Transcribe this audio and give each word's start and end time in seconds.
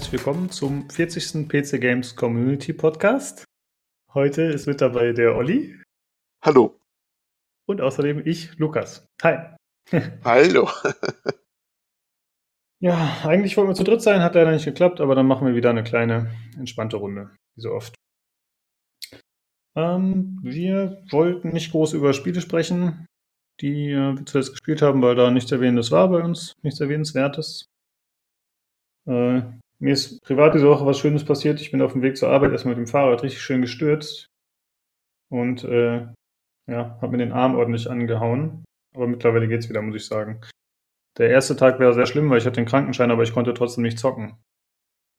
herzlich 0.00 0.24
willkommen 0.24 0.48
zum 0.48 0.88
40. 0.88 1.46
PC 1.46 1.78
Games 1.78 2.16
Community 2.16 2.72
Podcast. 2.72 3.44
Heute 4.14 4.44
ist 4.44 4.66
mit 4.66 4.80
dabei 4.80 5.12
der 5.12 5.36
Olli. 5.36 5.78
Hallo. 6.42 6.80
Und 7.68 7.82
außerdem 7.82 8.26
ich, 8.26 8.56
Lukas. 8.56 9.06
Hi. 9.22 9.54
Hallo. 10.24 10.70
ja, 12.80 13.18
eigentlich 13.24 13.58
wollten 13.58 13.72
wir 13.72 13.74
zu 13.74 13.84
dritt 13.84 14.00
sein, 14.00 14.22
hat 14.22 14.36
leider 14.36 14.52
nicht 14.52 14.64
geklappt, 14.64 15.02
aber 15.02 15.14
dann 15.14 15.26
machen 15.26 15.46
wir 15.46 15.54
wieder 15.54 15.68
eine 15.68 15.84
kleine, 15.84 16.34
entspannte 16.56 16.96
Runde, 16.96 17.36
wie 17.56 17.60
so 17.60 17.72
oft. 17.72 17.94
Ähm, 19.76 20.40
wir 20.42 21.04
wollten 21.10 21.50
nicht 21.50 21.72
groß 21.72 21.92
über 21.92 22.14
Spiele 22.14 22.40
sprechen, 22.40 23.04
die 23.60 23.90
äh, 23.90 24.16
wir 24.16 24.24
zuletzt 24.24 24.52
gespielt 24.52 24.80
haben, 24.80 25.02
weil 25.02 25.14
da 25.14 25.30
nichts 25.30 25.52
Erwähnendes 25.52 25.90
war 25.90 26.08
bei 26.08 26.22
uns, 26.22 26.54
nichts 26.62 26.80
Erwähnenswertes. 26.80 27.66
Äh, 29.06 29.42
mir 29.80 29.94
ist 29.94 30.22
privat 30.22 30.54
diese 30.54 30.68
Woche 30.68 30.86
was 30.86 30.98
Schönes 30.98 31.24
passiert. 31.24 31.60
Ich 31.60 31.70
bin 31.70 31.82
auf 31.82 31.92
dem 31.92 32.02
Weg 32.02 32.16
zur 32.16 32.28
Arbeit 32.30 32.52
erstmal 32.52 32.76
mit 32.76 32.86
dem 32.86 32.90
Fahrrad 32.90 33.22
richtig 33.22 33.42
schön 33.42 33.62
gestürzt 33.62 34.26
und 35.30 35.64
äh, 35.64 36.06
ja, 36.68 36.98
habe 37.00 37.08
mir 37.08 37.18
den 37.18 37.32
Arm 37.32 37.56
ordentlich 37.56 37.90
angehauen. 37.90 38.64
Aber 38.94 39.06
mittlerweile 39.06 39.48
geht's 39.48 39.68
wieder, 39.68 39.82
muss 39.82 39.96
ich 39.96 40.06
sagen. 40.06 40.40
Der 41.18 41.30
erste 41.30 41.56
Tag 41.56 41.80
wäre 41.80 41.94
sehr 41.94 42.06
schlimm, 42.06 42.30
weil 42.30 42.38
ich 42.38 42.46
hatte 42.46 42.60
den 42.60 42.66
Krankenschein, 42.66 43.10
aber 43.10 43.22
ich 43.22 43.32
konnte 43.32 43.54
trotzdem 43.54 43.82
nicht 43.82 43.98
zocken. 43.98 44.36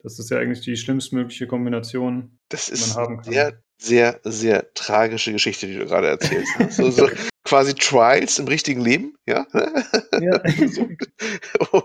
Das 0.04 0.18
ist 0.20 0.30
ja 0.32 0.40
eigentlich 0.40 0.62
die 0.62 0.78
schlimmstmögliche 0.78 1.48
Kombination, 1.48 2.40
Das 2.50 2.66
die 2.68 2.72
man 2.72 2.80
ist 2.80 2.96
haben 2.96 3.14
eine 3.14 3.22
kann. 3.22 3.32
sehr, 3.34 3.62
sehr, 3.78 4.20
sehr 4.24 4.74
tragische 4.74 5.32
Geschichte, 5.32 5.68
die 5.68 5.78
du 5.78 5.86
gerade 5.86 6.08
erzählst. 6.08 6.52
So, 6.72 6.90
so 6.90 7.10
quasi 7.44 7.74
Trials 7.76 8.40
im 8.40 8.48
richtigen 8.48 8.82
Leben, 8.82 9.16
ja? 9.28 9.46
Ja. 10.20 10.42
So. 10.68 10.88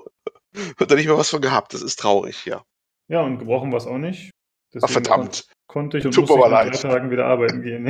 Und 0.81 0.91
da 0.91 0.95
nicht 0.95 1.09
mal 1.09 1.19
was 1.19 1.31
von 1.31 1.41
gehabt. 1.41 1.75
Das 1.75 1.83
ist 1.83 1.99
traurig, 1.99 2.45
ja. 2.47 2.63
ja, 3.09 3.21
und 3.23 3.39
gebrochen 3.39 3.71
war 3.73 3.79
es 3.79 3.87
auch 3.87 3.99
nicht. 3.99 4.31
Ach, 4.31 4.81
Deswegen 4.89 4.93
verdammt. 5.05 5.45
konnte 5.69 5.99
ich 5.99 6.05
und 6.07 6.13
Tut 6.13 6.29
musste 6.29 6.49
leid. 6.51 6.73
drei 6.83 6.89
Tagen 6.89 7.11
wieder 7.11 7.27
arbeiten 7.27 7.63
gehen. 7.63 7.87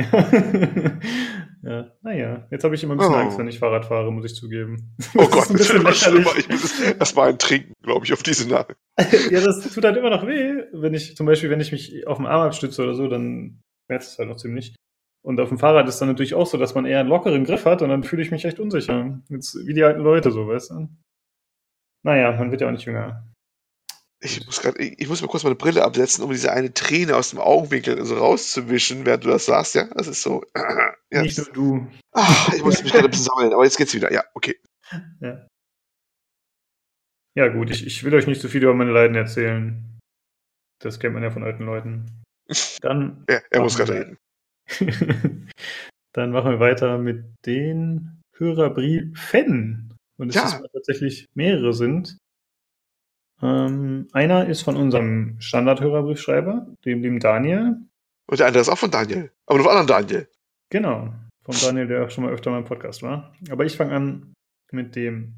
ja, 1.63 1.91
naja, 2.01 2.47
jetzt 2.51 2.63
habe 2.63 2.75
ich 2.75 2.83
immer 2.83 2.93
ein 2.95 2.97
bisschen 2.97 3.13
Oh. 3.13 3.17
Angst, 3.17 3.37
wenn 3.37 3.47
ich 3.47 3.59
Fahrrad 3.59 3.85
fahre, 3.85 4.11
muss 4.11 4.25
ich 4.25 4.35
zugeben. 4.35 4.95
Oh 5.15 5.21
Das 5.23 5.31
Gott, 5.31 5.43
ist 5.43 5.49
ein 5.49 5.57
das 5.57 5.67
bisschen 5.67 5.83
wird 5.83 5.95
schlimmer. 5.97 6.19
lächerlich. 6.35 6.49
Ich 6.49 6.61
muss 6.61 6.79
erstmal 6.81 7.29
einen 7.29 7.39
trinken, 7.39 7.73
glaube 7.83 8.05
ich, 8.05 8.13
auf 8.13 8.23
diese 8.23 8.47
Nacht. 8.49 8.75
ja, 9.31 9.41
das 9.41 9.61
tut 9.73 9.83
halt 9.83 9.97
immer 9.97 10.09
noch 10.09 10.25
weh. 10.27 10.63
Wenn 10.73 10.93
ich, 10.93 11.15
zum 11.15 11.25
Beispiel, 11.25 11.49
wenn 11.49 11.59
ich 11.61 11.71
mich 11.71 12.07
auf 12.07 12.17
dem 12.17 12.25
Arm 12.25 12.41
abstütze 12.47 12.83
oder 12.83 12.93
so, 12.93 13.07
dann 13.07 13.61
schmerzt 13.85 14.13
es 14.13 14.19
halt 14.19 14.29
noch 14.29 14.37
ziemlich. 14.37 14.75
Und 15.23 15.39
auf 15.41 15.49
dem 15.49 15.57
Fahrrad 15.57 15.89
ist 15.89 15.99
dann 15.99 16.07
natürlich 16.07 16.35
auch 16.35 16.45
so, 16.47 16.57
dass 16.57 16.73
man 16.75 16.85
eher 16.85 16.99
einen 17.01 17.09
lockeren 17.09 17.43
Griff 17.43 17.65
hat 17.65 17.81
und 17.81 17.89
dann 17.89 18.03
fühle 18.03 18.21
ich 18.21 18.31
mich 18.31 18.45
echt 18.45 18.59
unsicher. 18.59 19.19
Jetzt, 19.29 19.57
wie 19.65 19.73
die 19.73 19.83
alten 19.83 20.01
Leute 20.01 20.31
so, 20.31 20.47
weißt 20.47 20.71
du? 20.71 20.87
Naja, 22.07 22.31
man 22.31 22.51
wird 22.51 22.61
ja 22.61 22.67
auch 22.67 22.71
nicht 22.71 22.85
jünger. 22.85 23.27
Ich 24.21 24.45
muss, 24.45 24.61
grad, 24.61 24.79
ich, 24.79 24.97
ich 24.97 25.09
muss 25.09 25.21
mal 25.21 25.27
kurz 25.27 25.43
meine 25.43 25.57
Brille 25.57 25.83
absetzen, 25.83 26.23
um 26.23 26.31
diese 26.31 26.53
eine 26.53 26.73
Träne 26.73 27.17
aus 27.17 27.31
dem 27.31 27.39
Augenwinkel 27.39 28.03
so 28.05 28.17
rauszuwischen, 28.17 29.05
während 29.05 29.25
du 29.25 29.27
das 29.27 29.45
sagst, 29.45 29.75
ja? 29.75 29.89
Das 29.93 30.07
ist 30.07 30.21
so. 30.21 30.43
Ja, 31.09 31.21
Nicht 31.21 31.37
nur 31.37 31.47
du. 31.53 31.87
ah, 32.13 32.51
ich 32.53 32.61
muss 32.61 32.83
mich 32.83 32.91
gerade 32.91 33.05
ein 33.05 33.11
bisschen 33.11 33.27
sammeln, 33.27 33.53
aber 33.53 33.63
jetzt 33.63 33.77
geht's 33.77 33.93
wieder. 33.93 34.11
Ja, 34.11 34.25
okay. 34.33 34.59
Ja. 35.21 35.47
Ja, 37.33 37.47
gut, 37.47 37.69
ich, 37.69 37.85
ich 37.85 38.03
will 38.03 38.13
euch 38.13 38.27
nicht 38.27 38.41
so 38.41 38.49
viel 38.49 38.61
über 38.63 38.73
meine 38.73 38.91
Leiden 38.91 39.15
erzählen. 39.15 39.99
Das 40.81 40.99
kennt 40.99 41.13
man 41.13 41.23
ja 41.23 41.31
von 41.31 41.43
alten 41.45 41.63
Leuten. 41.63 42.23
Dann, 42.81 43.23
Er, 43.27 43.41
er 43.51 43.61
muss 43.61 43.77
gerade 43.77 43.93
reden. 43.93 44.17
dann 46.13 46.31
machen 46.31 46.51
wir 46.51 46.59
weiter 46.59 46.97
mit 46.97 47.23
den 47.45 48.21
Hörerbriefen. 48.35 49.96
Und 50.19 50.29
es 50.29 50.35
Ja. 50.35 50.45
ist 50.45 50.61
tatsächlich 50.73 51.25
mehrere 51.35 51.73
sind. 51.73 52.17
Ähm, 53.41 54.07
einer 54.13 54.47
ist 54.47 54.63
von 54.63 54.75
unserem 54.75 55.39
Standard-Hörerbriefschreiber, 55.39 56.73
dem 56.85 57.01
lieben 57.03 57.19
Daniel. 57.19 57.77
Und 58.29 58.39
der 58.39 58.47
andere 58.47 58.61
ist 58.61 58.69
auch 58.69 58.77
von 58.79 58.89
Daniel. 58.91 59.31
Aber 59.45 59.59
nur 59.59 59.67
von 59.69 59.77
anderen 59.77 59.87
Daniel. 60.07 60.27
Genau, 60.71 61.13
von 61.43 61.55
Daniel, 61.61 61.87
der 61.87 62.05
auch 62.05 62.09
schon 62.09 62.23
mal 62.23 62.33
öfter 62.33 62.49
mal 62.51 62.59
im 62.59 62.65
Podcast 62.65 63.03
war. 63.03 63.33
Aber 63.49 63.63
ich 63.65 63.77
fange 63.77 63.93
an 63.95 64.33
mit 64.71 64.95
dem 64.95 65.35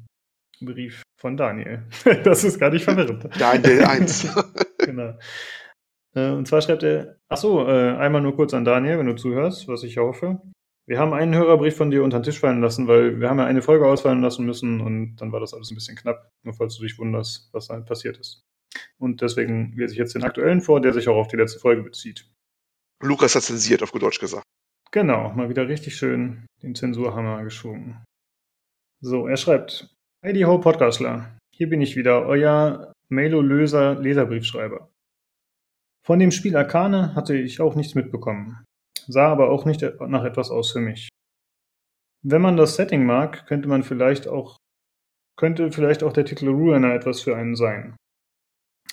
Brief 0.62 1.02
von 1.20 1.36
Daniel. 1.36 1.82
das 2.24 2.42
ist 2.44 2.58
gar 2.58 2.70
nicht 2.70 2.84
verwirrend. 2.84 3.28
Daniel 3.38 3.84
1. 3.84 4.34
genau. 4.78 5.18
Äh, 6.14 6.30
und 6.30 6.48
zwar 6.48 6.62
schreibt 6.62 6.82
er, 6.82 7.16
ach 7.28 7.36
so, 7.36 7.66
äh, 7.68 7.96
einmal 7.96 8.22
nur 8.22 8.34
kurz 8.34 8.54
an 8.54 8.64
Daniel, 8.64 8.98
wenn 8.98 9.06
du 9.06 9.14
zuhörst, 9.14 9.68
was 9.68 9.82
ich 9.84 9.98
hoffe. 9.98 10.40
Wir 10.90 10.98
haben 10.98 11.12
einen 11.12 11.36
Hörerbrief 11.36 11.76
von 11.76 11.92
dir 11.92 12.02
unter 12.02 12.18
den 12.18 12.24
Tisch 12.24 12.40
fallen 12.40 12.60
lassen, 12.60 12.88
weil 12.88 13.20
wir 13.20 13.30
haben 13.30 13.38
ja 13.38 13.44
eine 13.44 13.62
Folge 13.62 13.86
ausfallen 13.86 14.22
lassen 14.22 14.44
müssen 14.44 14.80
und 14.80 15.14
dann 15.18 15.30
war 15.30 15.38
das 15.38 15.54
alles 15.54 15.70
ein 15.70 15.76
bisschen 15.76 15.96
knapp, 15.96 16.32
nur 16.42 16.52
falls 16.52 16.74
du 16.76 16.82
dich 16.82 16.98
wunderst, 16.98 17.48
was 17.52 17.68
da 17.68 17.78
passiert 17.78 18.18
ist. 18.18 18.42
Und 18.98 19.22
deswegen 19.22 19.72
lese 19.76 19.92
ich 19.92 19.98
jetzt 20.00 20.16
den 20.16 20.24
aktuellen 20.24 20.60
vor, 20.60 20.80
der 20.80 20.92
sich 20.92 21.06
auch 21.06 21.14
auf 21.14 21.28
die 21.28 21.36
letzte 21.36 21.60
Folge 21.60 21.84
bezieht. 21.84 22.28
Lukas 23.00 23.36
hat 23.36 23.44
zensiert, 23.44 23.84
auf 23.84 23.92
gut 23.92 24.02
Deutsch 24.02 24.18
gesagt. 24.18 24.42
Genau, 24.90 25.32
mal 25.32 25.48
wieder 25.48 25.68
richtig 25.68 25.94
schön 25.94 26.44
den 26.60 26.74
Zensurhammer 26.74 27.44
geschwungen. 27.44 28.04
So, 29.00 29.28
er 29.28 29.36
schreibt, 29.36 29.94
Heidi 30.24 30.40
Ho 30.40 30.58
Podcastler, 30.58 31.38
hier 31.54 31.68
bin 31.68 31.82
ich 31.82 31.94
wieder, 31.94 32.26
euer 32.26 32.92
Mailo-Löser 33.10 33.94
Leserbriefschreiber. 33.94 34.90
Von 36.04 36.18
dem 36.18 36.32
Spiel 36.32 36.56
Arcane 36.56 37.14
hatte 37.14 37.36
ich 37.36 37.60
auch 37.60 37.76
nichts 37.76 37.94
mitbekommen, 37.94 38.64
sah 39.06 39.28
aber 39.28 39.50
auch 39.50 39.64
nicht 39.64 39.82
nach 39.82 40.24
etwas 40.24 40.50
aus 40.50 40.72
für 40.72 40.80
mich. 40.80 41.08
Wenn 42.22 42.42
man 42.42 42.56
das 42.56 42.76
Setting 42.76 43.04
mag, 43.04 43.46
könnte 43.46 43.68
man 43.68 43.82
vielleicht 43.82 44.28
auch, 44.28 44.56
könnte 45.38 45.72
vielleicht 45.72 46.02
auch 46.02 46.12
der 46.12 46.24
Titel 46.24 46.48
Ruiner 46.48 46.94
etwas 46.94 47.22
für 47.22 47.36
einen 47.36 47.56
sein. 47.56 47.96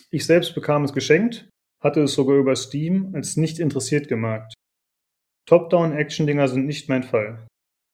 Ich 0.09 0.25
selbst 0.25 0.55
bekam 0.55 0.83
es 0.85 0.93
geschenkt, 0.93 1.49
hatte 1.83 2.01
es 2.01 2.13
sogar 2.13 2.37
über 2.37 2.55
Steam 2.55 3.13
als 3.13 3.35
nicht 3.35 3.59
interessiert 3.59 4.07
gemarkt. 4.07 4.53
Top-Down-Action-Dinger 5.47 6.47
sind 6.47 6.65
nicht 6.65 6.89
mein 6.89 7.03
Fall. 7.03 7.47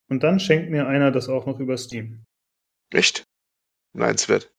Und 0.09 0.23
dann 0.23 0.39
schenkt 0.39 0.69
mir 0.69 0.87
einer 0.87 1.11
das 1.11 1.29
auch 1.29 1.45
noch 1.45 1.59
über 1.59 1.77
Steam. 1.77 2.23
Echt? 2.91 3.23
Neinswert. 3.93 4.51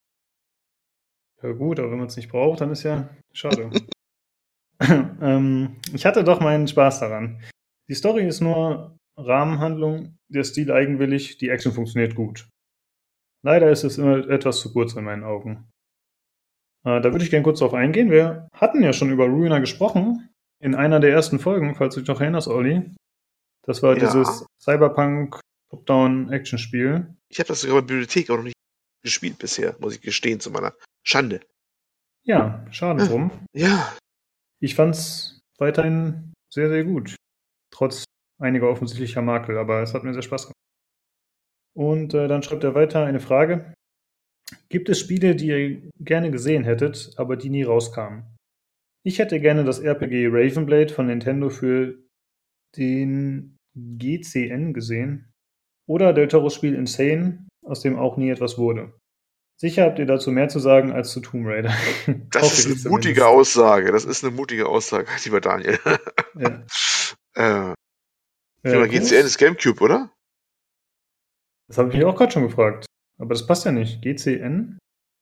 Ja 1.42 1.52
gut, 1.52 1.78
aber 1.78 1.90
wenn 1.90 1.98
man 1.98 2.08
es 2.08 2.16
nicht 2.16 2.30
braucht, 2.30 2.60
dann 2.60 2.70
ist 2.70 2.82
ja 2.82 3.08
schade. 3.32 3.70
ähm, 5.20 5.76
ich 5.92 6.06
hatte 6.06 6.24
doch 6.24 6.40
meinen 6.40 6.68
Spaß 6.68 7.00
daran. 7.00 7.42
Die 7.88 7.94
Story 7.94 8.26
ist 8.26 8.40
nur 8.40 8.96
Rahmenhandlung, 9.16 10.16
der 10.28 10.44
Stil 10.44 10.72
eigenwillig, 10.72 11.38
die 11.38 11.48
Action 11.48 11.72
funktioniert 11.72 12.14
gut. 12.14 12.48
Leider 13.42 13.70
ist 13.70 13.84
es 13.84 13.98
immer 13.98 14.28
etwas 14.28 14.60
zu 14.60 14.72
kurz 14.72 14.94
in 14.94 15.04
meinen 15.04 15.22
Augen. 15.24 15.68
Äh, 16.84 17.00
da 17.00 17.12
würde 17.12 17.24
ich 17.24 17.30
gerne 17.30 17.44
kurz 17.44 17.58
drauf 17.60 17.74
eingehen. 17.74 18.10
Wir 18.10 18.48
hatten 18.54 18.82
ja 18.82 18.92
schon 18.92 19.10
über 19.10 19.26
Ruiner 19.26 19.60
gesprochen 19.60 20.28
in 20.60 20.74
einer 20.74 21.00
der 21.00 21.12
ersten 21.12 21.38
Folgen, 21.38 21.74
falls 21.74 21.94
du 21.94 22.00
dich 22.00 22.08
noch 22.08 22.20
erinnerst, 22.20 22.48
Olli. 22.48 22.90
Das 23.66 23.82
war 23.82 23.96
Ja. 23.96 24.00
dieses 24.06 24.46
Cyberpunk 24.60 25.40
Top-Down-Action-Spiel. 25.70 27.14
Ich 27.28 27.38
habe 27.38 27.48
das 27.48 27.60
sogar 27.60 27.76
bei 27.76 27.80
der 27.82 27.86
Bibliothek 27.94 28.30
auch 28.30 28.36
noch 28.36 28.44
nicht 28.44 28.54
gespielt 29.02 29.38
bisher, 29.38 29.76
muss 29.80 29.94
ich 29.94 30.00
gestehen, 30.00 30.40
zu 30.40 30.50
meiner 30.50 30.74
Schande. 31.06 31.40
Ja, 32.24 32.64
schade 32.70 33.06
drum. 33.06 33.30
Ja, 33.52 33.92
Ich 34.64 34.76
fand's 34.76 35.42
weiterhin 35.58 36.32
sehr, 36.50 36.70
sehr 36.70 36.84
gut. 36.84 37.16
Trotz 37.70 38.04
einiger 38.40 38.70
offensichtlicher 38.70 39.20
Makel, 39.20 39.58
aber 39.58 39.82
es 39.82 39.92
hat 39.92 40.04
mir 40.04 40.14
sehr 40.14 40.22
Spaß 40.22 40.44
gemacht. 40.44 40.54
Und 41.76 42.14
äh, 42.14 42.28
dann 42.28 42.42
schreibt 42.42 42.64
er 42.64 42.74
weiter 42.74 43.04
eine 43.04 43.20
Frage. 43.20 43.74
Gibt 44.70 44.88
es 44.88 44.98
Spiele, 44.98 45.36
die 45.36 45.48
ihr 45.48 45.90
gerne 46.00 46.30
gesehen 46.30 46.64
hättet, 46.64 47.12
aber 47.18 47.36
die 47.36 47.50
nie 47.50 47.62
rauskamen? 47.62 48.24
Ich 49.04 49.18
hätte 49.18 49.38
gerne 49.38 49.64
das 49.64 49.80
RPG 49.80 50.28
Ravenblade 50.28 50.94
von 50.94 51.08
Nintendo 51.08 51.50
für 51.50 52.02
den 52.78 53.58
GCN 53.76 54.72
gesehen. 54.72 55.30
Oder 55.86 56.14
Del 56.14 56.30
Spiel 56.50 56.74
Insane, 56.74 57.46
aus 57.66 57.82
dem 57.82 57.98
auch 57.98 58.16
nie 58.16 58.30
etwas 58.30 58.56
wurde. 58.56 58.98
Sicher 59.56 59.84
habt 59.84 59.98
ihr 59.98 60.06
dazu 60.06 60.30
mehr 60.30 60.48
zu 60.48 60.58
sagen 60.58 60.92
als 60.92 61.12
zu 61.12 61.20
Tomb 61.20 61.46
Raider. 61.46 61.72
das 62.30 62.58
ist 62.58 62.66
eine 62.66 62.76
zumindest. 62.76 62.88
mutige 62.88 63.26
Aussage. 63.26 63.92
Das 63.92 64.04
ist 64.04 64.24
eine 64.24 64.34
mutige 64.34 64.66
Aussage, 64.66 65.06
lieber 65.24 65.40
Daniel. 65.40 65.78
Ja. 66.38 66.64
äh, 67.74 67.74
ja, 68.64 68.86
GCN 68.86 69.26
ist 69.26 69.38
Gamecube, 69.38 69.82
oder? 69.82 70.10
Das 71.68 71.78
habe 71.78 71.90
ich 71.90 71.96
mich 71.96 72.04
auch 72.04 72.16
gerade 72.16 72.32
schon 72.32 72.44
gefragt. 72.44 72.86
Aber 73.18 73.30
das 73.30 73.46
passt 73.46 73.64
ja 73.64 73.72
nicht. 73.72 74.02
GCN? 74.02 74.78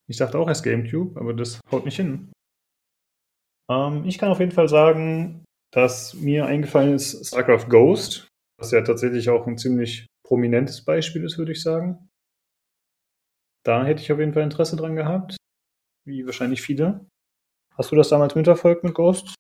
Ich 0.09 0.17
dachte 0.17 0.39
auch 0.39 0.49
erst 0.49 0.65
GameCube, 0.65 1.19
aber 1.19 1.35
das 1.35 1.61
haut 1.71 1.85
nicht 1.85 1.97
hin. 1.97 2.33
Ähm, 3.71 4.05
ich 4.05 4.19
kann 4.19 4.31
auf 4.31 4.41
jeden 4.41 4.53
Fall 4.53 4.69
sagen, 4.69 5.45
dass 5.73 6.15
mir 6.15 6.47
eingefallen 6.47 6.95
ist 6.95 7.29
StarCraft 7.29 7.69
Ghost, 7.69 8.29
was 8.59 8.71
ja 8.73 8.83
tatsächlich 8.83 9.31
auch 9.31 9.47
ein 9.47 9.59
ziemlich 9.59 10.07
prominentes 10.27 10.85
Beispiel 10.85 11.25
ist, 11.25 11.39
würde 11.39 11.53
ich 11.53 11.63
sagen. 11.63 12.09
Da 13.65 13.85
hätte 13.85 14.03
ich 14.03 14.13
auf 14.13 14.19
jeden 14.19 14.33
Fall 14.33 14.43
Interesse 14.43 14.77
dran 14.77 14.97
gehabt. 14.97 15.37
Wie 16.05 16.27
wahrscheinlich 16.27 16.63
viele. 16.63 17.07
Hast 17.77 17.93
du 17.93 17.97
das 17.97 18.09
damals 18.09 18.35
mitverfolgt 18.35 18.85
mit 18.85 18.95
Ghost? 18.95 19.35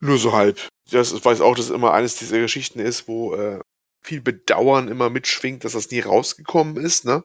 Nur 0.00 0.18
so 0.18 0.32
halb. 0.32 0.66
Das, 0.90 1.12
ich 1.12 1.24
weiß 1.24 1.40
auch, 1.40 1.54
dass 1.54 1.66
es 1.66 1.70
immer 1.70 1.92
eines 1.92 2.16
dieser 2.16 2.40
Geschichten 2.40 2.80
ist, 2.80 3.06
wo 3.06 3.34
äh, 3.34 3.60
viel 4.02 4.20
Bedauern 4.20 4.88
immer 4.88 5.10
mitschwingt, 5.10 5.64
dass 5.64 5.72
das 5.72 5.90
nie 5.90 6.00
rausgekommen 6.00 6.76
ist, 6.76 7.04
ne? 7.04 7.24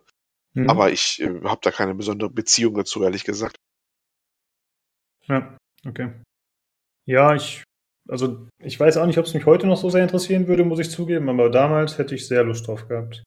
Hm? 0.54 0.70
Aber 0.70 0.92
ich 0.92 1.20
äh, 1.22 1.42
habe 1.44 1.62
da 1.64 1.72
keine 1.72 1.96
besondere 1.96 2.30
Beziehung 2.30 2.76
dazu, 2.76 3.04
ehrlich 3.04 3.24
gesagt. 3.24 3.56
Ja, 5.28 5.58
okay. 5.86 6.12
Ja, 7.06 7.34
ich, 7.34 7.64
also 8.08 8.48
ich 8.62 8.80
weiß 8.80 8.98
auch 8.98 9.06
nicht, 9.06 9.18
ob 9.18 9.26
es 9.26 9.34
mich 9.34 9.46
heute 9.46 9.66
noch 9.66 9.78
so 9.78 9.90
sehr 9.90 10.04
interessieren 10.04 10.48
würde, 10.48 10.64
muss 10.64 10.80
ich 10.80 10.92
zugeben, 10.92 11.30
aber 11.30 11.50
damals 11.50 11.98
hätte 11.98 12.16
ich 12.16 12.28
sehr 12.28 12.44
Lust 12.44 12.68
drauf 12.68 12.88
gehabt. 12.88 13.24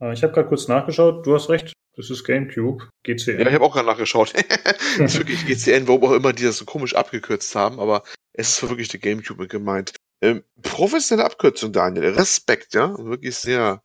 Äh, 0.00 0.12
ich 0.12 0.22
habe 0.22 0.32
gerade 0.32 0.48
kurz 0.48 0.68
nachgeschaut, 0.68 1.26
du 1.26 1.34
hast 1.34 1.48
recht, 1.48 1.72
das 1.96 2.10
ist 2.10 2.24
GameCube, 2.24 2.88
GCN. 3.04 3.40
Ja, 3.40 3.46
ich 3.48 3.54
habe 3.54 3.64
auch 3.64 3.72
gerade 3.72 3.86
nachgeschaut. 3.86 4.32
das 4.34 4.98
ist 4.98 5.18
wirklich 5.18 5.46
GCN, 5.46 5.88
warum 5.88 6.04
auch 6.04 6.12
immer 6.12 6.32
die 6.32 6.44
das 6.44 6.58
so 6.58 6.64
komisch 6.64 6.94
abgekürzt 6.94 7.54
haben, 7.54 7.80
aber 7.80 8.02
es 8.32 8.50
ist 8.62 8.68
wirklich 8.68 8.88
der 8.88 9.00
GameCube 9.00 9.48
gemeint. 9.48 9.94
Ähm, 10.22 10.44
professionelle 10.62 11.26
Abkürzung, 11.26 11.72
Daniel. 11.72 12.10
Respekt, 12.10 12.74
ja. 12.74 12.96
Wirklich 12.98 13.36
sehr, 13.36 13.82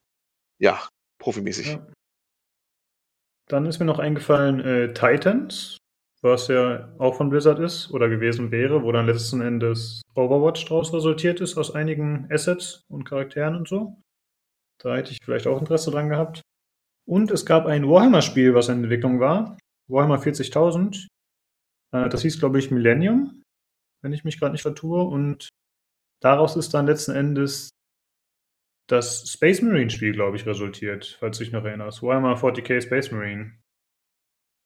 ja, 0.60 0.88
profimäßig. 1.20 1.68
Ja. 1.68 1.88
Dann 3.48 3.66
ist 3.66 3.80
mir 3.80 3.86
noch 3.86 4.00
eingefallen 4.00 4.60
äh, 4.60 4.94
Titans, 4.94 5.78
was 6.22 6.48
ja 6.48 6.94
auch 6.98 7.16
von 7.16 7.30
Blizzard 7.30 7.60
ist 7.60 7.92
oder 7.92 8.10
gewesen 8.10 8.52
wäre, 8.52 8.84
wo 8.84 8.92
dann 8.92 9.06
letzten 9.06 9.42
Endes 9.42 10.02
Overwatch 10.16 10.66
draus 10.66 10.92
resultiert 10.94 11.40
ist 11.42 11.58
aus 11.58 11.74
einigen 11.74 12.28
Assets 12.32 12.82
und 12.90 13.06
Charakteren 13.06 13.56
und 13.56 13.68
so. 13.68 14.02
Da 14.82 14.96
hätte 14.96 15.12
ich 15.12 15.20
vielleicht 15.24 15.48
auch 15.48 15.60
Interesse 15.60 15.92
dran 15.92 16.10
gehabt. 16.10 16.42
Und 17.08 17.32
es 17.32 17.46
gab 17.46 17.66
ein 17.66 17.88
Warhammer-Spiel, 17.88 18.54
was 18.56 18.70
in 18.70 18.84
Entwicklung 18.84 19.20
war. 19.20 19.58
Warhammer 19.88 20.18
40.000. 20.18 21.08
Äh, 21.94 22.10
das 22.10 22.22
hieß, 22.22 22.40
glaube 22.40 22.60
ich, 22.60 22.72
Millennium, 22.72 23.44
wenn 24.02 24.14
ich 24.14 24.24
mich 24.24 24.40
gerade 24.40 24.54
nicht 24.54 24.64
vertue. 24.64 25.04
Und 25.04 25.50
daraus 26.22 26.56
ist 26.56 26.74
dann 26.74 26.88
letzten 26.88 27.12
Endes 27.12 27.70
das 28.88 29.30
Space 29.32 29.62
Marine 29.62 29.90
Spiel, 29.90 30.14
glaube 30.14 30.38
ich, 30.38 30.46
resultiert, 30.46 31.18
falls 31.20 31.38
du 31.38 31.44
dich 31.44 31.54
noch 31.54 31.64
erinnerst. 31.64 32.04
Warhammer 32.04 32.36
40k 32.36 32.82
Space 32.82 33.12
Marine. 33.12 33.54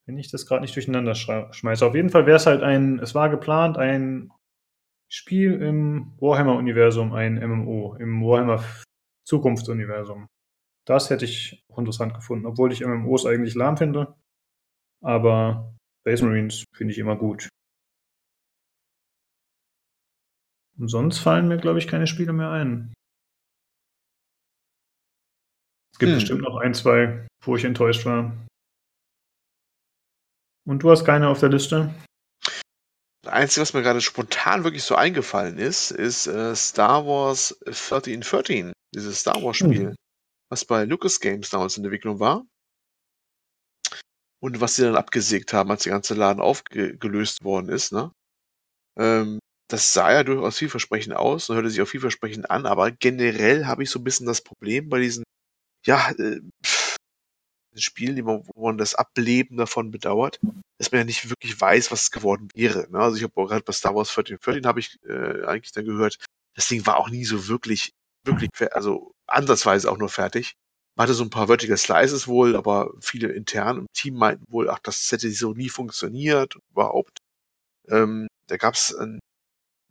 Wenn 0.06 0.18
ich 0.18 0.32
das 0.32 0.46
gerade 0.46 0.62
nicht 0.62 0.76
durcheinander 0.76 1.14
schmeiße. 1.14 1.86
Auf 1.86 1.96
jeden 1.96 2.10
Fall 2.10 2.26
wäre 2.26 2.38
es 2.38 2.48
halt 2.48 2.64
ein, 2.64 3.00
es 3.00 3.14
war 3.14 3.30
geplant, 3.30 3.78
ein 3.78 4.32
Spiel 5.08 5.62
im 5.62 6.14
Warhammer-Universum, 6.20 7.14
ein 7.14 7.36
MMO, 7.36 7.96
im 7.96 8.24
Warhammer 8.24 8.64
Zukunftsuniversum. 9.30 10.28
Das 10.88 11.10
hätte 11.12 11.26
ich 11.26 11.64
auch 11.72 11.78
interessant 11.78 12.16
gefunden, 12.16 12.48
obwohl 12.48 12.74
ich 12.74 12.84
MMOs 12.84 13.26
eigentlich 13.26 13.54
lahm 13.54 13.78
finde. 13.78 14.16
Aber 15.04 15.78
Space 16.02 16.24
Marines 16.24 16.66
finde 16.76 16.94
ich 16.94 17.00
immer 17.00 17.16
gut. 17.16 17.48
Und 20.80 20.88
sonst 20.88 21.20
fallen 21.20 21.48
mir, 21.48 21.58
glaube 21.58 21.78
ich, 21.78 21.88
keine 21.88 22.08
Spiele 22.08 22.34
mehr 22.34 22.50
ein. 22.50 22.94
Es 25.94 26.00
gibt 26.00 26.12
hm. 26.12 26.20
bestimmt 26.20 26.42
noch 26.42 26.56
ein, 26.58 26.74
zwei, 26.74 27.28
wo 27.44 27.56
ich 27.56 27.66
enttäuscht 27.66 28.06
war. 28.06 28.36
Und 30.66 30.84
du 30.84 30.90
hast 30.90 31.06
keine 31.06 31.28
auf 31.28 31.40
der 31.40 31.50
Liste? 31.50 31.94
Das 33.24 33.34
Einzige, 33.34 33.62
was 33.62 33.74
mir 33.74 33.82
gerade 33.84 34.02
spontan 34.02 34.64
wirklich 34.64 34.84
so 34.84 34.96
eingefallen 34.96 35.58
ist, 35.58 35.92
ist 35.92 36.28
äh, 36.28 36.56
Star 36.56 37.06
Wars 37.06 37.60
1313, 37.66 38.72
dieses 38.94 39.19
Star 39.19 39.41
Wars 39.44 39.57
Spiel, 39.57 39.89
hm. 39.89 39.95
was 40.50 40.65
bei 40.65 40.86
Lucas 40.86 41.19
Games 41.19 41.50
damals 41.50 41.77
in 41.77 41.83
Entwicklung 41.83 42.19
war. 42.19 42.45
Und 44.41 44.62
was 44.62 44.75
sie 44.75 44.83
dann 44.83 44.95
abgesägt 44.95 45.51
haben, 45.51 45.69
als 45.69 45.83
der 45.83 45.91
ganze 45.91 46.13
Laden 46.13 46.41
aufgelöst 46.41 47.44
worden 47.44 47.69
ist, 47.69 47.91
ne? 47.91 48.12
Ähm, 48.97 49.39
das 49.69 49.94
sah 49.94 50.12
ja 50.12 50.24
durchaus 50.24 50.57
vielversprechend 50.57 51.15
aus 51.15 51.50
und 51.50 51.56
hörte 51.56 51.69
sich 51.69 51.81
auch 51.81 51.88
vielversprechend 51.88 52.50
an, 52.50 52.65
aber 52.65 52.91
generell 52.91 53.65
habe 53.65 53.83
ich 53.83 53.89
so 53.89 54.00
ein 54.00 54.03
bisschen 54.03 54.25
das 54.25 54.41
Problem 54.41 54.89
bei 54.89 55.00
diesen, 55.00 55.24
ja, 55.86 56.09
äh, 56.12 56.41
Spielen, 57.75 58.25
wo 58.25 58.44
man 58.56 58.77
das 58.77 58.95
Ableben 58.95 59.57
davon 59.57 59.91
bedauert, 59.91 60.39
dass 60.80 60.91
man 60.91 61.00
ja 61.00 61.06
nicht 61.06 61.30
wirklich 61.30 61.59
weiß, 61.59 61.91
was 61.91 62.03
es 62.03 62.12
geworden 62.12 62.50
wäre. 62.56 62.89
Ne? 62.89 63.00
Also 63.00 63.18
ich 63.18 63.24
habe 63.24 63.47
gerade 63.47 63.63
bei 63.63 63.74
Star 63.74 63.95
Wars 63.95 64.09
1414 64.09 64.65
habe 64.65 64.80
ich 64.80 64.97
äh, 65.03 65.45
eigentlich 65.45 65.71
dann 65.71 65.86
gehört, 65.86 66.18
das 66.56 66.68
Ding 66.68 66.86
war 66.86 66.97
auch 66.97 67.09
nie 67.09 67.25
so 67.25 67.47
wirklich, 67.47 67.91
wirklich, 68.31 68.50
also 68.74 69.12
andersweise 69.28 69.92
auch 69.92 69.98
nur 69.98 70.10
fertig. 70.10 70.54
Man 70.96 71.04
hatte 71.04 71.14
so 71.14 71.24
ein 71.24 71.30
paar 71.30 71.48
Vertical 71.48 71.78
Slices 71.78 72.28
wohl, 72.28 72.56
aber 72.56 72.92
viele 73.00 73.30
intern 73.30 73.78
im 73.78 73.88
Team 73.94 74.16
meinten 74.16 74.46
wohl, 74.50 74.70
ach, 74.70 74.80
das 74.80 75.12
hätte 75.12 75.30
so 75.31 75.54
nie 75.54 75.70
funktioniert 75.70 76.56
überhaupt. 76.72 77.20
Ähm, 77.88 78.28
da 78.48 78.58
gab 78.58 78.74
es 78.74 78.94
ein 78.94 79.20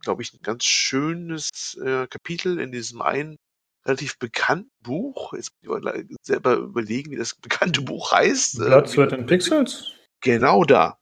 glaube 0.01 0.21
ich, 0.21 0.33
ein 0.33 0.41
ganz 0.41 0.65
schönes 0.65 1.77
äh, 1.83 2.07
Kapitel 2.07 2.59
in 2.59 2.71
diesem 2.71 3.01
einen 3.01 3.37
relativ 3.85 4.17
bekannten 4.19 4.71
Buch. 4.81 5.33
Jetzt 5.33 5.51
muss 5.63 5.81
ich 5.83 6.15
selber 6.21 6.55
überlegen, 6.55 7.11
wie 7.11 7.15
das 7.15 7.35
bekannte 7.35 7.81
Buch 7.81 8.11
heißt. 8.11 8.59
Äh, 8.59 8.65
Blood, 8.65 8.89
Sweat 8.89 9.13
and 9.13 9.27
Pixels? 9.27 9.93
Genau 10.21 10.63
da. 10.63 10.97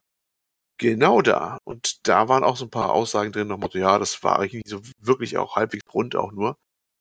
Genau 0.78 1.22
da. 1.22 1.58
Und 1.64 2.06
da 2.06 2.28
waren 2.28 2.44
auch 2.44 2.56
so 2.56 2.66
ein 2.66 2.70
paar 2.70 2.92
Aussagen 2.92 3.32
drin, 3.32 3.48
noch 3.48 3.58
mal 3.58 3.70
so, 3.70 3.78
ja, 3.78 3.98
das 3.98 4.22
war 4.22 4.38
eigentlich 4.38 4.64
nicht 4.64 4.68
so 4.68 4.80
wirklich 5.00 5.36
auch 5.36 5.56
halbwegs 5.56 5.92
rund 5.92 6.14
auch 6.14 6.32
nur. 6.32 6.56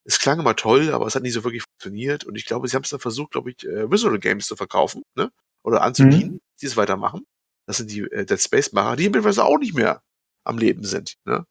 Es 0.07 0.19
klang 0.19 0.39
immer 0.39 0.56
toll, 0.56 0.94
aber 0.94 1.06
es 1.06 1.15
hat 1.15 1.24
nicht 1.24 1.33
so 1.33 1.44
wirklich 1.44 1.63
funktioniert. 1.63 2.24
Und 2.24 2.36
ich 2.36 2.45
glaube, 2.45 2.68
sie 2.68 2.75
haben 2.75 2.83
es 2.83 2.89
dann 2.89 3.00
versucht, 3.00 3.31
glaube 3.31 3.51
ich, 3.51 3.65
äh, 3.65 3.92
Visual 3.92 4.19
Games 4.19 4.48
zu 4.48 4.56
verkaufen, 4.56 5.04
ne? 5.15 5.31
Oder 5.63 5.81
anzubieten, 5.81 6.33
mhm. 6.33 6.42
die 6.62 6.65
es 6.65 6.77
weitermachen. 6.77 7.25
Das 7.65 7.77
sind 7.77 7.92
die 7.92 8.01
äh, 8.01 8.25
Dead 8.25 8.42
Space-Macher, 8.42 8.95
die 8.95 9.09
mittlerweile 9.09 9.44
auch 9.44 9.57
nicht 9.57 9.75
mehr 9.75 10.01
am 10.45 10.57
Leben 10.57 10.83
sind. 10.83 11.18
Ne? 11.25 11.45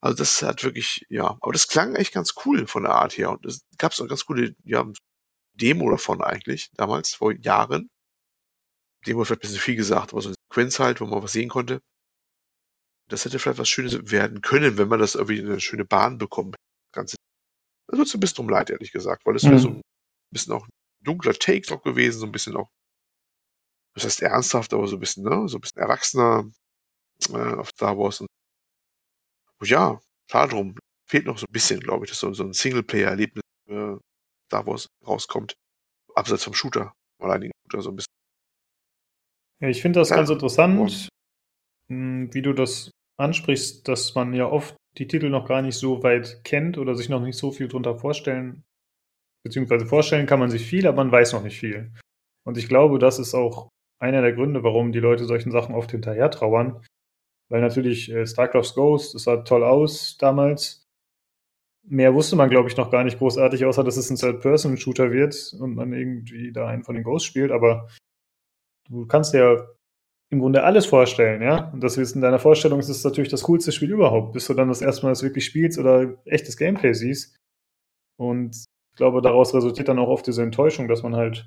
Also 0.00 0.16
das 0.16 0.42
hat 0.42 0.64
wirklich, 0.64 1.06
ja, 1.08 1.38
aber 1.40 1.52
das 1.52 1.68
klang 1.68 1.94
echt 1.94 2.12
ganz 2.12 2.34
cool 2.44 2.66
von 2.66 2.82
der 2.82 2.94
Art 2.94 3.16
her. 3.16 3.30
Und 3.30 3.46
es 3.46 3.62
gab 3.78 3.94
so 3.94 4.02
eine 4.02 4.08
ganz 4.08 4.26
coole, 4.26 4.56
ja, 4.64 4.84
Demo 5.54 5.90
davon 5.90 6.22
eigentlich, 6.22 6.70
damals, 6.74 7.14
vor 7.14 7.32
Jahren. 7.32 7.88
Demo 9.06 9.24
vielleicht 9.24 9.40
ein 9.40 9.42
bisschen 9.42 9.60
viel 9.60 9.76
gesagt, 9.76 10.12
aber 10.12 10.22
so 10.22 10.28
eine 10.30 10.36
Sequenz 10.48 10.80
halt, 10.80 11.00
wo 11.00 11.06
man 11.06 11.22
was 11.22 11.32
sehen 11.32 11.48
konnte. 11.48 11.80
Das 13.08 13.24
hätte 13.24 13.38
vielleicht 13.38 13.58
was 13.58 13.68
Schönes 13.68 14.10
werden 14.10 14.40
können, 14.42 14.78
wenn 14.78 14.88
man 14.88 14.98
das 14.98 15.14
irgendwie 15.14 15.38
in 15.38 15.46
eine 15.46 15.60
schöne 15.60 15.84
Bahn 15.84 16.18
bekommt. 16.18 16.56
Ganze. 16.92 17.16
Das 17.88 17.98
wird 17.98 18.08
so 18.08 18.18
ein 18.18 18.20
bisschen 18.20 18.36
drum 18.36 18.48
leid, 18.48 18.70
ehrlich 18.70 18.92
gesagt, 18.92 19.26
weil 19.26 19.36
es 19.36 19.42
mhm. 19.42 19.50
wäre 19.50 19.58
so 19.58 19.68
ein 19.68 19.82
bisschen 20.30 20.52
auch 20.54 20.66
dunkler 21.00 21.34
Take 21.34 21.72
noch 21.72 21.82
gewesen, 21.82 22.20
so 22.20 22.26
ein 22.26 22.32
bisschen 22.32 22.56
auch, 22.56 22.70
das 23.94 24.04
heißt 24.04 24.22
ernsthaft, 24.22 24.72
aber 24.72 24.86
so 24.86 24.96
ein 24.96 25.00
bisschen, 25.00 25.24
ne, 25.24 25.48
so 25.48 25.58
ein 25.58 25.60
bisschen 25.60 25.82
erwachsener 25.82 26.50
äh, 27.30 27.54
auf 27.54 27.68
Star 27.70 27.98
Wars 27.98 28.20
und 28.20 28.28
ja, 29.64 30.00
schade 30.30 30.52
drum. 30.52 30.76
Fehlt 31.08 31.26
noch 31.26 31.38
so 31.38 31.46
ein 31.48 31.52
bisschen, 31.52 31.80
glaube 31.80 32.04
ich, 32.04 32.10
dass 32.10 32.20
so, 32.20 32.32
so 32.32 32.44
ein 32.44 32.52
Singleplayer-Erlebnis 32.52 33.42
äh, 33.68 33.96
Star 34.46 34.66
Wars 34.66 34.88
rauskommt. 35.06 35.54
Abseits 36.14 36.44
vom 36.44 36.54
Shooter. 36.54 36.92
Oder 37.20 37.34
einigen 37.34 37.52
Shooter 37.62 37.82
so 37.82 37.90
ein 37.90 37.96
bisschen. 37.96 38.12
Ja, 39.60 39.68
ich 39.68 39.80
finde 39.80 40.00
das 40.00 40.10
ja. 40.10 40.16
ganz 40.16 40.30
interessant, 40.30 41.08
hm, 41.88 42.34
wie 42.34 42.42
du 42.42 42.52
das 42.52 42.90
ansprichst, 43.18 43.86
dass 43.86 44.14
man 44.14 44.34
ja 44.34 44.46
oft 44.46 44.76
die 44.98 45.06
Titel 45.06 45.30
noch 45.30 45.48
gar 45.48 45.62
nicht 45.62 45.76
so 45.76 46.02
weit 46.02 46.42
kennt 46.44 46.78
oder 46.78 46.94
sich 46.94 47.08
noch 47.08 47.20
nicht 47.20 47.38
so 47.38 47.50
viel 47.50 47.68
drunter 47.68 47.96
vorstellen. 47.96 48.64
Beziehungsweise 49.44 49.86
vorstellen 49.86 50.26
kann 50.26 50.38
man 50.38 50.50
sich 50.50 50.66
viel, 50.66 50.86
aber 50.86 50.98
man 50.98 51.12
weiß 51.12 51.32
noch 51.32 51.42
nicht 51.42 51.58
viel. 51.58 51.92
Und 52.44 52.58
ich 52.58 52.68
glaube, 52.68 52.98
das 52.98 53.18
ist 53.18 53.34
auch 53.34 53.68
einer 53.98 54.22
der 54.22 54.32
Gründe, 54.32 54.62
warum 54.62 54.92
die 54.92 55.00
Leute 55.00 55.24
solchen 55.24 55.50
Sachen 55.50 55.74
oft 55.74 55.90
hinterher 55.90 56.30
trauern, 56.30 56.84
weil 57.48 57.60
natürlich 57.60 58.10
äh, 58.10 58.26
StarCraft's 58.26 58.74
Ghost, 58.74 59.14
das 59.14 59.24
sah 59.24 59.38
toll 59.38 59.64
aus 59.64 60.16
damals. 60.18 60.84
Mehr 61.84 62.14
wusste 62.14 62.36
man, 62.36 62.50
glaube 62.50 62.68
ich, 62.68 62.76
noch 62.76 62.90
gar 62.90 63.04
nicht 63.04 63.18
großartig, 63.18 63.64
außer 63.64 63.82
dass 63.82 63.96
es 63.96 64.10
ein 64.10 64.16
Third-Person-Shooter 64.16 65.10
wird 65.10 65.54
und 65.58 65.74
man 65.74 65.92
irgendwie 65.92 66.52
da 66.52 66.68
einen 66.68 66.84
von 66.84 66.94
den 66.94 67.04
Ghosts 67.04 67.26
spielt. 67.26 67.50
Aber 67.50 67.88
du 68.88 69.06
kannst 69.06 69.34
ja 69.34 69.66
im 70.32 70.40
Grunde 70.40 70.64
alles 70.64 70.86
vorstellen, 70.86 71.42
ja. 71.42 71.70
Und 71.72 71.84
das 71.84 71.98
ist 71.98 72.14
in 72.14 72.22
deiner 72.22 72.38
Vorstellung 72.38 72.80
ist 72.80 72.88
es 72.88 73.04
natürlich 73.04 73.28
das 73.28 73.42
coolste 73.42 73.70
Spiel 73.70 73.90
überhaupt, 73.90 74.32
bis 74.32 74.46
du 74.46 74.54
dann 74.54 74.68
das 74.68 74.80
erste 74.80 75.02
Mal 75.02 75.10
das 75.10 75.22
wirklich 75.22 75.44
spielst 75.44 75.78
oder 75.78 76.16
echtes 76.24 76.56
Gameplay 76.56 76.94
siehst. 76.94 77.36
Und 78.16 78.56
ich 78.56 78.96
glaube, 78.96 79.20
daraus 79.20 79.52
resultiert 79.52 79.88
dann 79.88 79.98
auch 79.98 80.08
oft 80.08 80.26
diese 80.26 80.42
Enttäuschung, 80.42 80.88
dass 80.88 81.02
man 81.02 81.14
halt, 81.14 81.46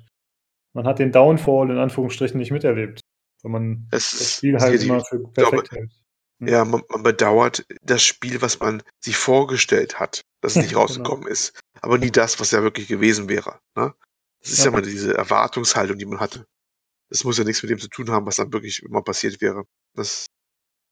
man 0.72 0.86
hat 0.86 1.00
den 1.00 1.10
Downfall 1.10 1.68
in 1.70 1.78
Anführungsstrichen 1.78 2.38
nicht 2.38 2.52
miterlebt. 2.52 3.00
Wenn 3.42 3.50
man 3.50 3.88
es, 3.90 4.18
das 4.18 4.34
Spiel 4.34 4.56
halt 4.60 4.80
immer 4.80 5.04
für 5.04 5.18
perfekt 5.18 5.70
glaube, 5.70 5.80
hält. 5.80 5.92
Hm. 6.38 6.48
Ja, 6.48 6.64
man, 6.64 6.82
man, 6.88 7.02
bedauert 7.02 7.66
das 7.82 8.04
Spiel, 8.04 8.40
was 8.40 8.60
man 8.60 8.84
sich 9.02 9.16
vorgestellt 9.16 9.98
hat, 9.98 10.22
dass 10.42 10.52
es 10.52 10.58
nicht 10.58 10.68
genau. 10.70 10.82
rausgekommen 10.82 11.22
genau. 11.22 11.32
ist. 11.32 11.58
Aber 11.80 11.98
nie 11.98 12.12
das, 12.12 12.38
was 12.38 12.52
ja 12.52 12.62
wirklich 12.62 12.86
gewesen 12.86 13.28
wäre. 13.28 13.58
Ne? 13.74 13.94
Das 14.42 14.52
ist 14.52 14.58
ja. 14.60 14.66
ja 14.66 14.70
mal 14.70 14.82
diese 14.82 15.16
Erwartungshaltung, 15.16 15.98
die 15.98 16.06
man 16.06 16.20
hatte. 16.20 16.46
Das 17.08 17.24
muss 17.24 17.38
ja 17.38 17.44
nichts 17.44 17.62
mit 17.62 17.70
dem 17.70 17.78
zu 17.78 17.88
tun 17.88 18.10
haben, 18.10 18.26
was 18.26 18.36
dann 18.36 18.52
wirklich 18.52 18.82
immer 18.82 19.02
passiert 19.02 19.40
wäre. 19.40 19.64
Das 19.94 20.26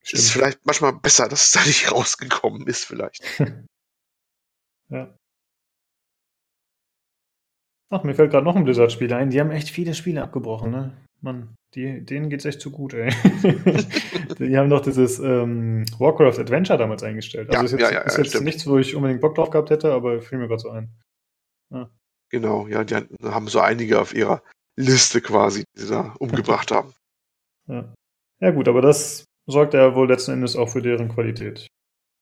Stimmt. 0.02 0.22
ist 0.22 0.30
vielleicht 0.30 0.64
manchmal 0.64 0.92
besser, 0.92 1.28
dass 1.28 1.46
es 1.46 1.52
da 1.52 1.64
nicht 1.64 1.90
rausgekommen 1.92 2.66
ist, 2.66 2.84
vielleicht. 2.84 3.22
ja. 4.90 5.16
Ach, 7.90 8.02
mir 8.02 8.14
fällt 8.14 8.30
gerade 8.32 8.44
noch 8.44 8.56
ein 8.56 8.64
Blizzard-Spiel 8.64 9.12
ein. 9.12 9.30
Die 9.30 9.40
haben 9.40 9.50
echt 9.50 9.70
viele 9.70 9.94
Spiele 9.94 10.22
abgebrochen, 10.22 10.70
ne? 10.70 10.96
Mann. 11.20 11.54
Die, 11.74 12.04
denen 12.04 12.30
geht's 12.30 12.44
echt 12.44 12.60
zu 12.60 12.70
gut, 12.70 12.94
ey. 12.94 13.10
die 14.38 14.56
haben 14.56 14.70
doch 14.70 14.80
dieses 14.80 15.18
ähm, 15.18 15.84
Warcraft 15.98 16.38
Adventure 16.38 16.78
damals 16.78 17.02
eingestellt. 17.02 17.48
Also 17.50 17.58
ja, 17.58 17.64
ist 17.64 17.72
jetzt, 17.72 17.80
ja, 17.80 17.92
ja, 17.92 18.00
ist 18.02 18.18
jetzt 18.18 18.42
nichts, 18.42 18.66
wo 18.66 18.78
ich 18.78 18.94
unbedingt 18.94 19.20
Bock 19.20 19.34
drauf 19.34 19.50
gehabt 19.50 19.70
hätte, 19.70 19.92
aber 19.92 20.20
fiel 20.20 20.38
mir 20.38 20.48
gerade 20.48 20.60
so 20.60 20.70
ein. 20.70 20.90
Genau, 22.30 22.68
ja, 22.68 22.84
die 22.84 22.94
haben 22.94 23.48
so 23.48 23.60
einige 23.60 24.00
auf 24.00 24.14
ihrer 24.14 24.42
Liste 24.76 25.20
quasi, 25.20 25.64
die 25.76 25.82
sie 25.82 25.88
da 25.88 26.14
umgebracht 26.18 26.70
haben. 26.70 26.92
Ja. 27.66 27.94
ja, 28.40 28.50
gut, 28.50 28.68
aber 28.68 28.82
das 28.82 29.24
sorgt 29.46 29.74
er 29.74 29.94
wohl 29.94 30.08
letzten 30.08 30.32
Endes 30.32 30.56
auch 30.56 30.68
für 30.68 30.82
deren 30.82 31.08
Qualität. 31.08 31.66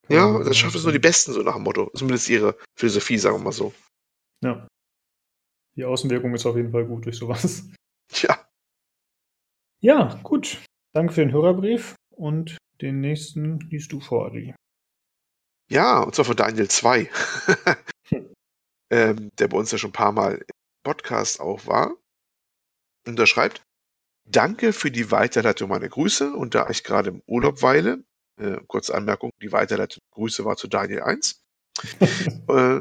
Ja, 0.09 0.43
das 0.43 0.57
schafft 0.57 0.75
es 0.75 0.83
nur 0.83 0.91
die 0.91 0.99
Besten, 0.99 1.33
so 1.33 1.41
nach 1.41 1.55
dem 1.55 1.63
Motto. 1.63 1.89
Zumindest 1.93 2.29
ihre 2.29 2.57
Philosophie, 2.77 3.17
sagen 3.17 3.37
wir 3.37 3.43
mal 3.45 3.51
so. 3.51 3.73
Ja. 4.43 4.67
Die 5.75 5.85
Außenwirkung 5.85 6.33
ist 6.35 6.45
auf 6.45 6.55
jeden 6.55 6.71
Fall 6.71 6.85
gut 6.85 7.05
durch 7.05 7.17
sowas. 7.17 7.63
Tja. 8.11 8.47
Ja, 9.81 10.19
gut. 10.23 10.63
Danke 10.93 11.13
für 11.13 11.21
den 11.21 11.31
Hörerbrief 11.31 11.95
und 12.11 12.57
den 12.81 12.99
nächsten 12.99 13.59
liest 13.69 13.91
du 13.91 13.99
vor, 13.99 14.27
Adi. 14.27 14.53
Ja, 15.69 16.01
und 16.01 16.13
zwar 16.13 16.25
von 16.25 16.35
Daniel 16.35 16.67
2. 16.67 17.09
ähm, 18.91 19.29
der 19.39 19.47
bei 19.47 19.57
uns 19.57 19.71
ja 19.71 19.77
schon 19.77 19.89
ein 19.89 19.93
paar 19.93 20.11
Mal 20.11 20.35
im 20.35 20.45
Podcast 20.83 21.39
auch 21.39 21.65
war. 21.65 21.95
Und 23.05 23.19
er 23.19 23.27
schreibt, 23.27 23.63
Danke 24.25 24.71
für 24.71 24.89
die 24.89 25.11
Weiterleitung 25.11 25.69
meiner 25.69 25.89
Grüße 25.89 26.33
und 26.33 26.55
da 26.55 26.69
ich 26.69 26.83
gerade 26.83 27.09
im 27.09 27.21
Urlaub 27.27 27.61
weile, 27.61 28.03
äh, 28.39 28.57
kurze 28.67 28.95
Anmerkung, 28.95 29.31
die 29.41 29.51
Weiterleitung 29.51 30.01
Grüße 30.11 30.45
war 30.45 30.55
zu 30.55 30.67
Daniel 30.67 31.01
1. 31.01 31.43
äh, 32.47 32.79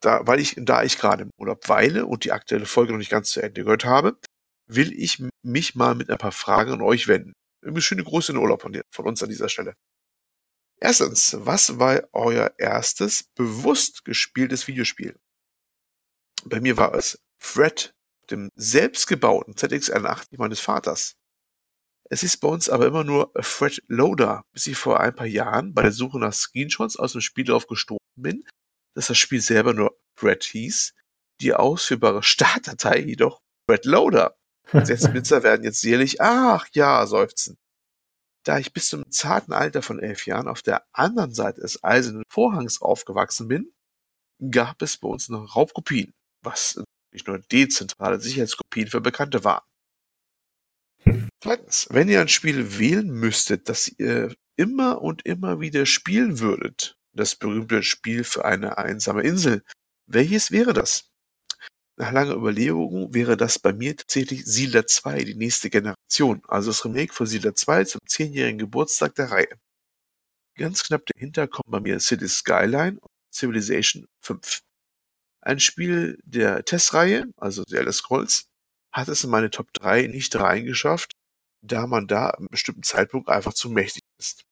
da, 0.00 0.26
weil 0.26 0.40
ich, 0.40 0.56
da 0.58 0.82
ich 0.82 0.98
gerade 0.98 1.22
im 1.24 1.30
Urlaub 1.38 1.68
weile 1.68 2.06
und 2.06 2.24
die 2.24 2.32
aktuelle 2.32 2.66
Folge 2.66 2.92
noch 2.92 2.98
nicht 2.98 3.10
ganz 3.10 3.30
zu 3.30 3.40
Ende 3.40 3.62
gehört 3.62 3.84
habe, 3.84 4.18
will 4.66 4.92
ich 4.92 5.22
mich 5.42 5.74
mal 5.76 5.94
mit 5.94 6.10
ein 6.10 6.18
paar 6.18 6.32
Fragen 6.32 6.72
an 6.72 6.82
euch 6.82 7.06
wenden. 7.06 7.34
Schöne 7.78 8.02
Grüße 8.02 8.32
in 8.32 8.36
den 8.36 8.42
Urlaub 8.42 8.62
von, 8.62 8.72
dir, 8.72 8.82
von 8.90 9.06
uns 9.06 9.22
an 9.22 9.28
dieser 9.28 9.48
Stelle. 9.48 9.74
Erstens, 10.80 11.36
was 11.38 11.78
war 11.78 12.02
euer 12.12 12.52
erstes 12.58 13.22
bewusst 13.36 14.04
gespieltes 14.04 14.66
Videospiel? 14.66 15.16
Bei 16.44 16.60
mir 16.60 16.76
war 16.76 16.94
es 16.94 17.20
Fred, 17.38 17.94
dem 18.30 18.50
selbstgebauten 18.54 19.54
ZX81 19.54 20.38
meines 20.38 20.60
Vaters. 20.60 21.14
Es 22.10 22.22
ist 22.22 22.38
bei 22.38 22.48
uns 22.48 22.68
aber 22.68 22.86
immer 22.86 23.04
nur 23.04 23.32
Fred 23.40 23.82
Loader, 23.88 24.44
bis 24.52 24.66
ich 24.66 24.76
vor 24.76 25.00
ein 25.00 25.14
paar 25.14 25.26
Jahren 25.26 25.72
bei 25.72 25.82
der 25.82 25.92
Suche 25.92 26.18
nach 26.18 26.34
Screenshots 26.34 26.96
aus 26.96 27.12
dem 27.12 27.20
Spiel 27.20 27.44
darauf 27.44 27.66
gestoßen 27.66 27.98
bin, 28.16 28.44
dass 28.94 29.06
das 29.06 29.18
Spiel 29.18 29.40
selber 29.40 29.72
nur 29.72 29.98
Fred 30.14 30.44
hieß, 30.44 30.94
die 31.40 31.54
ausführbare 31.54 32.22
Startdatei 32.22 33.00
jedoch 33.00 33.40
Fred 33.66 33.84
Loader. 33.84 34.36
Setzblitzer 34.72 35.42
werden 35.42 35.64
jetzt 35.64 35.82
jährlich, 35.82 36.20
ach 36.20 36.66
ja, 36.72 37.06
seufzen. 37.06 37.56
Da 38.44 38.58
ich 38.58 38.72
bis 38.72 38.88
zum 38.88 39.10
zarten 39.10 39.52
Alter 39.52 39.82
von 39.82 40.00
elf 40.00 40.26
Jahren 40.26 40.48
auf 40.48 40.62
der 40.62 40.84
anderen 40.92 41.32
Seite 41.32 41.60
des 41.60 41.82
eisernen 41.84 42.24
Vorhangs 42.28 42.82
aufgewachsen 42.82 43.48
bin, 43.48 43.72
gab 44.50 44.82
es 44.82 44.96
bei 44.96 45.08
uns 45.08 45.28
noch 45.28 45.54
Raubkopien, 45.54 46.12
was 46.42 46.82
nicht 47.12 47.26
nur 47.26 47.38
dezentrale 47.38 48.20
Sicherheitskopien 48.20 48.88
für 48.88 49.00
Bekannte 49.00 49.44
waren. 49.44 49.64
Zweitens, 51.42 51.88
wenn 51.90 52.08
ihr 52.08 52.20
ein 52.20 52.28
Spiel 52.28 52.78
wählen 52.78 53.08
müsstet, 53.10 53.68
das 53.68 53.88
ihr 53.88 54.34
immer 54.56 55.02
und 55.02 55.26
immer 55.26 55.60
wieder 55.60 55.86
spielen 55.86 56.38
würdet, 56.38 56.96
das 57.12 57.34
berühmte 57.34 57.82
Spiel 57.82 58.24
für 58.24 58.44
eine 58.44 58.78
einsame 58.78 59.22
Insel, 59.22 59.62
welches 60.06 60.50
wäre 60.50 60.72
das? 60.72 61.10
Nach 61.96 62.12
langer 62.12 62.34
Überlegung 62.34 63.12
wäre 63.12 63.36
das 63.36 63.58
bei 63.58 63.72
mir 63.72 63.96
tatsächlich 63.96 64.44
Siedler 64.46 64.86
2, 64.86 65.24
die 65.24 65.34
nächste 65.34 65.68
Generation, 65.68 66.42
also 66.48 66.70
das 66.70 66.84
Remake 66.84 67.12
von 67.12 67.26
Siedler 67.26 67.54
2 67.54 67.84
zum 67.84 68.00
zehnjährigen 68.06 68.58
Geburtstag 68.58 69.14
der 69.16 69.30
Reihe. 69.30 69.58
Ganz 70.56 70.84
knapp 70.84 71.04
dahinter 71.06 71.48
kommen 71.48 71.70
bei 71.70 71.80
mir 71.80 72.00
City 72.00 72.28
Skyline 72.28 72.98
und 73.00 73.10
Civilization 73.34 74.06
5. 74.20 74.62
Ein 75.42 75.58
Spiel 75.58 76.18
der 76.24 76.64
Testreihe, 76.64 77.26
also 77.36 77.64
The 77.66 77.76
Elder 77.76 77.92
Scrolls, 77.92 78.46
hat 78.92 79.08
es 79.08 79.24
in 79.24 79.30
meine 79.30 79.50
Top 79.50 79.72
3 79.72 80.06
nicht 80.06 80.36
reingeschafft, 80.36 81.12
da 81.62 81.86
man 81.88 82.06
da 82.06 82.30
am 82.30 82.46
bestimmten 82.48 82.84
Zeitpunkt 82.84 83.28
einfach 83.28 83.52
zu 83.52 83.68
mächtig 83.68 84.02
ist. 84.18 84.44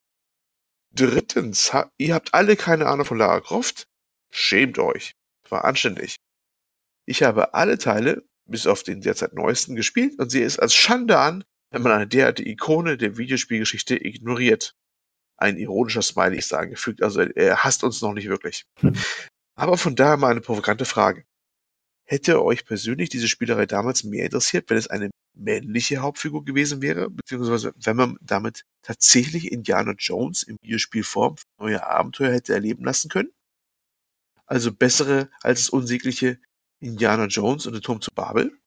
Drittens, 0.92 1.73
ihr 1.99 2.14
habt 2.14 2.35
alle 2.35 2.56
keine 2.56 2.87
Ahnung 2.87 3.06
von 3.06 3.18
Lara 3.18 3.40
Croft? 3.40 3.87
Schämt 4.32 4.78
euch. 4.80 5.14
War 5.49 5.64
anständig. 5.64 6.16
Ich 7.06 7.23
habe 7.23 7.54
alle 7.54 7.78
Teile, 7.78 8.25
bis 8.47 8.66
auf 8.66 8.82
den 8.82 9.00
derzeit 9.00 9.32
neuesten, 9.35 9.76
gespielt 9.76 10.18
und 10.18 10.30
sehe 10.30 10.44
es 10.44 10.59
als 10.59 10.75
Schande 10.75 11.18
an, 11.18 11.44
wenn 11.70 11.82
man 11.82 11.92
eine 11.92 12.09
derartige 12.09 12.50
Ikone 12.50 12.97
der 12.97 13.16
Videospielgeschichte 13.16 13.97
ignoriert. 14.04 14.75
Ein 15.37 15.56
ironischer 15.56 16.02
Smiley 16.02 16.38
ist 16.38 16.50
da 16.50 16.59
angefügt, 16.59 17.02
also 17.02 17.20
er 17.20 17.62
hasst 17.62 17.85
uns 17.85 18.02
noch 18.02 18.12
nicht 18.12 18.28
wirklich. 18.28 18.66
Aber 19.61 19.76
von 19.76 19.95
daher 19.95 20.17
mal 20.17 20.31
eine 20.31 20.40
provokante 20.40 20.87
Frage. 20.87 21.26
Hätte 22.07 22.43
euch 22.43 22.64
persönlich 22.64 23.11
diese 23.11 23.29
Spielerei 23.29 23.67
damals 23.67 24.05
mehr 24.05 24.25
interessiert, 24.25 24.71
wenn 24.71 24.79
es 24.79 24.87
eine 24.87 25.11
männliche 25.37 25.99
Hauptfigur 25.99 26.47
gewesen 26.47 26.81
wäre, 26.81 27.11
beziehungsweise 27.11 27.75
wenn 27.76 27.95
man 27.95 28.17
damit 28.23 28.64
tatsächlich 28.81 29.52
Indiana 29.52 29.93
Jones 29.99 30.45
in 30.45 30.57
Videospielform 30.62 31.37
neue 31.59 31.87
Abenteuer 31.87 32.33
hätte 32.33 32.55
erleben 32.55 32.87
lassen 32.87 33.11
können? 33.11 33.35
Also 34.47 34.73
bessere 34.73 35.29
als 35.43 35.61
das 35.61 35.69
unsägliche 35.69 36.38
Indiana 36.81 37.26
Jones 37.26 37.67
und 37.67 37.75
der 37.75 37.83
Turm 37.83 38.00
zu 38.00 38.11
Babel? 38.14 38.59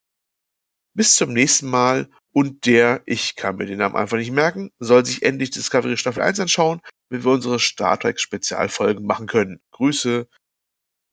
Bis 0.94 1.16
zum 1.16 1.32
nächsten 1.32 1.68
Mal 1.68 2.08
und 2.32 2.66
der, 2.66 3.02
ich 3.04 3.34
kann 3.34 3.56
mir 3.56 3.66
den 3.66 3.78
Namen 3.78 3.96
einfach 3.96 4.16
nicht 4.16 4.30
merken, 4.30 4.70
soll 4.78 5.04
sich 5.04 5.24
endlich 5.24 5.50
Discovery 5.50 5.96
Staffel 5.96 6.22
1 6.22 6.38
anschauen, 6.38 6.80
wenn 7.10 7.24
wir 7.24 7.32
unsere 7.32 7.58
Star 7.58 7.98
Trek 7.98 8.20
Spezialfolgen 8.20 9.04
machen 9.04 9.26
können. 9.26 9.60
Grüße, 9.72 10.28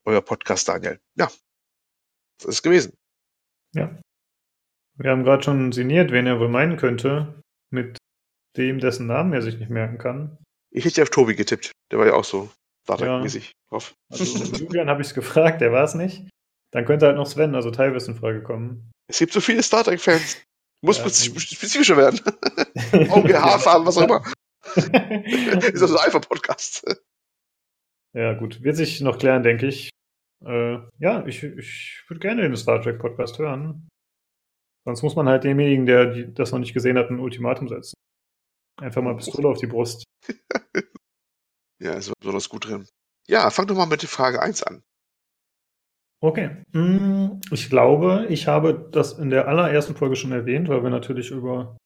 euer 0.05 0.21
Podcast 0.21 0.67
Daniel. 0.67 0.99
Ja, 1.15 1.29
das 2.39 2.47
ist 2.47 2.63
gewesen. 2.63 2.97
Ja. 3.73 3.99
Wir 4.95 5.11
haben 5.11 5.23
gerade 5.23 5.43
schon 5.43 5.71
sinniert, 5.71 6.11
wen 6.11 6.27
er 6.27 6.39
wohl 6.39 6.49
meinen 6.49 6.77
könnte, 6.77 7.41
mit 7.69 7.97
dem, 8.57 8.79
dessen 8.79 9.07
Namen 9.07 9.33
er 9.33 9.41
sich 9.41 9.57
nicht 9.57 9.71
merken 9.71 9.97
kann. 9.97 10.37
Ich 10.71 10.85
hätte 10.85 11.01
auf 11.03 11.09
Tobi 11.09 11.35
getippt. 11.35 11.71
Der 11.91 11.99
war 11.99 12.07
ja 12.07 12.13
auch 12.13 12.23
so 12.23 12.49
Star 12.83 12.97
Trek-mäßig 12.97 13.51
drauf. 13.69 13.93
Also 14.11 14.23
Julian 14.55 14.89
habe 14.89 15.01
ich 15.01 15.09
es 15.09 15.13
gefragt, 15.13 15.61
der 15.61 15.71
war 15.71 15.83
es 15.83 15.95
nicht. 15.95 16.29
Dann 16.71 16.85
könnte 16.85 17.05
halt 17.05 17.17
noch 17.17 17.27
Sven, 17.27 17.55
also 17.55 17.71
Teilwiss 17.71 18.07
in 18.07 18.15
Frage 18.15 18.43
kommen. 18.43 18.91
Es 19.07 19.19
gibt 19.19 19.33
so 19.33 19.41
viele 19.41 19.61
Star 19.63 19.83
Trek-Fans. 19.83 20.41
Muss 20.81 20.97
ja, 20.97 21.09
spezifischer 21.09 21.97
werden. 21.97 22.19
Auge, 23.11 23.39
Haarfarben, 23.39 23.85
was 23.85 23.97
auch 23.97 24.03
immer. 24.03 24.23
ist 24.75 25.81
das 25.81 25.91
ein 25.91 25.97
Alpha-Podcast? 25.97 26.83
Ja, 28.13 28.33
gut. 28.33 28.63
Wird 28.63 28.75
sich 28.75 29.01
noch 29.01 29.17
klären, 29.17 29.43
denke 29.43 29.67
ich. 29.67 29.89
Äh, 30.45 30.79
ja, 30.99 31.25
ich, 31.25 31.43
ich 31.43 32.03
würde 32.07 32.19
gerne 32.19 32.41
den 32.41 32.55
Star 32.55 32.81
Trek 32.81 32.99
Podcast 32.99 33.39
hören. 33.39 33.87
Sonst 34.85 35.03
muss 35.03 35.15
man 35.15 35.29
halt 35.29 35.43
demjenigen, 35.43 35.85
der 35.85 36.07
die, 36.07 36.33
das 36.33 36.51
noch 36.51 36.59
nicht 36.59 36.73
gesehen 36.73 36.97
hat, 36.97 37.09
ein 37.09 37.19
Ultimatum 37.19 37.67
setzen. 37.67 37.93
Einfach 38.79 39.01
mal 39.01 39.15
Pistole 39.15 39.47
auf 39.47 39.59
die 39.59 39.67
Brust. 39.67 40.03
ja, 41.79 41.93
ist 41.93 42.11
besonders 42.19 42.49
gut 42.49 42.67
drin. 42.67 42.87
Ja, 43.27 43.49
fang 43.51 43.67
doch 43.67 43.75
mal 43.75 43.85
mit 43.85 44.01
der 44.01 44.09
Frage 44.09 44.41
1 44.41 44.63
an. 44.63 44.81
Okay. 46.23 46.63
Hm, 46.73 47.41
ich 47.51 47.69
glaube, 47.69 48.25
ich 48.29 48.47
habe 48.47 48.89
das 48.91 49.17
in 49.17 49.29
der 49.29 49.47
allerersten 49.47 49.95
Folge 49.95 50.15
schon 50.15 50.31
erwähnt, 50.31 50.69
weil 50.69 50.83
wir 50.83 50.89
natürlich 50.89 51.31
über 51.31 51.77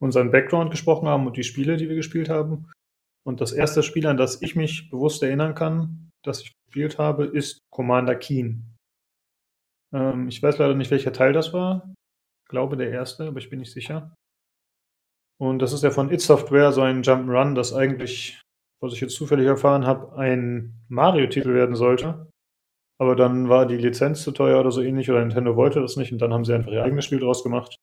unseren 0.00 0.30
Background 0.30 0.70
gesprochen 0.70 1.08
haben 1.08 1.26
und 1.26 1.36
die 1.36 1.44
Spiele, 1.44 1.76
die 1.76 1.88
wir 1.88 1.96
gespielt 1.96 2.28
haben. 2.28 2.70
Und 3.26 3.40
das 3.40 3.52
erste 3.52 3.82
Spiel, 3.82 4.06
an 4.06 4.16
das 4.16 4.40
ich 4.40 4.54
mich 4.54 4.88
bewusst 4.88 5.20
erinnern 5.22 5.56
kann, 5.56 6.10
das 6.22 6.42
ich 6.42 6.52
gespielt 6.66 6.98
habe, 6.98 7.24
ist 7.24 7.58
Commander 7.72 8.14
Keen. 8.14 8.76
Ähm, 9.92 10.28
ich 10.28 10.40
weiß 10.40 10.58
leider 10.58 10.74
nicht, 10.74 10.92
welcher 10.92 11.12
Teil 11.12 11.32
das 11.32 11.52
war. 11.52 11.92
Ich 12.44 12.50
glaube 12.50 12.76
der 12.76 12.90
erste, 12.90 13.26
aber 13.26 13.38
ich 13.38 13.50
bin 13.50 13.58
nicht 13.58 13.72
sicher. 13.72 14.14
Und 15.40 15.58
das 15.58 15.72
ist 15.72 15.82
ja 15.82 15.90
von 15.90 16.12
It 16.12 16.20
Software, 16.20 16.70
so 16.70 16.82
ein 16.82 17.02
Jump'n'Run, 17.02 17.54
das 17.54 17.74
eigentlich, 17.74 18.40
was 18.80 18.92
ich 18.92 19.00
jetzt 19.00 19.16
zufällig 19.16 19.46
erfahren 19.46 19.86
habe, 19.86 20.16
ein 20.16 20.84
Mario-Titel 20.88 21.52
werden 21.52 21.74
sollte. 21.74 22.30
Aber 22.98 23.16
dann 23.16 23.48
war 23.48 23.66
die 23.66 23.76
Lizenz 23.76 24.22
zu 24.22 24.30
teuer 24.30 24.60
oder 24.60 24.70
so 24.70 24.82
ähnlich 24.82 25.10
oder 25.10 25.20
Nintendo 25.20 25.56
wollte 25.56 25.80
das 25.80 25.96
nicht 25.96 26.12
und 26.12 26.18
dann 26.18 26.32
haben 26.32 26.44
sie 26.44 26.54
einfach 26.54 26.70
ihr 26.70 26.84
eigenes 26.84 27.04
Spiel 27.04 27.18
draus 27.18 27.42
gemacht. 27.42 27.76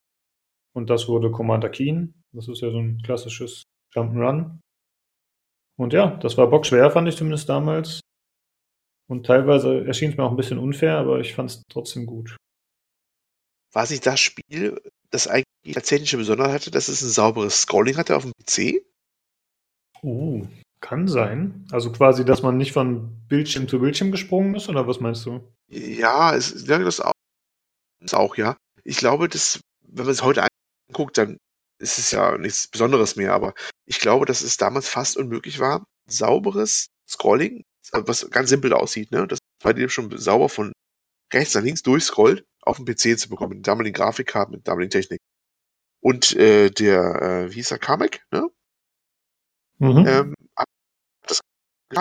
Und 0.74 0.88
das 0.88 1.06
wurde 1.06 1.30
Commander 1.30 1.68
Keen. 1.68 2.22
Das 2.32 2.48
ist 2.48 2.62
ja 2.62 2.70
so 2.70 2.78
ein 2.78 3.02
klassisches 3.02 3.62
Jump'n'Run. 3.94 4.58
Und 5.76 5.92
ja, 5.92 6.16
das 6.16 6.36
war 6.36 6.48
bockschwer, 6.48 6.90
fand 6.90 7.08
ich 7.08 7.16
zumindest 7.16 7.48
damals. 7.48 8.00
Und 9.08 9.26
teilweise 9.26 9.84
erschien 9.86 10.10
es 10.10 10.16
mir 10.16 10.24
auch 10.24 10.30
ein 10.30 10.36
bisschen 10.36 10.58
unfair, 10.58 10.96
aber 10.96 11.20
ich 11.20 11.34
fand 11.34 11.50
es 11.50 11.62
trotzdem 11.68 12.06
gut. 12.06 12.36
War 13.72 13.86
sich 13.86 14.00
das 14.00 14.20
Spiel, 14.20 14.80
das 15.10 15.26
eigentlich 15.26 15.76
als 15.76 15.88
technische 15.88 16.16
Besonderheit 16.16 16.54
hatte, 16.54 16.70
dass 16.70 16.88
es 16.88 17.02
ein 17.02 17.10
sauberes 17.10 17.62
Scrolling 17.62 17.96
hatte 17.96 18.16
auf 18.16 18.22
dem 18.22 18.32
PC? 18.32 18.84
Uh, 20.02 20.46
kann 20.80 21.08
sein. 21.08 21.66
Also 21.72 21.90
quasi, 21.90 22.24
dass 22.24 22.42
man 22.42 22.56
nicht 22.56 22.72
von 22.72 23.26
Bildschirm 23.26 23.68
zu 23.68 23.80
Bildschirm 23.80 24.12
gesprungen 24.12 24.54
ist, 24.54 24.68
oder 24.68 24.86
was 24.86 25.00
meinst 25.00 25.26
du? 25.26 25.40
Ja, 25.68 26.34
es, 26.34 26.66
ja 26.66 26.78
das 26.78 27.00
auch, 27.00 27.12
das 28.00 28.14
auch, 28.14 28.36
ja. 28.36 28.56
Ich 28.84 28.98
glaube, 28.98 29.28
dass, 29.28 29.60
wenn 29.82 30.04
man 30.04 30.12
es 30.12 30.22
heute 30.22 30.46
anguckt, 30.88 31.18
dann 31.18 31.38
ist 31.78 31.98
es 31.98 32.10
ja 32.10 32.38
nichts 32.38 32.68
Besonderes 32.68 33.16
mehr, 33.16 33.32
aber 33.32 33.54
ich 33.86 34.00
glaube, 34.00 34.26
dass 34.26 34.42
es 34.42 34.56
damals 34.56 34.88
fast 34.88 35.16
unmöglich 35.16 35.58
war, 35.58 35.84
sauberes 36.06 36.88
Scrolling, 37.08 37.64
was 37.92 38.30
ganz 38.30 38.48
simpel 38.48 38.72
aussieht, 38.72 39.10
ne? 39.10 39.26
Das 39.26 39.38
bei 39.62 39.72
dem 39.72 39.88
schon 39.88 40.16
sauber 40.18 40.48
von 40.48 40.72
rechts 41.32 41.54
nach 41.54 41.62
links 41.62 41.82
durchscrollt, 41.82 42.44
auf 42.62 42.76
dem 42.76 42.86
PC 42.86 43.18
zu 43.18 43.28
bekommen, 43.28 43.56
mit 43.56 43.66
damaligen 43.66 43.94
Grafikkarten, 43.94 44.54
mit 44.54 44.68
damaligen 44.68 44.90
Technik. 44.90 45.20
Und 46.00 46.36
äh, 46.36 46.70
der, 46.70 47.22
äh, 47.22 47.50
wie 47.50 47.56
hieß 47.56 47.70
er, 47.70 47.78
Kamek, 47.78 48.22
ne? 48.30 48.48
Mhm. 49.78 50.06
Ähm, 50.06 50.34
das 51.26 51.40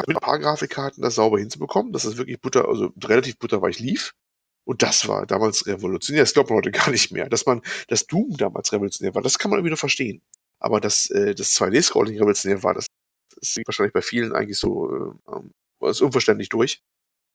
mit 0.08 0.18
ein 0.18 0.22
paar 0.22 0.40
Grafikkarten 0.40 1.02
das 1.02 1.16
sauber 1.16 1.40
hinzubekommen, 1.40 1.94
dass 1.94 2.04
das 2.04 2.18
wirklich 2.18 2.40
Butter, 2.42 2.68
also 2.68 2.92
relativ 3.04 3.38
butterweich 3.38 3.80
lief. 3.80 4.14
Und 4.66 4.82
das 4.82 5.08
war 5.08 5.26
damals 5.26 5.68
revolutionär. 5.68 6.24
Das 6.24 6.34
glaubt 6.34 6.50
man 6.50 6.58
heute 6.58 6.72
gar 6.72 6.90
nicht 6.90 7.12
mehr. 7.12 7.30
Dass 7.30 7.46
man, 7.46 7.62
dass 7.88 8.08
Doom 8.08 8.38
damals 8.38 8.72
revolutionär 8.72 9.14
war, 9.14 9.22
das 9.22 9.38
kann 9.38 9.52
man 9.52 9.60
irgendwie 9.60 9.72
noch 9.72 9.80
verstehen. 9.80 10.22
Aber 10.60 10.80
dass 10.80 11.10
äh, 11.10 11.36
das 11.36 11.54
2D-Scrolling 11.60 12.16
revolutionär 12.16 12.64
war, 12.64 12.74
das, 12.74 12.88
das 13.36 13.54
sieht 13.54 13.68
wahrscheinlich 13.68 13.94
bei 13.94 14.02
vielen 14.02 14.34
eigentlich 14.34 14.58
so 14.58 14.90
äh, 14.90 15.36
ähm, 15.36 15.52
ist 15.82 16.02
unverständlich 16.02 16.50
durch. 16.50 16.82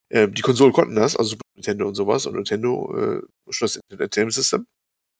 Äh, 0.09 0.29
die 0.29 0.43
Konsolen 0.43 0.73
konnten 0.73 0.95
das, 0.95 1.17
also 1.17 1.31
Super 1.31 1.43
Nintendo 1.55 1.87
und 1.87 1.95
sowas 1.95 2.27
und 2.27 2.35
Nintendo 2.35 2.95
äh, 2.97 3.23
schon 3.53 3.67
das 3.67 3.81
Entertainment 3.91 4.35
System. 4.35 4.67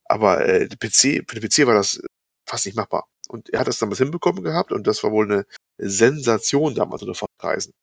Aber 0.05 0.47
äh, 0.47 0.69
PC, 0.69 1.25
für 1.29 1.39
den 1.39 1.49
PC 1.49 1.67
war 1.67 1.75
das 1.75 2.01
fast 2.47 2.65
nicht 2.65 2.77
machbar. 2.77 3.07
Und 3.29 3.51
er 3.51 3.61
hat 3.61 3.69
das 3.69 3.79
damals 3.79 3.99
hinbekommen 3.99 4.43
gehabt 4.43 4.73
und 4.73 4.87
das 4.87 5.03
war 5.05 5.13
wohl 5.13 5.27
eine 5.27 5.47
Sensation 5.77 6.75
damals 6.75 7.03
unter 7.03 7.15
Fachkreisen. 7.15 7.75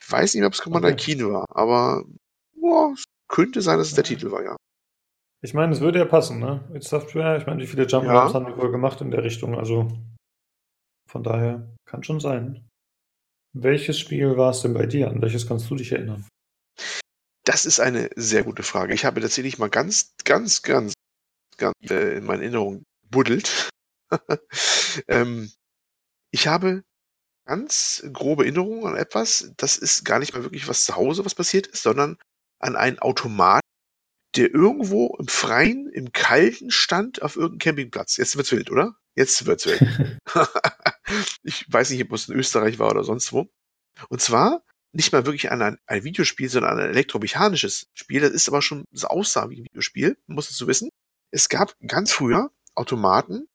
Ich 0.00 0.10
weiß 0.10 0.34
nicht, 0.34 0.44
ob 0.44 0.54
es 0.54 0.60
Commander 0.60 0.88
okay. 0.88 1.14
Keen 1.14 1.32
war, 1.32 1.44
aber 1.50 2.04
boah, 2.54 2.94
könnte 3.30 3.62
sein, 3.62 3.78
dass 3.78 3.88
es 3.88 3.94
der 3.94 4.04
Titel 4.04 4.30
war, 4.30 4.42
ja. 4.42 4.56
Ich 5.42 5.54
meine, 5.54 5.72
es 5.72 5.80
würde 5.80 5.98
ja 5.98 6.04
passen, 6.04 6.38
ne? 6.38 6.68
Mit 6.70 6.84
Software, 6.84 7.38
ich 7.38 7.46
meine, 7.46 7.62
wie 7.62 7.66
viele 7.66 7.86
Jump 7.86 8.04
ja. 8.04 8.32
haben 8.32 8.46
die 8.46 8.56
wohl 8.56 8.70
gemacht 8.70 9.00
in 9.00 9.10
der 9.10 9.24
Richtung, 9.24 9.54
also 9.56 9.88
von 11.08 11.22
daher 11.22 11.74
kann 11.86 12.04
schon 12.04 12.20
sein. 12.20 12.68
Welches 13.52 13.98
Spiel 13.98 14.36
war 14.36 14.50
es 14.50 14.60
denn 14.60 14.74
bei 14.74 14.86
dir? 14.86 15.08
An 15.08 15.22
welches 15.22 15.46
kannst 15.46 15.68
du 15.70 15.74
dich 15.74 15.90
erinnern? 15.92 16.28
Das 17.44 17.64
ist 17.64 17.80
eine 17.80 18.10
sehr 18.14 18.44
gute 18.44 18.62
Frage. 18.62 18.94
Ich 18.94 19.04
habe 19.04 19.20
tatsächlich 19.20 19.58
mal 19.58 19.70
ganz, 19.70 20.12
ganz, 20.24 20.62
ganz, 20.62 20.92
ganz 21.56 21.74
äh, 21.88 22.18
in 22.18 22.24
meiner 22.24 22.42
Erinnerung 22.42 22.84
buddelt. 23.10 23.70
ähm, 25.08 25.50
ich 26.30 26.46
habe 26.46 26.84
ganz 27.46 28.04
grobe 28.12 28.44
Erinnerungen 28.44 28.86
an 28.86 28.96
etwas. 28.96 29.52
Das 29.56 29.78
ist 29.78 30.04
gar 30.04 30.20
nicht 30.20 30.34
mal 30.34 30.44
wirklich 30.44 30.68
was 30.68 30.84
zu 30.84 30.94
Hause, 30.94 31.24
was 31.24 31.34
passiert 31.34 31.66
ist, 31.66 31.82
sondern 31.82 32.18
an 32.60 32.76
einen 32.76 32.98
Automat, 32.98 33.62
der 34.36 34.54
irgendwo 34.54 35.16
im 35.18 35.28
Freien, 35.28 35.88
im 35.92 36.12
Kalten 36.12 36.70
stand 36.70 37.22
auf 37.22 37.36
irgendeinem 37.36 37.58
Campingplatz. 37.58 38.16
Jetzt 38.16 38.36
wird's 38.36 38.52
wild, 38.52 38.70
oder? 38.70 38.94
Jetzt 39.16 39.44
wird's 39.46 39.66
wild. 39.66 39.80
ich 41.42 41.66
weiß 41.68 41.90
nicht, 41.90 42.04
ob 42.04 42.12
es 42.12 42.28
in 42.28 42.36
Österreich 42.36 42.78
war 42.78 42.90
oder 42.90 43.02
sonst 43.02 43.32
wo. 43.32 43.50
Und 44.08 44.20
zwar 44.20 44.62
nicht 44.92 45.12
mal 45.12 45.26
wirklich 45.26 45.50
an 45.50 45.62
ein, 45.62 45.78
ein 45.86 46.04
Videospiel, 46.04 46.48
sondern 46.48 46.72
an 46.72 46.80
ein 46.80 46.90
elektromechanisches 46.90 47.88
Spiel. 47.94 48.20
Das 48.20 48.30
ist 48.30 48.48
aber 48.48 48.62
schon, 48.62 48.84
das 48.92 49.04
aussah 49.04 49.50
wie 49.50 49.60
ein 49.60 49.64
Videospiel, 49.64 50.16
muss 50.26 50.50
es 50.50 50.56
zu 50.56 50.66
wissen. 50.66 50.90
Es 51.30 51.48
gab 51.48 51.74
ganz 51.86 52.12
früher 52.12 52.50
Automaten, 52.74 53.46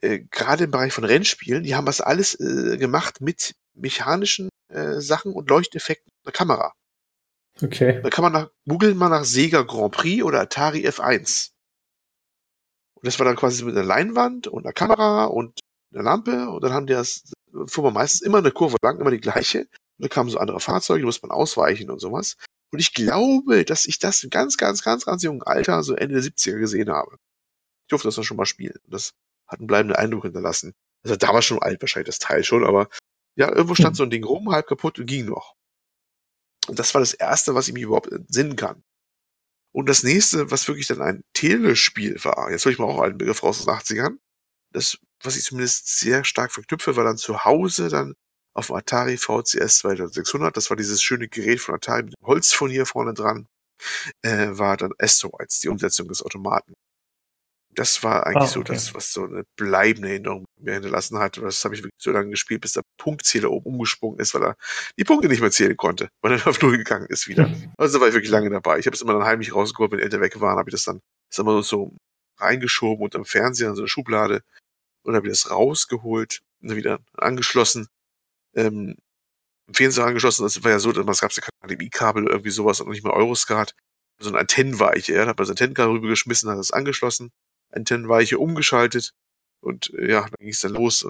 äh, 0.00 0.20
gerade 0.30 0.64
im 0.64 0.70
Bereich 0.70 0.92
von 0.92 1.04
Rennspielen, 1.04 1.64
die 1.64 1.74
haben 1.74 1.86
das 1.86 2.00
alles 2.00 2.38
äh, 2.38 2.76
gemacht 2.76 3.20
mit 3.20 3.54
mechanischen 3.74 4.48
äh, 4.68 5.00
Sachen 5.00 5.32
und 5.32 5.48
Leuchteffekten 5.48 6.12
der 6.24 6.32
Kamera. 6.32 6.72
Okay. 7.62 8.00
Da 8.02 8.10
kann 8.10 8.22
man 8.22 8.32
nach, 8.32 8.50
googeln 8.66 8.96
mal 8.96 9.08
nach 9.08 9.24
Sega 9.24 9.62
Grand 9.62 9.92
Prix 9.92 10.22
oder 10.22 10.40
Atari 10.40 10.86
F1. 10.88 11.52
Und 12.94 13.06
das 13.06 13.18
war 13.18 13.26
dann 13.26 13.36
quasi 13.36 13.64
mit 13.64 13.76
einer 13.76 13.86
Leinwand 13.86 14.48
und 14.48 14.64
einer 14.64 14.72
Kamera 14.72 15.26
und 15.26 15.60
einer 15.92 16.02
Lampe 16.02 16.48
und 16.50 16.64
dann 16.64 16.72
haben 16.72 16.86
die 16.86 16.94
das, 16.94 17.32
fuhr 17.66 17.84
man 17.84 17.94
meistens 17.94 18.22
immer 18.22 18.38
eine 18.38 18.50
Kurve 18.50 18.76
lang, 18.82 18.98
immer 18.98 19.10
die 19.10 19.20
gleiche. 19.20 19.60
Und 19.60 19.70
dann 19.98 20.08
kamen 20.08 20.30
so 20.30 20.38
andere 20.38 20.58
Fahrzeuge, 20.58 21.00
die 21.00 21.06
muss 21.06 21.22
man 21.22 21.30
ausweichen 21.30 21.90
und 21.90 22.00
sowas. 22.00 22.36
Und 22.72 22.80
ich 22.80 22.92
glaube, 22.92 23.64
dass 23.64 23.86
ich 23.86 24.00
das 24.00 24.24
im 24.24 24.30
ganz, 24.30 24.56
ganz, 24.56 24.82
ganz, 24.82 25.04
ganz 25.04 25.22
jungen 25.22 25.42
Alter, 25.42 25.84
so 25.84 25.94
Ende 25.94 26.20
der 26.20 26.24
70er 26.24 26.58
gesehen 26.58 26.90
habe. 26.90 27.18
Ich 27.84 27.88
durfte 27.90 28.08
das 28.08 28.16
dann 28.16 28.24
schon 28.24 28.36
mal 28.36 28.46
spielen. 28.46 28.78
Das 28.88 29.12
hat 29.46 29.60
einen 29.60 29.68
bleibenden 29.68 29.96
Eindruck 29.96 30.24
hinterlassen. 30.24 30.72
Also 31.04 31.14
da 31.16 31.28
war 31.32 31.42
schon 31.42 31.62
alt 31.62 31.80
wahrscheinlich 31.82 32.06
das 32.06 32.18
Teil 32.18 32.42
schon, 32.42 32.64
aber 32.64 32.88
ja, 33.36 33.48
irgendwo 33.48 33.74
stand 33.74 33.90
hm. 33.90 33.94
so 33.94 34.02
ein 34.04 34.10
Ding 34.10 34.24
rum, 34.24 34.50
halb 34.50 34.66
kaputt 34.66 34.98
und 34.98 35.06
ging 35.06 35.26
noch. 35.26 35.54
Und 36.68 36.78
das 36.78 36.94
war 36.94 37.00
das 37.00 37.14
erste, 37.14 37.54
was 37.54 37.68
ich 37.68 37.74
mir 37.74 37.84
überhaupt 37.84 38.10
entsinnen 38.10 38.56
kann. 38.56 38.82
Und 39.72 39.88
das 39.88 40.02
nächste, 40.04 40.50
was 40.50 40.68
wirklich 40.68 40.86
dann 40.86 41.02
ein 41.02 41.24
Telespiel 41.32 42.16
war, 42.24 42.50
jetzt 42.50 42.64
hole 42.64 42.72
ich 42.72 42.78
mal 42.78 42.86
auch 42.86 43.00
einen 43.00 43.18
Begriff 43.18 43.42
aus 43.42 43.64
den 43.64 43.74
80ern, 43.74 44.18
das, 44.72 44.98
was 45.22 45.36
ich 45.36 45.44
zumindest 45.44 45.98
sehr 45.98 46.24
stark 46.24 46.52
verknüpfe, 46.52 46.96
war 46.96 47.04
dann 47.04 47.16
zu 47.16 47.44
Hause 47.44 47.88
dann 47.88 48.14
auf 48.54 48.68
dem 48.68 48.76
Atari 48.76 49.16
VCS 49.16 49.78
2600, 49.78 50.56
das 50.56 50.70
war 50.70 50.76
dieses 50.76 51.02
schöne 51.02 51.28
Gerät 51.28 51.60
von 51.60 51.74
Atari 51.74 52.04
mit 52.04 52.14
dem 52.14 52.26
Holzfurnier 52.26 52.86
vorne 52.86 53.14
dran, 53.14 53.48
äh, 54.22 54.48
war 54.52 54.76
dann 54.76 54.92
Asteroids, 54.98 55.60
die 55.60 55.68
Umsetzung 55.68 56.08
des 56.08 56.22
Automaten. 56.22 56.74
Das 57.74 58.02
war 58.02 58.26
eigentlich 58.26 58.36
ah, 58.36 58.42
okay. 58.44 58.52
so 58.52 58.62
das, 58.62 58.94
was 58.94 59.12
so 59.12 59.24
eine 59.24 59.44
bleibende 59.56 60.08
Erinnerung 60.08 60.44
mir 60.60 60.74
hinterlassen 60.74 61.18
hat. 61.18 61.36
Das 61.38 61.64
habe 61.64 61.74
ich 61.74 61.82
wirklich 61.82 62.00
so 62.02 62.12
lange 62.12 62.30
gespielt, 62.30 62.60
bis 62.60 62.72
der 62.72 62.82
Punktzähler 62.98 63.50
oben 63.50 63.66
umgesprungen 63.66 64.20
ist, 64.20 64.34
weil 64.34 64.44
er 64.44 64.56
die 64.98 65.04
Punkte 65.04 65.28
nicht 65.28 65.40
mehr 65.40 65.50
zählen 65.50 65.76
konnte, 65.76 66.08
weil 66.22 66.32
er 66.32 66.46
auf 66.46 66.60
Null 66.62 66.78
gegangen 66.78 67.06
ist 67.08 67.28
wieder. 67.28 67.50
Also 67.76 67.98
da 67.98 68.00
war 68.00 68.08
ich 68.08 68.14
wirklich 68.14 68.30
lange 68.30 68.50
dabei. 68.50 68.78
Ich 68.78 68.86
habe 68.86 68.94
es 68.94 69.02
immer 69.02 69.14
dann 69.14 69.24
heimlich 69.24 69.54
rausgeholt, 69.54 69.92
wenn 69.92 69.98
Eltern 69.98 70.20
weg 70.20 70.40
waren, 70.40 70.58
habe 70.58 70.70
ich 70.70 70.74
das 70.74 70.84
dann 70.84 71.00
das 71.30 71.38
immer 71.38 71.62
so 71.62 71.92
reingeschoben 72.38 73.04
unter 73.04 73.18
dem 73.18 73.24
Fernseher 73.24 73.70
in 73.70 73.76
so 73.76 73.82
eine 73.82 73.88
Schublade 73.88 74.42
und 75.02 75.14
habe 75.14 75.26
ich 75.26 75.32
das 75.32 75.50
rausgeholt 75.50 76.40
und 76.62 76.76
wieder 76.76 77.00
angeschlossen. 77.14 77.88
Ähm, 78.54 78.96
Fernseher 79.72 80.06
angeschlossen, 80.06 80.42
das 80.42 80.62
war 80.62 80.70
ja 80.70 80.78
so, 80.78 80.90
es 80.90 81.20
gab 81.20 81.32
ja 81.32 81.42
kein 81.42 81.70
HDMI-Kabel 81.70 82.26
irgendwie 82.26 82.50
sowas 82.50 82.80
und 82.80 82.90
nicht 82.90 83.04
mal 83.04 83.12
Euroscard. 83.12 83.74
So 84.20 84.30
ein 84.30 84.36
Antennenweiche, 84.36 85.14
er 85.14 85.26
hat 85.26 85.40
das 85.40 85.50
Antennenkabel 85.50 85.96
rübergeschmissen, 85.96 86.48
hat 86.48 86.58
das 86.58 86.70
angeschlossen 86.70 87.32
Antennenweiche 87.74 88.38
umgeschaltet 88.38 89.12
und 89.60 89.92
äh, 89.94 90.10
ja, 90.10 90.20
dann 90.22 90.38
ging 90.38 90.48
es 90.48 90.60
dann 90.60 90.72
los. 90.72 91.06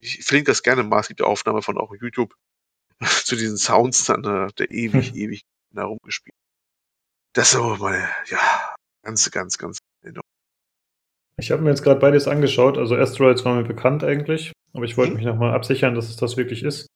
Ich 0.00 0.24
verlinke 0.24 0.50
das 0.50 0.62
gerne 0.62 0.82
mal, 0.82 1.00
es 1.00 1.08
gibt 1.08 1.20
eine 1.20 1.28
Aufnahme 1.28 1.62
von 1.62 1.78
auch 1.78 1.94
YouTube 2.00 2.34
zu 3.24 3.36
diesen 3.36 3.56
Sounds 3.56 4.04
dann, 4.04 4.24
äh, 4.24 4.52
der 4.58 4.70
ewig, 4.70 5.10
hm. 5.10 5.16
ewig 5.16 5.42
herumgespielt. 5.74 6.34
Das 7.34 7.48
ist 7.48 7.52
so 7.52 7.76
meine, 7.76 8.08
ja, 8.26 8.74
ganz, 9.02 9.30
ganz, 9.30 9.58
ganz 9.58 9.78
Erinnerung. 10.02 10.22
Ich 11.38 11.50
habe 11.50 11.60
mir 11.60 11.68
jetzt 11.68 11.82
gerade 11.82 12.00
beides 12.00 12.28
angeschaut, 12.28 12.78
also 12.78 12.96
Asteroids 12.96 13.44
war 13.44 13.56
mir 13.56 13.64
bekannt 13.64 14.02
eigentlich, 14.02 14.52
aber 14.72 14.84
ich 14.84 14.96
wollte 14.96 15.10
hm. 15.10 15.16
mich 15.18 15.26
nochmal 15.26 15.54
absichern, 15.54 15.94
dass 15.94 16.08
es 16.08 16.16
das 16.16 16.36
wirklich 16.36 16.62
ist. 16.62 16.86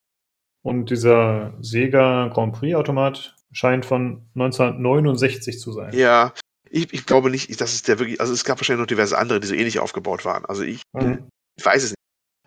Und 0.63 0.91
dieser 0.91 1.55
Sega 1.61 2.29
Grand 2.29 2.55
Prix 2.55 2.75
Automat 2.75 3.35
scheint 3.53 3.87
von 3.87 4.29
1969 4.35 5.59
zu 5.59 5.73
sein. 5.73 5.93
Ja, 5.95 6.35
ich, 6.71 6.93
ich 6.93 7.05
glaube 7.05 7.31
nicht, 7.31 7.61
dass 7.61 7.75
es 7.75 7.83
der 7.83 7.99
wirklich, 7.99 8.21
also 8.21 8.33
es 8.33 8.45
gab 8.45 8.59
wahrscheinlich 8.59 8.81
noch 8.81 8.87
diverse 8.87 9.19
andere, 9.19 9.41
die 9.41 9.49
so 9.49 9.55
ähnlich 9.55 9.81
aufgebaut 9.81 10.25
waren. 10.25 10.45
Also 10.45 10.63
ich, 10.63 10.83
mhm. 10.93 11.29
ich 11.57 11.65
weiß 11.65 11.83
es 11.83 11.91
nicht. 11.91 11.97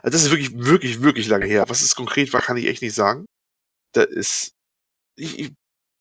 Also 0.02 0.16
das 0.16 0.24
ist 0.24 0.32
wirklich, 0.32 0.58
wirklich, 0.58 1.02
wirklich 1.02 1.28
lange 1.28 1.46
her. 1.46 1.66
Was 1.68 1.82
es 1.82 1.96
konkret 1.96 2.32
war, 2.34 2.42
kann 2.42 2.58
ich 2.58 2.68
echt 2.68 2.82
nicht 2.82 2.96
sagen. 2.96 3.26
Da 3.94 4.04
ist, 4.04 4.52
ich, 5.18 5.40
ich 5.40 5.54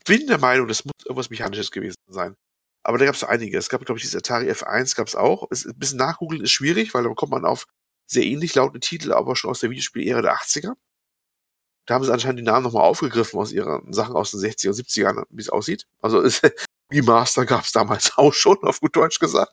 bin 0.07 0.27
der 0.29 0.39
Meinung, 0.39 0.69
das 0.69 0.85
muss 0.85 0.93
irgendwas 1.05 1.31
Mechanisches 1.31 1.71
gewesen 1.71 1.97
sein. 2.09 2.35
Aber 2.85 2.99
da 2.99 3.05
gab 3.05 3.15
es 3.15 3.25
einige. 3.25 3.59
Es 3.59 3.69
gab, 3.69 3.85
glaube 3.85 3.99
ich, 3.99 4.05
dieses 4.05 4.17
Atari 4.17 4.51
F1 4.51 4.97
gab 4.97 5.07
es 5.07 5.15
auch. 5.15 5.49
Es, 5.51 5.67
ein 5.67 5.79
bisschen 5.79 5.99
nachgoogeln 5.99 6.43
ist 6.43 6.51
schwierig, 6.53 6.95
weil 6.95 7.05
da 7.05 7.11
kommt 7.15 7.33
man 7.33 7.45
auf 7.45 7.67
sehr 8.07 8.25
ähnlich 8.25 8.55
lautende 8.55 8.81
Titel, 8.81 9.13
aber 9.13 9.37
schon 9.37 9.51
aus 9.51 9.61
der 9.61 9.71
Videospiel-Ära 9.71 10.23
der 10.23 10.35
80er. 10.35 10.75
Da 11.87 11.95
haben 11.95 12.05
sie 12.05 12.13
anscheinend 12.13 12.41
die 12.41 12.45
Namen 12.45 12.65
nochmal 12.65 12.85
aufgegriffen 12.85 13.39
aus 13.39 13.53
ihren 13.53 13.93
Sachen 13.93 14.15
aus 14.15 14.31
den 14.31 14.41
60er 14.41 14.69
und 14.69 14.75
70ern, 14.75 15.25
wie 15.31 15.43
es 15.43 15.49
aussieht. 15.51 15.87
Also 16.01 16.21
es, 16.21 16.41
Remaster 16.93 17.47
gab 17.47 17.65
es 17.65 17.73
damals 17.73 18.13
auch 18.17 18.35
schon, 18.35 18.59
auf 18.63 18.81
gut 18.81 18.97
Deutsch 18.97 19.19
gesagt. 19.19 19.53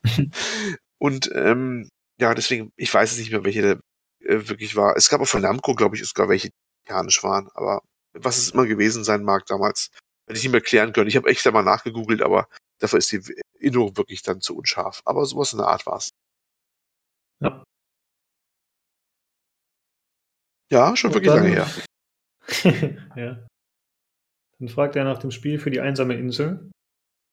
Und 0.98 1.32
ähm, 1.34 1.90
ja, 2.20 2.34
deswegen, 2.34 2.72
ich 2.76 2.94
weiß 2.94 3.12
es 3.12 3.18
nicht 3.18 3.32
mehr, 3.32 3.44
welche 3.44 3.62
der 3.62 3.80
äh, 4.22 4.48
wirklich 4.50 4.76
war. 4.76 4.96
Es 4.98 5.10
gab 5.10 5.22
auch 5.22 5.28
von 5.28 5.42
Namco, 5.42 5.74
glaube 5.74 5.96
ich, 5.96 6.06
sogar 6.06 6.30
welche, 6.30 6.50
die 6.50 6.54
mechanisch 6.88 7.24
waren. 7.24 7.50
Aber 7.54 7.82
was 8.14 8.38
es 8.38 8.52
immer 8.52 8.66
gewesen 8.66 9.04
sein 9.04 9.24
mag 9.24 9.46
damals, 9.46 9.92
hätte 10.28 10.38
ich 10.38 10.44
nicht 10.44 10.52
mehr 10.52 10.62
klären 10.62 10.94
können. 10.94 11.08
Ich 11.08 11.16
habe 11.16 11.30
echt 11.30 11.46
einmal 11.48 11.64
nachgegoogelt, 11.64 12.22
aber 12.22 12.48
dafür 12.80 13.00
ist 13.00 13.12
die 13.12 13.22
Erinnerung 13.60 13.96
wirklich 13.98 14.22
dann 14.22 14.42
zu 14.42 14.58
unscharf. 14.58 15.02
Aber 15.06 15.26
sowas 15.26 15.54
in 15.54 15.60
der 15.60 15.68
Art 15.68 15.86
war 15.86 15.98
es. 15.98 16.10
Ja. 17.42 17.64
Ja, 20.72 20.96
schon 20.96 21.10
Und 21.10 21.16
wirklich 21.16 21.34
dann, 21.34 21.44
lange 21.44 21.56
her. 21.56 21.70
ja. 23.16 23.48
Dann 24.60 24.68
fragt 24.68 24.96
er 24.96 25.06
nach 25.06 25.20
dem 25.20 25.32
Spiel 25.32 25.58
für 25.58 25.72
die 25.72 25.80
einsame 25.80 26.16
Insel. 26.16 26.70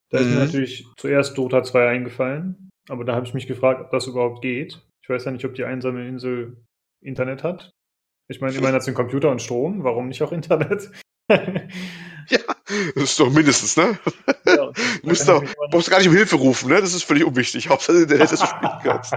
Da 0.09 0.19
ist 0.19 0.25
mir 0.27 0.35
mhm. 0.35 0.39
natürlich 0.39 0.87
zuerst 0.97 1.37
Dota 1.37 1.63
2 1.63 1.89
eingefallen, 1.89 2.69
aber 2.87 3.03
da 3.03 3.15
habe 3.15 3.25
ich 3.25 3.33
mich 3.33 3.47
gefragt, 3.47 3.81
ob 3.81 3.91
das 3.91 4.07
überhaupt 4.07 4.41
geht. 4.41 4.81
Ich 5.01 5.09
weiß 5.09 5.25
ja 5.25 5.31
nicht, 5.31 5.45
ob 5.45 5.53
die 5.53 5.65
einsame 5.65 6.07
Insel 6.07 6.57
Internet 7.01 7.43
hat. 7.43 7.71
Ich 8.29 8.41
meine, 8.41 8.55
immerhin 8.55 8.75
hat 8.75 8.83
sie 8.83 8.89
einen 8.89 8.95
Computer 8.95 9.29
und 9.29 9.41
Strom, 9.41 9.83
warum 9.83 10.07
nicht 10.07 10.21
auch 10.21 10.31
Internet? 10.31 10.89
ja, 11.29 12.39
das 12.95 13.03
ist 13.03 13.19
doch 13.19 13.29
mindestens, 13.29 13.77
ne? 13.77 13.97
Ja, 14.45 14.71
du 14.71 14.73
musst, 15.03 15.27
doch, 15.27 15.43
brauchst 15.71 15.89
gar 15.89 15.99
nicht 15.99 16.07
um 16.07 16.15
Hilfe 16.15 16.37
rufen, 16.37 16.69
ne? 16.69 16.79
Das 16.79 16.93
ist 16.93 17.03
völlig 17.03 17.25
unwichtig. 17.25 17.69
Hauptsache 17.69 18.01
Internet, 18.01 18.31
dass 18.31 18.39
du 18.39 18.47
spielen 18.47 18.71
kannst. 18.83 19.13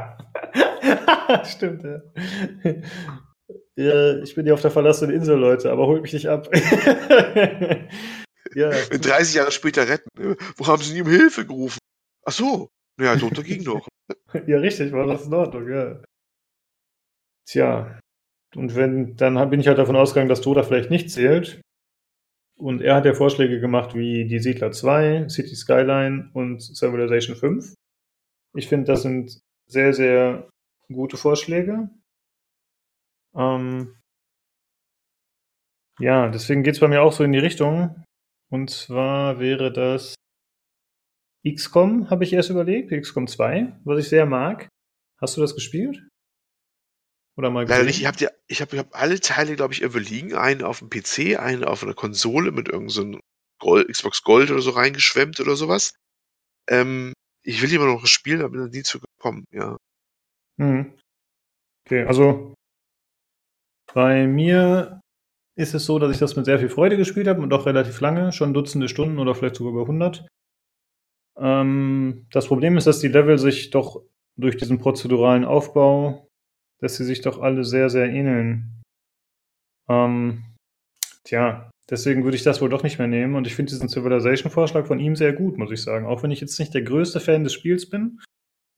Stimmt, 1.57 1.85
ja. 1.85 2.01
ja. 3.77 4.19
Ich 4.23 4.35
bin 4.35 4.47
ja 4.47 4.55
auf 4.55 4.63
der 4.63 4.71
verlassenen 4.71 5.15
Insel, 5.15 5.39
Leute, 5.39 5.71
aber 5.71 5.87
holt 5.87 6.03
mich 6.03 6.13
nicht 6.13 6.29
ab. 6.29 6.49
Ja. 8.55 8.71
30 8.71 9.35
Jahre 9.35 9.53
später 9.53 9.89
retten. 9.89 10.09
Wo 10.57 10.67
haben 10.67 10.83
sie 10.83 10.95
nie 10.95 11.03
um 11.03 11.09
Hilfe 11.09 11.47
gerufen? 11.47 11.79
Ach 12.25 12.33
so. 12.33 12.69
Naja, 12.99 13.17
drunter 13.17 13.43
ging 13.43 13.65
doch. 13.65 13.89
ja, 14.47 14.59
richtig, 14.59 14.93
war 14.93 15.07
das 15.07 15.27
in 15.27 15.35
Ordnung, 15.35 15.69
ja. 15.69 16.03
Tja. 17.47 17.99
Und 18.55 18.75
wenn, 18.75 19.17
dann 19.17 19.51
bin 19.51 19.61
ich 19.61 19.69
halt 19.69 19.79
davon 19.79 19.97
ausgegangen, 19.97 20.29
dass 20.29 20.41
Dota 20.41 20.63
vielleicht 20.63 20.91
nicht 20.91 21.11
zählt. 21.11 21.61
Und 22.59 22.83
er 22.83 22.97
hat 22.97 23.07
ja 23.07 23.15
Vorschläge 23.15 23.59
gemacht 23.59 23.95
wie 23.95 24.27
die 24.27 24.39
Siedler 24.39 24.71
2, 24.71 25.29
City 25.31 25.55
Skyline 25.55 26.31
und 26.35 26.61
Civilization 26.61 27.37
5. 27.37 27.75
Ich 28.55 28.69
finde, 28.69 28.87
das 28.87 29.03
sind 29.03 29.41
sehr, 29.67 29.95
sehr 29.95 30.51
gute 30.89 31.17
Vorschläge. 31.17 31.89
Ähm, 33.35 33.97
ja, 36.01 36.29
deswegen 36.29 36.63
geht 36.63 36.75
es 36.75 36.81
bei 36.81 36.89
mir 36.89 37.03
auch 37.03 37.13
so 37.13 37.25
in 37.25 37.33
die 37.33 37.39
Richtung. 37.39 38.05
Und 38.51 38.71
zwar 38.71 39.39
wäre 39.39 39.73
das 39.73 40.15
XCOM, 41.49 42.11
habe 42.11 42.25
ich 42.25 42.33
erst 42.33 42.51
überlegt, 42.51 42.91
XCOM 42.91 43.27
2, 43.27 43.81
was 43.85 44.01
ich 44.01 44.09
sehr 44.09 44.27
mag. 44.27 44.69
Hast 45.21 45.37
du 45.37 45.41
das 45.41 45.55
gespielt? 45.55 46.07
Oder 47.37 47.51
mal 47.51 47.67
Leider 47.67 47.85
nicht. 47.85 48.01
Ich 48.01 48.07
habe 48.07 48.17
ich 48.49 48.61
hab, 48.61 48.73
ich 48.73 48.79
hab 48.79 48.95
alle 48.95 49.21
Teile, 49.21 49.57
glaube 49.57 49.73
ich, 49.73 49.83
irgendwo 49.83 49.99
liegen. 49.99 50.35
Einen 50.35 50.63
auf 50.63 50.81
dem 50.81 50.91
PC, 50.91 51.39
einen 51.39 51.65
auf 51.65 51.83
einer 51.83 51.95
Konsole 51.95 52.51
mit 52.51 52.69
irgendeinem 52.69 53.21
so 53.63 53.85
Xbox 53.85 54.23
Gold 54.23 54.51
oder 54.51 54.61
so 54.61 54.71
reingeschwemmt 54.71 55.39
oder 55.41 55.57
sowas. 55.57 55.95
Ähm, 56.69 57.13
ich 57.43 57.63
will 57.63 57.73
immer 57.73 57.87
noch 57.87 58.07
spielen, 58.07 58.41
aber 58.41 58.51
bin 58.51 58.61
da 58.61 58.67
nie 58.67 58.83
zu 58.83 59.01
gekommen, 59.01 59.45
ja. 59.53 59.77
Mhm. 60.57 60.99
Okay, 61.87 62.05
also 62.05 62.55
bei 63.93 64.27
mir 64.27 65.01
ist 65.57 65.75
es 65.75 65.85
so, 65.85 65.99
dass 65.99 66.13
ich 66.13 66.19
das 66.19 66.37
mit 66.37 66.45
sehr 66.45 66.59
viel 66.59 66.69
Freude 66.69 66.97
gespielt 66.97 67.27
habe 67.27 67.41
und 67.43 67.53
auch 67.53 67.67
relativ 67.67 68.01
lange, 68.01 68.33
schon 68.33 68.55
Dutzende 68.55 68.89
Stunden 68.89 69.19
oder 69.19 69.35
vielleicht 69.35 69.57
sogar 69.57 69.73
über 69.73 69.83
100. 69.83 70.27
Ähm, 71.39 72.27
das 72.31 72.47
Problem 72.47 72.77
ist, 72.77 72.87
dass 72.87 73.01
die 73.01 73.09
Level 73.09 73.39
sich 73.39 73.71
doch 73.71 74.03
durch 74.37 74.57
diesen 74.57 74.79
prozeduralen 74.79 75.45
Aufbau, 75.45 76.29
dass 76.81 76.97
sie 76.97 77.05
sich 77.05 77.21
doch 77.21 77.41
alle 77.41 77.65
sehr, 77.65 77.91
sehr 77.91 78.09
ähneln. 78.09 78.83
Ähm, 79.89 80.45
tja, 81.25 81.71
deswegen 81.91 82.25
würde 82.25 82.37
ich 82.37 82.43
das 82.43 82.61
wohl 82.61 82.69
doch 82.69 82.83
nicht 82.83 82.99
mehr 82.99 83.09
nehmen 83.09 83.35
und 83.35 83.47
ich 83.47 83.55
finde 83.55 83.71
diesen 83.71 83.89
Civilization-Vorschlag 83.89 84.87
von 84.87 85.01
ihm 85.01 85.17
sehr 85.17 85.33
gut, 85.33 85.59
muss 85.59 85.73
ich 85.73 85.83
sagen. 85.83 86.07
Auch 86.07 86.23
wenn 86.23 86.31
ich 86.31 86.41
jetzt 86.41 86.59
nicht 86.59 86.75
der 86.75 86.83
größte 86.83 87.21
Fan 87.21 87.45
des 87.45 87.53
Spiels 87.53 87.91
bin, 87.91 88.21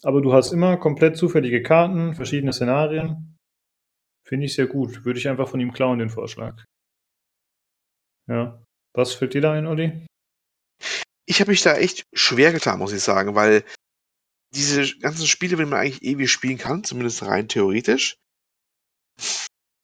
aber 0.02 0.20
du 0.20 0.32
hast 0.32 0.52
immer 0.52 0.76
komplett 0.78 1.16
zufällige 1.16 1.62
Karten, 1.62 2.14
verschiedene 2.14 2.52
Szenarien. 2.52 3.31
Finde 4.32 4.46
ich 4.46 4.54
sehr 4.54 4.66
gut. 4.66 5.04
Würde 5.04 5.18
ich 5.18 5.28
einfach 5.28 5.46
von 5.46 5.60
ihm 5.60 5.74
klauen, 5.74 5.98
den 5.98 6.08
Vorschlag. 6.08 6.64
Ja. 8.26 8.64
Was 8.94 9.12
fällt 9.12 9.34
dir 9.34 9.42
da 9.42 9.52
ein, 9.52 9.66
Olli? 9.66 10.06
Ich 11.26 11.42
habe 11.42 11.50
mich 11.50 11.60
da 11.60 11.76
echt 11.76 12.06
schwer 12.14 12.50
getan, 12.50 12.78
muss 12.78 12.94
ich 12.94 13.02
sagen, 13.02 13.34
weil 13.34 13.62
diese 14.54 14.90
ganzen 15.00 15.26
Spiele, 15.26 15.58
wenn 15.58 15.68
man 15.68 15.80
eigentlich 15.80 16.02
ewig 16.02 16.30
spielen 16.30 16.56
kann, 16.56 16.82
zumindest 16.82 17.22
rein 17.24 17.46
theoretisch, 17.46 18.16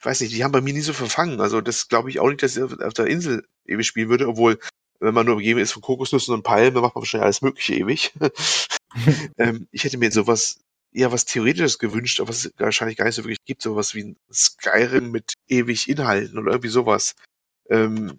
weiß 0.03 0.23
nicht, 0.23 0.35
die 0.35 0.43
haben 0.43 0.53
bei 0.53 0.63
mir 0.63 0.73
nie 0.73 0.81
so 0.81 0.95
verfangen. 0.95 1.43
Also 1.43 1.61
das 1.61 1.89
glaube 1.89 2.09
ich 2.09 2.19
auch 2.19 2.29
nicht, 2.31 2.43
dass 2.43 2.57
ich 2.57 2.63
auf 2.63 2.95
der 2.95 3.07
Insel 3.07 3.47
ewig 3.67 3.87
spielen 3.87 4.09
würde, 4.09 4.29
obwohl, 4.29 4.59
wenn 4.99 5.13
man 5.13 5.27
nur 5.27 5.37
umgeben 5.37 5.61
ist 5.61 5.73
von 5.73 5.83
Kokosnüssen 5.83 6.33
und 6.33 6.43
Palmen, 6.43 6.81
macht 6.81 6.95
man 6.95 7.03
wahrscheinlich 7.03 7.25
alles 7.25 7.43
Mögliche 7.43 7.75
ewig. 7.75 8.15
ähm, 9.37 9.69
ich 9.73 9.85
hätte 9.85 9.99
mir 9.99 10.11
sowas 10.11 10.65
eher 10.93 11.13
was 11.13 11.25
Theoretisches 11.25 11.79
gewünscht, 11.79 12.21
aber 12.21 12.31
was 12.31 12.47
es 12.47 12.53
wahrscheinlich 12.59 12.97
gar 12.97 13.05
nicht 13.05 13.15
so 13.15 13.25
wirklich 13.25 13.45
gibt, 13.45 13.63
sowas 13.63 13.95
wie 13.95 14.05
ein 14.05 14.17
Skyrim 14.33 15.11
mit 15.11 15.35
ewig 15.49 15.89
Inhalten 15.89 16.39
oder 16.39 16.53
irgendwie 16.53 16.71
sowas. 16.71 17.15
Ähm, 17.69 18.19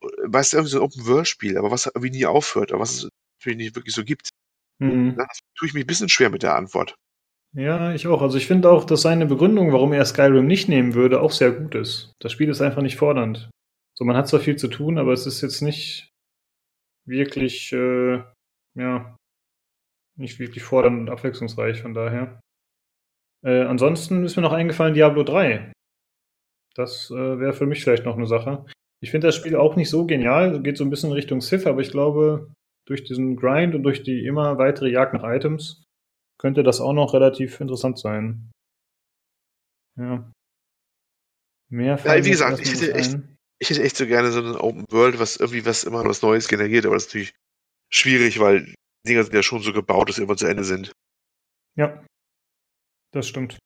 weißt 0.00 0.52
du, 0.52 0.56
irgendwie 0.58 0.70
so 0.70 0.78
ein 0.78 0.84
Open-World-Spiel, 0.84 1.58
aber 1.58 1.70
was 1.70 1.86
irgendwie 1.86 2.10
nie 2.10 2.26
aufhört, 2.26 2.72
aber 2.72 2.80
was 2.80 2.94
es 2.94 3.08
natürlich 3.40 3.58
nicht 3.58 3.76
wirklich 3.76 3.94
so 3.94 4.04
gibt. 4.04 4.30
Mhm. 4.78 5.16
Da 5.16 5.26
tue 5.56 5.68
ich 5.68 5.74
mich 5.74 5.84
ein 5.84 5.88
bisschen 5.88 6.08
schwer 6.08 6.30
mit 6.30 6.42
der 6.42 6.54
Antwort. 6.54 6.94
Ja, 7.54 7.92
ich 7.94 8.06
auch. 8.06 8.22
Also 8.22 8.38
ich 8.38 8.46
finde 8.46 8.70
auch, 8.70 8.84
dass 8.84 9.02
seine 9.02 9.26
Begründung, 9.26 9.72
warum 9.72 9.92
er 9.92 10.04
Skyrim 10.04 10.46
nicht 10.46 10.68
nehmen 10.68 10.94
würde, 10.94 11.20
auch 11.20 11.32
sehr 11.32 11.52
gut 11.52 11.74
ist. 11.74 12.12
Das 12.20 12.32
Spiel 12.32 12.48
ist 12.50 12.60
einfach 12.60 12.82
nicht 12.82 12.96
fordernd. 12.96 13.50
So, 13.96 14.04
man 14.04 14.16
hat 14.16 14.28
zwar 14.28 14.40
viel 14.40 14.56
zu 14.56 14.68
tun, 14.68 14.98
aber 14.98 15.12
es 15.12 15.26
ist 15.26 15.40
jetzt 15.40 15.60
nicht 15.62 16.10
wirklich, 17.06 17.72
äh, 17.72 18.22
ja, 18.74 19.16
nicht 20.18 20.38
wirklich 20.38 20.62
fordernd 20.64 21.00
und 21.00 21.10
abwechslungsreich, 21.10 21.80
von 21.80 21.94
daher. 21.94 22.40
Äh, 23.44 23.62
ansonsten 23.62 24.24
ist 24.24 24.36
mir 24.36 24.42
noch 24.42 24.52
eingefallen 24.52 24.94
Diablo 24.94 25.22
3. 25.22 25.72
Das 26.74 27.10
äh, 27.10 27.38
wäre 27.38 27.52
für 27.52 27.66
mich 27.66 27.82
vielleicht 27.82 28.04
noch 28.04 28.16
eine 28.16 28.26
Sache. 28.26 28.66
Ich 29.00 29.10
finde 29.10 29.28
das 29.28 29.36
Spiel 29.36 29.56
auch 29.56 29.76
nicht 29.76 29.90
so 29.90 30.06
genial, 30.06 30.60
geht 30.62 30.76
so 30.76 30.84
ein 30.84 30.90
bisschen 30.90 31.12
Richtung 31.12 31.40
Sith, 31.40 31.66
aber 31.66 31.80
ich 31.80 31.90
glaube, 31.90 32.52
durch 32.86 33.04
diesen 33.04 33.36
Grind 33.36 33.74
und 33.74 33.84
durch 33.84 34.02
die 34.02 34.24
immer 34.24 34.58
weitere 34.58 34.90
Jagd 34.90 35.14
nach 35.14 35.24
Items 35.24 35.84
könnte 36.40 36.62
das 36.62 36.80
auch 36.80 36.92
noch 36.92 37.14
relativ 37.14 37.60
interessant 37.60 37.98
sein. 37.98 38.50
Ja. 39.96 40.32
Mehr 41.70 41.98
ja, 42.02 42.24
wie 42.24 42.30
gesagt, 42.30 42.60
ich 42.60 42.72
hätte, 42.72 42.94
echt, 42.94 43.18
ich 43.58 43.70
hätte 43.70 43.82
echt 43.82 43.96
so 43.96 44.06
gerne 44.06 44.30
so 44.30 44.40
ein 44.40 44.56
Open 44.56 44.84
World, 44.90 45.18
was 45.18 45.36
irgendwie 45.36 45.66
was 45.66 45.84
immer 45.84 46.04
was 46.04 46.22
Neues 46.22 46.48
generiert, 46.48 46.86
aber 46.86 46.94
das 46.94 47.04
ist 47.04 47.10
natürlich 47.10 47.34
schwierig, 47.90 48.40
weil 48.40 48.72
Dinger 49.08 49.24
sind 49.24 49.34
ja 49.34 49.42
schon 49.42 49.60
so 49.60 49.72
gebaut, 49.72 50.08
dass 50.08 50.16
sie 50.16 50.22
immer 50.22 50.36
zu 50.36 50.46
Ende 50.46 50.64
sind. 50.64 50.92
Ja, 51.76 52.04
das 53.12 53.28
stimmt. 53.28 53.58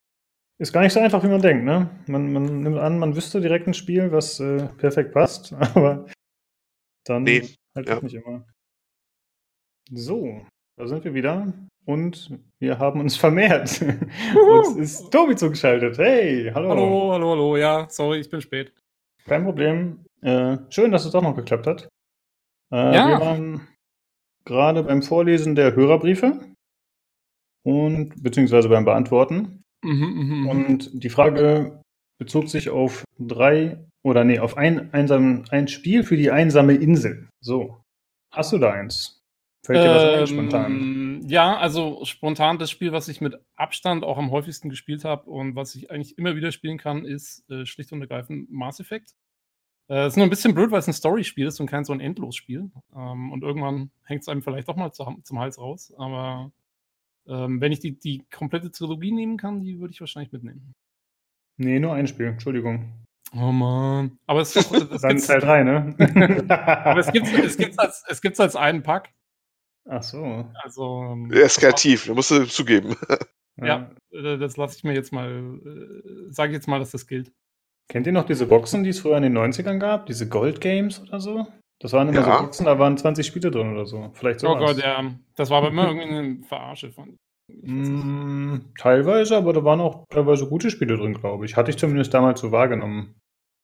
Ist 0.58 0.72
gar 0.72 0.82
nicht 0.82 0.92
so 0.92 1.00
einfach, 1.00 1.24
wie 1.24 1.28
man 1.28 1.42
denkt, 1.42 1.64
ne? 1.64 1.90
Man, 2.06 2.32
man 2.32 2.60
nimmt 2.60 2.78
an, 2.78 2.98
man 2.98 3.16
wüsste 3.16 3.40
direkt 3.40 3.66
ein 3.66 3.74
Spiel, 3.74 4.12
was 4.12 4.38
äh, 4.38 4.68
perfekt 4.78 5.12
passt, 5.12 5.52
aber 5.74 6.06
dann 7.04 7.24
nee, 7.24 7.48
halt 7.74 7.88
ja. 7.88 8.00
nicht 8.00 8.14
immer. 8.14 8.46
So, 9.90 10.46
da 10.76 10.86
sind 10.86 11.04
wir 11.04 11.14
wieder 11.14 11.52
und 11.84 12.38
wir 12.60 12.78
haben 12.78 13.00
uns 13.00 13.16
vermehrt. 13.26 13.82
uns 13.82 14.76
ist 14.76 15.10
Tobi 15.10 15.34
zugeschaltet. 15.34 15.98
Hey, 15.98 16.52
hallo. 16.54 16.70
Hallo, 16.70 17.12
hallo, 17.12 17.30
hallo. 17.30 17.56
Ja, 17.56 17.88
sorry, 17.90 18.20
ich 18.20 18.30
bin 18.30 18.40
spät. 18.40 18.72
Kein 19.24 19.44
Problem. 19.44 20.04
Äh, 20.20 20.58
schön, 20.70 20.92
dass 20.92 21.04
es 21.04 21.12
doch 21.12 21.22
noch 21.22 21.34
geklappt 21.34 21.66
hat. 21.66 21.88
Äh, 22.72 22.94
ja. 22.94 23.08
Wir 23.08 23.20
waren 23.20 23.68
gerade 24.44 24.82
beim 24.82 25.02
Vorlesen 25.02 25.54
der 25.54 25.74
Hörerbriefe 25.74 26.40
und 27.64 28.22
beziehungsweise 28.22 28.68
beim 28.68 28.84
Beantworten. 28.84 29.62
Mhm, 29.84 30.44
mh, 30.44 30.50
Und 30.50 31.02
die 31.02 31.10
Frage 31.10 31.82
bezog 32.18 32.48
sich 32.48 32.70
auf 32.70 33.04
drei 33.18 33.84
oder 34.04 34.24
nee, 34.24 34.38
auf 34.38 34.56
ein, 34.56 34.92
einsam, 34.92 35.44
ein 35.50 35.68
Spiel 35.68 36.04
für 36.04 36.16
die 36.16 36.30
einsame 36.30 36.74
Insel. 36.74 37.28
So. 37.40 37.80
Hast 38.32 38.52
du 38.52 38.58
da 38.58 38.72
eins? 38.72 39.20
Fällt 39.64 39.84
dir 39.84 39.90
was 39.90 40.02
ein 40.02 40.26
spontan? 40.26 40.72
Ähm, 40.72 41.20
ja, 41.28 41.56
also 41.56 42.04
spontan 42.04 42.58
das 42.58 42.70
Spiel, 42.70 42.92
was 42.92 43.08
ich 43.08 43.20
mit 43.20 43.36
Abstand 43.54 44.02
auch 44.02 44.18
am 44.18 44.30
häufigsten 44.32 44.70
gespielt 44.70 45.04
habe 45.04 45.30
und 45.30 45.54
was 45.54 45.74
ich 45.76 45.90
eigentlich 45.90 46.18
immer 46.18 46.34
wieder 46.34 46.50
spielen 46.50 46.78
kann, 46.78 47.04
ist 47.04 47.48
äh, 47.48 47.64
schlicht 47.64 47.92
und 47.92 48.00
ergreifend 48.00 48.50
Mass 48.50 48.80
Effect. 48.80 49.14
Äh, 49.88 50.06
ist 50.06 50.16
nur 50.16 50.26
ein 50.26 50.30
bisschen 50.30 50.54
blöd, 50.54 50.70
weil 50.70 50.78
es 50.78 50.88
ein 50.88 50.92
Story-Spiel 50.92 51.46
ist 51.46 51.60
und 51.60 51.66
kein 51.66 51.84
so 51.84 51.92
ein 51.92 52.00
Endlosspiel. 52.00 52.70
Ähm, 52.94 53.32
und 53.32 53.42
irgendwann 53.42 53.90
hängt 54.04 54.22
es 54.22 54.28
einem 54.28 54.42
vielleicht 54.42 54.68
doch 54.68 54.76
mal 54.76 54.92
zu, 54.92 55.04
zum 55.22 55.38
Hals 55.38 55.58
raus. 55.58 55.92
Aber 55.98 56.52
ähm, 57.26 57.60
wenn 57.60 57.72
ich 57.72 57.80
die, 57.80 57.98
die 57.98 58.24
komplette 58.30 58.70
Trilogie 58.70 59.12
nehmen 59.12 59.36
kann, 59.36 59.60
die 59.60 59.80
würde 59.80 59.92
ich 59.92 60.00
wahrscheinlich 60.00 60.32
mitnehmen. 60.32 60.74
Nee, 61.56 61.78
nur 61.78 61.94
ein 61.94 62.06
Spiel, 62.06 62.26
Entschuldigung. 62.26 62.92
Oh 63.34 63.52
man. 63.52 64.18
Aber 64.26 64.40
es 64.40 64.54
ist 64.54 64.70
doch. 64.70 65.00
Dann 65.02 65.18
Teil 65.18 65.40
3, 65.40 65.64
ne? 65.64 66.46
Aber 66.84 67.00
es 67.00 67.10
gibt 67.12 67.26
es 67.28 67.56
gibt's 67.56 67.78
als, 67.78 68.04
es 68.08 68.20
gibt's 68.20 68.40
als 68.40 68.56
einen 68.56 68.82
Pack. 68.82 69.10
Ach 69.88 70.02
so. 70.02 70.46
Also. 70.62 71.02
Ähm, 71.12 71.30
er 71.32 71.42
ist 71.42 71.58
kreativ, 71.58 72.06
da 72.06 72.14
musst 72.14 72.30
du 72.30 72.44
zugeben. 72.46 72.94
Ja, 73.56 73.90
ja 74.10 74.36
das 74.38 74.56
lasse 74.56 74.76
ich 74.76 74.84
mir 74.84 74.94
jetzt 74.94 75.12
mal, 75.12 75.60
äh, 75.64 76.30
sage 76.30 76.52
jetzt 76.52 76.68
mal, 76.68 76.78
dass 76.78 76.90
das 76.90 77.06
gilt. 77.06 77.32
Kennt 77.88 78.06
ihr 78.06 78.12
noch 78.12 78.26
diese 78.26 78.46
Boxen, 78.46 78.84
die 78.84 78.90
es 78.90 79.00
früher 79.00 79.16
in 79.16 79.22
den 79.22 79.36
90ern 79.36 79.78
gab? 79.78 80.06
Diese 80.06 80.28
Gold 80.28 80.60
Games 80.60 81.02
oder 81.02 81.20
so? 81.20 81.46
Das 81.78 81.92
waren 81.92 82.08
immer 82.08 82.20
ja. 82.20 82.38
so 82.38 82.44
Boxen, 82.44 82.66
da 82.66 82.78
waren 82.78 82.96
20 82.96 83.26
Spiele 83.26 83.50
drin 83.50 83.72
oder 83.72 83.86
so. 83.86 84.10
Vielleicht 84.14 84.40
sowas. 84.40 84.56
Oh 84.56 84.66
Gott, 84.66 84.78
ja. 84.78 85.12
Das 85.34 85.50
war 85.50 85.58
aber 85.58 85.68
immer 85.68 85.88
irgendwie 85.88 86.08
eine 86.08 86.42
Verarsche 86.44 86.92
von. 86.92 87.16
Mm, 87.48 88.72
teilweise, 88.78 89.36
aber 89.36 89.52
da 89.52 89.64
waren 89.64 89.80
auch 89.80 90.04
teilweise 90.08 90.46
gute 90.48 90.70
Spiele 90.70 90.96
drin, 90.96 91.14
glaube 91.14 91.44
ich. 91.44 91.56
Hatte 91.56 91.70
ich 91.70 91.76
zumindest 91.76 92.14
damals 92.14 92.40
so 92.40 92.52
wahrgenommen. 92.52 93.16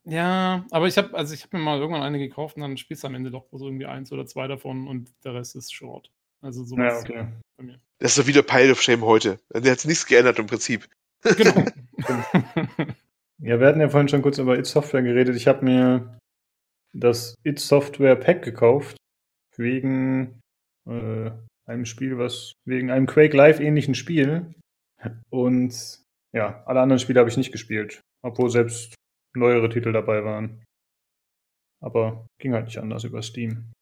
Ja, 0.05 0.65
aber 0.71 0.89
ich 0.89 0.99
habe 0.99 1.15
also 1.15 1.35
ich 1.35 1.51
mir 1.53 1.59
mal 1.59 1.79
irgendwann 1.79 2.03
eine 2.03 2.19
gekauft 2.19 2.57
und 2.57 2.63
dann 2.63 2.77
spielst 2.77 3.05
du 3.05 3.09
am 3.09 3.15
Ende 3.15 3.31
doch 3.31 3.47
so 3.53 3.67
irgendwie 3.67 3.87
eins 3.87 4.11
oder 4.11 4.27
zwei 4.27 4.49
davon 4.49 4.89
und 4.89 5.13
der 5.25 5.35
Rest 5.35 5.55
ist 5.55 5.73
Short. 5.73 6.11
Also 6.41 6.65
sowas 6.65 7.05
ja, 7.09 7.15
okay. 7.15 7.27
bei 7.57 7.65
mir. 7.65 7.81
Das 7.99 8.13
ist 8.13 8.19
doch 8.19 8.27
wieder 8.27 8.43
Pile 8.43 8.73
of 8.73 8.83
Shame 8.83 9.03
heute. 9.03 9.39
Der 9.55 9.73
hat 9.73 9.85
nichts 9.85 10.07
geändert 10.07 10.39
im 10.39 10.47
Prinzip. 10.47 10.89
Genau. 11.23 11.65
ja, 13.41 13.61
wir 13.61 13.67
hatten 13.67 13.81
ja 13.81 13.89
vorhin 13.89 14.09
schon 14.09 14.23
kurz 14.23 14.39
über 14.39 14.59
It 14.59 14.67
Software 14.67 15.03
geredet. 15.03 15.37
Ich 15.37 15.47
habe 15.47 15.65
mir 15.65 16.19
das 16.93 17.35
It 17.45 17.59
Software 17.59 18.17
Pack 18.17 18.43
gekauft, 18.43 18.97
wegen 19.57 20.41
äh, 20.89 21.31
einem 21.67 21.85
Spiel, 21.85 22.19
was 22.19 22.53
wegen 22.67 22.91
einem 22.91 23.07
Quake 23.07 23.37
Live 23.37 23.61
ähnlichen 23.61 23.95
Spiel. 23.95 24.55
Und 25.31 26.03
ja, 26.33 26.63
alle 26.67 26.81
anderen 26.81 26.99
Spiele 26.99 27.21
habe 27.21 27.31
ich 27.31 27.37
nicht 27.37 27.53
gespielt, 27.53 28.01
obwohl 28.23 28.51
selbst 28.51 28.95
neuere 29.37 29.69
Titel 29.69 29.93
dabei 29.93 30.25
waren. 30.25 30.65
Aber 31.81 32.27
ging 32.41 32.55
halt 32.55 32.67
nicht 32.67 32.79
anders 32.79 33.05
über 33.05 33.23
Steam. 33.23 33.73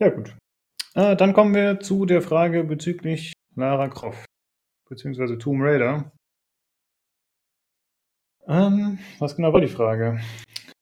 Ja, 0.00 0.10
gut. 0.10 0.36
Äh, 0.94 1.16
dann 1.16 1.32
kommen 1.32 1.54
wir 1.54 1.80
zu 1.80 2.06
der 2.06 2.22
Frage 2.22 2.62
bezüglich 2.62 3.32
Lara 3.56 3.88
Croft, 3.88 4.26
beziehungsweise 4.88 5.38
Tomb 5.38 5.62
Raider. 5.62 6.12
Ähm, 8.48 8.98
was 9.18 9.36
genau 9.36 9.52
war 9.52 9.60
die 9.60 9.68
Frage? 9.68 10.20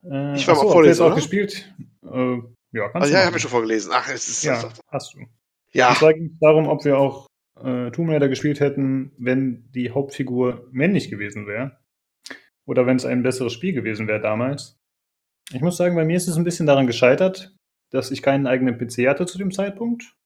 Äh, 0.04 0.36
ich 0.36 0.46
war 0.46 0.54
achso, 0.54 0.66
mal 0.66 0.72
vorlesen, 0.72 1.02
auch 1.02 1.14
gespielt. 1.14 1.72
Äh, 2.02 2.38
ja, 2.72 2.88
kannst 2.88 2.96
also, 2.96 3.12
du. 3.12 3.18
Ja, 3.18 3.26
habe 3.26 3.36
ich 3.36 3.42
schon 3.42 3.50
vorgelesen. 3.50 3.92
Ach, 3.94 4.08
es 4.08 4.28
ist. 4.28 4.44
Ja, 4.44 4.68
hast 4.88 5.14
du. 5.14 5.20
Ja. 5.72 5.90
Und 5.90 5.96
zwar 5.96 6.14
ging 6.14 6.26
es 6.26 6.38
darum, 6.40 6.68
ob 6.68 6.84
wir 6.84 6.98
auch 6.98 7.26
äh, 7.62 7.90
Tomb 7.90 8.10
Raider 8.10 8.28
gespielt 8.28 8.60
hätten, 8.60 9.12
wenn 9.18 9.70
die 9.72 9.90
Hauptfigur 9.90 10.68
männlich 10.72 11.10
gewesen 11.10 11.46
wäre. 11.46 11.78
Oder 12.66 12.86
wenn 12.86 12.96
es 12.96 13.04
ein 13.04 13.22
besseres 13.22 13.52
Spiel 13.52 13.72
gewesen 13.72 14.08
wäre 14.08 14.20
damals. 14.20 14.76
Ich 15.52 15.60
muss 15.60 15.76
sagen, 15.76 15.94
bei 15.94 16.04
mir 16.04 16.16
ist 16.16 16.28
es 16.28 16.36
ein 16.36 16.44
bisschen 16.44 16.66
daran 16.66 16.86
gescheitert, 16.86 17.54
dass 17.90 18.10
ich 18.10 18.22
keinen 18.22 18.46
eigenen 18.46 18.78
PC 18.78 19.08
hatte 19.08 19.26
zu 19.26 19.38
dem 19.38 19.52
Zeitpunkt. 19.52 20.16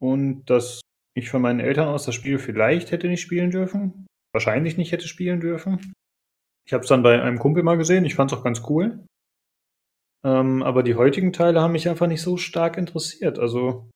Und 0.00 0.44
dass 0.46 0.80
ich 1.14 1.28
von 1.28 1.42
meinen 1.42 1.60
Eltern 1.60 1.88
aus 1.88 2.06
das 2.06 2.14
Spiel 2.14 2.38
vielleicht 2.38 2.90
hätte 2.90 3.08
nicht 3.08 3.20
spielen 3.20 3.50
dürfen. 3.50 4.06
Wahrscheinlich 4.32 4.76
nicht 4.76 4.92
hätte 4.92 5.08
spielen 5.08 5.40
dürfen. 5.40 5.92
Ich 6.70 6.72
habe 6.72 6.84
es 6.84 6.88
dann 6.88 7.02
bei 7.02 7.20
einem 7.20 7.40
Kumpel 7.40 7.64
mal 7.64 7.76
gesehen. 7.76 8.04
Ich 8.04 8.14
fand 8.14 8.30
es 8.30 8.38
auch 8.38 8.44
ganz 8.44 8.62
cool. 8.68 9.04
Ähm, 10.24 10.62
aber 10.62 10.84
die 10.84 10.94
heutigen 10.94 11.32
Teile 11.32 11.60
haben 11.60 11.72
mich 11.72 11.88
einfach 11.88 12.06
nicht 12.06 12.22
so 12.22 12.36
stark 12.36 12.76
interessiert. 12.76 13.40
Also 13.40 13.90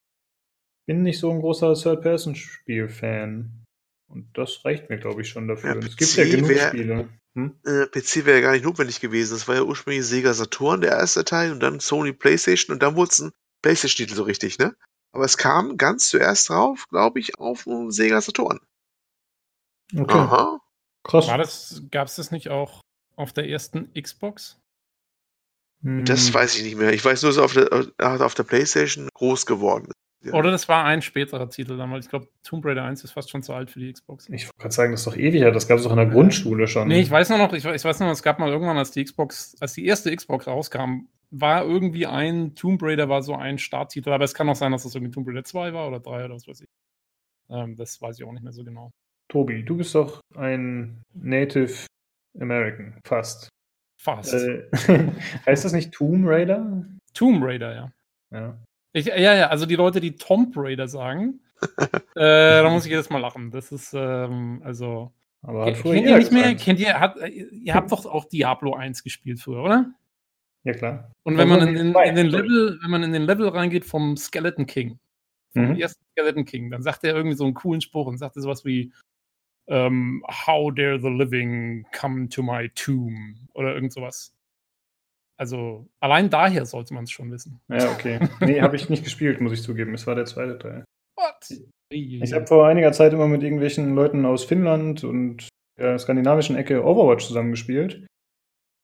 bin 0.85 1.05
nicht 1.05 1.21
so 1.21 1.31
ein 1.31 1.39
großer 1.39 1.75
Third-Person-Spiel-Fan. 1.75 3.65
Und 4.09 4.37
das 4.37 4.65
reicht 4.65 4.91
mir, 4.91 4.99
glaube 4.99 5.23
ich, 5.23 5.29
schon 5.29 5.47
dafür. 5.47 5.75
Ja, 5.75 5.87
es 5.87 5.97
gibt 5.97 6.17
ja 6.17 6.25
genug 6.25 6.49
wär, 6.49 6.69
Spiele. 6.71 7.09
Hm? 7.37 7.55
Äh, 7.65 7.87
PC 7.87 8.27
wäre 8.27 8.39
ja 8.39 8.43
gar 8.43 8.53
nicht 8.55 8.65
notwendig 8.65 8.99
gewesen. 8.99 9.35
Das 9.35 9.47
war 9.47 9.55
ja 9.55 9.63
ursprünglich 9.63 10.05
Sega 10.05 10.35
Saturn, 10.35 10.81
der 10.81 10.91
erste 10.91 11.25
Teil, 11.25 11.53
und 11.53 11.61
dann 11.61 11.79
Sony 11.79 12.13
PlayStation 12.13 12.75
und 12.75 12.83
dann 12.83 12.97
wurde 12.97 13.11
es 13.13 13.21
ein 13.21 13.31
PlayStation-Titel 13.63 14.17
so 14.17 14.25
richtig, 14.25 14.59
ne? 14.59 14.75
Aber 15.13 15.25
es 15.25 15.39
kam 15.39 15.77
ganz 15.77 16.09
zuerst 16.09 16.49
drauf, 16.49 16.89
glaube 16.91 17.21
ich, 17.21 17.39
auf 17.39 17.69
Sega 17.91 18.21
Saturn. 18.21 18.59
Okay. 19.97 20.13
Aha. 20.13 20.61
Krass. 21.05 21.29
War 21.29 21.39
das, 21.39 21.83
gab 21.91 22.09
es 22.09 22.17
das 22.17 22.31
nicht 22.31 22.49
auch 22.49 22.81
auf 23.17 23.33
der 23.33 23.49
ersten 23.49 23.93
Xbox? 23.95 24.59
Das 25.83 26.29
hm. 26.29 26.35
weiß 26.35 26.57
ich 26.57 26.65
nicht 26.65 26.77
mehr. 26.77 26.93
Ich 26.93 27.05
weiß 27.05 27.23
nur, 27.23 27.31
dass 27.31 27.37
es 27.37 27.43
auf 27.43 27.53
der, 27.53 28.25
auf 28.25 28.35
der 28.35 28.43
PlayStation 28.43 29.09
groß 29.15 29.45
geworden 29.47 29.87
ist. 29.87 29.95
Ja. 30.25 30.33
Oder 30.33 30.51
das 30.51 30.69
war 30.71 30.85
ein 30.87 31.03
späterer 31.03 31.51
Titel 31.51 31.77
damals. 31.77 32.07
Ich 32.07 32.11
glaube, 32.11 32.29
Tomb 32.43 32.65
Raider 32.65 32.83
1 32.85 33.05
ist 33.05 33.13
fast 33.13 33.31
schon 33.31 33.43
zu 33.43 33.53
alt 33.53 33.71
für 33.71 33.79
die 33.79 33.93
Xbox. 33.93 34.27
Ich 34.31 34.47
wollte 34.47 34.59
gerade 34.59 34.75
sagen, 34.75 34.93
das 34.93 35.01
ist 35.01 35.07
doch 35.07 35.17
ewig, 35.17 35.43
das 35.53 35.69
gab 35.69 35.77
es 35.77 35.85
doch 35.85 35.91
in 35.91 35.99
der 35.99 36.07
Grundschule 36.07 36.67
schon. 36.67 36.89
Nee, 36.89 37.01
ich 37.01 37.11
weiß 37.11 37.29
nur 37.29 37.37
noch, 37.37 37.53
ich, 37.53 37.67
ich 37.67 37.85
weiß 37.85 38.01
noch, 38.01 38.11
es 38.11 38.23
gab 38.23 38.39
mal 38.39 38.49
irgendwann, 38.49 38.79
als 38.79 38.91
die 38.91 39.05
Xbox, 39.05 39.55
als 39.61 39.75
die 39.75 39.85
erste 39.85 40.15
Xbox 40.17 40.47
rauskam, 40.47 41.09
war 41.31 41.65
irgendwie 41.65 42.07
ein 42.07 42.55
Tomb 42.55 42.83
Raider 42.83 43.11
war 43.11 43.23
so 43.23 43.35
ein 43.35 43.59
Starttitel, 43.59 44.13
aber 44.13 44.25
es 44.25 44.33
kann 44.33 44.49
auch 44.49 44.57
sein, 44.57 44.73
dass 44.73 44.85
das 44.85 44.95
irgendwie 44.95 45.13
Tomb 45.13 45.29
Raider 45.29 45.45
2 45.45 45.75
war 45.75 45.89
oder 45.89 46.01
3 46.01 46.25
oder 46.25 46.35
was 46.37 46.49
weiß 46.49 46.63
ich. 46.63 46.69
Ähm, 47.51 47.77
das 47.77 48.01
weiß 48.01 48.19
ich 48.19 48.25
auch 48.25 48.33
nicht 48.33 48.45
mehr 48.45 48.53
so 48.53 48.65
genau. 48.65 48.93
Tobi, 49.35 49.65
du 49.65 49.79
bist 49.79 49.97
doch 49.97 50.21
ein 50.37 51.03
Native 51.13 51.87
American, 52.39 52.95
fast. 53.05 53.49
Fast. 54.01 54.33
Äh, 54.33 54.69
heißt 55.45 55.65
das 55.65 55.73
nicht 55.73 55.93
Tomb 55.93 56.25
Raider? 56.25 56.87
Tomb 57.15 57.43
Raider, 57.43 57.75
ja. 57.75 57.93
Ja. 58.31 58.59
Ich, 58.93 59.07
ja, 59.07 59.17
ja, 59.35 59.49
also 59.49 59.67
die 59.67 59.75
Leute, 59.75 59.99
die 59.99 60.15
Tomb 60.15 60.53
Raider 60.57 60.87
sagen, 60.87 61.41
äh, 61.83 62.63
da 62.63 62.71
muss 62.71 62.85
ich 62.85 62.93
jedes 62.93 63.11
Mal 63.11 63.19
lachen. 63.19 63.51
Das 63.51 63.73
ist, 63.73 63.93
ähm, 63.93 64.63
also. 64.65 65.13
Aber 65.43 65.73
kennt 65.73 66.07
ihr 66.07 66.19
nicht 66.19 66.31
mehr? 66.31 66.55
Kennt 66.55 66.79
ihr, 66.79 67.01
hat, 67.01 67.17
ihr 67.29 67.75
habt 67.75 67.91
doch 67.91 68.07
auch 68.07 68.27
Diablo 68.27 68.75
1 68.75 69.03
gespielt 69.03 69.41
früher, 69.41 69.65
oder? 69.65 69.91
Ja, 70.63 70.75
klar. 70.75 71.11
Und 71.25 71.39
wenn 71.39 71.49
man 71.49 71.61
in, 71.67 71.77
in, 71.77 71.93
in, 71.93 72.15
den 72.15 72.29
Level, 72.29 72.79
wenn 72.81 72.91
man 72.91 73.03
in 73.03 73.13
den 73.13 73.25
Level 73.25 73.49
reingeht 73.49 73.85
vom 73.85 74.17
Skeleton 74.17 74.67
King, 74.67 75.01
vom 75.55 75.71
mhm. 75.71 75.77
ersten 75.77 76.05
Skeleton 76.13 76.45
King, 76.45 76.71
dann 76.71 76.83
sagt 76.83 77.03
er 77.03 77.17
irgendwie 77.17 77.37
so 77.37 77.45
einen 77.45 77.55
coolen 77.55 77.81
Spruch 77.81 78.07
und 78.07 78.19
sagt 78.19 78.37
sowas 78.37 78.65
wie 78.65 78.93
um, 79.67 79.77
ähm, 79.77 80.25
How 80.29 80.73
dare 80.73 81.01
the 81.01 81.09
living 81.09 81.87
come 81.93 82.29
to 82.29 82.43
my 82.43 82.69
tomb? 82.75 83.49
Oder 83.55 83.75
irgend 83.75 83.93
sowas. 83.93 84.35
Also 85.37 85.89
allein 86.01 86.31
daher 86.31 86.65
sollte 86.65 86.95
man 86.95 87.05
es 87.05 87.11
schon 87.11 87.31
wissen. 87.31 87.61
Ja, 87.69 87.91
okay. 87.93 88.21
Nee, 88.41 88.61
habe 88.61 88.77
ich 88.77 88.89
nicht 88.89 89.05
gespielt, 89.05 89.41
muss 89.41 89.53
ich 89.53 89.63
zugeben. 89.63 89.95
Es 89.95 90.07
war 90.07 90.15
der 90.15 90.27
zweite 90.27 90.59
Teil. 90.59 90.85
What? 91.17 91.61
Ich 91.91 92.33
habe 92.33 92.47
vor 92.47 92.67
einiger 92.67 92.93
Zeit 92.93 93.13
immer 93.13 93.27
mit 93.27 93.43
irgendwelchen 93.43 93.95
Leuten 93.95 94.25
aus 94.27 94.45
Finnland 94.45 95.05
und 95.05 95.49
der 95.79 95.99
skandinavischen 95.99 96.57
Ecke 96.57 96.85
Overwatch 96.85 97.27
zusammengespielt. 97.27 98.07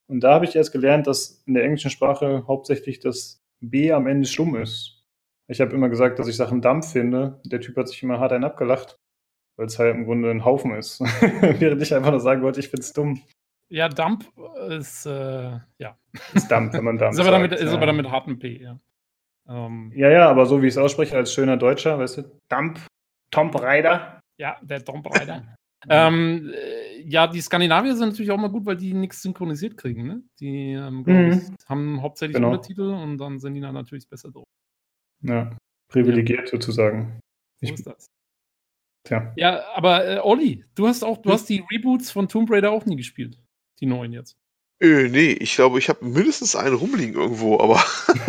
Und 0.09 0.21
da 0.21 0.33
habe 0.33 0.45
ich 0.45 0.55
erst 0.55 0.73
gelernt, 0.73 1.07
dass 1.07 1.41
in 1.45 1.53
der 1.53 1.63
englischen 1.63 1.91
Sprache 1.91 2.45
hauptsächlich 2.47 2.99
das 2.99 3.39
B 3.61 3.91
am 3.91 4.07
Ende 4.07 4.27
stumm 4.27 4.55
ist. 4.55 5.01
Ich 5.47 5.61
habe 5.61 5.73
immer 5.73 5.89
gesagt, 5.89 6.19
dass 6.19 6.27
ich 6.27 6.35
Sachen 6.35 6.61
Dampf 6.61 6.91
finde. 6.91 7.39
Der 7.45 7.61
Typ 7.61 7.77
hat 7.77 7.87
sich 7.87 8.01
immer 8.03 8.19
hart 8.19 8.33
einen 8.33 8.43
abgelacht, 8.43 8.97
weil 9.57 9.67
es 9.67 9.79
halt 9.79 9.95
im 9.95 10.05
Grunde 10.05 10.31
ein 10.31 10.45
Haufen 10.45 10.73
ist. 10.75 10.99
Während 11.59 11.81
ich 11.81 11.93
einfach 11.93 12.11
nur 12.11 12.19
sagen 12.19 12.41
wollte, 12.41 12.59
ich 12.59 12.69
finde 12.69 12.81
es 12.81 12.93
dumm. 12.93 13.21
Ja, 13.69 13.87
Dump 13.87 14.25
ist, 14.69 15.05
äh, 15.05 15.59
ja. 15.77 15.97
Ist 16.33 16.51
Dump, 16.51 16.73
wenn 16.73 16.83
man 16.83 16.97
Dump 16.99 17.13
ist 17.13 17.19
aber 17.19 17.31
damit, 17.31 17.51
sagt, 17.51 17.61
Ist 17.61 17.71
ja. 17.71 17.77
aber 17.77 17.85
damit 17.85 18.09
harten 18.09 18.37
P, 18.37 18.61
ja. 18.61 18.79
Ähm, 19.47 19.91
ja, 19.95 20.09
ja, 20.09 20.29
aber 20.29 20.45
so 20.45 20.61
wie 20.61 20.67
ich 20.67 20.73
es 20.73 20.77
ausspreche 20.77 21.15
als 21.15 21.33
schöner 21.33 21.57
Deutscher, 21.57 21.97
weißt 21.97 22.17
du, 22.17 22.39
Dump, 22.49 22.79
Tomb 23.31 23.55
Raider. 23.55 24.19
Ja, 24.37 24.57
der 24.61 24.83
Tomb 24.83 25.07
Raider. 25.09 25.55
ähm, 25.89 26.51
äh, 26.53 27.01
ja, 27.01 27.27
die 27.27 27.41
Skandinavier 27.41 27.95
sind 27.95 28.09
natürlich 28.09 28.31
auch 28.31 28.37
mal 28.37 28.49
gut, 28.49 28.65
weil 28.65 28.77
die 28.77 28.93
nichts 28.93 29.21
synchronisiert 29.21 29.77
kriegen. 29.77 30.05
Ne? 30.05 30.23
Die 30.39 30.73
ähm, 30.73 31.03
mhm. 31.05 31.31
ich, 31.31 31.69
haben 31.69 32.01
hauptsächlich 32.01 32.35
genau. 32.35 32.51
Untertitel 32.51 32.89
und 32.91 33.17
dann 33.17 33.39
sind 33.39 33.55
die 33.55 33.61
dann 33.61 33.73
natürlich 33.73 34.07
besser 34.07 34.31
drauf. 34.31 34.43
Ja, 35.23 35.55
privilegiert 35.89 36.41
ja. 36.41 36.47
sozusagen. 36.47 37.19
Ich, 37.61 37.69
so 37.69 37.75
ist 37.75 37.87
das. 37.87 38.05
Tja. 39.03 39.33
Ja, 39.35 39.63
aber 39.75 40.07
äh, 40.07 40.19
Olli, 40.19 40.65
du 40.75 40.87
hast 40.87 41.03
auch, 41.03 41.17
du 41.17 41.29
hm? 41.29 41.33
hast 41.33 41.49
die 41.49 41.63
Reboots 41.71 42.11
von 42.11 42.27
Tomb 42.27 42.51
Raider 42.51 42.71
auch 42.71 42.85
nie 42.85 42.95
gespielt 42.95 43.37
die 43.81 43.87
neuen 43.87 44.13
jetzt? 44.13 44.37
Äh, 44.79 45.09
nee, 45.09 45.33
ich 45.33 45.55
glaube, 45.55 45.77
ich 45.77 45.89
habe 45.89 46.03
mindestens 46.03 46.55
einen 46.55 46.73
rumliegen 46.73 47.13
irgendwo, 47.13 47.59
aber 47.59 47.83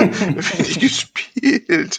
nicht 0.58 0.80
gespielt. 0.80 1.98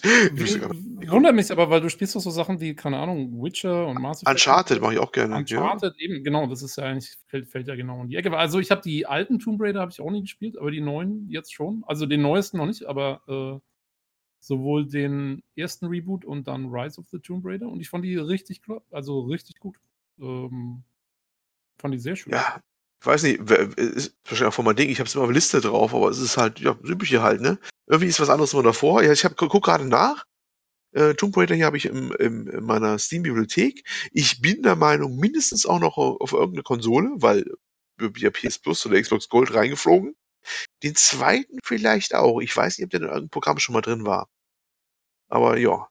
Wundert 1.10 1.34
mich 1.34 1.52
aber, 1.52 1.72
weil 1.72 1.82
du 1.82 1.90
spielst 1.90 2.16
doch 2.16 2.20
so 2.20 2.30
Sachen 2.30 2.62
wie, 2.62 2.76
keine 2.76 3.00
Ahnung, 3.00 3.44
Witcher 3.44 3.88
und 3.88 4.00
Master 4.00 4.30
Uncharted 4.30 4.80
mache 4.80 4.94
ich 4.94 5.00
auch 5.00 5.12
gerne. 5.12 5.38
Uncharted, 5.38 5.96
ja. 5.98 6.06
eben, 6.06 6.24
genau, 6.24 6.46
das 6.46 6.62
ist 6.62 6.76
ja 6.76 6.84
eigentlich, 6.84 7.16
fällt, 7.26 7.48
fällt 7.48 7.68
ja 7.68 7.76
genau 7.76 8.04
in 8.04 8.10
die 8.10 8.16
Ecke. 8.16 8.38
Also 8.38 8.60
ich 8.60 8.70
habe 8.70 8.82
die 8.82 9.08
alten 9.08 9.40
Tomb 9.40 9.60
Raider 9.60 9.80
habe 9.80 9.92
ich 9.92 10.00
auch 10.00 10.12
nie 10.12 10.22
gespielt, 10.22 10.56
aber 10.60 10.70
die 10.70 10.82
neuen 10.82 11.28
jetzt 11.30 11.52
schon. 11.52 11.84
Also 11.88 12.06
den 12.06 12.22
neuesten 12.22 12.58
noch 12.58 12.68
nicht, 12.68 12.86
aber 12.86 13.22
äh, 13.28 13.60
sowohl 14.44 14.86
den 14.86 15.42
ersten 15.56 15.86
Reboot 15.86 16.26
und 16.26 16.48
dann 16.48 16.66
Rise 16.66 17.00
of 17.00 17.08
the 17.12 17.20
Tomb 17.20 17.46
Raider 17.46 17.70
und 17.70 17.80
ich 17.80 17.90
fand 17.90 18.04
die 18.04 18.18
richtig, 18.18 18.62
also 18.92 19.22
richtig 19.22 19.60
gut. 19.60 19.78
Ähm, 20.20 20.84
fand 21.78 21.94
die 21.94 22.00
sehr 22.00 22.18
schön. 22.18 22.34
Ja, 22.34 22.62
ich 23.00 23.08
weiß 23.08 23.24
nicht, 23.24 23.40
ist 23.40 24.16
wahrscheinlich 24.26 24.50
auch 24.50 24.54
von 24.54 24.66
meinem 24.66 24.76
Ding, 24.76 24.90
ich 24.90 25.00
habe 25.00 25.08
es 25.08 25.16
immer 25.16 25.24
auf 25.24 25.32
Liste 25.32 25.62
drauf, 25.62 25.94
aber 25.94 26.10
es 26.10 26.20
ist 26.20 26.36
halt, 26.36 26.60
ja, 26.60 26.78
übliche 26.84 27.22
halt, 27.22 27.40
ne? 27.40 27.58
Irgendwie 27.88 28.08
ist 28.08 28.20
was 28.20 28.30
anderes 28.30 28.54
immer 28.54 28.64
davor. 28.64 29.02
Ja, 29.02 29.14
ich 29.14 29.24
hab, 29.24 29.38
guck 29.38 29.64
gerade 29.64 29.86
nach. 29.86 30.26
Äh, 30.92 31.14
Tomb 31.16 31.36
Raider 31.38 31.56
hier 31.56 31.66
habe 31.66 31.78
ich 31.78 31.86
im, 31.86 32.12
im, 32.14 32.48
in 32.48 32.64
meiner 32.66 33.00
Steam-Bibliothek. 33.00 33.88
Ich 34.12 34.42
bin 34.42 34.62
der 34.62 34.76
Meinung, 34.76 35.18
mindestens 35.18 35.66
auch 35.66 35.80
noch 35.80 35.98
auf, 35.98 36.22
auf 36.22 36.34
irgendeine 36.34 36.64
Konsole, 36.64 37.10
weil 37.16 37.46
via 37.98 38.30
PS 38.30 38.60
Plus 38.60 38.86
oder 38.86 39.02
Xbox 39.02 39.30
Gold 39.30 39.54
reingeflogen. 39.54 40.16
Den 40.84 40.96
zweiten 40.96 41.60
vielleicht 41.64 42.14
auch. 42.14 42.40
Ich 42.42 42.56
weiß 42.56 42.78
nicht, 42.78 42.86
ob 42.86 42.92
der 42.92 43.00
in 43.00 43.06
irgendeinem 43.06 43.30
Programm 43.30 43.60
schon 43.60 43.74
mal 43.74 43.82
drin 43.82 44.06
war. 44.06 44.28
Aber 45.30 45.58
ja, 45.58 45.88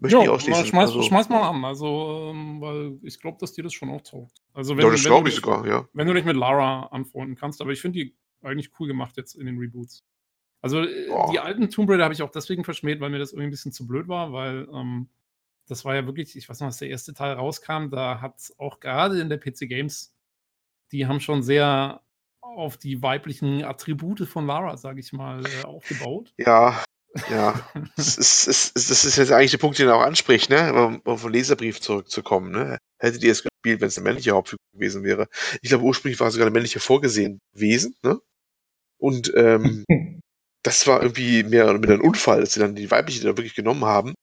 Möchte 0.00 0.16
jo, 0.16 0.22
ich 0.22 0.28
ausschließen. 0.30 0.64
Schmeiß, 0.64 0.88
also, 0.88 1.02
schmeiß 1.02 1.28
mal 1.28 1.46
an, 1.46 1.62
also, 1.62 2.30
ähm, 2.30 2.60
weil 2.62 2.98
ich 3.02 3.20
glaube, 3.20 3.36
dass 3.38 3.52
dir 3.52 3.62
das 3.62 3.74
schon 3.74 3.90
auch 3.90 4.00
taugt. 4.00 4.32
Also, 4.54 4.76
wenn, 4.76 4.86
ja, 4.86 4.90
das 4.90 5.04
glaube 5.04 5.28
ich 5.28 5.34
sogar, 5.34 5.66
ja. 5.66 5.86
Wenn 5.92 6.06
du 6.06 6.14
dich 6.14 6.24
mit 6.24 6.36
Lara 6.36 6.86
anfreunden 6.86 7.36
kannst, 7.36 7.60
aber 7.60 7.70
ich 7.70 7.82
finde 7.82 7.98
die 7.98 8.16
eigentlich 8.42 8.70
cool 8.80 8.88
gemacht 8.88 9.18
jetzt 9.18 9.34
in 9.34 9.44
den 9.44 9.58
Reboots. 9.58 10.02
Also, 10.62 10.86
oh. 11.10 11.28
die 11.30 11.38
alten 11.38 11.68
Tomb 11.68 11.90
Raider 11.90 12.04
habe 12.04 12.14
ich 12.14 12.22
auch 12.22 12.30
deswegen 12.30 12.64
verschmäht, 12.64 13.00
weil 13.00 13.10
mir 13.10 13.18
das 13.18 13.32
irgendwie 13.32 13.48
ein 13.48 13.50
bisschen 13.50 13.72
zu 13.72 13.86
blöd 13.86 14.08
war, 14.08 14.32
weil 14.32 14.66
ähm, 14.72 15.10
das 15.66 15.84
war 15.84 15.94
ja 15.94 16.06
wirklich, 16.06 16.34
ich 16.34 16.48
weiß 16.48 16.60
noch, 16.60 16.68
als 16.68 16.78
der 16.78 16.88
erste 16.88 17.12
Teil 17.12 17.34
rauskam, 17.34 17.90
da 17.90 18.22
hat 18.22 18.36
auch 18.56 18.80
gerade 18.80 19.20
in 19.20 19.28
der 19.28 19.38
PC 19.38 19.68
Games, 19.68 20.14
die 20.92 21.06
haben 21.06 21.20
schon 21.20 21.42
sehr 21.42 22.00
auf 22.56 22.76
die 22.76 23.02
weiblichen 23.02 23.64
Attribute 23.64 24.26
von 24.28 24.46
Lara, 24.46 24.76
sage 24.76 25.00
ich 25.00 25.12
mal, 25.12 25.44
äh, 25.44 25.64
aufgebaut. 25.64 26.32
Ja, 26.36 26.82
ja, 27.28 27.60
das, 27.96 28.16
ist, 28.16 28.46
ist, 28.46 28.90
das 28.90 29.04
ist 29.04 29.16
jetzt 29.16 29.32
eigentlich 29.32 29.50
der 29.50 29.58
Punkt, 29.58 29.78
den 29.78 29.88
er 29.88 29.96
auch 29.96 30.02
anspricht, 30.02 30.50
ne? 30.50 30.72
Um, 30.72 31.00
um 31.04 31.18
vom 31.18 31.32
Leserbrief 31.32 31.80
zurückzukommen, 31.80 32.52
ne? 32.52 32.78
Hättet 32.98 33.22
ihr 33.24 33.32
es 33.32 33.42
gespielt, 33.42 33.80
wenn 33.80 33.88
es 33.88 33.98
eine 33.98 34.04
männliche 34.04 34.32
Hauptfigur 34.32 34.64
gewesen 34.72 35.02
wäre? 35.02 35.26
Ich 35.62 35.70
glaube, 35.70 35.84
ursprünglich 35.84 36.20
war 36.20 36.30
sogar 36.30 36.46
eine 36.46 36.52
männliche 36.52 36.80
vorgesehen 36.80 37.40
gewesen, 37.54 37.94
ne? 38.02 38.20
Und 38.98 39.32
ähm, 39.34 39.84
das 40.62 40.86
war 40.86 41.02
irgendwie 41.02 41.42
mehr 41.42 41.64
oder 41.64 41.74
weniger 41.74 41.94
ein 41.94 42.00
Unfall, 42.00 42.40
dass 42.40 42.52
sie 42.52 42.60
dann 42.60 42.76
die 42.76 42.90
weibliche 42.90 43.22
da 43.22 43.36
wirklich 43.36 43.54
genommen 43.54 43.84
haben. 43.84 44.14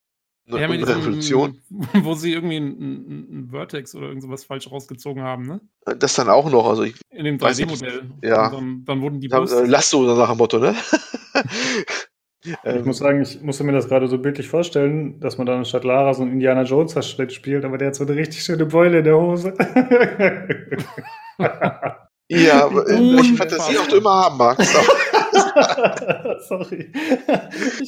Ne? 0.48 0.62
Ja, 0.62 0.68
Revolution. 0.68 1.58
Wo 1.94 2.14
sie 2.14 2.32
irgendwie 2.34 2.58
ein, 2.58 2.68
ein, 2.68 3.28
ein, 3.32 3.48
Vertex 3.52 3.94
oder 3.96 4.08
irgendwas 4.08 4.46
falsch 4.46 4.72
rausgezogen 4.72 5.22
haben, 5.22 5.46
ne? 5.46 5.60
Das 6.00 6.16
dann 6.16 6.30
auch 6.30 6.50
noch, 6.50 6.68
also 6.68 6.84
ich. 6.84 6.96
In 7.12 7.26
dem 7.26 7.38
3D-Modell. 7.38 8.10
Ja. 8.24 8.50
Dann, 8.50 8.86
dann, 8.86 9.02
wurden 9.02 9.20
die 9.20 9.28
Brust. 9.28 9.68
Lasso 9.68 10.04
nach 10.16 10.30
dem 10.30 10.38
Motto, 10.38 10.60
ne? 10.60 10.76
Ich 12.44 12.56
ähm, 12.64 12.86
muss 12.86 13.00
sagen, 13.00 13.22
ich 13.22 13.42
musste 13.42 13.66
mir 13.66 13.74
das 13.74 13.90
gerade 13.90 14.08
so 14.08 14.20
bildlich 14.20 14.48
vorstellen, 14.48 15.20
dass 15.20 15.38
man 15.38 15.48
dann 15.48 15.66
statt 15.66 15.84
Lara 15.84 16.14
so 16.14 16.22
einen 16.22 16.32
Indiana 16.32 16.64
Jones 16.64 16.94
Verschnitt 16.94 17.34
spielt, 17.34 17.66
aber 17.66 17.78
der 17.78 17.90
hat 17.90 17.96
so 17.96 18.06
eine 18.06 18.16
richtig 18.16 18.42
schöne 18.42 18.66
Beule 18.66 19.00
in 19.00 19.04
der 19.04 19.18
Hose. 19.18 19.54
Ja, 22.30 22.70
welche 22.74 23.36
Fantasie 23.36 23.78
auch 23.78 23.88
du 23.88 23.98
immer 23.98 24.12
haben 24.12 24.38
magst. 24.38 24.74
Sorry. 26.48 26.92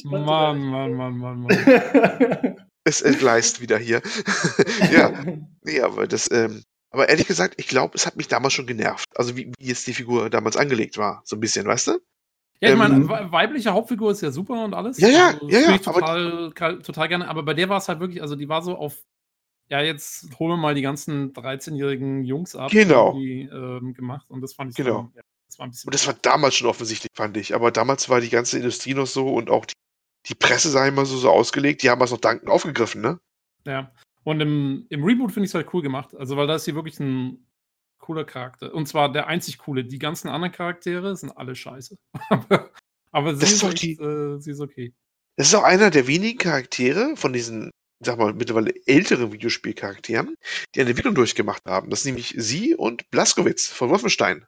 Mann, 0.04 0.60
Mann, 0.60 0.94
Mann, 0.94 1.18
Mann, 1.18 1.40
Mann. 1.42 2.56
Es 2.84 3.02
entgleist 3.02 3.60
wieder 3.60 3.78
hier. 3.78 4.02
ja, 4.92 5.12
nee, 5.62 5.80
aber 5.80 6.06
das, 6.06 6.30
ähm, 6.30 6.62
aber 6.90 7.08
ehrlich 7.08 7.26
gesagt, 7.26 7.54
ich 7.58 7.68
glaube, 7.68 7.92
es 7.94 8.06
hat 8.06 8.16
mich 8.16 8.28
damals 8.28 8.54
schon 8.54 8.66
genervt. 8.66 9.04
Also 9.14 9.36
wie, 9.36 9.52
wie 9.58 9.66
jetzt 9.66 9.86
die 9.86 9.94
Figur 9.94 10.30
damals 10.30 10.56
angelegt 10.56 10.98
war, 10.98 11.22
so 11.24 11.36
ein 11.36 11.40
bisschen, 11.40 11.66
weißt 11.66 11.88
du? 11.88 11.92
Ja, 12.60 12.68
ich 12.68 12.72
ähm, 12.72 12.78
meine, 12.78 13.32
weibliche 13.32 13.72
Hauptfigur 13.72 14.10
ist 14.10 14.22
ja 14.22 14.30
super 14.30 14.64
und 14.64 14.74
alles. 14.74 14.98
Ja, 14.98 15.08
ja, 15.08 15.26
also, 15.28 15.48
ja, 15.48 15.60
ja. 15.60 15.74
Ich 15.74 15.82
total, 15.82 16.52
aber, 16.58 16.82
total 16.82 17.08
gerne. 17.08 17.28
Aber 17.28 17.42
bei 17.42 17.54
der 17.54 17.68
war 17.68 17.78
es 17.78 17.88
halt 17.88 18.00
wirklich, 18.00 18.20
also 18.20 18.36
die 18.36 18.48
war 18.48 18.62
so 18.62 18.76
auf, 18.76 19.02
ja, 19.68 19.80
jetzt 19.80 20.28
holen 20.38 20.50
wir 20.50 20.56
mal 20.56 20.74
die 20.74 20.82
ganzen 20.82 21.32
13-jährigen 21.32 22.24
Jungs 22.24 22.56
ab, 22.56 22.70
genau. 22.70 23.12
die 23.12 23.42
ähm, 23.42 23.94
gemacht. 23.94 24.28
Und 24.28 24.40
das 24.42 24.54
fand 24.54 24.70
ich 24.70 24.76
genau. 24.76 25.10
So, 25.14 25.16
ja, 25.16 25.22
das 25.50 25.58
war 25.58 25.66
ein 25.66 25.70
bisschen. 25.70 25.88
Und 25.88 25.94
das 25.94 26.06
war 26.06 26.14
damals 26.14 26.54
schon 26.54 26.68
offensichtlich, 26.68 27.10
fand 27.14 27.36
ich. 27.36 27.54
Aber 27.54 27.70
damals 27.70 28.08
war 28.08 28.20
die 28.20 28.30
ganze 28.30 28.56
Industrie 28.56 28.94
noch 28.94 29.06
so 29.06 29.28
und 29.28 29.50
auch 29.50 29.66
die, 29.66 29.74
die 30.28 30.34
Presse 30.34 30.70
sei 30.70 30.88
immer 30.88 31.06
so, 31.06 31.16
so 31.16 31.30
ausgelegt, 31.30 31.82
die 31.82 31.90
haben 31.90 32.00
es 32.02 32.10
noch 32.10 32.20
dankend 32.20 32.48
aufgegriffen, 32.48 33.00
ne? 33.00 33.20
Ja. 33.66 33.92
Und 34.22 34.40
im, 34.40 34.86
im 34.90 35.04
Reboot 35.04 35.32
finde 35.32 35.46
ich 35.46 35.50
es 35.50 35.54
halt 35.54 35.72
cool 35.72 35.82
gemacht. 35.82 36.14
Also, 36.14 36.36
weil 36.36 36.46
da 36.46 36.54
ist 36.54 36.66
hier 36.66 36.74
wirklich 36.74 37.00
ein 37.00 37.46
cooler 37.98 38.24
Charakter. 38.24 38.72
Und 38.72 38.86
zwar 38.86 39.10
der 39.12 39.26
einzig 39.26 39.58
coole. 39.58 39.84
Die 39.84 39.98
ganzen 39.98 40.28
anderen 40.28 40.52
Charaktere 40.52 41.16
sind 41.16 41.36
alle 41.36 41.54
scheiße. 41.54 41.96
Aber 43.12 43.34
sie, 43.34 43.40
das 43.40 43.52
ist, 43.52 43.62
ist 43.62 43.82
die, 43.82 43.94
äh, 43.94 44.38
sie 44.38 44.52
ist 44.52 44.60
okay. 44.60 44.94
Das 45.36 45.48
ist 45.48 45.54
auch 45.54 45.64
einer 45.64 45.90
der 45.90 46.06
wenigen 46.06 46.38
Charaktere 46.38 47.16
von 47.16 47.32
diesen, 47.32 47.70
sag 48.04 48.18
mal, 48.18 48.34
mittlerweile 48.34 48.72
älteren 48.86 49.32
Videospielcharakteren, 49.32 50.36
die 50.74 50.80
eine 50.80 50.90
Entwicklung 50.90 51.14
durchgemacht 51.14 51.64
haben. 51.64 51.90
Das 51.90 52.00
ist 52.00 52.06
nämlich 52.06 52.34
sie 52.36 52.74
und 52.74 53.10
Blaskowitz 53.10 53.66
von 53.66 53.90
Wolfenstein. 53.90 54.46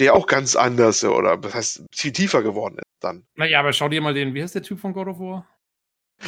Der 0.00 0.14
auch 0.14 0.26
ganz 0.26 0.56
anders, 0.56 1.04
oder 1.04 1.36
das 1.36 1.54
heißt, 1.54 1.84
viel 1.94 2.12
tiefer 2.12 2.42
geworden 2.42 2.78
ist 2.78 2.84
dann. 3.00 3.26
Naja, 3.36 3.60
aber 3.60 3.72
schau 3.72 3.88
dir 3.88 4.00
mal 4.00 4.14
den, 4.14 4.34
wie 4.34 4.42
heißt 4.42 4.54
der 4.54 4.62
Typ 4.62 4.80
von 4.80 4.92
God 4.92 5.06
of 5.06 5.18
War? 5.20 5.46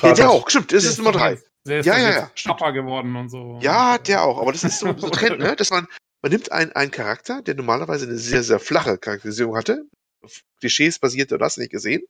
Ja, 0.03 0.15
der 0.15 0.31
auch, 0.31 0.49
stimmt, 0.49 0.73
das 0.73 0.85
ist 0.85 0.99
Nummer 0.99 1.13
drei. 1.13 1.39
Der 1.67 1.81
ist 1.81 1.87
ja, 1.87 1.99
ja, 1.99 2.11
ja. 2.11 2.31
Papa 2.45 2.71
geworden 2.71 3.17
und 3.17 3.29
so. 3.29 3.59
Ja, 3.61 3.99
der 3.99 4.23
auch, 4.23 4.41
aber 4.41 4.53
das 4.53 4.63
ist 4.63 4.79
so, 4.79 4.97
so 4.97 5.11
Trend, 5.11 5.41
ne? 5.41 5.57
Dass 5.57 5.71
man, 5.71 5.89
man 6.23 6.31
nimmt 6.31 6.53
einen, 6.53 6.73
einen 6.73 6.93
Charakter, 6.93 7.43
der 7.43 7.57
normalerweise 7.57 8.07
eine 8.07 8.19
sehr, 8.19 8.45
sehr 8.45 8.61
flache 8.61 8.99
Charakterisierung 8.99 9.57
hatte, 9.57 9.85
auf 10.23 10.43
Klischees 10.61 11.01
basiert 11.01 11.33
oder 11.33 11.45
das 11.45 11.57
nicht 11.57 11.73
gesehen, 11.73 12.03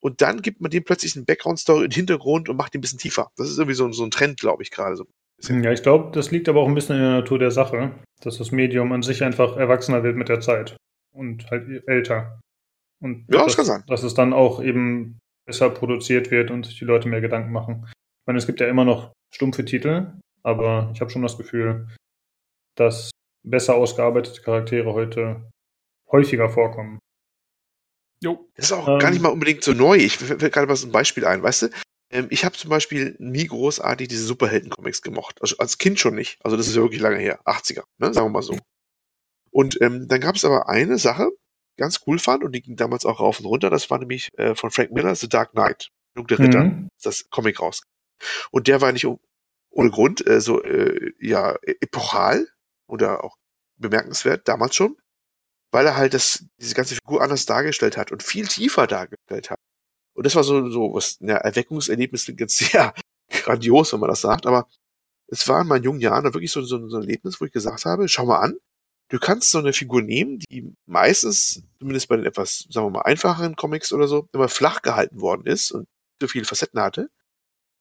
und 0.00 0.22
dann 0.22 0.40
gibt 0.40 0.60
man 0.60 0.70
dem 0.70 0.84
plötzlich 0.84 1.16
einen 1.16 1.24
Background-Story 1.24 1.86
im 1.86 1.90
Hintergrund 1.90 2.48
und 2.48 2.56
macht 2.56 2.74
ihn 2.74 2.78
ein 2.78 2.82
bisschen 2.82 2.98
tiefer. 2.98 3.30
Das 3.36 3.50
ist 3.50 3.58
irgendwie 3.58 3.74
so, 3.74 3.90
so 3.92 4.04
ein 4.04 4.10
Trend, 4.10 4.38
glaube 4.38 4.62
ich, 4.62 4.70
gerade 4.70 4.96
so. 4.96 5.06
Ja, 5.42 5.72
ich 5.72 5.82
glaube, 5.82 6.12
das 6.12 6.30
liegt 6.30 6.48
aber 6.48 6.60
auch 6.60 6.68
ein 6.68 6.74
bisschen 6.74 6.96
in 6.96 7.02
der 7.02 7.10
Natur 7.10 7.38
der 7.38 7.50
Sache, 7.50 7.92
dass 8.20 8.38
das 8.38 8.52
Medium 8.52 8.92
an 8.92 9.02
sich 9.02 9.22
einfach 9.22 9.56
erwachsener 9.56 10.02
wird 10.02 10.16
mit 10.16 10.28
der 10.28 10.40
Zeit 10.40 10.76
und 11.16 11.50
halt 11.50 11.86
älter. 11.86 12.40
Und 13.00 13.26
ja, 13.28 13.38
das, 13.38 13.46
das 13.46 13.56
kann 13.56 13.64
sein. 13.64 13.84
Dass 13.86 14.02
es 14.02 14.14
dann 14.14 14.32
auch 14.32 14.62
eben 14.62 15.18
besser 15.46 15.70
produziert 15.70 16.30
wird 16.30 16.50
und 16.50 16.66
sich 16.66 16.78
die 16.78 16.84
Leute 16.84 17.08
mehr 17.08 17.20
Gedanken 17.20 17.52
machen. 17.52 17.84
Ich 17.86 18.26
meine, 18.26 18.38
es 18.38 18.46
gibt 18.46 18.60
ja 18.60 18.68
immer 18.68 18.84
noch 18.84 19.12
stumpfe 19.32 19.64
Titel, 19.64 20.12
aber 20.42 20.90
ich 20.94 21.00
habe 21.00 21.10
schon 21.10 21.22
das 21.22 21.36
Gefühl, 21.36 21.88
dass 22.76 23.10
besser 23.44 23.76
ausgearbeitete 23.76 24.42
Charaktere 24.42 24.92
heute 24.92 25.50
häufiger 26.10 26.48
vorkommen. 26.48 26.98
Jo. 28.22 28.48
Das 28.56 28.66
ist 28.66 28.72
auch 28.72 28.88
ähm, 28.88 28.98
gar 28.98 29.10
nicht 29.10 29.22
mal 29.22 29.28
unbedingt 29.28 29.62
so 29.62 29.72
neu. 29.72 29.96
Ich 29.96 30.16
fällt 30.16 30.52
gerade 30.52 30.66
mal 30.66 30.76
so 30.76 30.88
ein 30.88 30.92
Beispiel 30.92 31.24
ein, 31.24 31.42
weißt 31.42 31.62
du? 31.62 31.68
Ähm, 32.10 32.28
ich 32.30 32.44
habe 32.44 32.56
zum 32.56 32.70
Beispiel 32.70 33.16
nie 33.18 33.46
großartig 33.46 34.08
diese 34.08 34.24
Superhelden-Comics 34.24 35.02
gemocht. 35.02 35.40
Also 35.42 35.56
als 35.58 35.78
Kind 35.78 35.98
schon 35.98 36.14
nicht. 36.14 36.38
Also 36.44 36.56
das 36.56 36.66
ist 36.66 36.76
ja 36.76 36.82
wirklich 36.82 37.00
lange 37.00 37.18
her. 37.18 37.40
80er, 37.44 37.82
ne? 37.98 38.12
sagen 38.12 38.26
wir 38.26 38.30
mal 38.30 38.42
so. 38.42 38.56
Und 39.56 39.80
ähm, 39.80 40.06
dann 40.06 40.20
gab 40.20 40.36
es 40.36 40.44
aber 40.44 40.68
eine 40.68 40.98
Sache, 40.98 41.30
ganz 41.78 42.00
cool 42.06 42.18
fand, 42.18 42.44
und 42.44 42.52
die 42.52 42.60
ging 42.60 42.76
damals 42.76 43.06
auch 43.06 43.20
rauf 43.20 43.40
und 43.40 43.46
runter, 43.46 43.70
das 43.70 43.88
war 43.88 43.98
nämlich 43.98 44.28
äh, 44.36 44.54
von 44.54 44.70
Frank 44.70 44.92
Miller, 44.92 45.14
The 45.14 45.30
Dark 45.30 45.52
Knight. 45.52 45.88
Dunkle 46.14 46.38
Ritter, 46.38 46.64
mhm. 46.64 46.90
das 47.02 47.30
Comic 47.30 47.58
raus. 47.58 47.80
Und 48.50 48.68
der 48.68 48.82
war 48.82 48.92
nicht 48.92 49.06
ohne 49.70 49.90
Grund 49.90 50.26
äh, 50.26 50.42
so 50.42 50.62
äh, 50.62 51.10
ja 51.18 51.56
epochal 51.62 52.46
oder 52.86 53.24
auch 53.24 53.38
bemerkenswert 53.78 54.46
damals 54.46 54.76
schon, 54.76 54.98
weil 55.70 55.86
er 55.86 55.96
halt 55.96 56.12
das 56.12 56.44
diese 56.60 56.74
ganze 56.74 56.96
Figur 56.96 57.22
anders 57.22 57.46
dargestellt 57.46 57.96
hat 57.96 58.12
und 58.12 58.22
viel 58.22 58.46
tiefer 58.48 58.86
dargestellt 58.86 59.50
hat. 59.50 59.58
Und 60.12 60.26
das 60.26 60.34
war 60.34 60.44
so 60.44 60.68
so 60.68 60.92
was 60.92 61.16
ja, 61.20 61.36
Erweckungserlebnis 61.36 62.24
klingt 62.24 62.40
jetzt 62.40 62.58
sehr 62.58 62.92
grandios, 63.30 63.94
wenn 63.94 64.00
man 64.00 64.10
das 64.10 64.20
sagt, 64.20 64.44
aber 64.44 64.68
es 65.28 65.48
war 65.48 65.62
in 65.62 65.68
meinen 65.68 65.84
jungen 65.84 66.00
Jahren 66.00 66.24
wirklich 66.24 66.52
so, 66.52 66.60
so, 66.60 66.88
so 66.88 66.96
ein 66.98 67.02
Erlebnis, 67.04 67.40
wo 67.40 67.46
ich 67.46 67.52
gesagt 67.52 67.86
habe, 67.86 68.06
schau 68.06 68.26
mal 68.26 68.40
an, 68.40 68.58
du 69.08 69.18
kannst 69.18 69.50
so 69.50 69.58
eine 69.58 69.72
Figur 69.72 70.02
nehmen, 70.02 70.38
die 70.50 70.72
meistens, 70.86 71.62
zumindest 71.78 72.08
bei 72.08 72.16
den 72.16 72.26
etwas, 72.26 72.66
sagen 72.70 72.86
wir 72.86 72.90
mal, 72.90 73.02
einfacheren 73.02 73.56
Comics 73.56 73.92
oder 73.92 74.08
so, 74.08 74.28
immer 74.32 74.48
flach 74.48 74.82
gehalten 74.82 75.20
worden 75.20 75.46
ist 75.46 75.70
und 75.70 75.86
so 76.20 76.28
viele 76.28 76.44
Facetten 76.44 76.80
hatte, 76.80 77.08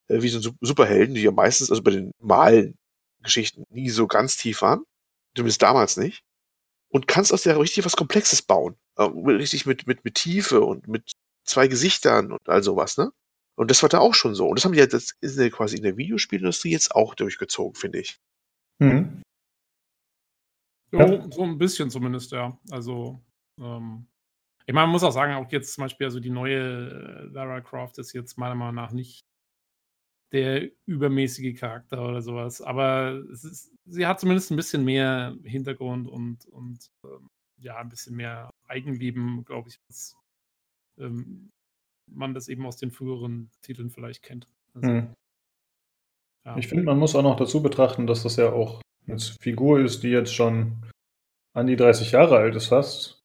äh, 0.07 0.21
wie 0.21 0.29
so 0.29 0.49
ein 0.49 0.57
Superhelden, 0.61 1.15
die 1.15 1.21
ja 1.21 1.31
meistens, 1.31 1.69
also 1.69 1.81
bei 1.81 1.91
den 1.91 2.11
normalen 2.19 2.77
Geschichten 3.23 3.63
nie 3.69 3.89
so 3.89 4.07
ganz 4.07 4.37
tief 4.37 4.61
waren, 4.61 4.83
zumindest 5.35 5.61
damals 5.61 5.97
nicht, 5.97 6.23
und 6.89 7.07
kannst 7.07 7.33
aus 7.33 7.43
der 7.43 7.59
richtig 7.59 7.85
was 7.85 7.95
Komplexes 7.95 8.41
bauen. 8.41 8.75
Äh, 8.97 9.03
richtig 9.03 9.65
mit, 9.65 9.87
mit, 9.87 10.05
mit 10.05 10.15
Tiefe 10.15 10.61
und 10.61 10.87
mit 10.87 11.11
zwei 11.43 11.67
Gesichtern 11.67 12.31
und 12.31 12.47
all 12.47 12.63
sowas, 12.63 12.97
ne? 12.97 13.11
Und 13.57 13.71
das 13.71 13.81
war 13.81 13.89
da 13.89 13.99
auch 13.99 14.13
schon 14.13 14.35
so. 14.35 14.47
Und 14.47 14.59
das 14.59 14.65
haben 14.65 14.73
die 14.73 14.79
ja 14.79 14.85
das 14.85 15.13
ist 15.21 15.37
ja 15.37 15.49
quasi 15.49 15.77
in 15.77 15.83
der 15.83 15.95
Videospielindustrie 15.95 16.71
jetzt 16.71 16.93
auch 16.93 17.15
durchgezogen, 17.15 17.75
finde 17.75 17.99
ich. 17.99 18.17
Mhm. 18.79 19.21
So, 20.91 20.99
ja. 20.99 21.31
so 21.31 21.43
ein 21.43 21.57
bisschen 21.57 21.89
zumindest, 21.89 22.31
ja. 22.31 22.57
Also, 22.71 23.21
ähm, 23.59 24.07
ich 24.65 24.73
meine, 24.73 24.87
man 24.87 24.93
muss 24.93 25.03
auch 25.03 25.11
sagen, 25.11 25.33
auch 25.33 25.51
jetzt 25.51 25.73
zum 25.73 25.83
Beispiel, 25.83 26.05
also 26.05 26.19
die 26.19 26.29
neue 26.29 26.59
äh, 26.59 27.33
Lara 27.33 27.61
Croft 27.61 27.97
ist 27.99 28.13
jetzt 28.13 28.37
meiner 28.37 28.55
Meinung 28.55 28.75
nach 28.75 28.91
nicht 28.91 29.25
der 30.31 30.69
übermäßige 30.85 31.57
Charakter 31.57 32.03
oder 32.07 32.21
sowas. 32.21 32.61
Aber 32.61 33.23
ist, 33.31 33.71
sie 33.85 34.05
hat 34.05 34.19
zumindest 34.19 34.51
ein 34.51 34.57
bisschen 34.57 34.83
mehr 34.83 35.35
Hintergrund 35.43 36.07
und, 36.07 36.45
und 36.47 36.91
ähm, 37.03 37.29
ja, 37.57 37.77
ein 37.77 37.89
bisschen 37.89 38.15
mehr 38.15 38.49
Eigenleben, 38.67 39.45
glaube 39.45 39.69
ich, 39.69 39.79
als 39.87 40.17
ähm, 40.97 41.51
man 42.07 42.33
das 42.33 42.47
eben 42.47 42.65
aus 42.65 42.77
den 42.77 42.91
früheren 42.91 43.49
Titeln 43.61 43.89
vielleicht 43.89 44.23
kennt. 44.23 44.47
Also, 44.73 44.87
hm. 44.87 45.13
ja. 46.45 46.57
Ich 46.57 46.67
finde, 46.67 46.83
man 46.83 46.99
muss 46.99 47.15
auch 47.15 47.23
noch 47.23 47.37
dazu 47.37 47.61
betrachten, 47.61 48.07
dass 48.07 48.23
das 48.23 48.35
ja 48.35 48.51
auch 48.51 48.81
eine 49.07 49.19
Figur 49.41 49.79
ist, 49.79 50.03
die 50.03 50.09
jetzt 50.09 50.33
schon 50.33 50.81
an 51.53 51.67
die 51.67 51.75
30 51.75 52.11
Jahre 52.11 52.37
alt 52.37 52.55
ist 52.55 52.67
fast. 52.67 53.21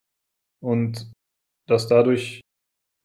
Und 0.63 1.11
dass 1.67 1.89
dadurch 1.89 2.41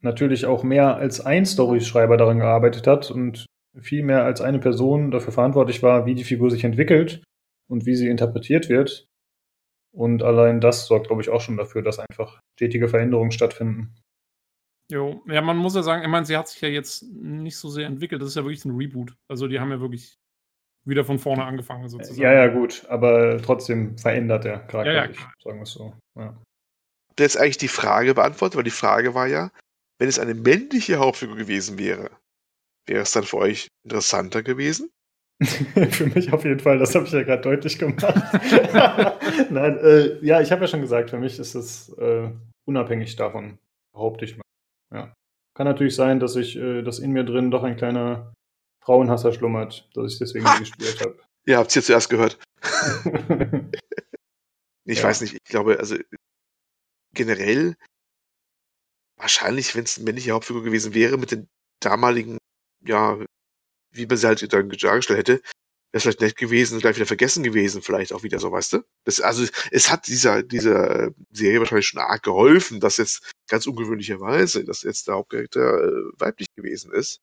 natürlich 0.02 0.46
auch 0.46 0.64
mehr 0.64 0.98
als 0.98 1.22
ein 1.22 1.46
Storyschreiber 1.46 2.18
daran 2.18 2.40
gearbeitet 2.40 2.88
hat 2.88 3.12
und 3.12 3.46
viel 3.80 4.04
mehr 4.04 4.24
als 4.24 4.42
eine 4.42 4.60
Person 4.60 5.12
dafür 5.12 5.34
verantwortlich 5.34 5.84
war, 5.84 6.06
wie 6.06 6.16
die 6.16 6.24
Figur 6.24 6.50
sich 6.52 6.64
entwickelt 6.64 7.24
und 7.70 7.86
wie 7.86 7.96
sie 7.96 8.08
interpretiert 8.08 8.70
wird. 8.70 9.08
Und 9.94 10.24
allein 10.24 10.62
das 10.62 10.88
sorgt, 10.88 11.08
glaube 11.08 11.22
ich, 11.22 11.30
auch 11.30 11.42
schon 11.42 11.58
dafür, 11.58 11.82
dass 11.82 12.00
einfach 12.00 12.40
stetige 12.58 12.88
Veränderungen 12.90 13.32
stattfinden. 13.32 13.96
Jo, 14.92 15.22
ja, 15.26 15.42
man 15.42 15.58
muss 15.58 15.76
ja 15.76 15.82
sagen, 15.82 16.04
ich 16.04 16.10
meine, 16.10 16.26
sie 16.26 16.38
hat 16.38 16.48
sich 16.48 16.62
ja 16.62 16.68
jetzt 16.68 17.04
nicht 17.04 17.58
so 17.58 17.70
sehr 17.70 17.88
entwickelt. 17.88 18.22
Das 18.22 18.30
ist 18.30 18.36
ja 18.36 18.44
wirklich 18.44 18.66
ein 18.66 18.76
Reboot. 18.76 19.16
Also 19.30 19.48
die 19.48 19.60
haben 19.60 19.72
ja 19.72 19.80
wirklich 19.80 20.16
wieder 20.86 21.04
von 21.04 21.20
vorne 21.20 21.44
angefangen 21.44 21.90
sozusagen. 21.90 22.22
Ja, 22.22 22.34
ja, 22.34 22.48
gut, 22.48 22.86
aber 22.90 23.42
trotzdem 23.42 23.98
verändert 23.98 24.44
der 24.44 24.60
Charakter 24.60 24.94
ja, 24.94 25.06
ja, 25.06 25.08
sich, 25.08 25.20
sagen 25.44 25.58
wir 25.58 25.64
es 25.64 25.72
so. 25.72 25.94
Ja. 26.16 26.26
Habt 26.28 27.20
ihr 27.20 27.24
jetzt 27.24 27.38
eigentlich 27.38 27.58
die 27.58 27.68
Frage 27.68 28.14
beantwortet? 28.14 28.58
Weil 28.58 28.64
die 28.64 28.70
Frage 28.70 29.16
war 29.16 29.28
ja, 29.28 29.52
wenn 30.00 30.10
es 30.10 30.20
eine 30.20 30.34
männliche 30.34 30.98
Hauptfigur 30.98 31.36
gewesen 31.36 31.78
wäre, 31.78 32.12
wäre 32.86 33.02
es 33.02 33.12
dann 33.12 33.24
für 33.24 33.38
euch 33.38 33.70
interessanter 33.84 34.44
gewesen? 34.44 34.92
für 35.44 36.06
mich 36.08 36.32
auf 36.32 36.46
jeden 36.46 36.62
Fall, 36.62 36.80
das 36.80 36.96
habe 36.96 37.06
ich 37.06 37.12
ja 37.12 37.24
gerade 37.24 37.42
deutlich 37.42 37.78
gemacht. 37.78 38.02
Nein, 39.50 39.78
äh, 39.80 40.26
ja, 40.26 40.40
ich 40.40 40.52
habe 40.52 40.62
ja 40.62 40.68
schon 40.68 40.82
gesagt, 40.82 41.10
für 41.10 41.20
mich 41.20 41.40
ist 41.40 41.56
es 41.56 41.90
äh, 41.98 42.30
unabhängig 42.66 43.16
davon, 43.18 43.58
behaupte 43.94 44.24
ich 44.24 44.38
mal. 44.38 44.44
Ja. 44.94 45.14
Kann 45.54 45.68
natürlich 45.68 45.96
sein, 45.96 46.22
dass 46.22 46.38
ich, 46.38 46.56
äh, 46.56 46.84
dass 46.84 47.00
in 47.00 47.12
mir 47.12 47.26
drin 47.26 47.52
doch 47.52 47.64
ein 47.64 47.76
kleiner 47.76 48.34
Frauenhasser 48.86 49.34
schlummert, 49.34 49.90
dass 49.94 50.14
ich 50.14 50.20
deswegen 50.20 50.46
nie 50.46 50.60
gespielt 50.60 51.02
habe. 51.02 51.20
Ihr 51.46 51.58
habt 51.58 51.68
es 51.68 51.74
hier 51.74 51.84
zuerst 51.84 52.10
gehört. 52.10 52.40
ich 54.86 55.00
ja. 55.00 55.04
weiß 55.04 55.22
nicht, 55.22 55.34
ich 55.36 55.44
glaube, 55.44 55.80
also 55.80 55.96
generell, 57.14 57.76
wahrscheinlich, 59.18 59.76
wenn 59.76 59.84
es 59.84 59.98
eine 59.98 60.06
männliche 60.06 60.32
Hauptfigur 60.32 60.64
gewesen 60.64 60.94
wäre, 60.94 61.18
mit 61.18 61.32
den 61.32 61.48
damaligen 61.80 62.38
ja, 62.88 63.20
wie 63.92 64.06
man 64.06 64.18
sie 64.18 64.28
halt 64.28 64.54
dann 64.54 64.70
dargestellt 64.70 65.20
hätte, 65.20 65.34
wäre 65.34 65.44
es 65.94 66.04
vielleicht 66.04 66.22
nett 66.22 66.36
gewesen, 66.36 66.80
gleich 66.80 66.96
wieder 66.96 67.06
vergessen 67.06 67.44
gewesen, 67.44 67.82
vielleicht 67.82 68.14
auch 68.14 68.24
wieder 68.24 68.40
so, 68.40 68.52
weißt 68.52 68.74
du? 68.74 68.80
Das, 69.06 69.22
also 69.22 69.46
es 69.72 69.90
hat 69.90 70.08
dieser, 70.08 70.44
dieser 70.44 71.12
Serie 71.32 71.60
wahrscheinlich 71.60 71.88
schon 71.88 72.02
arg 72.02 72.24
geholfen, 72.24 72.80
dass 72.80 72.98
jetzt 72.98 73.32
ganz 73.48 73.66
ungewöhnlicherweise, 73.66 74.66
dass 74.66 74.84
jetzt 74.84 75.08
der 75.08 75.16
Hauptcharakter 75.16 75.84
äh, 75.84 75.92
weiblich 76.18 76.48
gewesen 76.56 76.92
ist. 76.92 77.22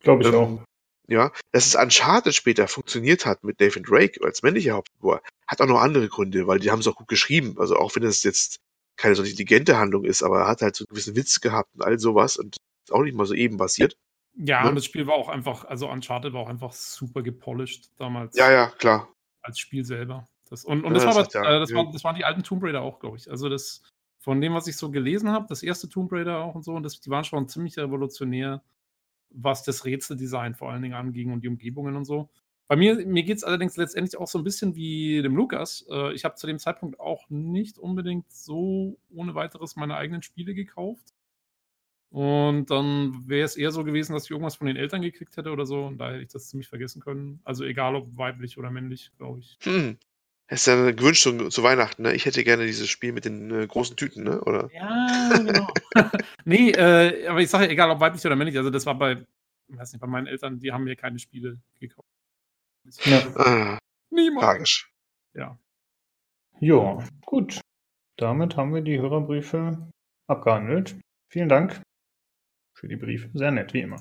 Glaube 0.00 0.22
ich 0.22 0.28
ähm, 0.28 0.34
auch. 0.34 0.64
Ja, 1.10 1.32
dass 1.52 1.66
es 1.66 1.74
Uncharted 1.74 2.34
später 2.34 2.68
funktioniert 2.68 3.24
hat 3.24 3.42
mit 3.42 3.60
Nathan 3.60 3.82
Drake 3.82 4.20
als 4.22 4.42
männlicher 4.42 4.74
Hauptfigur, 4.74 5.22
hat 5.46 5.60
auch 5.60 5.66
noch 5.66 5.80
andere 5.80 6.08
Gründe, 6.08 6.46
weil 6.46 6.58
die 6.58 6.70
haben 6.70 6.80
es 6.80 6.86
auch 6.86 6.96
gut 6.96 7.08
geschrieben. 7.08 7.56
Also 7.58 7.76
auch 7.76 7.96
wenn 7.96 8.02
es 8.02 8.22
jetzt 8.24 8.60
keine 8.98 9.14
so 9.14 9.22
intelligente 9.22 9.78
Handlung 9.78 10.04
ist, 10.04 10.22
aber 10.22 10.40
er 10.40 10.48
hat 10.48 10.60
halt 10.60 10.76
so 10.76 10.84
einen 10.84 10.90
gewissen 10.90 11.16
Witz 11.16 11.40
gehabt 11.40 11.74
und 11.74 11.82
all 11.82 11.98
sowas 11.98 12.36
und 12.36 12.56
ist 12.84 12.92
auch 12.92 13.02
nicht 13.02 13.16
mal 13.16 13.24
so 13.24 13.32
eben 13.32 13.56
passiert. 13.56 13.96
Ja, 14.34 14.62
ne? 14.62 14.68
und 14.68 14.74
das 14.74 14.84
Spiel 14.84 15.06
war 15.06 15.14
auch 15.14 15.28
einfach, 15.28 15.64
also 15.64 15.88
Uncharted 15.88 16.32
war 16.32 16.42
auch 16.42 16.48
einfach 16.48 16.72
super 16.72 17.22
gepolished 17.22 17.90
damals. 17.96 18.36
Ja, 18.36 18.50
ja, 18.50 18.66
klar. 18.66 19.08
Als 19.42 19.58
Spiel 19.58 19.84
selber. 19.84 20.28
Das, 20.50 20.64
und 20.64 20.84
und 20.84 20.94
ja, 20.94 21.04
das, 21.04 21.16
war, 21.16 21.24
das, 21.24 21.32
ja, 21.32 21.42
äh, 21.42 21.60
das, 21.60 21.70
ja. 21.70 21.76
war, 21.76 21.90
das 21.90 22.04
waren 22.04 22.16
die 22.16 22.24
alten 22.24 22.42
Tomb 22.42 22.62
Raider 22.62 22.82
auch, 22.82 23.00
glaube 23.00 23.16
ich. 23.16 23.30
Also 23.30 23.48
das, 23.48 23.82
von 24.18 24.40
dem, 24.40 24.54
was 24.54 24.66
ich 24.66 24.76
so 24.76 24.90
gelesen 24.90 25.30
habe, 25.30 25.46
das 25.48 25.62
erste 25.62 25.88
Tomb 25.88 26.12
Raider 26.12 26.38
auch 26.38 26.54
und 26.54 26.62
so, 26.62 26.72
und 26.74 26.82
das, 26.82 27.00
die 27.00 27.10
waren 27.10 27.24
schon 27.24 27.48
ziemlich 27.48 27.78
revolutionär, 27.78 28.62
was 29.30 29.62
das 29.62 29.84
Rätseldesign 29.84 30.54
vor 30.54 30.70
allen 30.70 30.82
Dingen 30.82 30.94
anging 30.94 31.32
und 31.32 31.42
die 31.42 31.48
Umgebungen 31.48 31.96
und 31.96 32.04
so. 32.04 32.30
Bei 32.68 32.76
mir, 32.76 33.06
mir 33.06 33.22
geht 33.22 33.38
es 33.38 33.44
allerdings 33.44 33.76
letztendlich 33.78 34.18
auch 34.18 34.28
so 34.28 34.38
ein 34.38 34.44
bisschen 34.44 34.76
wie 34.76 35.22
dem 35.22 35.34
Lukas. 35.36 35.86
Äh, 35.90 36.12
ich 36.12 36.24
habe 36.24 36.34
zu 36.34 36.46
dem 36.46 36.58
Zeitpunkt 36.58 37.00
auch 37.00 37.28
nicht 37.30 37.78
unbedingt 37.78 38.30
so 38.30 38.98
ohne 39.08 39.34
weiteres 39.34 39.76
meine 39.76 39.96
eigenen 39.96 40.22
Spiele 40.22 40.54
gekauft. 40.54 41.14
Und 42.10 42.70
dann 42.70 43.28
wäre 43.28 43.44
es 43.44 43.56
eher 43.56 43.70
so 43.70 43.84
gewesen, 43.84 44.12
dass 44.12 44.24
ich 44.24 44.30
irgendwas 44.30 44.56
von 44.56 44.66
den 44.66 44.76
Eltern 44.76 45.02
gekriegt 45.02 45.36
hätte 45.36 45.50
oder 45.50 45.66
so. 45.66 45.86
Und 45.86 45.98
da 45.98 46.10
hätte 46.10 46.22
ich 46.22 46.28
das 46.28 46.48
ziemlich 46.48 46.68
vergessen 46.68 47.00
können. 47.00 47.40
Also 47.44 47.64
egal 47.64 47.94
ob 47.96 48.16
weiblich 48.16 48.58
oder 48.58 48.70
männlich, 48.70 49.12
glaube 49.16 49.40
ich. 49.40 49.58
Hm. 49.62 49.98
Das 50.48 50.60
ist 50.60 50.66
ja 50.66 50.90
gewünscht 50.92 51.22
zu, 51.22 51.48
zu 51.48 51.62
Weihnachten, 51.62 52.02
ne? 52.02 52.14
Ich 52.14 52.24
hätte 52.24 52.42
gerne 52.42 52.64
dieses 52.64 52.88
Spiel 52.88 53.12
mit 53.12 53.26
den 53.26 53.50
äh, 53.50 53.66
großen 53.66 53.96
Tüten, 53.96 54.24
ne? 54.24 54.40
Oder? 54.40 54.70
Ja, 54.72 55.30
genau. 55.36 55.68
nee, 56.44 56.70
äh, 56.70 57.26
aber 57.26 57.40
ich 57.40 57.50
sage 57.50 57.68
egal 57.68 57.90
ob 57.90 58.00
weiblich 58.00 58.24
oder 58.24 58.34
männlich. 58.34 58.56
Also 58.56 58.70
das 58.70 58.86
war 58.86 58.94
bei, 58.98 59.22
weiß 59.68 59.92
nicht, 59.92 60.00
bei 60.00 60.06
meinen 60.06 60.26
Eltern, 60.26 60.58
die 60.58 60.72
haben 60.72 60.84
mir 60.84 60.96
keine 60.96 61.18
Spiele 61.18 61.58
gekauft. 61.78 62.08
Ja. 63.04 63.18
Ah, 63.36 63.78
Niemals. 64.10 64.44
Tragisch. 64.44 64.90
Ja. 65.34 65.58
Ja, 66.60 66.98
gut. 67.26 67.60
Damit 68.16 68.56
haben 68.56 68.74
wir 68.74 68.80
die 68.80 68.98
Hörerbriefe 68.98 69.90
abgehandelt. 70.26 70.96
Vielen 71.28 71.48
Dank 71.48 71.82
für 72.74 72.88
die 72.88 72.96
Briefe. 72.96 73.30
Sehr 73.34 73.50
nett, 73.50 73.74
wie 73.74 73.80
immer. 73.80 74.00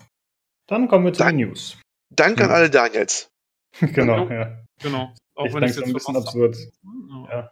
Dann 0.67 0.87
kommen 0.87 1.05
wir 1.05 1.13
zu 1.13 1.19
Dank, 1.19 1.37
den 1.37 1.49
News. 1.49 1.79
Danke 2.09 2.45
an 2.45 2.51
alle 2.51 2.69
Daniels. 2.69 3.29
genau, 3.79 4.29
ja. 4.29 4.63
Genau. 4.81 5.13
Auch 5.38 5.45
ich 5.45 5.53
wenn 5.53 5.63
es 5.63 5.81
ein 5.81 5.93
bisschen 5.93 6.15
absurd. 6.15 6.57
Ja. 7.29 7.51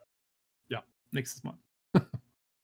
ja, 0.69 0.83
nächstes 1.11 1.43
Mal. 1.43 1.57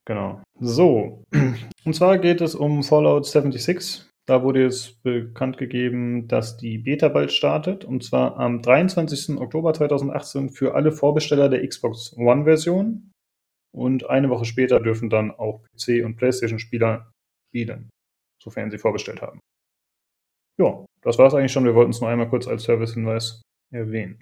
genau. 0.05 0.41
So. 0.59 1.24
Und 1.86 1.93
zwar 1.93 2.17
geht 2.17 2.41
es 2.41 2.55
um 2.55 2.84
Fallout 2.84 3.26
76. 3.26 4.05
Da 4.28 4.43
wurde 4.43 4.63
jetzt 4.63 5.01
bekannt 5.03 5.57
gegeben, 5.57 6.28
dass 6.28 6.57
die 6.57 6.78
Beta 6.78 7.09
bald 7.09 7.32
startet. 7.32 7.86
Und 7.86 8.03
zwar 8.03 8.38
am 8.38 8.61
23. 8.61 9.38
Oktober 9.38 9.74
2018 9.74 10.49
für 10.49 10.76
alle 10.76 10.91
Vorbesteller 10.91 11.49
der 11.49 11.67
Xbox 11.67 12.15
One-Version. 12.17 13.11
Und 13.74 14.09
eine 14.09 14.30
Woche 14.30 14.45
später 14.45 14.80
dürfen 14.80 15.09
dann 15.09 15.32
auch 15.32 15.61
PC- 15.76 16.03
und 16.03 16.17
PlayStation-Spieler 16.17 17.11
spielen 17.49 17.89
sofern 18.41 18.72
sie 18.72 18.78
vorbestellt 18.78 19.22
haben. 19.22 19.39
Ja, 20.59 20.86
das 21.01 21.17
war 21.17 21.28
es 21.28 21.34
eigentlich 21.34 21.51
schon. 21.51 21.65
Wir 21.65 21.76
wollten 21.76 21.91
es 21.91 22.01
nur 22.01 22.09
einmal 22.09 22.30
kurz 22.30 22.47
als 22.47 22.63
Service-Hinweis 22.63 23.41
erwähnen. 23.72 24.22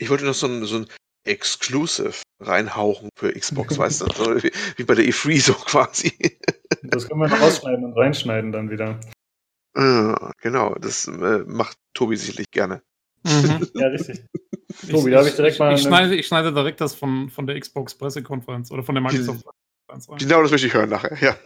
Ich 0.00 0.08
wollte 0.08 0.24
noch 0.24 0.34
so 0.34 0.46
ein, 0.46 0.64
so 0.64 0.78
ein 0.78 0.86
Exclusive 1.24 2.14
reinhauchen 2.40 3.10
für 3.16 3.32
Xbox, 3.32 3.78
weißt 3.78 4.00
du? 4.00 4.06
So 4.16 4.42
wie, 4.42 4.50
wie, 4.76 4.84
bei 4.84 4.94
der 4.94 5.04
E3 5.04 5.40
so 5.40 5.54
quasi. 5.54 6.12
Das 6.82 7.06
können 7.06 7.20
wir 7.20 7.28
noch 7.28 7.40
rausschneiden 7.40 7.84
und 7.84 7.92
reinschneiden 7.92 8.52
dann 8.52 8.70
wieder. 8.70 8.98
Ah, 9.74 10.32
genau, 10.40 10.74
das 10.76 11.06
äh, 11.06 11.44
macht 11.46 11.76
Tobi 11.92 12.16
sicherlich 12.16 12.50
gerne. 12.50 12.80
Mhm. 13.24 13.68
Ja, 13.74 13.88
richtig. 13.88 14.24
Tobi, 14.88 15.10
da 15.10 15.18
habe 15.18 15.28
ich 15.28 15.34
direkt 15.34 15.54
ich, 15.54 15.58
mal. 15.58 15.74
Ich 15.74 15.82
schneide, 15.82 16.14
ich 16.14 16.26
schneide 16.26 16.54
direkt 16.54 16.80
das 16.80 16.94
von, 16.94 17.28
von 17.28 17.46
der 17.46 17.60
Xbox 17.60 17.94
Pressekonferenz 17.96 18.70
oder 18.70 18.82
von 18.82 18.94
der 18.94 19.02
Microsoft 19.02 19.44
Pressekonferenz 19.44 20.08
rein. 20.08 20.18
Genau, 20.18 20.42
das 20.42 20.50
möchte 20.52 20.68
ich 20.68 20.74
hören 20.74 20.88
nachher, 20.88 21.18
ja. 21.20 21.36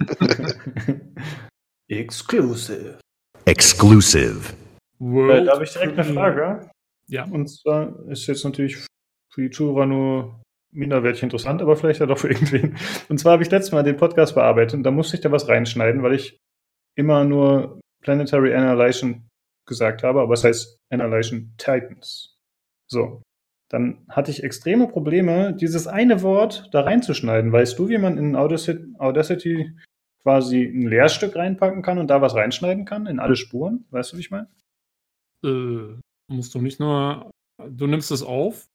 Exclusive. 1.88 3.00
Exclusive. 3.44 4.52
Äh, 5.00 5.44
da 5.44 5.55
habe 5.55 5.64
ich 5.64 5.72
direkt 5.72 5.98
eine 5.98 6.12
Frage. 6.12 6.70
Ja. 7.09 7.24
Und 7.24 7.48
zwar 7.48 7.98
ist 8.09 8.26
jetzt 8.26 8.44
natürlich 8.44 8.86
für 9.32 9.42
die 9.42 9.50
Zuhörer 9.50 9.86
nur 9.86 10.42
minderwertig 10.72 11.22
interessant, 11.22 11.62
aber 11.62 11.76
vielleicht 11.76 12.00
ja 12.00 12.07
doch 12.07 12.18
für 12.18 12.28
irgendwen. 12.30 12.76
Und 13.09 13.18
zwar 13.18 13.32
habe 13.32 13.42
ich 13.42 13.50
letztes 13.50 13.72
Mal 13.72 13.82
den 13.82 13.96
Podcast 13.96 14.34
bearbeitet 14.34 14.74
und 14.74 14.82
da 14.82 14.90
musste 14.90 15.16
ich 15.16 15.22
da 15.22 15.30
was 15.30 15.48
reinschneiden, 15.48 16.02
weil 16.02 16.14
ich 16.14 16.38
immer 16.96 17.24
nur 17.24 17.80
Planetary 18.02 18.55
Annihilation 18.55 19.28
gesagt 19.66 20.02
habe, 20.02 20.20
aber 20.20 20.34
es 20.34 20.44
heißt 20.44 20.78
Annihilation 20.90 21.55
Titans. 21.57 22.36
So. 22.86 23.22
Dann 23.70 24.05
hatte 24.09 24.30
ich 24.30 24.44
extreme 24.44 24.86
Probleme, 24.88 25.55
dieses 25.55 25.86
eine 25.86 26.22
Wort 26.22 26.68
da 26.72 26.82
reinzuschneiden. 26.82 27.50
Weißt 27.50 27.78
du, 27.78 27.88
wie 27.88 27.98
man 27.98 28.18
in 28.18 28.36
Audacity, 28.36 28.84
Audacity 28.98 29.72
quasi 30.22 30.64
ein 30.64 30.86
Leerstück 30.86 31.34
reinpacken 31.34 31.82
kann 31.82 31.98
und 31.98 32.09
da 32.09 32.20
was 32.20 32.34
reinschneiden 32.34 32.84
kann 32.84 33.07
in 33.07 33.18
alle 33.18 33.36
Spuren. 33.36 33.84
Weißt 33.90 34.12
du, 34.12 34.16
wie 34.16 34.20
ich 34.20 34.30
meine? 34.30 34.48
Äh, 35.42 35.98
musst 36.29 36.55
du 36.55 36.61
nicht 36.61 36.81
nur, 36.81 37.31
du 37.59 37.87
nimmst 37.87 38.11
es 38.11 38.22
auf 38.22 38.68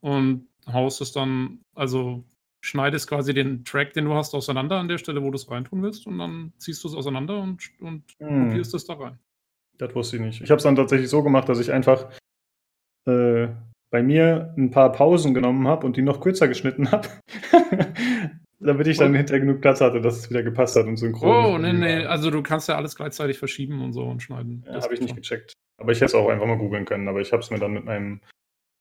und 0.00 0.48
haust 0.66 1.00
es 1.00 1.12
dann, 1.12 1.60
also 1.74 2.24
schneidest 2.64 3.08
quasi 3.08 3.34
den 3.34 3.64
Track, 3.64 3.92
den 3.92 4.04
du 4.04 4.14
hast, 4.14 4.34
auseinander 4.34 4.78
an 4.78 4.88
der 4.88 4.98
Stelle, 4.98 5.22
wo 5.22 5.30
du 5.30 5.36
es 5.36 5.50
reintun 5.50 5.82
willst 5.82 6.06
und 6.06 6.18
dann 6.18 6.52
ziehst 6.58 6.82
du 6.84 6.88
es 6.88 6.94
auseinander 6.94 7.40
und, 7.40 7.70
und 7.80 8.04
hm. 8.18 8.48
kopierst 8.48 8.74
es 8.74 8.84
da 8.84 8.94
rein. 8.94 9.18
Das 9.78 9.94
wusste 9.94 10.16
ich 10.16 10.22
nicht. 10.22 10.40
Ich 10.42 10.50
habe 10.50 10.58
es 10.58 10.62
dann 10.62 10.76
tatsächlich 10.76 11.10
so 11.10 11.22
gemacht, 11.22 11.48
dass 11.48 11.58
ich 11.58 11.72
einfach 11.72 12.08
äh, 13.06 13.48
bei 13.90 14.02
mir 14.02 14.54
ein 14.56 14.70
paar 14.70 14.92
Pausen 14.92 15.34
genommen 15.34 15.66
habe 15.66 15.86
und 15.86 15.96
die 15.96 16.02
noch 16.02 16.20
kürzer 16.20 16.46
geschnitten 16.46 16.92
habe. 16.92 17.08
damit 18.62 18.86
ich 18.86 18.96
dann 18.96 19.12
oh. 19.12 19.16
hinterher 19.16 19.40
genug 19.40 19.60
Platz 19.60 19.80
hatte, 19.80 20.00
dass 20.00 20.18
es 20.18 20.30
wieder 20.30 20.42
gepasst 20.42 20.76
hat 20.76 20.86
und 20.86 20.96
synchron. 20.96 21.28
Oh, 21.28 21.58
nee, 21.58 21.72
nee, 21.72 22.04
also 22.04 22.30
du 22.30 22.42
kannst 22.42 22.68
ja 22.68 22.76
alles 22.76 22.94
gleichzeitig 22.94 23.38
verschieben 23.38 23.82
und 23.82 23.92
so 23.92 24.04
und 24.04 24.22
schneiden. 24.22 24.64
Ja, 24.66 24.80
habe 24.80 24.94
ich 24.94 25.00
nicht 25.00 25.16
gecheckt. 25.16 25.52
Aber 25.82 25.90
ich 25.90 25.98
hätte 25.98 26.06
es 26.06 26.14
auch 26.14 26.28
einfach 26.28 26.46
mal 26.46 26.56
googeln 26.58 26.84
können, 26.84 27.08
aber 27.08 27.20
ich 27.20 27.32
habe 27.32 27.42
es 27.42 27.50
mir 27.50 27.58
dann 27.58 27.72
mit 27.72 27.84
meinem 27.84 28.20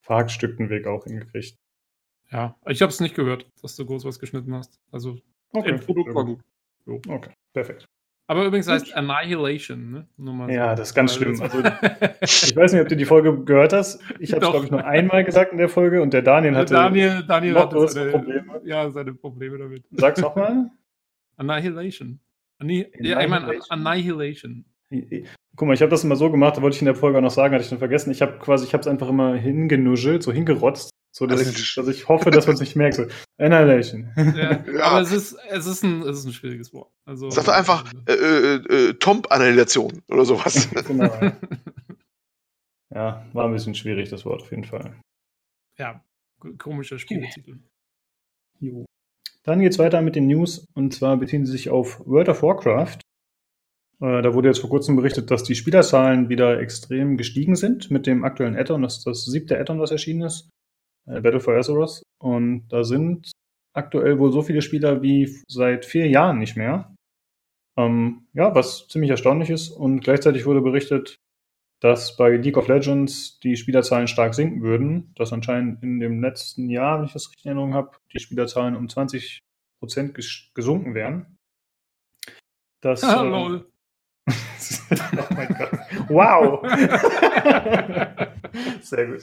verhackstückten 0.02 0.70
Weg 0.70 0.86
auch 0.86 1.06
hingekriegt. 1.06 1.58
Ja, 2.32 2.56
ich 2.68 2.84
habe 2.84 2.91
es 2.91 2.99
nicht 2.99 3.16
gehört, 3.16 3.47
dass 3.64 3.76
du 3.76 3.88
groß 3.88 4.06
was 4.06 4.20
geschnitten 4.20 4.54
hast. 4.54 4.80
Also, 4.91 5.18
okay, 5.52 5.80
Produkt 5.80 6.14
war 6.14 6.26
gut. 6.26 6.41
So. 6.86 7.02
Okay, 7.08 7.32
perfekt. 7.54 7.88
Aber 8.28 8.45
übrigens 8.45 8.68
heißt 8.68 8.95
Annihilation, 8.95 9.91
ne? 9.91 10.08
Nur 10.16 10.49
ja, 10.52 10.76
das 10.76 10.89
ist 10.89 10.93
ganz 10.93 11.16
schlimm. 11.16 11.41
Also, 11.41 11.58
ich 12.22 12.56
weiß 12.56 12.72
nicht, 12.72 12.84
ob 12.84 12.88
du 12.88 12.95
die 12.95 13.06
Folge 13.06 13.43
gehört 13.43 13.74
hast. 13.74 13.99
Ich 14.20 14.32
habe 14.32 14.45
es, 14.45 14.52
glaube 14.52 14.66
ich, 14.66 14.72
nur 14.72 14.86
einmal 14.86 15.24
gesagt 15.24 15.54
in 15.54 15.58
der 15.58 15.70
Folge 15.70 16.04
und 16.04 16.14
der 16.14 16.22
Daniel 16.22 16.56
hatte 16.56 16.76
Daniel, 16.76 17.24
Daniel 17.28 17.56
hatte 17.56 17.88
seine, 17.88 18.12
Probleme. 18.12 18.62
Ja, 18.64 18.89
seine 18.91 19.16
Probleme 19.16 19.58
damit. 19.58 19.86
Sag's 19.91 20.22
nochmal. 20.22 20.70
Annihilation. 21.38 22.20
Anni 22.60 22.88
ja, 22.99 23.20
ich 23.20 23.28
meine 23.28 23.60
Annihilation. 23.70 24.66
Guck 25.56 25.68
mal, 25.68 25.74
ich 25.74 25.82
habe 25.82 25.89
das 25.91 26.04
immer 26.04 26.16
so 26.16 26.32
gemacht, 26.32 26.58
da 26.58 26.62
wollte 26.62 26.76
ich 26.76 26.82
in 26.82 26.86
der 26.86 26.95
Folge 26.95 27.18
auch 27.18 27.22
noch 27.22 27.32
sagen, 27.32 27.54
hatte 27.54 27.64
ich 27.64 27.70
schon 27.70 27.78
vergessen. 27.78 28.12
Ich 28.12 28.22
habe 28.22 28.39
quasi, 28.39 28.66
ich 28.66 28.74
habe 28.74 28.82
es 28.82 28.88
einfach 28.88 29.10
immer 29.10 29.36
hingenuschelt, 29.36 30.24
so 30.24 30.32
hingerotzt 30.32 30.91
so, 31.14 31.26
dass, 31.26 31.41
ich, 31.41 31.76
dass 31.76 31.88
ich 31.89 32.08
hoffe, 32.08 32.32
dass 32.32 32.47
man 32.47 32.54
es 32.54 32.62
nicht 32.62 32.76
merkt. 32.78 32.95
So, 32.95 33.06
Annihilation. 33.38 34.12
Ja, 34.16 34.64
ja. 34.74 34.84
Aber 34.84 35.02
es 35.02 35.12
ist, 35.12 35.38
es, 35.49 35.66
ist 35.66 35.84
ein, 35.84 36.02
es 36.04 36.20
ist 36.20 36.26
ein 36.26 36.34
schwieriges 36.34 36.74
Wort. 36.74 36.89
Also, 37.06 37.30
Sag 37.30 37.45
doch 37.45 37.54
einfach 37.54 37.91
äh, 38.08 38.14
äh, 38.14 38.56
äh, 38.56 38.93
Tomp-Annihilation 38.93 40.02
oder 40.08 40.26
sowas. 40.26 40.70
genau. 40.88 41.12
Ja. 42.93 43.26
war 43.32 43.45
ein 43.45 43.54
bisschen 43.54 43.74
schwierig, 43.74 44.10
das 44.10 44.26
Wort 44.26 44.41
auf 44.41 44.52
jeden 44.52 44.66
Fall. 44.66 44.99
Ja, 45.78 46.04
komischer 46.58 46.99
Spieletitel. 46.99 47.60
Jo. 48.60 48.84
Dann 49.43 49.62
geht's 49.62 49.80
weiter 49.80 50.02
mit 50.02 50.18
den 50.18 50.28
News 50.28 50.68
und 50.74 50.93
zwar 50.93 51.16
beziehen 51.16 51.45
sie 51.45 51.54
sich 51.54 51.70
auf 51.70 52.06
World 52.06 52.28
of 52.28 52.43
Warcraft. 52.43 52.97
Äh, 54.02 54.22
da 54.22 54.34
wurde 54.34 54.49
jetzt 54.49 54.60
vor 54.60 54.70
kurzem 54.70 54.95
berichtet, 54.95 55.32
dass 55.32 55.43
die 55.43 55.56
Spielerzahlen 55.56 56.30
wieder 56.30 56.60
extrem 56.60 57.18
gestiegen 57.18 57.56
sind 57.56 57.91
mit 57.91 58.08
dem 58.08 58.24
aktuellen 58.24 58.58
Add-on. 58.58 58.82
Das 58.82 58.97
ist 58.97 59.08
das 59.08 59.26
siebte 59.26 59.60
Add-on, 59.60 59.80
was 59.80 59.91
erschienen 59.91 60.24
ist 60.24 60.49
äh, 61.08 61.22
Battle 61.22 61.39
for 61.39 61.56
Azeroth. 61.56 62.04
Und 62.20 62.68
da 62.70 62.84
sind 62.84 63.32
aktuell 63.74 64.20
wohl 64.20 64.32
so 64.32 64.41
viele 64.41 64.62
Spieler 64.62 65.02
wie 65.02 65.38
seit 65.47 65.86
vier 65.86 66.08
Jahren 66.08 66.39
nicht 66.39 66.58
mehr. 66.58 66.93
Ähm, 67.78 68.28
ja, 68.34 68.54
was 68.54 68.88
ziemlich 68.88 69.12
erstaunlich 69.12 69.49
ist. 69.49 69.70
Und 69.70 70.02
gleichzeitig 70.02 70.45
wurde 70.45 70.62
berichtet, 70.62 71.16
dass 71.82 72.16
bei 72.16 72.38
League 72.38 72.58
of 72.58 72.68
Legends 72.68 73.39
die 73.39 73.56
Spielerzahlen 73.56 74.08
stark 74.08 74.34
sinken 74.34 74.62
würden. 74.62 75.14
Dass 75.16 75.34
anscheinend 75.34 75.82
in 75.84 75.99
dem 75.99 76.22
letzten 76.22 76.70
Jahr, 76.70 76.99
wenn 76.99 77.06
ich 77.06 77.14
das 77.14 77.30
richtig 77.30 77.45
in 77.45 77.49
Erinnerung 77.49 77.74
habe, 77.74 77.97
die 78.14 78.20
Spielerzahlen 78.20 78.76
um 78.76 78.89
20 78.89 79.39
Prozent 79.80 80.14
ges 80.14 80.52
gesunken 80.54 80.93
wären. 80.93 81.38
Das, 82.82 83.04
ah, 83.04 83.22
lol. 83.22 83.71
Oh 84.30 85.34
mein 85.36 85.48
Gott. 85.50 85.72
Wow! 86.10 86.62
Sehr 88.82 89.08
gut. 89.08 89.22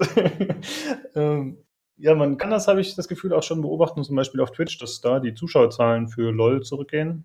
ähm, 1.15 1.59
ja, 1.97 2.15
man 2.15 2.39
kann 2.39 2.51
das, 2.51 2.69
habe 2.69 2.81
ich 2.81 2.95
das 2.95 3.09
Gefühl, 3.09 3.33
auch 3.33 3.43
schon 3.43 3.61
beobachten, 3.61 4.05
zum 4.05 4.17
Beispiel 4.17 4.41
auf 4.41 4.53
Twitch, 4.53 4.79
dass 4.79 5.01
da 5.01 5.21
die 5.21 5.35
Zuschauerzahlen 5.35 6.09
für 6.09 6.31
LOL 6.33 6.63
zurückgehen. 6.63 7.25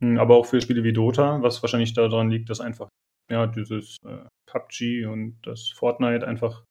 Hm, 0.00 0.18
aber 0.18 0.36
auch 0.36 0.46
für 0.46 0.60
Spiele 0.60 0.84
wie 0.84 0.92
Dota, 0.92 1.42
was 1.42 1.62
wahrscheinlich 1.62 1.94
daran 1.94 2.30
liegt, 2.30 2.50
dass 2.50 2.60
einfach 2.60 2.88
ja, 3.30 3.46
dieses 3.46 3.96
äh, 4.04 4.24
PUBG 4.46 5.06
und 5.06 5.38
das 5.42 5.68
Fortnite 5.68 6.26
einfach, 6.26 6.64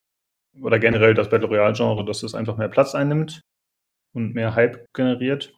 oder 0.61 0.79
generell 0.79 1.13
das 1.13 1.29
Battle 1.29 1.47
Royale-Genre, 1.47 2.05
dass 2.05 2.23
es 2.23 2.35
einfach 2.35 2.57
mehr 2.57 2.69
Platz 2.69 2.95
einnimmt 2.95 3.41
und 4.13 4.33
mehr 4.33 4.55
Hype 4.55 4.85
generiert. 4.93 5.53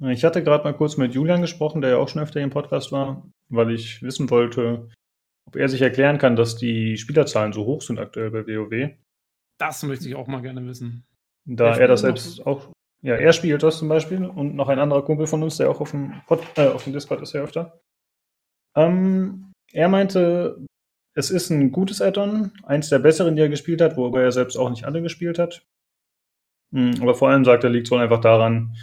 Ich 0.00 0.24
hatte 0.24 0.44
gerade 0.44 0.64
mal 0.64 0.74
kurz 0.74 0.96
mit 0.96 1.14
Julian 1.14 1.40
gesprochen, 1.40 1.80
der 1.80 1.90
ja 1.90 1.96
auch 1.96 2.08
schon 2.08 2.22
öfter 2.22 2.40
im 2.40 2.50
Podcast 2.50 2.92
war, 2.92 3.28
weil 3.48 3.72
ich 3.72 4.00
wissen 4.02 4.30
wollte, 4.30 4.88
ob 5.46 5.56
er 5.56 5.68
sich 5.68 5.82
erklären 5.82 6.18
kann, 6.18 6.36
dass 6.36 6.56
die 6.56 6.96
Spielerzahlen 6.96 7.52
so 7.52 7.64
hoch 7.64 7.82
sind 7.82 7.98
aktuell 7.98 8.30
bei 8.30 8.46
WoW. 8.46 8.90
Das 9.58 9.82
möchte 9.82 10.08
ich 10.08 10.14
auch 10.14 10.28
mal 10.28 10.42
gerne 10.42 10.64
wissen. 10.66 11.04
Da 11.46 11.76
er 11.76 11.88
das 11.88 12.02
selbst 12.02 12.46
auch, 12.46 12.70
ja, 13.02 13.14
er 13.14 13.32
spielt 13.32 13.62
das 13.62 13.78
zum 13.78 13.88
Beispiel 13.88 14.24
und 14.24 14.54
noch 14.54 14.68
ein 14.68 14.78
anderer 14.78 15.04
Kumpel 15.04 15.26
von 15.26 15.42
uns, 15.42 15.56
der 15.56 15.70
auch 15.70 15.80
auf 15.80 15.90
dem, 15.90 16.20
Pod, 16.26 16.42
äh, 16.56 16.68
auf 16.68 16.84
dem 16.84 16.92
Discord 16.92 17.22
ist 17.22 17.32
ja 17.32 17.42
öfter. 17.42 17.80
Ähm, 18.76 19.52
er 19.72 19.88
meinte, 19.88 20.64
es 21.16 21.30
ist 21.30 21.50
ein 21.50 21.72
gutes 21.72 22.00
Add-on, 22.00 22.52
eins 22.62 22.90
der 22.90 23.00
besseren, 23.00 23.34
die 23.34 23.42
er 23.42 23.48
gespielt 23.48 23.80
hat, 23.80 23.96
wobei 23.96 24.22
er 24.22 24.32
selbst 24.32 24.56
auch 24.56 24.70
nicht 24.70 24.84
alle 24.84 25.02
gespielt 25.02 25.38
hat. 25.38 25.66
Hm, 26.72 26.94
aber 27.00 27.14
vor 27.14 27.30
allem 27.30 27.44
sagt 27.44 27.64
er, 27.64 27.70
liegt 27.70 27.86
es 27.86 27.90
wohl 27.90 28.00
einfach 28.00 28.20
daran, 28.20 28.76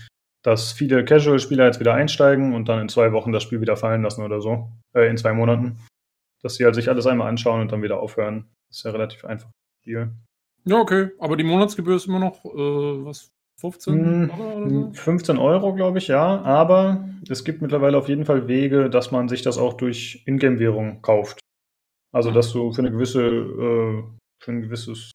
dass 0.46 0.72
viele 0.72 1.04
Casual-Spieler 1.04 1.66
jetzt 1.66 1.80
wieder 1.80 1.96
einsteigen 1.96 2.54
und 2.54 2.70
dann 2.70 2.80
in 2.80 2.90
zwei 2.90 3.12
Wochen 3.12 3.32
das 3.32 3.44
Spiel 3.44 3.62
wieder 3.62 3.78
fallen 3.78 4.04
lassen 4.04 4.24
oder 4.24 4.42
so. 4.42 4.70
Äh, 4.94 5.10
in 5.10 5.18
zwei 5.18 5.34
Monaten. 5.34 5.80
Dass 6.44 6.56
sie 6.56 6.66
halt 6.66 6.76
sich 6.76 6.88
alles 6.88 7.08
einmal 7.08 7.28
anschauen 7.28 7.62
und 7.62 7.72
dann 7.72 7.82
wieder 7.82 8.00
aufhören. 8.00 8.46
Das 8.70 8.78
ist 8.78 8.84
ja 8.84 8.92
relativ 8.92 9.26
einfach 9.26 9.50
Spiel. 9.82 10.12
Ja, 10.66 10.78
okay. 10.78 11.10
Aber 11.20 11.36
die 11.36 11.44
Monatsgebühr 11.44 11.96
ist 11.96 12.08
immer 12.08 12.20
noch, 12.20 12.46
äh, 12.46 13.06
was, 13.06 13.32
15 13.60 14.30
Euro 14.32 14.92
15 14.94 15.38
Euro, 15.38 15.74
glaube 15.74 15.98
ich, 15.98 16.10
ja. 16.10 16.42
Aber 16.42 17.08
es 17.30 17.44
gibt 17.44 17.62
mittlerweile 17.62 17.98
auf 17.98 18.10
jeden 18.10 18.26
Fall 18.26 18.48
Wege, 18.48 18.90
dass 18.90 19.12
man 19.12 19.30
sich 19.30 19.42
das 19.42 19.58
auch 19.58 19.74
durch 19.74 20.24
Ingame-Währung 20.26 21.02
kauft. 21.02 21.40
Also, 22.14 22.32
dass 22.32 22.52
du 22.52 22.72
für 22.72 22.82
eine 22.82 22.92
gewisse, 22.92 23.24
äh, 23.24 24.04
für 24.44 24.52
ein 24.52 24.62
gewisses 24.62 25.12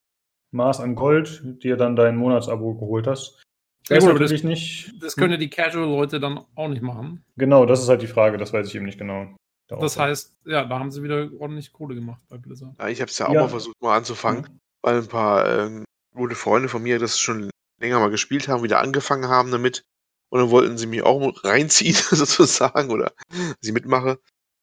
Maß 0.52 0.80
an 0.80 0.94
Gold 0.94 1.62
dir 1.62 1.76
dann 1.76 1.96
dein 1.96 2.16
Monatsabo 2.16 2.74
geholt 2.74 3.06
hast. 3.06 3.42
Ja, 3.91 3.99
gut, 3.99 4.09
aber 4.11 4.18
das, 4.20 4.43
nicht. 4.45 4.93
Das 5.01 5.16
können 5.16 5.32
ja 5.32 5.36
die 5.36 5.51
Casual-Leute 5.51 6.20
dann 6.20 6.41
auch 6.55 6.68
nicht 6.68 6.82
machen. 6.82 7.24
Genau, 7.36 7.66
das 7.66 7.82
ist 7.82 7.88
halt 7.88 8.03
die 8.03 8.07
Frage, 8.07 8.38
das 8.38 8.53
weiß 8.53 8.68
ich 8.68 8.74
eben 8.74 8.84
nicht 8.84 8.99
genau. 8.99 9.34
Das 9.68 9.99
heißt, 9.99 10.36
ja, 10.47 10.64
da 10.64 10.78
haben 10.78 10.91
sie 10.91 11.03
wieder 11.03 11.28
ordentlich 11.38 11.72
Kohle 11.72 11.95
gemacht 11.95 12.20
bei 12.28 12.38
Blizzard. 12.38 12.74
Ja, 12.78 12.88
ich 12.88 13.01
habe 13.01 13.11
es 13.11 13.18
ja 13.18 13.28
auch 13.28 13.32
ja. 13.32 13.43
mal 13.43 13.49
versucht, 13.49 13.80
mal 13.80 13.97
anzufangen, 13.97 14.43
mhm. 14.43 14.61
weil 14.82 14.99
ein 14.99 15.09
paar 15.09 15.47
äh, 15.47 15.84
gute 16.14 16.34
Freunde 16.34 16.68
von 16.68 16.82
mir 16.82 16.99
das 16.99 17.18
schon 17.18 17.51
länger 17.78 18.01
mal 18.01 18.11
gespielt 18.11 18.49
haben, 18.49 18.62
wieder 18.62 18.80
angefangen 18.80 19.28
haben 19.28 19.51
damit. 19.51 19.84
Und 20.28 20.41
dann 20.41 20.51
wollten 20.51 20.78
sie 20.78 20.86
mich 20.86 21.03
auch 21.03 21.45
reinziehen, 21.45 21.95
sozusagen, 22.11 22.91
oder 22.91 23.12
sie 23.61 23.72
mitmache. 23.72 24.20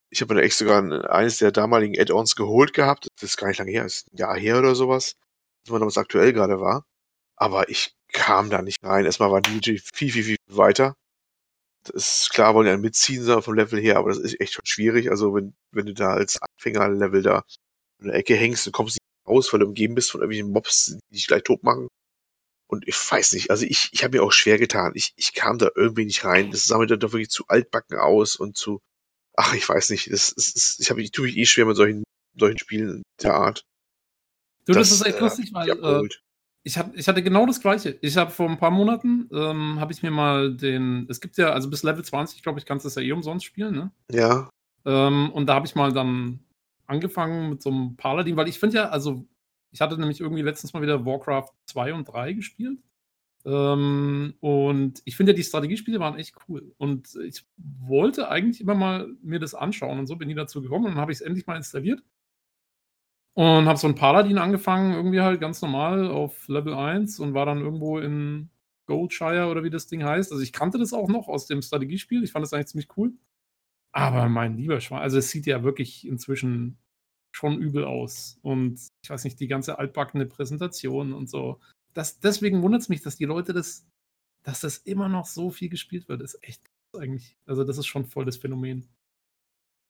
Ich 0.10 0.22
habe 0.22 0.34
mir 0.34 0.42
echt 0.42 0.58
sogar 0.58 1.10
eines 1.10 1.38
der 1.38 1.52
damaligen 1.52 2.00
Add-ons 2.00 2.36
geholt 2.36 2.74
gehabt. 2.74 3.08
Das 3.16 3.32
ist 3.32 3.38
gar 3.38 3.48
nicht 3.48 3.58
lange 3.58 3.72
her, 3.72 3.84
das 3.84 3.96
ist 3.96 4.14
ein 4.14 4.18
Jahr 4.18 4.38
her 4.38 4.60
oder 4.60 4.76
sowas, 4.76 5.16
als 5.64 5.72
man 5.72 5.82
damals 5.82 5.98
aktuell 5.98 6.32
gerade 6.32 6.62
war. 6.62 6.86
Aber 7.36 7.70
ich 7.70 7.97
kam 8.12 8.50
da 8.50 8.62
nicht 8.62 8.84
rein. 8.84 9.06
Erstmal 9.06 9.32
war 9.32 9.42
DJ 9.42 9.78
viel, 9.78 10.12
viel, 10.12 10.24
viel 10.24 10.38
weiter. 10.48 10.96
Das 11.84 12.24
ist 12.24 12.30
klar, 12.32 12.54
wollen 12.54 12.68
ja 12.68 12.78
mitziehen 12.78 13.42
vom 13.42 13.54
Level 13.54 13.80
her, 13.80 13.98
aber 13.98 14.10
das 14.10 14.18
ist 14.18 14.40
echt 14.42 14.54
schon 14.54 14.66
schwierig. 14.66 15.10
Also 15.10 15.34
wenn, 15.34 15.56
wenn 15.72 15.86
du 15.86 15.94
da 15.94 16.14
als 16.14 16.40
Anfänger-Level 16.42 17.22
da 17.22 17.44
in 18.00 18.08
der 18.08 18.16
Ecke 18.16 18.36
hängst, 18.36 18.66
dann 18.66 18.74
kommst 18.74 18.98
du 18.98 19.04
nicht 19.04 19.28
raus, 19.28 19.54
weil 19.54 19.62
du 19.62 19.68
umgeben 19.68 19.96
bist 19.96 20.12
von 20.12 20.22
irgendwelchen 20.22 20.52
Mobs, 20.52 20.98
die 21.10 21.16
dich 21.16 21.28
gleich 21.28 21.44
tot 21.44 21.64
machen. 21.64 21.88
Und 22.68 22.86
ich 22.88 22.96
weiß 22.96 23.34
nicht, 23.34 23.50
also 23.50 23.66
ich, 23.66 23.90
ich 23.94 24.04
habe 24.04 24.18
mir 24.18 24.24
auch 24.24 24.34
schwer 24.34 24.58
getan. 24.58 24.92
Ich, 24.96 25.14
ich 25.16 25.34
kam 25.34 25.58
da 25.58 25.70
irgendwie 25.76 26.06
nicht 26.06 26.26
rein. 26.26 26.52
Das 26.52 26.66
sah 26.66 26.78
mir 26.78 26.88
dann 26.88 27.00
doch 27.00 27.14
wirklich 27.14 27.30
zu 27.30 27.48
altbacken 27.48 27.98
aus 27.98 28.36
und 28.36 28.58
zu, 28.58 28.82
ach, 29.36 29.54
ich 29.54 29.68
weiß 29.68 29.90
nicht. 29.92 30.12
Das, 30.12 30.34
das, 30.36 30.54
das 30.54 30.78
ich 30.80 30.90
habe 30.90 31.02
ich 31.02 31.12
tue 31.12 31.28
mich 31.28 31.38
eh 31.38 31.46
schwer 31.46 31.66
mit 31.66 31.78
solchen, 31.78 32.04
solchen 32.38 32.60
Spielen 32.60 33.04
der 33.22 33.36
Art. 33.36 33.64
Du, 34.66 34.74
das, 34.74 34.90
das 34.90 35.00
ist 35.00 35.06
echt 35.06 35.18
äh, 35.18 35.22
lustig, 35.22 35.54
weil 35.54 35.70
äh, 35.70 36.10
ich, 36.68 36.78
hab, 36.78 36.94
ich 36.98 37.08
hatte 37.08 37.24
genau 37.24 37.46
das 37.46 37.62
gleiche. 37.62 37.98
Ich 38.02 38.18
habe 38.18 38.30
vor 38.30 38.50
ein 38.50 38.60
paar 38.60 38.72
Monaten, 38.72 39.30
ähm, 39.32 39.80
habe 39.80 39.94
ich 39.94 40.04
mir 40.04 40.12
mal 40.12 40.54
den, 40.54 41.08
es 41.10 41.22
gibt 41.22 41.38
ja, 41.38 41.52
also 41.52 41.70
bis 41.70 41.82
Level 41.82 42.04
20, 42.04 42.44
glaube 42.44 42.60
ich, 42.60 42.66
kannst 42.66 42.84
du 42.84 42.88
das 42.88 42.96
ja 42.96 43.02
eh 43.04 43.14
umsonst 43.14 43.46
spielen, 43.46 43.74
ne? 43.74 43.92
Ja. 44.12 44.50
Ähm, 44.86 45.32
und 45.32 45.48
da 45.48 45.56
habe 45.56 45.66
ich 45.66 45.76
mal 45.76 45.94
dann 45.94 46.42
angefangen 46.86 47.50
mit 47.52 47.62
so 47.62 47.70
einem 47.70 47.96
Paladin, 47.96 48.36
weil 48.36 48.50
ich 48.50 48.60
finde 48.60 48.76
ja, 48.76 48.90
also 48.90 49.26
ich 49.72 49.80
hatte 49.80 49.98
nämlich 49.98 50.20
irgendwie 50.20 50.42
letztens 50.42 50.74
mal 50.74 50.82
wieder 50.82 51.06
Warcraft 51.06 51.52
2 51.68 51.94
und 51.94 52.04
3 52.04 52.34
gespielt. 52.34 52.80
Ähm, 53.46 54.34
und 54.42 55.02
ich 55.06 55.16
finde 55.16 55.32
ja, 55.32 55.36
die 55.38 55.44
Strategiespiele 55.44 56.02
waren 56.02 56.20
echt 56.20 56.36
cool. 56.50 56.74
Und 56.78 57.16
ich 57.26 57.46
wollte 57.56 58.28
eigentlich 58.28 58.60
immer 58.60 58.76
mal 58.76 59.08
mir 59.22 59.40
das 59.40 59.56
anschauen 59.56 60.00
und 60.00 60.08
so 60.08 60.18
bin 60.18 60.30
ich 60.30 60.36
dazu 60.36 60.62
gekommen 60.62 60.86
und 60.86 60.92
dann 60.92 61.02
habe 61.02 61.14
ich 61.14 61.20
es 61.20 61.22
endlich 61.22 61.48
mal 61.48 61.56
installiert. 61.56 62.04
Und 63.38 63.68
habe 63.68 63.78
so 63.78 63.88
ein 63.88 63.94
Paladin 63.94 64.40
angefangen, 64.40 64.94
irgendwie 64.96 65.22
halt 65.22 65.40
ganz 65.40 65.62
normal 65.62 66.08
auf 66.08 66.48
Level 66.48 66.74
1 66.74 67.20
und 67.20 67.36
war 67.36 67.46
dann 67.46 67.60
irgendwo 67.60 68.00
in 68.00 68.50
Goldshire 68.88 69.46
oder 69.46 69.64
wie 69.64 69.70
das 69.70 69.86
Ding 69.86 70.04
heißt. 70.04 70.32
Also 70.32 70.42
ich 70.42 70.52
kannte 70.52 70.80
das 70.80 70.92
auch 70.92 71.08
noch 71.08 71.28
aus 71.28 71.46
dem 71.46 71.62
Strategiespiel. 71.62 72.24
Ich 72.24 72.32
fand 72.32 72.42
das 72.42 72.52
eigentlich 72.52 72.70
ziemlich 72.70 72.98
cool. 72.98 73.14
Aber 73.92 74.28
mein 74.28 74.58
lieber 74.58 74.82
Schwein, 74.82 75.02
also 75.02 75.20
es 75.20 75.30
sieht 75.30 75.46
ja 75.46 75.64
wirklich 75.64 76.08
inzwischen 76.08 76.80
schon 77.32 77.60
übel 77.60 77.86
aus. 77.86 78.40
Und 78.42 78.80
ich 79.04 79.10
weiß 79.12 79.24
nicht, 79.24 79.40
die 79.40 79.48
ganze 79.48 79.78
altbackene 79.78 80.26
Präsentation 80.26 81.14
und 81.14 81.30
so. 81.30 81.60
Das, 81.94 82.20
deswegen 82.20 82.64
wundert 82.64 82.82
es 82.82 82.90
mich, 82.90 83.04
dass 83.04 83.18
die 83.18 83.26
Leute 83.26 83.54
das, 83.54 83.86
dass 84.42 84.62
das 84.62 84.80
immer 84.80 85.10
noch 85.10 85.28
so 85.28 85.52
viel 85.52 85.70
gespielt 85.70 86.10
wird. 86.10 86.22
Das 86.22 86.34
ist 86.34 86.44
echt 86.44 86.64
eigentlich. 86.98 87.38
Also 87.46 87.64
das 87.64 87.78
ist 87.78 87.86
schon 87.86 88.06
voll 88.06 88.26
das 88.26 88.38
Phänomen. 88.38 88.88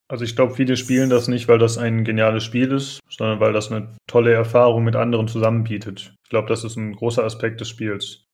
Also 0.10 0.24
ich 0.24 0.36
glaube, 0.36 0.54
viele 0.54 0.78
spielen 0.78 1.10
das 1.10 1.28
nicht, 1.28 1.48
weil 1.48 1.60
das 1.60 1.78
ein 1.78 2.06
geniales 2.06 2.44
Spiel 2.44 2.72
ist, 2.72 3.02
sondern 3.10 3.40
weil 3.42 3.52
das 3.52 3.72
eine 3.72 3.96
tolle 4.08 4.34
Erfahrung 4.34 4.84
mit 4.84 4.96
anderen 4.96 5.28
zusammenbietet. 5.28 6.16
Ich 6.24 6.30
glaube, 6.30 6.48
das 6.48 6.64
ist 6.64 6.78
ein 6.78 6.94
großer 6.94 7.24
Aspekt 7.24 7.60
des 7.60 7.70
Spiels, 7.70 8.26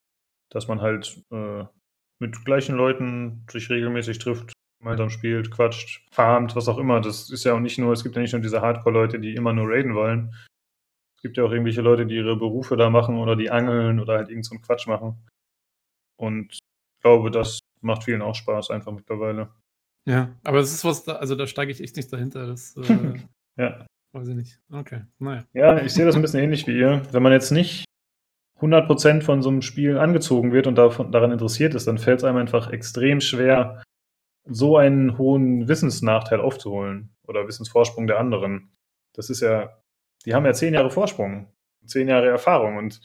dass 0.50 0.68
man 0.68 0.80
halt 0.80 1.20
äh, 1.32 1.64
mit 2.20 2.44
gleichen 2.44 2.76
Leuten 2.76 3.44
sich 3.50 3.70
regelmäßig 3.70 4.18
trifft, 4.20 4.52
gemeinsam 4.80 5.10
spielt, 5.10 5.50
quatscht, 5.50 6.06
farmt, 6.12 6.54
was 6.54 6.68
auch 6.68 6.78
immer. 6.78 7.00
Das 7.00 7.30
ist 7.30 7.44
ja 7.44 7.54
auch 7.54 7.60
nicht 7.60 7.78
nur, 7.78 7.92
es 7.92 8.04
gibt 8.04 8.14
ja 8.14 8.22
nicht 8.22 8.32
nur 8.32 8.42
diese 8.42 8.60
Hardcore-Leute, 8.60 9.18
die 9.18 9.34
immer 9.34 9.52
nur 9.52 9.68
raiden 9.68 9.96
wollen. 9.96 10.32
Es 11.16 11.22
gibt 11.22 11.36
ja 11.38 11.44
auch 11.44 11.50
irgendwelche 11.50 11.80
Leute, 11.80 12.06
die 12.06 12.16
ihre 12.16 12.36
Berufe 12.36 12.76
da 12.76 12.88
machen 12.88 13.18
oder 13.18 13.34
die 13.34 13.50
angeln 13.50 13.98
oder 13.98 14.18
halt 14.18 14.28
irgend 14.28 14.46
so 14.46 14.54
einen 14.54 14.62
Quatsch 14.62 14.86
machen. 14.86 15.26
Und 16.16 16.52
ich 16.52 16.60
glaube, 17.02 17.32
das 17.32 17.58
macht 17.80 18.04
vielen 18.04 18.22
auch 18.22 18.34
Spaß 18.34 18.70
einfach 18.70 18.92
mittlerweile. 18.92 19.50
Ja, 20.06 20.34
aber 20.44 20.58
es 20.58 20.72
ist 20.72 20.84
was, 20.84 21.04
da, 21.04 21.14
also 21.14 21.34
da 21.34 21.46
steige 21.46 21.72
ich 21.72 21.80
echt 21.80 21.96
nicht 21.96 22.12
dahinter. 22.12 22.46
Das, 22.46 22.76
äh, 22.76 23.18
ja. 23.56 23.86
Weiß 24.12 24.28
ich 24.28 24.36
nicht. 24.36 24.60
Okay, 24.70 25.02
naja. 25.18 25.44
Ja, 25.54 25.82
ich 25.82 25.92
sehe 25.92 26.04
das 26.04 26.14
ein 26.14 26.22
bisschen 26.22 26.40
ähnlich 26.40 26.66
wie 26.66 26.78
ihr. 26.78 27.02
Wenn 27.10 27.22
man 27.22 27.32
jetzt 27.32 27.50
nicht 27.50 27.84
100% 28.60 29.22
von 29.22 29.42
so 29.42 29.48
einem 29.48 29.62
Spiel 29.62 29.98
angezogen 29.98 30.52
wird 30.52 30.66
und 30.66 30.76
davon, 30.76 31.10
daran 31.10 31.32
interessiert 31.32 31.74
ist, 31.74 31.86
dann 31.88 31.98
fällt 31.98 32.18
es 32.18 32.24
einem 32.24 32.36
einfach 32.36 32.70
extrem 32.70 33.20
schwer, 33.20 33.82
so 34.46 34.76
einen 34.76 35.18
hohen 35.18 35.68
Wissensnachteil 35.68 36.40
aufzuholen 36.40 37.14
oder 37.26 37.48
Wissensvorsprung 37.48 38.06
der 38.06 38.20
anderen. 38.20 38.70
Das 39.14 39.30
ist 39.30 39.40
ja, 39.40 39.80
die 40.24 40.34
haben 40.34 40.44
ja 40.44 40.52
zehn 40.52 40.74
Jahre 40.74 40.90
Vorsprung, 40.90 41.52
zehn 41.84 42.08
Jahre 42.08 42.28
Erfahrung 42.28 42.76
und 42.76 43.02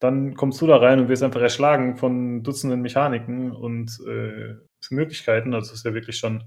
dann 0.00 0.34
kommst 0.34 0.60
du 0.60 0.66
da 0.66 0.78
rein 0.78 0.98
und 0.98 1.08
wirst 1.08 1.22
einfach 1.22 1.40
erschlagen 1.40 1.96
von 1.96 2.42
Dutzenden 2.42 2.80
Mechaniken 2.80 3.52
und 3.52 4.00
äh, 4.08 4.56
Möglichkeiten. 4.90 5.54
Also 5.54 5.70
das 5.70 5.80
ist 5.80 5.84
ja 5.84 5.94
wirklich 5.94 6.16
schon 6.16 6.44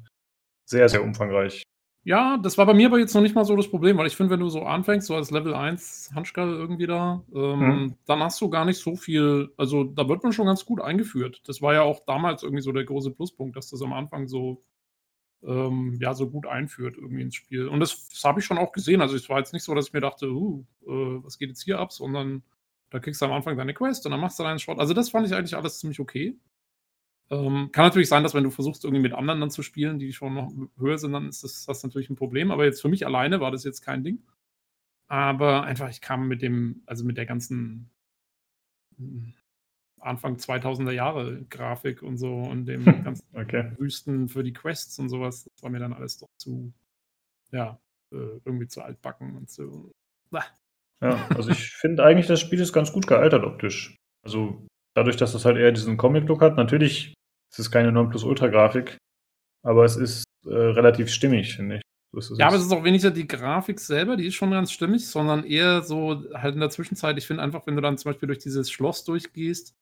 sehr, 0.66 0.90
sehr 0.90 1.04
umfangreich. 1.04 1.64
Ja, 2.08 2.38
das 2.38 2.56
war 2.60 2.68
bei 2.68 2.76
mir 2.76 2.86
aber 2.88 3.00
jetzt 3.00 3.16
noch 3.16 3.24
nicht 3.24 3.34
mal 3.34 3.46
so 3.46 3.56
das 3.56 3.68
Problem, 3.68 3.98
weil 3.98 4.06
ich 4.06 4.16
finde, 4.16 4.34
wenn 4.34 4.40
du 4.40 4.48
so 4.48 4.62
anfängst, 4.62 5.08
so 5.08 5.16
als 5.16 5.32
Level 5.32 5.56
1 5.56 6.12
Handschall 6.14 6.50
irgendwie 6.54 6.86
da, 6.86 7.24
ähm, 7.34 7.60
mhm. 7.60 7.96
dann 8.06 8.20
hast 8.20 8.40
du 8.42 8.50
gar 8.52 8.64
nicht 8.64 8.78
so 8.78 8.96
viel, 8.96 9.52
also 9.58 9.84
da 9.84 10.08
wird 10.08 10.22
man 10.22 10.32
schon 10.32 10.46
ganz 10.46 10.66
gut 10.66 10.80
eingeführt. 10.80 11.42
Das 11.48 11.64
war 11.64 11.74
ja 11.74 11.82
auch 11.82 12.06
damals 12.06 12.44
irgendwie 12.44 12.62
so 12.62 12.72
der 12.72 12.84
große 12.84 13.10
Pluspunkt, 13.10 13.56
dass 13.56 13.72
das 13.72 13.82
am 13.82 13.92
Anfang 13.92 14.28
so, 14.28 14.64
ähm, 15.44 15.98
ja, 16.00 16.14
so 16.14 16.30
gut 16.30 16.46
einführt 16.46 16.96
irgendwie 16.96 17.24
ins 17.24 17.36
Spiel. 17.36 17.68
Und 17.68 17.80
das, 17.80 18.08
das 18.10 18.24
habe 18.24 18.40
ich 18.40 18.46
schon 18.46 18.60
auch 18.60 18.72
gesehen. 18.72 19.02
Also 19.02 19.16
es 19.16 19.28
war 19.28 19.40
jetzt 19.40 19.54
nicht 19.54 19.64
so, 19.64 19.74
dass 19.74 19.88
ich 19.88 19.94
mir 19.94 20.02
dachte, 20.02 20.30
uh, 20.30 20.64
äh, 20.84 21.24
was 21.24 21.40
geht 21.40 21.50
jetzt 21.50 21.64
hier 21.64 21.80
ab, 21.80 21.92
sondern 21.92 22.44
da 22.92 23.00
kriegst 23.00 23.20
du 23.20 23.26
am 23.26 23.32
Anfang 23.32 23.58
deine 23.58 23.74
Quest 23.74 24.06
und 24.06 24.12
dann 24.12 24.22
machst 24.22 24.38
du 24.38 24.44
deinen 24.44 24.60
Schrott. 24.60 24.78
Also 24.78 24.94
das 24.94 25.10
fand 25.10 25.26
ich 25.26 25.34
eigentlich 25.34 25.56
alles 25.56 25.80
ziemlich 25.80 26.00
okay. 26.00 26.38
Ähm, 27.32 27.70
kann 27.72 27.86
natürlich 27.86 28.10
sein, 28.10 28.24
dass 28.24 28.34
wenn 28.34 28.44
du 28.44 28.52
versuchst, 28.52 28.84
irgendwie 28.84 29.02
mit 29.02 29.14
anderen 29.14 29.40
dann 29.40 29.50
zu 29.50 29.64
spielen, 29.64 29.98
die 29.98 30.14
schon 30.14 30.36
noch 30.36 30.52
höher 30.78 30.98
sind, 30.98 31.14
dann 31.14 31.28
ist 31.28 31.44
das, 31.44 31.66
das 31.66 31.84
natürlich 31.84 32.10
ein 32.10 32.16
Problem. 32.16 32.52
Aber 32.52 32.66
jetzt 32.66 32.82
für 32.82 32.90
mich 32.90 33.06
alleine 33.06 33.40
war 33.40 33.52
das 33.52 33.64
jetzt 33.64 33.82
kein 33.82 34.04
Ding. 34.04 34.24
Aber 35.08 35.64
einfach, 35.64 35.90
ich 35.90 36.02
kam 36.02 36.28
mit 36.28 36.42
dem, 36.42 36.84
also 36.86 37.04
mit 37.04 37.18
der 37.18 37.26
ganzen 37.26 37.90
hm, 38.98 39.34
Anfang 40.00 40.36
2000er 40.36 40.92
Jahre 40.92 41.44
Grafik 41.50 42.04
und 42.04 42.18
so 42.18 42.36
und 42.36 42.66
dem 42.66 42.86
ganzen 43.04 43.26
okay. 43.34 43.72
Wüsten 43.78 44.30
für 44.30 44.44
die 44.44 44.54
Quests 44.54 45.00
und 45.00 45.10
sowas, 45.10 45.46
das 45.46 45.64
war 45.64 45.72
mir 45.72 45.80
dann 45.80 45.94
alles 45.94 46.18
doch 46.18 46.30
zu, 46.38 46.74
ja, 47.52 47.80
äh, 48.12 48.40
irgendwie 48.46 48.68
zu 48.68 48.84
altbacken 48.84 49.36
und 49.36 49.50
so. 49.50 49.92
Ja, 51.02 51.28
also 51.30 51.50
ich 51.50 51.72
finde 51.72 52.04
eigentlich, 52.04 52.28
das 52.28 52.40
Spiel 52.40 52.60
ist 52.60 52.74
ganz 52.74 52.92
gut 52.92 53.08
gealtert 53.08 53.44
optisch. 53.44 53.96
Also 54.24 54.66
dadurch, 54.96 55.18
dass 55.18 55.34
das 55.34 55.46
halt 55.46 55.58
eher 55.58 55.72
diesen 55.72 55.98
Comic-Look 55.98 56.42
hat, 56.42 56.58
natürlich 56.58 57.14
ist 57.52 57.60
es 57.60 57.72
keine 57.72 57.92
Nonplusultra-Grafik, 57.92 58.98
aber 59.64 59.86
es 59.86 59.96
ist 59.96 60.24
äh, 60.46 60.54
relativ 60.54 61.10
stimmig, 61.10 61.56
finde 61.56 61.78
ich. 61.78 61.82
Ja, 62.38 62.48
aber 62.48 62.56
es 62.56 62.64
ist 62.64 62.72
auch 62.72 62.86
weniger 62.86 63.12
die 63.12 63.28
Grafik 63.28 63.78
selber, 63.78 64.16
die 64.16 64.28
ist 64.28 64.36
schon 64.36 64.52
ganz 64.52 64.72
stimmig, 64.72 65.06
sondern 65.06 65.44
eher 65.44 65.82
so 65.82 66.24
halt 66.34 66.54
in 66.54 66.62
der 66.62 66.70
Zwischenzeit. 66.70 67.18
Ich 67.18 67.28
finde 67.28 67.44
einfach, 67.44 67.68
wenn 67.68 67.76
du 67.76 67.82
dann 67.82 67.98
zum 67.98 68.10
Beispiel 68.10 68.28
durch 68.28 68.40
dieses 68.40 68.72
Schloss 68.72 69.04
durchgehst, 69.04 69.76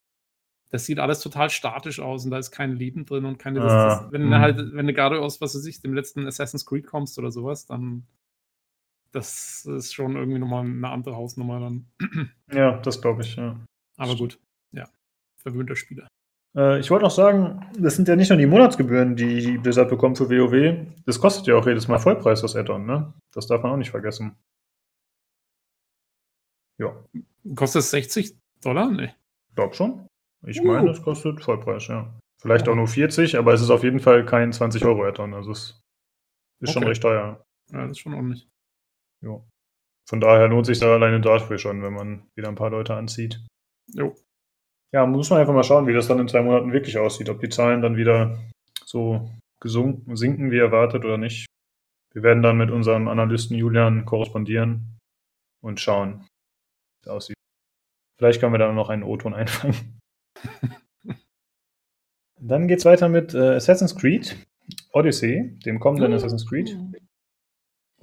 das 0.71 0.85
sieht 0.85 0.97
alles 0.97 1.19
total 1.19 1.51
statisch 1.51 1.99
aus 1.99 2.25
und 2.25 2.31
da 2.31 2.39
ist 2.39 2.49
kein 2.49 2.75
Leben 2.75 3.05
drin 3.05 3.25
und 3.25 3.37
keine. 3.37 3.61
Ah, 3.61 3.99
das, 4.01 4.11
wenn 4.11 4.21
du 4.21 4.27
mhm. 4.29 4.39
halt, 4.39 4.73
wenn 4.73 4.87
du 4.87 4.93
gerade 4.93 5.19
aus, 5.19 5.41
was 5.41 5.53
weiß 5.53 5.65
ich, 5.67 5.81
dem 5.81 5.93
letzten 5.93 6.25
Assassin's 6.25 6.65
Creed 6.65 6.87
kommst 6.87 7.19
oder 7.19 7.31
sowas, 7.31 7.67
dann 7.67 8.07
das 9.11 9.65
ist 9.65 9.93
schon 9.93 10.15
irgendwie 10.15 10.39
nochmal 10.39 10.65
eine 10.65 10.89
andere 10.89 11.15
Hausnummer 11.15 11.59
dann. 11.59 11.87
Ja, 12.51 12.79
das 12.79 13.01
glaube 13.01 13.21
ich, 13.21 13.35
ja. 13.35 13.59
Aber 13.97 14.15
gut. 14.15 14.39
Verwöhnter 15.43 15.75
Spieler. 15.75 16.07
Äh, 16.55 16.79
ich 16.79 16.89
wollte 16.89 17.03
noch 17.03 17.11
sagen, 17.11 17.65
das 17.77 17.95
sind 17.95 18.07
ja 18.07 18.15
nicht 18.15 18.29
nur 18.29 18.37
die 18.37 18.45
Monatsgebühren, 18.45 19.15
die 19.15 19.57
Blizzard 19.57 19.89
bekommt 19.89 20.17
für 20.17 20.29
WoW. 20.29 20.87
Das 21.05 21.19
kostet 21.19 21.47
ja 21.47 21.55
auch 21.55 21.67
jedes 21.67 21.87
Mal 21.87 21.99
Vollpreis, 21.99 22.41
das 22.41 22.55
Add-on, 22.55 22.85
ne? 22.85 23.13
Das 23.33 23.47
darf 23.47 23.63
man 23.63 23.73
auch 23.73 23.77
nicht 23.77 23.91
vergessen. 23.91 24.35
Ja. 26.79 26.95
Kostet 27.55 27.81
es 27.81 27.91
60 27.91 28.37
Dollar? 28.61 28.91
Nee. 28.91 29.13
Glaub 29.55 29.75
schon. 29.75 30.07
Ich 30.45 30.61
uh. 30.61 30.65
meine, 30.65 30.91
es 30.91 31.01
kostet 31.01 31.41
Vollpreis, 31.41 31.87
ja. 31.87 32.13
Vielleicht 32.41 32.67
auch 32.67 32.75
nur 32.75 32.87
40, 32.87 33.37
aber 33.37 33.53
es 33.53 33.61
ist 33.61 33.69
auf 33.69 33.83
jeden 33.83 33.99
Fall 33.99 34.25
kein 34.25 34.51
20 34.51 34.83
Euro 34.85 35.05
Add-on. 35.05 35.33
Also 35.33 35.51
es 35.51 35.81
ist 36.59 36.69
okay. 36.69 36.71
schon 36.73 36.83
recht 36.83 37.01
teuer. 37.01 37.43
Ja, 37.71 37.81
das 37.83 37.91
ist 37.91 37.99
schon 37.99 38.13
ordentlich. 38.13 38.47
Ja. 39.21 39.41
Von 40.09 40.19
daher 40.19 40.49
lohnt 40.49 40.65
sich 40.65 40.79
da 40.79 40.93
alleine 40.93 41.21
dafür 41.21 41.57
schon, 41.57 41.81
wenn 41.81 41.93
man 41.93 42.27
wieder 42.35 42.49
ein 42.49 42.55
paar 42.55 42.69
Leute 42.69 42.95
anzieht. 42.95 43.39
Jo. 43.93 44.15
Ja, 44.93 45.05
muss 45.05 45.29
man 45.29 45.39
einfach 45.39 45.53
mal 45.53 45.63
schauen, 45.63 45.87
wie 45.87 45.93
das 45.93 46.07
dann 46.07 46.19
in 46.19 46.27
zwei 46.27 46.41
Monaten 46.41 46.71
wirklich 46.71 46.97
aussieht. 46.97 47.29
Ob 47.29 47.39
die 47.39 47.49
Zahlen 47.49 47.81
dann 47.81 47.97
wieder 47.97 48.37
so 48.85 49.29
gesunken, 49.59 50.15
sinken 50.15 50.51
wie 50.51 50.59
erwartet 50.59 51.03
oder 51.03 51.17
nicht. 51.17 51.47
Wir 52.13 52.21
werden 52.21 52.43
dann 52.43 52.57
mit 52.57 52.69
unserem 52.69 53.07
Analysten 53.07 53.57
Julian 53.57 54.05
korrespondieren 54.05 54.99
und 55.61 55.79
schauen, 55.79 56.19
wie 56.21 57.01
es 57.01 57.07
aussieht. 57.07 57.35
Vielleicht 58.19 58.39
können 58.39 58.53
wir 58.53 58.59
dann 58.59 58.75
noch 58.75 58.89
einen 58.89 59.03
O-Ton 59.03 59.33
einfangen. 59.33 59.99
dann 62.39 62.67
geht 62.67 62.79
es 62.79 62.85
weiter 62.85 63.09
mit 63.09 63.33
äh, 63.33 63.55
Assassin's 63.55 63.95
Creed 63.95 64.37
Odyssey, 64.91 65.57
dem 65.65 65.79
kommenden 65.79 66.13
oh. 66.13 66.15
Assassin's 66.15 66.45
Creed. 66.45 66.77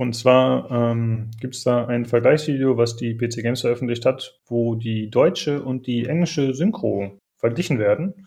Und 0.00 0.14
zwar 0.14 0.70
ähm, 0.70 1.30
gibt 1.40 1.54
es 1.54 1.62
da 1.62 1.84
ein 1.84 2.06
Vergleichsvideo, 2.06 2.78
was 2.78 2.96
die 2.96 3.14
PC 3.14 3.42
Games 3.42 3.60
veröffentlicht 3.60 4.06
hat, 4.06 4.40
wo 4.46 4.74
die 4.74 5.10
deutsche 5.10 5.62
und 5.62 5.86
die 5.86 6.06
englische 6.06 6.54
Synchro 6.54 7.18
verglichen 7.36 7.78
werden. 7.78 8.26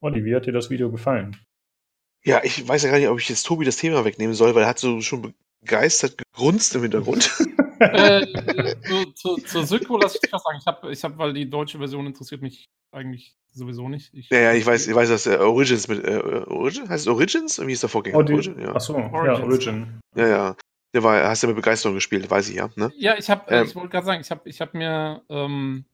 Olli, 0.00 0.24
wie 0.24 0.34
hat 0.34 0.46
dir 0.46 0.52
das 0.52 0.70
Video 0.70 0.90
gefallen? 0.90 1.36
Ja, 2.24 2.40
ich 2.42 2.66
weiß 2.66 2.84
ja 2.84 2.90
gar 2.90 2.98
nicht, 2.98 3.08
ob 3.08 3.20
ich 3.20 3.28
jetzt 3.28 3.42
Tobi 3.42 3.66
das 3.66 3.76
Thema 3.76 4.06
wegnehmen 4.06 4.34
soll, 4.34 4.54
weil 4.54 4.62
er 4.62 4.70
hat 4.70 4.78
so 4.78 5.02
schon 5.02 5.34
begeistert 5.60 6.16
gegrunzt 6.16 6.74
im 6.76 6.80
Hintergrund. 6.80 7.30
äh, 7.78 8.26
zu, 8.82 9.12
zu, 9.12 9.36
zur 9.36 9.66
Synchro 9.66 9.98
lasse 9.98 10.16
ich 10.16 10.22
dich 10.22 10.32
was 10.32 10.42
sagen. 10.42 10.60
Ich 10.60 10.66
habe, 10.66 10.92
ich 10.92 11.04
hab, 11.04 11.18
weil 11.18 11.34
die 11.34 11.50
deutsche 11.50 11.76
Version 11.76 12.06
interessiert 12.06 12.40
mich 12.40 12.70
eigentlich 12.90 13.36
sowieso 13.50 13.90
nicht. 13.90 14.14
Ich, 14.14 14.30
ja, 14.30 14.38
ja, 14.38 14.52
ich 14.54 14.64
weiß, 14.64 14.86
ich 14.86 14.94
weiß, 14.94 15.10
dass 15.10 15.26
äh, 15.26 15.36
Origins 15.36 15.88
mit 15.88 16.02
äh, 16.06 16.16
Origin 16.46 16.88
heißt 16.88 17.06
es 17.06 17.08
Origins? 17.12 17.60
Wie 17.66 17.72
ist 17.72 17.82
der 17.82 17.90
Vorgänger? 17.90 18.16
Oh, 18.16 18.22
die, 18.22 18.32
Origin, 18.32 18.58
ja. 18.58 18.74
Achso, 18.74 18.96
ja, 18.98 19.42
Origin. 19.42 20.00
Ja, 20.16 20.26
ja. 20.26 20.56
Der 20.94 21.02
war, 21.02 21.28
hast 21.28 21.42
du 21.42 21.46
mit 21.46 21.56
Begeisterung 21.56 21.94
gespielt, 21.94 22.30
weiß 22.30 22.50
ich 22.50 22.56
ja. 22.56 22.68
Ne? 22.76 22.92
Ja, 22.96 23.16
ich 23.16 23.30
habe, 23.30 23.50
ähm, 23.50 23.66
ich 23.66 23.74
wollte 23.74 23.88
gerade 23.88 24.06
sagen, 24.06 24.20
ich 24.20 24.30
habe, 24.30 24.48
ich 24.48 24.60
habe 24.60 24.76
mir 24.76 25.22
ähm, 25.30 25.86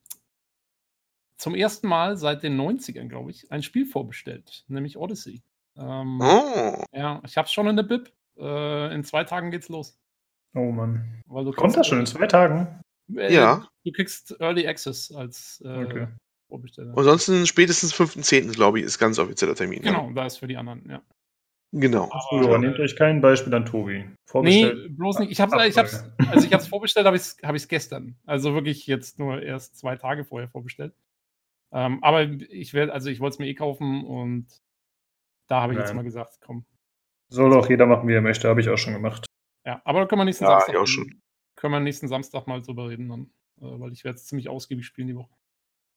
zum 1.37 1.55
ersten 1.55 1.87
Mal 1.87 2.17
seit 2.17 2.43
den 2.43 2.59
90ern, 2.59 3.07
glaube 3.07 3.31
ich, 3.31 3.51
ein 3.51 3.63
Spiel 3.63 3.85
vorbestellt, 3.85 4.65
nämlich 4.67 4.97
Odyssey. 4.97 5.41
Ähm, 5.77 6.19
oh. 6.21 6.83
Ja, 6.91 7.21
ich 7.25 7.37
habe 7.37 7.45
es 7.45 7.53
schon 7.53 7.67
in 7.67 7.77
der 7.77 7.83
Bib. 7.83 8.11
Äh, 8.37 8.93
in 8.93 9.03
zwei 9.03 9.23
Tagen 9.23 9.51
geht's 9.51 9.69
los. 9.69 9.97
Oh 10.53 10.71
Mann. 10.71 11.21
Kommt 11.55 11.77
das 11.77 11.87
schon 11.87 11.99
in 11.99 12.05
zwei 12.05 12.27
Tagen? 12.27 12.81
Äh, 13.15 13.33
ja. 13.33 13.67
Du 13.85 13.91
kriegst 13.91 14.35
Early 14.39 14.67
Access 14.67 15.11
als 15.11 15.61
äh, 15.63 15.83
okay. 15.83 16.07
Vorbesteller. 16.47 16.97
Ansonsten 16.97 17.47
spätestens 17.47 17.93
5.10. 17.93 18.53
glaube 18.53 18.79
ich, 18.79 18.85
ist 18.85 18.97
ganz 18.97 19.19
offizieller 19.19 19.55
Termin. 19.55 19.81
Genau, 19.81 20.07
ja. 20.07 20.13
da 20.13 20.25
ist 20.25 20.37
für 20.37 20.47
die 20.47 20.57
anderen, 20.57 20.89
ja. 20.89 21.01
Genau. 21.71 22.09
Aber, 22.11 22.57
nehmt 22.57 22.79
euch 22.79 22.95
kein 22.95 23.21
Beispiel 23.21 23.53
an 23.53 23.65
Tobi. 23.65 24.05
Nee, 24.33 24.73
bloß 24.89 25.19
nicht. 25.19 25.31
Ich 25.31 25.39
habe 25.39 25.67
ich 25.67 25.77
hab's, 25.77 26.03
also 26.31 26.45
ich 26.45 26.53
hab's 26.53 26.67
vorbestellt, 26.67 27.05
habe 27.05 27.15
ich 27.15 27.23
es 27.23 27.37
hab 27.43 27.55
gestern. 27.69 28.15
Also 28.25 28.55
wirklich 28.55 28.87
jetzt 28.87 29.19
nur 29.19 29.41
erst 29.41 29.77
zwei 29.77 29.95
Tage 29.95 30.25
vorher 30.25 30.49
vorbestellt. 30.49 30.95
Ähm, 31.71 32.03
aber 32.03 32.23
ich 32.23 32.73
werde, 32.73 32.91
also 32.91 33.09
ich 33.09 33.19
wollte 33.19 33.35
es 33.35 33.39
mir 33.39 33.47
eh 33.47 33.53
kaufen 33.53 34.03
und 34.03 34.47
da 35.47 35.61
habe 35.61 35.73
ich 35.73 35.77
Nein. 35.77 35.87
jetzt 35.87 35.95
mal 35.95 36.03
gesagt, 36.03 36.39
komm. 36.41 36.65
Soll 37.29 37.53
auch 37.53 37.69
jeder 37.69 37.85
machen, 37.85 38.07
wie 38.07 38.13
er 38.13 38.21
möchte, 38.21 38.49
habe 38.49 38.61
ich 38.61 38.69
auch 38.69 38.77
schon 38.77 38.93
gemacht. 38.93 39.25
Ja, 39.65 39.81
aber 39.85 39.99
da 39.99 40.05
können 40.07 40.21
wir 40.21 40.25
nächsten 40.25 40.45
ja, 40.45 40.59
Samstag. 40.59 40.75
auch 40.75 40.87
schon. 40.87 41.21
Können 41.55 41.73
wir 41.73 41.79
nächsten 41.79 42.07
Samstag 42.07 42.47
mal 42.47 42.61
drüber 42.61 42.89
reden 42.89 43.09
dann. 43.09 43.29
Äh, 43.61 43.79
weil 43.79 43.91
ich 43.91 44.03
werde 44.03 44.15
es 44.15 44.25
ziemlich 44.25 44.49
ausgiebig 44.49 44.85
spielen 44.85 45.09
die 45.09 45.15
Woche. 45.15 45.29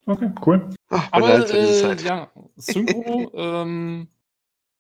Okay, 0.05 0.31
cool. 0.45 0.69
Ach, 0.91 1.09
aber 1.13 1.49
äh, 1.49 1.97
ja, 2.03 2.31
Synchro, 2.57 3.33
ähm, 3.35 4.09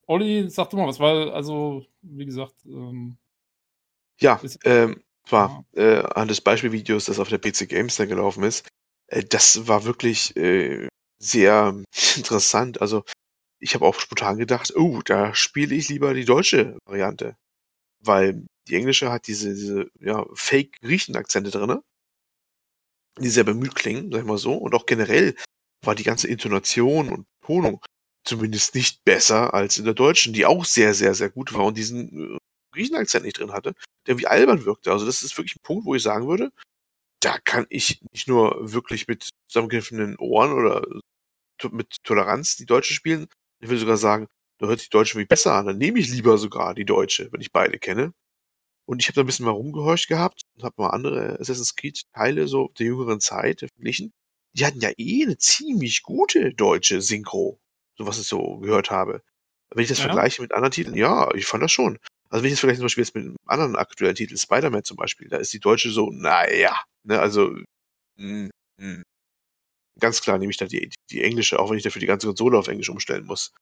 Olli, 0.06 0.50
sag 0.50 0.70
du 0.70 0.76
mal 0.76 0.88
was, 0.88 1.00
weil, 1.00 1.30
also, 1.30 1.84
wie 2.02 2.26
gesagt. 2.26 2.54
Ähm, 2.66 3.18
ja, 4.20 4.40
ähm, 4.64 5.02
war 5.28 5.64
äh, 5.74 5.98
an 5.98 6.28
des 6.28 6.40
Beispielvideos, 6.40 7.06
das 7.06 7.18
auf 7.18 7.28
der 7.28 7.38
PC 7.38 7.68
Games 7.68 7.96
dann 7.96 8.08
gelaufen 8.08 8.42
ist, 8.42 8.68
äh, 9.08 9.24
das 9.24 9.68
war 9.68 9.84
wirklich 9.84 10.36
äh, 10.36 10.88
sehr 11.18 11.82
interessant. 12.16 12.80
Also, 12.80 13.04
ich 13.60 13.74
habe 13.74 13.86
auch 13.86 13.98
spontan 14.00 14.38
gedacht, 14.38 14.74
oh, 14.76 15.00
da 15.04 15.34
spiele 15.34 15.74
ich 15.74 15.88
lieber 15.88 16.14
die 16.14 16.24
deutsche 16.24 16.78
Variante. 16.84 17.36
Weil 18.00 18.44
die 18.68 18.74
englische 18.76 19.12
hat 19.12 19.26
diese, 19.28 19.54
diese 19.54 19.90
ja, 20.00 20.26
Fake-Griechen-Akzente 20.34 21.50
drin, 21.50 21.80
die 23.18 23.28
sehr 23.28 23.44
bemüht 23.44 23.74
klingen, 23.74 24.10
sag 24.10 24.20
ich 24.20 24.26
mal 24.26 24.38
so. 24.38 24.54
Und 24.54 24.74
auch 24.74 24.86
generell 24.86 25.36
war 25.84 25.94
die 25.94 26.04
ganze 26.04 26.28
Intonation 26.28 27.08
und 27.08 27.26
Tonung 27.44 27.80
zumindest 28.24 28.74
nicht 28.74 29.04
besser 29.04 29.54
als 29.54 29.78
in 29.78 29.84
der 29.84 29.94
deutschen, 29.94 30.32
die 30.32 30.46
auch 30.46 30.64
sehr, 30.64 30.94
sehr, 30.94 31.14
sehr 31.14 31.30
gut 31.30 31.52
war 31.54 31.64
und 31.64 31.76
diesen 31.76 32.36
äh, 32.36 32.38
Griechenakzent 32.72 33.24
nicht 33.24 33.38
drin 33.38 33.52
hatte, 33.52 33.74
der 34.06 34.18
wie 34.18 34.26
albern 34.26 34.64
wirkte. 34.64 34.92
Also 34.92 35.06
das 35.06 35.22
ist 35.22 35.36
wirklich 35.36 35.56
ein 35.56 35.62
Punkt, 35.62 35.84
wo 35.84 35.94
ich 35.94 36.02
sagen 36.02 36.28
würde, 36.28 36.50
da 37.20 37.38
kann 37.38 37.66
ich 37.68 38.00
nicht 38.12 38.28
nur 38.28 38.72
wirklich 38.72 39.06
mit 39.06 39.30
zusammengekniffenen 39.48 40.16
Ohren 40.18 40.52
oder 40.52 40.82
mit 41.70 41.96
Toleranz 42.02 42.56
die 42.56 42.66
Deutsche 42.66 42.94
spielen. 42.94 43.28
Ich 43.60 43.68
will 43.68 43.78
sogar 43.78 43.96
sagen, 43.96 44.26
da 44.58 44.66
hört 44.66 44.80
sich 44.80 44.88
die 44.88 44.96
Deutsche 44.96 45.18
wie 45.18 45.24
besser 45.24 45.54
an. 45.54 45.66
Dann 45.66 45.78
nehme 45.78 45.98
ich 45.98 46.08
lieber 46.08 46.38
sogar 46.38 46.74
die 46.74 46.84
Deutsche, 46.84 47.28
wenn 47.32 47.40
ich 47.40 47.52
beide 47.52 47.78
kenne. 47.78 48.12
Und 48.86 49.00
ich 49.00 49.08
habe 49.08 49.14
da 49.14 49.20
ein 49.22 49.26
bisschen 49.26 49.46
mal 49.46 49.52
rumgehorcht 49.52 50.08
gehabt 50.08 50.42
und 50.54 50.64
habe 50.64 50.74
mal 50.78 50.90
andere 50.90 51.38
Assassin's 51.38 51.76
Creed 51.76 52.02
Teile 52.14 52.48
so 52.48 52.72
der 52.78 52.86
jüngeren 52.86 53.20
Zeit 53.20 53.60
verglichen. 53.60 54.12
Die 54.54 54.66
hatten 54.66 54.80
ja 54.80 54.90
eh 54.96 55.22
eine 55.22 55.38
ziemlich 55.38 56.02
gute 56.02 56.52
deutsche 56.52 57.00
Synchro 57.00 57.60
so 58.02 58.08
was 58.08 58.18
ich 58.18 58.26
so 58.26 58.58
gehört 58.58 58.90
habe. 58.90 59.22
Wenn 59.70 59.82
ich 59.82 59.88
das 59.88 59.98
ja. 59.98 60.04
vergleiche 60.04 60.42
mit 60.42 60.52
anderen 60.52 60.72
Titeln, 60.72 60.96
ja, 60.96 61.32
ich 61.34 61.46
fand 61.46 61.62
das 61.62 61.72
schon. 61.72 61.98
Also 62.28 62.42
wenn 62.42 62.48
ich 62.48 62.54
das 62.54 62.60
vergleiche 62.60 62.78
zum 62.78 62.86
Beispiel 62.86 63.04
jetzt 63.04 63.14
mit 63.14 63.24
einem 63.24 63.36
anderen 63.46 63.76
aktuellen 63.76 64.14
Titel, 64.14 64.36
Spider-Man 64.36 64.84
zum 64.84 64.96
Beispiel, 64.96 65.28
da 65.28 65.38
ist 65.38 65.52
die 65.52 65.60
deutsche 65.60 65.90
so, 65.90 66.10
naja, 66.10 66.80
ne, 67.04 67.20
also 67.20 67.50
mh, 67.50 67.64
hm, 68.16 68.50
mh. 68.78 68.94
Hm. 68.94 69.02
ganz 70.00 70.20
klar 70.20 70.38
nehme 70.38 70.50
ich 70.50 70.56
da 70.56 70.66
die, 70.66 70.90
die 71.10 71.22
englische, 71.22 71.58
auch 71.58 71.70
wenn 71.70 71.76
ich 71.78 71.84
dafür 71.84 72.00
die 72.00 72.06
ganze 72.06 72.26
Konsole 72.26 72.58
auf 72.58 72.68
Englisch 72.68 72.90
umstellen 72.90 73.26
muss. 73.26 73.52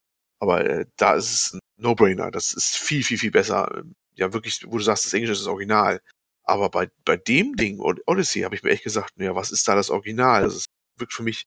Aber 0.40 0.64
äh, 0.64 0.86
da 0.96 1.14
ist 1.14 1.32
es 1.32 1.52
ein 1.54 1.60
No-Brainer. 1.76 2.30
Das 2.30 2.52
ist 2.54 2.76
viel, 2.76 3.04
viel, 3.04 3.18
viel 3.18 3.30
besser. 3.30 3.82
Ja, 4.14 4.32
wirklich, 4.32 4.64
wo 4.66 4.78
du 4.78 4.84
sagst, 4.84 5.04
das 5.04 5.12
Englische 5.12 5.32
ist 5.32 5.42
das 5.42 5.48
Original. 5.48 6.00
Aber 6.44 6.70
bei, 6.70 6.90
bei 7.04 7.16
dem 7.16 7.56
Ding, 7.56 7.78
Odyssey, 7.78 8.42
habe 8.42 8.54
ich 8.54 8.62
mir 8.62 8.70
echt 8.70 8.84
gesagt, 8.84 9.12
ja, 9.16 9.34
was 9.34 9.50
ist 9.50 9.68
da 9.68 9.74
das 9.74 9.90
Original? 9.90 10.42
Das 10.42 10.54
ist 10.56 10.66
wirklich 10.96 11.14
für 11.14 11.22
mich 11.22 11.46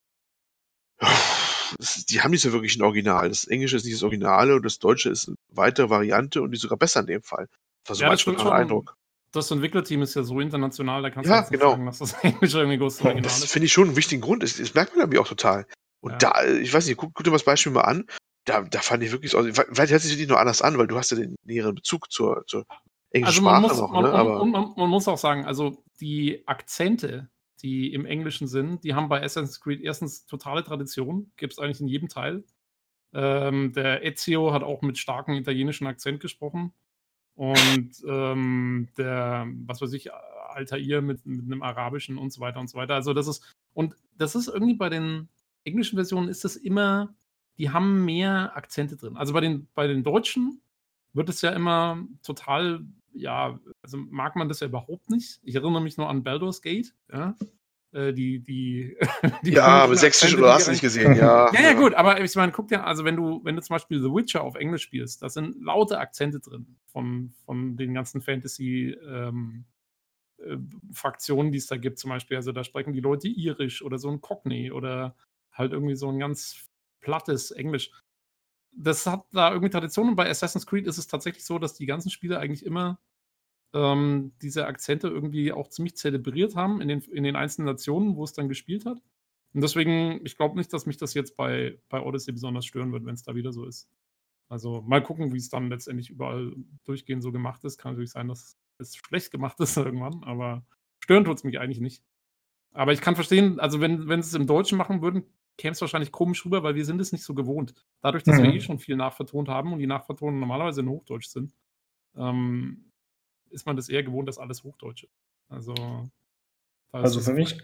die 2.09 2.21
haben 2.21 2.31
nicht 2.31 2.41
so 2.41 2.51
wirklich 2.51 2.75
ein 2.77 2.81
Original. 2.81 3.29
Das 3.29 3.45
Englische 3.45 3.75
ist 3.75 3.85
nicht 3.85 3.95
das 3.95 4.03
Originale 4.03 4.55
und 4.55 4.63
das 4.63 4.79
Deutsche 4.79 5.09
ist 5.09 5.27
eine 5.27 5.37
weitere 5.49 5.89
Variante 5.89 6.41
und 6.41 6.51
die 6.51 6.57
sogar 6.57 6.77
besser 6.77 7.01
in 7.01 7.07
dem 7.07 7.23
Fall. 7.23 7.47
Das 7.83 8.01
war 8.01 8.17
so 8.17 8.31
ja, 8.31 8.43
mein 8.43 8.53
Eindruck. 8.53 8.95
Das 9.31 9.49
Entwicklerteam 9.49 10.03
ist 10.03 10.13
ja 10.13 10.23
so 10.23 10.39
international, 10.39 11.01
da 11.01 11.09
kannst 11.09 11.29
du 11.29 11.33
ja, 11.33 11.41
nicht 11.41 11.51
genau. 11.51 11.71
sagen, 11.71 11.85
dass 11.85 11.99
das 11.99 12.13
Englische 12.21 12.59
irgendwie 12.59 12.77
groß 12.77 13.01
Original 13.01 13.23
das 13.23 13.35
ist. 13.35 13.43
Das 13.43 13.51
finde 13.51 13.65
ich 13.65 13.73
schon 13.73 13.87
einen 13.87 13.97
wichtigen 13.97 14.21
Grund. 14.21 14.43
Das, 14.43 14.57
das 14.57 14.73
merkt 14.73 14.95
man 14.95 15.01
nämlich 15.01 15.19
auch 15.19 15.27
total. 15.27 15.65
Und 16.01 16.11
ja. 16.11 16.17
da, 16.17 16.45
ich 16.45 16.73
weiß 16.73 16.85
nicht, 16.85 16.97
guck, 16.97 17.13
guck 17.13 17.23
dir 17.23 17.31
mal 17.31 17.37
das 17.37 17.45
Beispiel 17.45 17.71
mal 17.71 17.81
an. 17.81 18.05
Da, 18.45 18.61
da 18.61 18.79
fand 18.81 19.03
ich 19.03 19.11
wirklich, 19.11 19.35
also, 19.35 19.49
vielleicht 19.53 19.91
hört 19.91 20.01
sich 20.01 20.17
nicht 20.17 20.29
nur 20.29 20.39
anders 20.39 20.61
an, 20.61 20.77
weil 20.77 20.87
du 20.87 20.97
hast 20.97 21.11
ja 21.11 21.17
den 21.17 21.35
näheren 21.45 21.75
Bezug 21.75 22.11
zur, 22.11 22.43
zur 22.45 22.65
englischen 23.09 23.47
also 23.47 23.49
Sprache 23.49 23.61
muss, 23.61 23.77
noch. 23.77 23.91
Man, 23.91 24.03
ne? 24.03 24.11
Aber 24.11 24.45
man, 24.45 24.73
man, 24.75 24.89
muss 24.89 25.07
auch 25.07 25.17
sagen, 25.17 25.45
also 25.45 25.83
die 26.01 26.45
Akzente, 26.45 27.29
die 27.63 27.93
im 27.93 28.05
Englischen 28.05 28.47
sind, 28.47 28.83
die 28.83 28.93
haben 28.93 29.09
bei 29.09 29.23
Assassin's 29.23 29.61
Creed 29.61 29.81
erstens 29.81 30.25
totale 30.25 30.63
Tradition, 30.63 31.31
gibt 31.37 31.53
es 31.53 31.59
eigentlich 31.59 31.81
in 31.81 31.87
jedem 31.87 32.09
Teil. 32.09 32.43
Ähm, 33.13 33.71
der 33.73 34.03
Ezio 34.03 34.53
hat 34.53 34.63
auch 34.63 34.81
mit 34.81 34.97
starkem 34.97 35.35
italienischen 35.35 35.87
Akzent 35.87 36.19
gesprochen. 36.19 36.73
Und 37.35 37.91
ähm, 38.07 38.89
der, 38.97 39.47
was 39.65 39.81
weiß 39.81 39.93
ich, 39.93 40.13
Altair 40.13 41.01
mit, 41.01 41.25
mit 41.25 41.45
einem 41.45 41.63
arabischen 41.63 42.17
und 42.17 42.31
so 42.31 42.41
weiter 42.41 42.59
und 42.59 42.69
so 42.69 42.77
weiter. 42.77 42.95
Also 42.95 43.13
das 43.13 43.27
ist, 43.27 43.55
und 43.73 43.95
das 44.17 44.35
ist 44.35 44.47
irgendwie 44.47 44.75
bei 44.75 44.89
den 44.89 45.29
englischen 45.63 45.95
Versionen 45.95 46.29
ist 46.29 46.43
das 46.43 46.55
immer, 46.55 47.15
die 47.57 47.69
haben 47.69 48.05
mehr 48.05 48.55
Akzente 48.55 48.97
drin. 48.97 49.17
Also 49.17 49.33
bei 49.33 49.41
den, 49.41 49.67
bei 49.73 49.87
den 49.87 50.03
Deutschen 50.03 50.61
wird 51.13 51.29
es 51.29 51.41
ja 51.41 51.51
immer 51.51 52.05
total 52.23 52.85
ja, 53.13 53.59
also 53.81 53.97
mag 53.97 54.35
man 54.35 54.49
das 54.49 54.59
ja 54.59 54.67
überhaupt 54.67 55.09
nicht. 55.09 55.39
Ich 55.43 55.55
erinnere 55.55 55.81
mich 55.81 55.97
nur 55.97 56.09
an 56.09 56.23
Baldur's 56.23 56.61
Gate, 56.61 56.93
ja. 57.11 57.35
Äh, 57.91 58.13
die, 58.13 58.39
die, 58.39 58.97
die 59.45 59.51
ja, 59.51 59.65
aber 59.65 59.95
sächsisch 59.95 60.35
oder 60.35 60.53
hast 60.53 60.67
du 60.67 60.71
nicht 60.71 60.81
gesehen, 60.81 61.15
ja. 61.15 61.51
ja. 61.53 61.61
Ja, 61.61 61.73
gut, 61.73 61.93
aber 61.93 62.21
ich 62.21 62.35
meine, 62.35 62.51
guck 62.51 62.67
dir, 62.67 62.85
also 62.85 63.05
wenn 63.05 63.15
du, 63.15 63.41
wenn 63.43 63.55
du 63.55 63.61
zum 63.61 63.75
Beispiel 63.75 64.01
The 64.01 64.09
Witcher 64.09 64.43
auf 64.43 64.55
Englisch 64.55 64.83
spielst, 64.83 65.21
da 65.21 65.29
sind 65.29 65.55
laute 65.61 65.99
Akzente 65.99 66.39
drin 66.39 66.75
von, 66.87 67.33
von 67.45 67.77
den 67.77 67.93
ganzen 67.93 68.21
Fantasy- 68.21 68.97
ähm, 69.07 69.65
äh, 70.37 70.57
Fraktionen, 70.91 71.51
die 71.51 71.57
es 71.57 71.67
da 71.67 71.77
gibt, 71.77 71.99
zum 71.99 72.09
Beispiel. 72.09 72.37
Also 72.37 72.51
da 72.51 72.63
sprechen 72.63 72.93
die 72.93 72.99
Leute 72.99 73.27
irisch 73.27 73.81
oder 73.81 73.97
so 73.97 74.09
ein 74.09 74.21
Cockney 74.21 74.71
oder 74.71 75.15
halt 75.51 75.71
irgendwie 75.71 75.95
so 75.95 76.09
ein 76.09 76.19
ganz 76.19 76.67
plattes 77.01 77.51
Englisch. 77.51 77.91
Das 78.75 79.05
hat 79.05 79.25
da 79.31 79.51
irgendwie 79.51 79.69
Tradition 79.69 80.09
und 80.09 80.15
bei 80.15 80.29
Assassin's 80.29 80.65
Creed 80.65 80.87
ist 80.87 80.97
es 80.97 81.07
tatsächlich 81.07 81.45
so, 81.45 81.59
dass 81.59 81.73
die 81.73 81.85
ganzen 81.85 82.09
Spiele 82.09 82.39
eigentlich 82.39 82.65
immer 82.65 82.99
ähm, 83.73 84.33
diese 84.41 84.67
Akzente 84.67 85.07
irgendwie 85.07 85.51
auch 85.51 85.69
ziemlich 85.69 85.95
zelebriert 85.95 86.55
haben 86.55 86.81
in 86.81 86.87
den, 86.87 87.01
in 87.01 87.23
den 87.23 87.35
einzelnen 87.35 87.67
Nationen, 87.67 88.15
wo 88.15 88.23
es 88.23 88.33
dann 88.33 88.49
gespielt 88.49 88.85
hat. 88.85 89.01
Und 89.53 89.61
deswegen, 89.61 90.25
ich 90.25 90.37
glaube 90.37 90.57
nicht, 90.57 90.73
dass 90.73 90.85
mich 90.85 90.97
das 90.97 91.13
jetzt 91.13 91.35
bei, 91.37 91.79
bei 91.89 92.01
Odyssey 92.01 92.31
besonders 92.31 92.65
stören 92.65 92.91
wird, 92.91 93.05
wenn 93.05 93.13
es 93.13 93.23
da 93.23 93.35
wieder 93.35 93.51
so 93.51 93.65
ist. 93.65 93.87
Also 94.49 94.81
mal 94.81 95.01
gucken, 95.01 95.33
wie 95.33 95.37
es 95.37 95.49
dann 95.49 95.69
letztendlich 95.69 96.09
überall 96.09 96.53
durchgehend 96.85 97.23
so 97.23 97.31
gemacht 97.31 97.63
ist. 97.63 97.77
Kann 97.77 97.93
natürlich 97.93 98.11
sein, 98.11 98.27
dass 98.27 98.57
es 98.77 98.95
schlecht 98.95 99.31
gemacht 99.31 99.59
ist 99.59 99.77
irgendwann, 99.77 100.23
aber 100.23 100.65
stören 100.99 101.25
tut 101.25 101.37
es 101.37 101.43
mich 101.43 101.59
eigentlich 101.59 101.79
nicht. 101.79 102.03
Aber 102.71 102.93
ich 102.93 103.01
kann 103.01 103.15
verstehen, 103.15 103.59
also 103.59 103.79
wenn, 103.81 104.07
wenn 104.07 104.21
sie 104.21 104.29
es 104.29 104.33
im 104.33 104.47
Deutschen 104.47 104.77
machen 104.77 105.01
würden, 105.01 105.23
käme 105.57 105.73
es 105.73 105.81
wahrscheinlich 105.81 106.11
komisch 106.11 106.45
rüber, 106.45 106.63
weil 106.63 106.75
wir 106.75 106.85
sind 106.85 106.99
es 107.01 107.11
nicht 107.11 107.23
so 107.23 107.33
gewohnt. 107.33 107.73
Dadurch, 108.01 108.23
dass 108.23 108.37
mhm. 108.37 108.43
wir 108.43 108.53
eh 108.53 108.59
schon 108.59 108.79
viel 108.79 108.95
nachvertont 108.95 109.49
haben 109.49 109.73
und 109.73 109.79
die 109.79 109.87
Nachvertonungen 109.87 110.39
normalerweise 110.39 110.81
in 110.81 110.89
Hochdeutsch 110.89 111.27
sind, 111.27 111.53
ähm, 112.15 112.91
ist 113.49 113.65
man 113.65 113.75
das 113.75 113.89
eher 113.89 114.03
gewohnt, 114.03 114.27
dass 114.27 114.39
alles 114.39 114.63
Hochdeutsch 114.63 115.03
ist. 115.03 115.21
Also, 115.49 115.73
also 116.91 117.19
für 117.19 117.33
mich, 117.33 117.63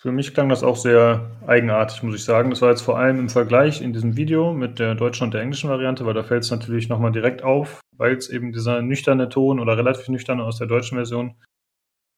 für 0.00 0.12
mich 0.12 0.34
klang 0.34 0.48
das 0.48 0.62
auch 0.62 0.76
sehr 0.76 1.30
eigenartig, 1.46 2.02
muss 2.02 2.14
ich 2.14 2.24
sagen. 2.24 2.50
Das 2.50 2.62
war 2.62 2.70
jetzt 2.70 2.82
vor 2.82 2.98
allem 2.98 3.18
im 3.18 3.28
Vergleich 3.28 3.80
in 3.80 3.92
diesem 3.92 4.16
Video 4.16 4.52
mit 4.52 4.78
der 4.78 4.94
deutschen 4.94 5.24
und 5.24 5.34
der 5.34 5.42
englischen 5.42 5.70
Variante, 5.70 6.06
weil 6.06 6.14
da 6.14 6.24
fällt 6.24 6.44
es 6.44 6.50
natürlich 6.50 6.88
nochmal 6.88 7.12
direkt 7.12 7.42
auf, 7.42 7.80
weil 7.96 8.16
es 8.16 8.28
eben 8.28 8.52
dieser 8.52 8.82
nüchterne 8.82 9.28
Ton 9.28 9.60
oder 9.60 9.76
relativ 9.76 10.08
nüchterne 10.08 10.42
aus 10.42 10.58
der 10.58 10.66
deutschen 10.66 10.96
Version 10.96 11.36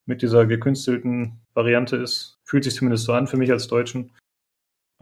mit 0.06 0.22
dieser 0.22 0.46
gekünstelten 0.46 1.40
Variante 1.54 1.96
ist. 1.96 2.38
Fühlt 2.44 2.64
sich 2.64 2.74
zumindest 2.74 3.04
so 3.04 3.12
an 3.12 3.26
für 3.26 3.36
mich 3.36 3.50
als 3.50 3.68
Deutschen. 3.68 4.12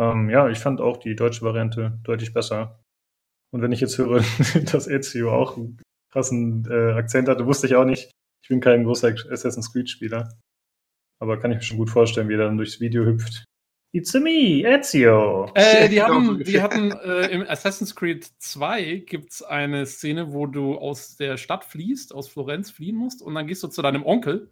Ähm, 0.01 0.31
ja, 0.31 0.49
ich 0.49 0.59
fand 0.59 0.81
auch 0.81 0.97
die 0.97 1.15
deutsche 1.15 1.43
Variante 1.43 1.99
deutlich 2.03 2.33
besser. 2.33 2.81
Und 3.53 3.61
wenn 3.61 3.73
ich 3.73 3.81
jetzt 3.81 3.99
höre, 3.99 4.23
dass 4.73 4.89
Ezio 4.89 5.31
auch 5.33 5.57
einen 5.57 5.81
krassen 6.11 6.67
äh, 6.71 6.93
Akzent 6.93 7.29
hatte, 7.29 7.47
wusste 7.47 7.67
ich 7.67 7.75
auch 7.77 7.85
nicht. 7.85 8.11
Ich 8.43 8.49
bin 8.49 8.61
kein 8.61 8.85
großer 8.85 9.15
Assassin's 9.31 9.73
Creed-Spieler. 9.73 10.33
Aber 11.21 11.39
kann 11.39 11.51
ich 11.51 11.59
mir 11.59 11.63
schon 11.63 11.77
gut 11.77 11.91
vorstellen, 11.91 12.31
wie 12.31 12.35
er 12.35 12.45
dann 12.45 12.57
durchs 12.57 12.81
Video 12.81 13.05
hüpft. 13.05 13.45
It's 13.93 14.15
me, 14.15 14.63
Ezio. 14.65 15.51
Äh, 15.55 15.89
die 15.89 16.01
haben, 16.01 16.43
die 16.45 16.63
hatten 16.63 16.93
äh, 16.93 17.27
im 17.27 17.43
Assassin's 17.43 17.95
Creed 17.95 18.25
2 18.39 19.03
gibt 19.07 19.33
es 19.33 19.43
eine 19.43 19.85
Szene, 19.85 20.33
wo 20.33 20.47
du 20.47 20.79
aus 20.79 21.17
der 21.17 21.37
Stadt 21.37 21.65
fließt, 21.65 22.15
aus 22.15 22.29
Florenz 22.29 22.71
fliehen 22.71 22.97
musst, 22.97 23.21
und 23.21 23.35
dann 23.35 23.49
gehst 23.49 23.63
du 23.65 23.69
zu 23.69 23.83
deinem 23.83 24.07
Onkel. 24.07 24.49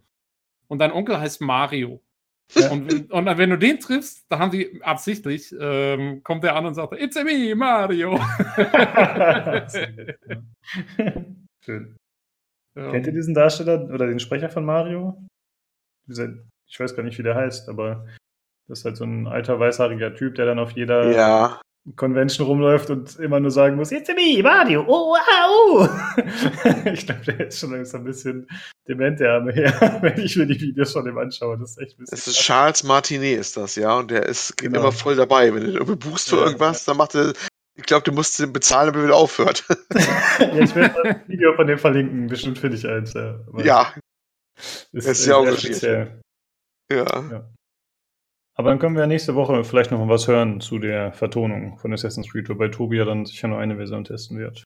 Und 0.67 0.79
dein 0.79 0.91
Onkel 0.91 1.19
heißt 1.19 1.41
Mario. 1.41 2.03
Ja. 2.53 2.71
Und, 2.71 2.91
wenn, 2.91 3.05
und, 3.11 3.37
wenn 3.37 3.49
du 3.51 3.57
den 3.57 3.79
triffst, 3.79 4.25
da 4.29 4.39
haben 4.39 4.51
die 4.51 4.81
absichtlich, 4.81 5.53
ähm, 5.59 6.23
kommt 6.23 6.43
der 6.43 6.55
an 6.55 6.65
und 6.65 6.73
sagt, 6.73 6.93
It's 6.93 7.15
me, 7.15 7.55
Mario. 7.55 8.17
Schön. 11.63 11.95
Ja. 12.75 12.91
Kennt 12.91 13.07
ihr 13.07 13.13
diesen 13.13 13.33
Darsteller 13.33 13.89
oder 13.93 14.07
den 14.07 14.19
Sprecher 14.19 14.49
von 14.49 14.65
Mario? 14.65 15.27
Ich 16.07 16.79
weiß 16.79 16.95
gar 16.95 17.03
nicht, 17.03 17.19
wie 17.19 17.23
der 17.23 17.35
heißt, 17.35 17.69
aber 17.69 18.07
das 18.67 18.79
ist 18.79 18.85
halt 18.85 18.97
so 18.97 19.03
ein 19.03 19.27
alter 19.27 19.59
weißhaariger 19.59 20.15
Typ, 20.15 20.35
der 20.35 20.45
dann 20.45 20.59
auf 20.59 20.71
jeder 20.71 21.11
ja. 21.11 21.61
Convention 21.95 22.45
rumläuft 22.45 22.89
und 22.89 23.17
immer 23.19 23.39
nur 23.39 23.51
sagen 23.51 23.75
muss, 23.75 23.91
It's 23.91 24.09
me, 24.09 24.43
Mario, 24.43 24.83
oh, 24.87 25.15
wow. 25.15 25.89
ich 26.93 27.05
glaube, 27.05 27.21
der 27.25 27.47
ist 27.47 27.59
schon 27.59 27.73
ein 27.73 28.03
bisschen 28.03 28.47
dement, 28.87 29.19
der 29.19 29.33
Arme 29.33 29.51
her, 29.53 29.99
wenn 30.01 30.19
ich 30.19 30.35
mir 30.35 30.45
die 30.45 30.59
Videos 30.59 30.93
von 30.93 31.05
dem 31.05 31.17
anschaue. 31.17 31.57
Das 31.57 31.71
ist 31.71 31.77
echt 31.79 31.93
ein 31.93 31.99
bisschen. 31.99 32.15
Das 32.15 32.27
ist 32.27 32.39
Charles 32.39 32.83
Martinet 32.83 33.39
ist 33.39 33.57
das, 33.57 33.75
ja, 33.75 33.97
und 33.97 34.11
der 34.11 34.25
ist 34.25 34.57
genau. 34.57 34.81
immer 34.81 34.91
voll 34.91 35.15
dabei. 35.15 35.53
Wenn 35.53 35.63
du 35.63 35.71
irgendwie 35.71 35.95
buchst 35.95 36.29
für 36.29 36.37
ja, 36.37 36.45
irgendwas, 36.45 36.85
ja. 36.85 36.91
dann 36.91 36.97
macht 36.97 37.15
er, 37.15 37.33
ich 37.75 37.83
glaube, 37.83 38.03
du 38.03 38.11
musst 38.11 38.39
ihn 38.39 38.53
bezahlen, 38.53 38.87
damit 38.87 39.01
er 39.01 39.05
wieder 39.05 39.15
aufhört. 39.15 39.65
ja, 40.39 40.59
ich 40.59 40.75
werde 40.75 41.03
ein 41.03 41.23
Video 41.27 41.53
von 41.55 41.65
dem 41.65 41.79
verlinken, 41.79 42.27
bestimmt 42.27 42.59
finde 42.59 42.77
ich 42.77 42.87
eins, 42.87 43.13
ja. 43.13 43.39
ja. 43.63 43.93
Ist, 44.91 45.07
das 45.07 45.19
ist 45.19 45.25
ja 45.25 45.37
auch 45.37 45.57
speziell. 45.57 46.21
Ja. 46.91 47.05
ja. 47.31 47.49
Aber 48.59 48.71
dann 48.71 48.79
können 48.79 48.95
wir 48.95 49.03
ja 49.03 49.07
nächste 49.07 49.35
Woche 49.35 49.63
vielleicht 49.63 49.89
noch 49.89 49.99
mal 49.99 50.09
was 50.09 50.27
hören 50.27 50.59
zu 50.59 50.79
der 50.79 51.13
Vertonung 51.13 51.77
von 51.77 51.93
Assassin's 51.93 52.29
Creed, 52.29 52.49
wobei 52.49 52.67
Tobi 52.67 52.97
ja 52.97 53.05
dann 53.05 53.25
sicher 53.25 53.47
nur 53.47 53.57
eine 53.57 53.77
Version 53.77 54.03
testen 54.03 54.37
wird. 54.37 54.65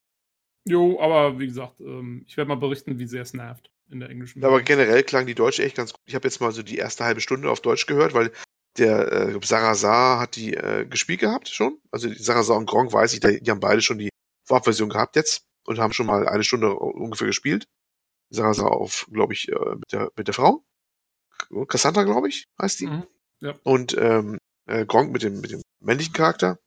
Jo, 0.67 0.99
aber 0.99 1.37
wie 1.37 1.45
gesagt, 1.45 1.79
ähm, 1.79 2.23
ich 2.27 2.35
werde 2.35 2.49
mal 2.49 2.55
berichten, 2.55 2.97
wie 2.97 3.05
sehr 3.05 3.21
es 3.21 3.35
nervt 3.35 3.69
in 3.91 3.99
der 3.99 4.09
englischen 4.09 4.41
Version. 4.41 4.51
Aber 4.51 4.63
generell 4.63 5.03
klang 5.03 5.27
die 5.27 5.35
Deutsche 5.35 5.61
echt 5.61 5.77
ganz 5.77 5.93
gut. 5.93 6.01
Ich 6.07 6.15
habe 6.15 6.27
jetzt 6.27 6.41
mal 6.41 6.51
so 6.51 6.63
die 6.63 6.77
erste 6.77 7.05
halbe 7.05 7.21
Stunde 7.21 7.51
auf 7.51 7.61
Deutsch 7.61 7.85
gehört, 7.85 8.15
weil 8.15 8.31
der 8.79 9.11
äh, 9.11 9.39
Sarazar 9.43 10.19
hat 10.19 10.37
die 10.37 10.55
äh, 10.55 10.87
gespielt 10.87 11.19
gehabt 11.19 11.49
schon. 11.49 11.77
Also 11.91 12.11
Sarazar 12.11 12.57
und 12.57 12.65
Gronk 12.65 12.91
weiß 12.91 13.13
ich, 13.13 13.19
die 13.19 13.51
haben 13.51 13.59
beide 13.59 13.83
schon 13.83 13.99
die 13.99 14.09
Vorabversion 14.47 14.89
gehabt 14.89 15.15
jetzt 15.17 15.45
und 15.67 15.77
haben 15.77 15.93
schon 15.93 16.07
mal 16.07 16.27
eine 16.27 16.43
Stunde 16.43 16.73
ungefähr 16.73 17.27
gespielt. 17.27 17.65
Sarazar 18.31 18.71
auf, 18.71 19.07
glaube 19.11 19.33
ich, 19.33 19.49
äh, 19.49 19.75
mit, 19.75 19.91
der, 19.91 20.09
mit 20.15 20.25
der 20.25 20.33
Frau. 20.33 20.65
Cassandra, 21.67 22.01
glaube 22.05 22.29
ich, 22.29 22.47
heißt 22.59 22.79
die. 22.79 22.87
Mhm. 22.87 23.03
Ja. 23.43 23.59
Und 23.63 23.95
ähm, 23.97 24.37
äh, 24.67 24.85
Gronk 24.85 25.11
mit 25.11 25.21
dem, 25.21 25.41
mit 25.41 25.51
dem 25.51 25.61
männlichen 25.81 26.13
Charakter. 26.13 26.59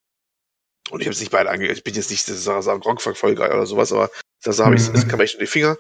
Und 0.91 1.01
ich 1.01 1.07
habe 1.07 1.15
es 1.15 1.21
nicht 1.21 1.33
beide 1.33 1.51
angehört. 1.51 1.79
Ich 1.79 1.85
bin 1.85 1.95
jetzt 1.95 2.11
nicht 2.11 2.27
Sarah 2.27 2.77
Gronk 2.77 3.01
verfolger 3.01 3.47
oder 3.47 3.67
sowas, 3.67 3.93
aber 3.93 4.11
da 4.43 4.53
habe 4.65 4.77
ich, 4.77 4.87
das 4.93 5.09
kam 5.09 5.21
echt 5.21 5.35
in 5.35 5.41
die 5.41 5.47
Finger. 5.47 5.79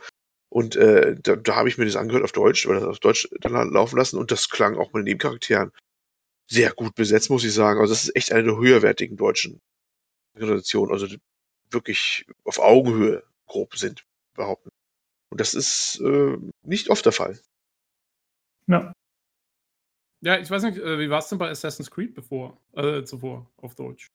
Und 0.49 0.75
äh, 0.75 1.15
da, 1.21 1.37
da 1.37 1.57
habe 1.57 1.69
ich 1.69 1.77
mir 1.77 1.85
das 1.85 1.97
angehört 1.97 2.25
auf 2.25 2.33
Deutsch, 2.33 2.67
oder 2.67 2.81
das 2.81 2.89
auf 2.89 2.99
Deutsch 2.99 3.29
dann 3.41 3.53
laufen 3.71 3.99
lassen 3.99 4.19
und 4.19 4.31
das 4.31 4.49
klang 4.49 4.77
auch 4.79 4.95
mit 4.95 5.03
den 5.03 5.05
Nebencharakteren 5.05 5.71
sehr 6.51 6.73
gut 6.73 6.95
besetzt, 6.95 7.29
muss 7.29 7.45
ich 7.45 7.53
sagen. 7.53 7.79
Also 7.79 7.93
das 7.93 8.05
ist 8.05 8.17
echt 8.17 8.33
eine 8.33 8.45
der 8.45 8.57
höherwertigen 8.57 9.19
deutschen 9.19 9.61
Generationen, 10.35 10.93
also 10.93 11.07
wirklich 11.71 12.25
auf 12.45 12.59
Augenhöhe 12.59 13.23
grob 13.47 13.77
sind, 13.77 14.07
behaupten. 14.35 14.71
Und 15.31 15.41
das 15.41 15.53
ist 15.53 16.01
äh, 16.01 16.39
nicht 16.63 16.89
oft 16.89 17.05
der 17.05 17.13
Fall. 17.13 17.39
Ja. 18.67 18.93
Ja, 20.23 20.39
ich 20.39 20.51
weiß 20.51 20.63
nicht, 20.65 20.79
äh, 20.79 20.99
wie 20.99 21.11
war 21.11 21.19
es 21.19 21.29
denn 21.29 21.39
bei 21.39 21.51
Assassin's 21.51 21.91
Creed 21.91 22.15
bevor, 22.15 22.61
äh, 22.73 23.03
zuvor 23.05 23.51
auf 23.57 23.75
Deutsch? 23.75 24.09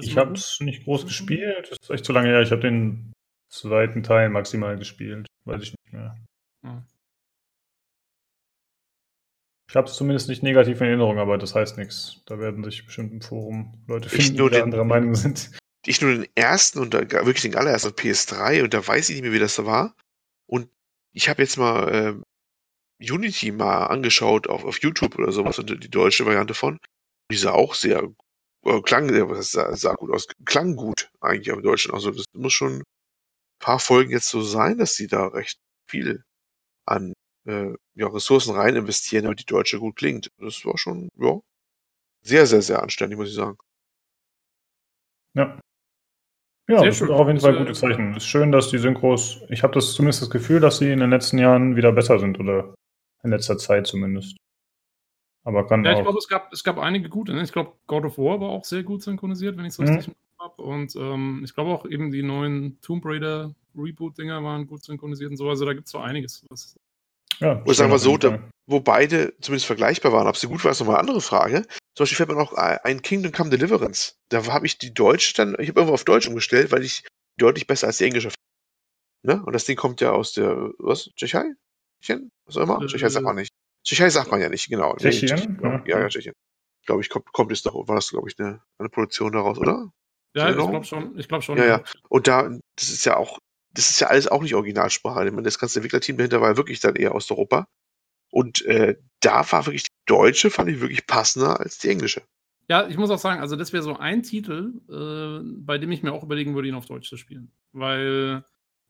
ich 0.00 0.16
habe 0.16 0.34
es 0.34 0.58
nicht 0.60 0.84
groß 0.84 1.04
gespielt, 1.04 1.68
das 1.70 1.78
ist 1.82 1.90
echt 1.90 2.04
zu 2.04 2.12
lange 2.12 2.28
her. 2.28 2.42
Ich 2.42 2.52
habe 2.52 2.62
den 2.62 3.12
zweiten 3.52 4.02
Teil 4.02 4.28
maximal 4.28 4.76
gespielt, 4.78 5.26
weiß 5.44 5.62
ich 5.62 5.74
nicht 5.74 5.92
mehr. 5.92 6.16
Hm. 6.64 6.84
Ich 9.68 9.76
habe 9.76 9.88
es 9.88 9.94
zumindest 9.94 10.28
nicht 10.28 10.42
negativ 10.42 10.80
in 10.80 10.86
Erinnerung, 10.86 11.18
aber 11.18 11.38
das 11.38 11.54
heißt 11.54 11.78
nichts. 11.78 12.22
Da 12.26 12.38
werden 12.38 12.62
sich 12.62 12.84
bestimmt 12.84 13.12
im 13.12 13.20
Forum 13.20 13.82
Leute 13.88 14.08
finden, 14.08 14.36
die 14.36 14.50
den, 14.50 14.62
anderer 14.62 14.84
Meinung 14.84 15.14
sind. 15.16 15.50
Ich 15.84 16.00
nur 16.00 16.12
den 16.12 16.26
ersten 16.34 16.78
und 16.78 16.94
wirklich 16.94 17.42
den 17.42 17.56
allerersten 17.56 17.90
PS3 17.90 18.62
und 18.62 18.72
da 18.72 18.86
weiß 18.86 19.08
ich 19.08 19.16
nicht 19.16 19.24
mehr, 19.24 19.32
wie 19.32 19.40
das 19.40 19.56
da 19.56 19.66
war. 19.66 19.96
Und 20.46 20.68
ich 21.12 21.28
habe 21.28 21.42
jetzt 21.42 21.56
mal 21.56 21.92
äh, 21.92 22.14
Unity 23.00 23.52
mal 23.52 23.86
angeschaut 23.86 24.46
auf, 24.48 24.64
auf 24.64 24.80
YouTube 24.80 25.18
oder 25.18 25.32
sowas 25.32 25.58
und 25.58 25.70
die 25.70 25.90
deutsche 25.90 26.26
Variante 26.26 26.54
von. 26.54 26.78
Die 27.30 27.36
sah 27.36 27.52
auch 27.52 27.74
sehr, 27.74 28.02
äh, 28.64 28.80
klang, 28.82 29.08
sah, 29.42 29.74
sah 29.76 29.94
gut 29.94 30.10
aus, 30.10 30.26
klang 30.44 30.76
gut 30.76 31.10
eigentlich 31.20 31.52
am 31.52 31.62
Deutschen. 31.62 31.92
Also 31.92 32.10
das 32.10 32.24
muss 32.34 32.52
schon 32.52 32.78
ein 32.78 32.84
paar 33.58 33.80
Folgen 33.80 34.10
jetzt 34.10 34.28
so 34.28 34.42
sein, 34.42 34.78
dass 34.78 34.94
sie 34.94 35.06
da 35.06 35.28
recht 35.28 35.58
viel 35.88 36.22
an 36.86 37.14
äh, 37.46 37.74
ja, 37.94 38.06
Ressourcen 38.08 38.54
rein 38.54 38.76
investieren, 38.76 39.24
damit 39.24 39.40
die 39.40 39.46
deutsche 39.46 39.78
gut 39.78 39.96
klingt. 39.96 40.30
Das 40.38 40.64
war 40.64 40.78
schon, 40.78 41.08
ja, 41.16 41.40
sehr, 42.22 42.46
sehr, 42.46 42.62
sehr 42.62 42.82
anständig, 42.82 43.18
muss 43.18 43.28
ich 43.28 43.34
sagen. 43.34 43.58
Ja. 45.34 45.58
Ja, 46.66 46.78
Sehr 46.78 46.88
das 46.88 46.96
schön. 46.96 47.08
sind 47.08 47.16
auf 47.16 47.26
jeden 47.26 47.40
Fall 47.40 47.58
gute 47.58 47.74
Zeichen. 47.74 48.12
Es 48.12 48.18
ist 48.18 48.26
schön, 48.26 48.50
dass 48.50 48.70
die 48.70 48.78
Synchros, 48.78 49.42
ich 49.50 49.62
habe 49.62 49.74
das 49.74 49.92
zumindest 49.92 50.22
das 50.22 50.30
Gefühl, 50.30 50.60
dass 50.60 50.78
sie 50.78 50.90
in 50.90 51.00
den 51.00 51.10
letzten 51.10 51.36
Jahren 51.36 51.76
wieder 51.76 51.92
besser 51.92 52.18
sind 52.18 52.40
oder 52.40 52.74
in 53.24 53.30
letzter 53.30 53.58
Zeit 53.58 53.86
zumindest. 53.86 54.36
Aber 55.44 55.66
kann 55.66 55.84
ja, 55.84 55.92
auch. 55.92 55.98
ich 55.98 56.02
glaube, 56.02 56.18
es 56.18 56.28
gab, 56.28 56.52
es 56.52 56.64
gab 56.64 56.78
einige 56.78 57.08
gute. 57.08 57.34
Ne? 57.34 57.42
Ich 57.42 57.52
glaube, 57.52 57.72
God 57.86 58.04
of 58.04 58.18
War 58.18 58.40
war 58.40 58.50
auch 58.50 58.64
sehr 58.64 58.82
gut 58.82 59.02
synchronisiert, 59.02 59.56
wenn 59.56 59.64
ich 59.64 59.72
es 59.72 59.78
mhm. 59.78 59.88
richtig 59.88 60.08
mhm. 60.08 60.42
habe. 60.42 60.62
Und 60.62 60.94
ähm, 60.96 61.42
ich 61.44 61.54
glaube 61.54 61.70
auch 61.70 61.86
eben 61.86 62.10
die 62.10 62.22
neuen 62.22 62.80
Tomb 62.80 63.04
Raider 63.04 63.54
Reboot-Dinger 63.76 64.42
waren 64.44 64.66
gut 64.66 64.84
synchronisiert 64.84 65.30
und 65.30 65.36
so. 65.36 65.48
Also 65.48 65.64
da 65.64 65.72
gibt 65.72 65.86
es 65.86 65.92
so 65.92 65.98
einiges. 65.98 66.46
Was 66.48 66.76
ja, 67.40 67.60
Oder 67.62 67.74
sagen 67.74 67.90
wir 67.90 67.98
so, 67.98 68.16
da, 68.16 68.38
wo 68.66 68.80
beide 68.80 69.34
zumindest 69.40 69.66
vergleichbar 69.66 70.12
waren. 70.12 70.28
Ob 70.28 70.36
sie 70.36 70.46
gut 70.46 70.64
war, 70.64 70.70
ist 70.70 70.80
nochmal 70.80 70.96
eine 70.96 71.00
andere 71.00 71.20
Frage. 71.20 71.62
Zum 71.94 72.04
Beispiel 72.04 72.16
fällt 72.16 72.28
mir 72.28 72.36
noch 72.36 72.52
ein 72.54 73.02
Kingdom 73.02 73.32
Come 73.32 73.50
Deliverance. 73.50 74.14
Da 74.28 74.46
habe 74.46 74.66
ich 74.66 74.78
die 74.78 74.94
Deutsche 74.94 75.34
dann, 75.34 75.56
ich 75.58 75.68
habe 75.68 75.80
irgendwo 75.80 75.94
auf 75.94 76.04
Deutsch 76.04 76.28
umgestellt, 76.28 76.70
weil 76.70 76.84
ich 76.84 77.04
deutlich 77.36 77.66
besser 77.66 77.88
als 77.88 77.98
die 77.98 78.04
englische 78.04 78.30
Ne? 79.24 79.42
Und 79.42 79.54
das 79.54 79.64
Ding 79.64 79.76
kommt 79.76 80.02
ja 80.02 80.12
aus 80.12 80.34
der, 80.34 80.72
was? 80.78 81.10
Tschechei? 81.16 81.54
Tschechien? 82.00 82.30
Was 82.46 82.56
auch 82.56 82.62
immer? 82.62 82.82
Äh, 82.82 82.86
Tschechei 82.86 83.08
sagt 83.08 83.24
man 83.24 83.36
nicht. 83.36 83.52
Tschechei 83.84 84.10
sagt 84.10 84.30
man 84.30 84.40
ja 84.40 84.48
nicht, 84.48 84.68
genau. 84.68 84.96
Tschechien? 84.96 85.58
Nee, 85.60 85.90
ja, 85.90 86.00
ja, 86.00 86.08
Tschechien. 86.08 86.34
Glaube 86.86 87.02
ich, 87.02 87.08
kommt, 87.08 87.32
kommt 87.32 87.52
es 87.52 87.62
doch, 87.62 87.74
war 87.88 87.94
das, 87.94 88.10
glaube 88.10 88.28
ich, 88.28 88.38
eine, 88.38 88.60
eine 88.78 88.88
Produktion 88.88 89.32
daraus, 89.32 89.58
oder? 89.58 89.92
Ja, 90.34 90.50
ich 90.50 90.56
glaube 90.56 90.84
schon. 90.84 91.18
Ich 91.18 91.28
glaube 91.28 91.42
schon. 91.42 91.56
Ja, 91.58 91.64
ja. 91.64 91.82
Und 92.08 92.26
da, 92.26 92.48
das 92.76 92.88
ist 92.90 93.04
ja 93.04 93.16
auch, 93.16 93.38
das 93.72 93.90
ist 93.90 94.00
ja 94.00 94.08
alles 94.08 94.28
auch 94.28 94.42
nicht 94.42 94.54
Originalsprache. 94.54 95.26
Ich 95.26 95.32
meine, 95.32 95.44
das 95.44 95.58
ganze 95.58 95.78
Entwicklerteam 95.78 96.16
dahinter 96.16 96.40
war 96.40 96.50
ja 96.50 96.56
wirklich 96.56 96.80
dann 96.80 96.96
eher 96.96 97.14
Osteuropa. 97.14 97.66
Und 98.30 98.62
äh, 98.66 98.96
da 99.20 99.50
war 99.52 99.66
wirklich 99.66 99.84
die 99.84 99.92
deutsche, 100.06 100.50
fand 100.50 100.68
ich 100.68 100.80
wirklich 100.80 101.06
passender 101.06 101.60
als 101.60 101.78
die 101.78 101.88
englische. 101.88 102.22
Ja, 102.68 102.88
ich 102.88 102.96
muss 102.96 103.10
auch 103.10 103.18
sagen, 103.18 103.40
also 103.40 103.56
das 103.56 103.72
wäre 103.72 103.82
so 103.82 103.96
ein 103.96 104.22
Titel, 104.22 104.80
äh, 104.88 105.46
bei 105.60 105.78
dem 105.78 105.92
ich 105.92 106.02
mir 106.02 106.12
auch 106.12 106.24
überlegen 106.24 106.54
würde, 106.54 106.68
ihn 106.68 106.74
auf 106.74 106.86
Deutsch 106.86 107.08
zu 107.08 107.16
spielen. 107.16 107.52
Weil 107.72 108.44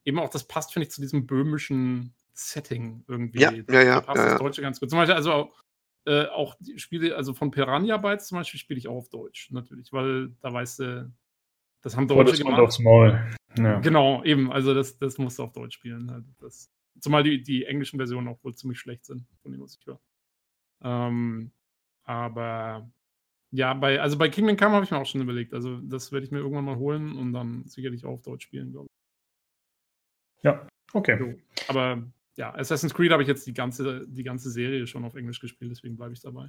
eben 0.04 0.18
auch 0.18 0.30
das 0.30 0.46
passt, 0.46 0.72
finde 0.72 0.86
ich, 0.86 0.92
zu 0.92 1.00
diesem 1.00 1.26
böhmischen 1.26 2.14
Setting 2.34 3.04
irgendwie. 3.08 3.40
Ja, 3.40 3.52
ja, 3.52 3.82
ja. 3.82 3.94
Da 3.94 4.00
passt 4.00 4.18
ja, 4.18 4.30
das 4.30 4.38
Deutsche 4.40 4.62
ganz 4.62 4.80
gut. 4.80 4.90
Zum 4.90 4.98
Beispiel, 4.98 5.14
also 5.14 5.32
auch, 5.32 5.62
äh, 6.06 6.26
auch 6.26 6.56
die 6.60 6.78
Spiele, 6.78 7.16
also 7.16 7.32
von 7.32 7.50
Piranha 7.50 7.96
Bytes 7.96 8.26
zum 8.26 8.38
Beispiel 8.38 8.60
spiele 8.60 8.78
ich 8.78 8.88
auch 8.88 8.96
auf 8.96 9.08
Deutsch, 9.08 9.50
natürlich, 9.50 9.92
weil 9.92 10.30
da 10.40 10.52
weißt 10.52 10.80
du, 10.80 11.12
das 11.82 11.96
haben 11.96 12.08
Deutsche 12.08 12.42
gemacht. 12.42 12.60
aufs 12.60 12.78
Maul. 12.78 13.20
Ja. 13.56 13.78
Genau, 13.80 14.24
eben, 14.24 14.50
also 14.52 14.74
das, 14.74 14.98
das 14.98 15.18
musst 15.18 15.38
du 15.38 15.44
auf 15.44 15.52
Deutsch 15.52 15.74
spielen. 15.74 16.10
Halt. 16.10 16.24
Das, 16.40 16.70
zumal 16.98 17.22
die, 17.22 17.42
die 17.42 17.64
englischen 17.64 17.98
Versionen 17.98 18.28
auch 18.28 18.42
wohl 18.42 18.54
ziemlich 18.54 18.80
schlecht 18.80 19.04
sind, 19.04 19.26
von 19.42 19.52
dem, 19.52 19.60
was 19.60 19.76
ich 19.78 19.86
höre. 19.86 20.00
Ähm, 20.82 21.52
aber 22.04 22.90
ja, 23.50 23.72
bei, 23.74 24.00
also 24.00 24.18
bei 24.18 24.28
Kingdom 24.28 24.56
Come 24.56 24.72
habe 24.72 24.84
ich 24.84 24.90
mir 24.90 24.98
auch 24.98 25.06
schon 25.06 25.20
überlegt. 25.20 25.54
Also 25.54 25.78
das 25.80 26.10
werde 26.10 26.26
ich 26.26 26.32
mir 26.32 26.38
irgendwann 26.38 26.64
mal 26.64 26.76
holen 26.76 27.16
und 27.16 27.32
dann 27.32 27.64
sicherlich 27.66 28.04
auch 28.04 28.14
auf 28.14 28.22
Deutsch 28.22 28.44
spielen, 28.44 28.72
glaube 28.72 28.86
ich. 28.86 30.44
Ja, 30.44 30.66
okay. 30.92 31.18
So, 31.18 31.70
aber 31.70 32.02
ja, 32.36 32.54
Assassin's 32.54 32.94
Creed 32.94 33.12
habe 33.12 33.22
ich 33.22 33.28
jetzt 33.28 33.46
die 33.46 33.54
ganze, 33.54 34.06
die 34.08 34.24
ganze 34.24 34.50
Serie 34.50 34.86
schon 34.86 35.04
auf 35.04 35.14
Englisch 35.14 35.40
gespielt, 35.40 35.70
deswegen 35.70 35.96
bleibe 35.96 36.12
ich 36.12 36.20
dabei. 36.20 36.48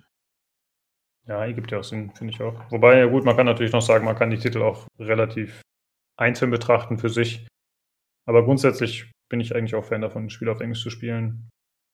Ja, 1.27 1.51
gibt 1.51 1.71
ja 1.71 1.79
auch 1.79 1.83
Sinn, 1.83 2.13
finde 2.15 2.33
ich 2.33 2.41
auch. 2.41 2.71
Wobei, 2.71 2.99
ja 2.99 3.07
gut, 3.07 3.25
man 3.25 3.35
kann 3.35 3.47
natürlich 3.47 3.73
noch 3.73 3.81
sagen, 3.81 4.05
man 4.05 4.15
kann 4.15 4.29
die 4.29 4.37
Titel 4.37 4.61
auch 4.61 4.87
relativ 4.99 5.61
einzeln 6.17 6.51
betrachten 6.51 6.97
für 6.97 7.09
sich. 7.09 7.47
Aber 8.27 8.43
grundsätzlich 8.43 9.11
bin 9.29 9.39
ich 9.39 9.55
eigentlich 9.55 9.75
auch 9.75 9.85
Fan 9.85 10.01
davon, 10.01 10.29
Spiele 10.29 10.51
auf 10.51 10.61
Englisch 10.61 10.83
zu 10.83 10.89
spielen, 10.89 11.49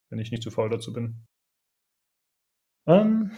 wenn 0.10 0.20
ich 0.20 0.32
nicht 0.32 0.44
zu 0.44 0.52
faul 0.52 0.70
dazu 0.70 0.92
bin. 0.92 1.26
Ähm, 2.88 3.32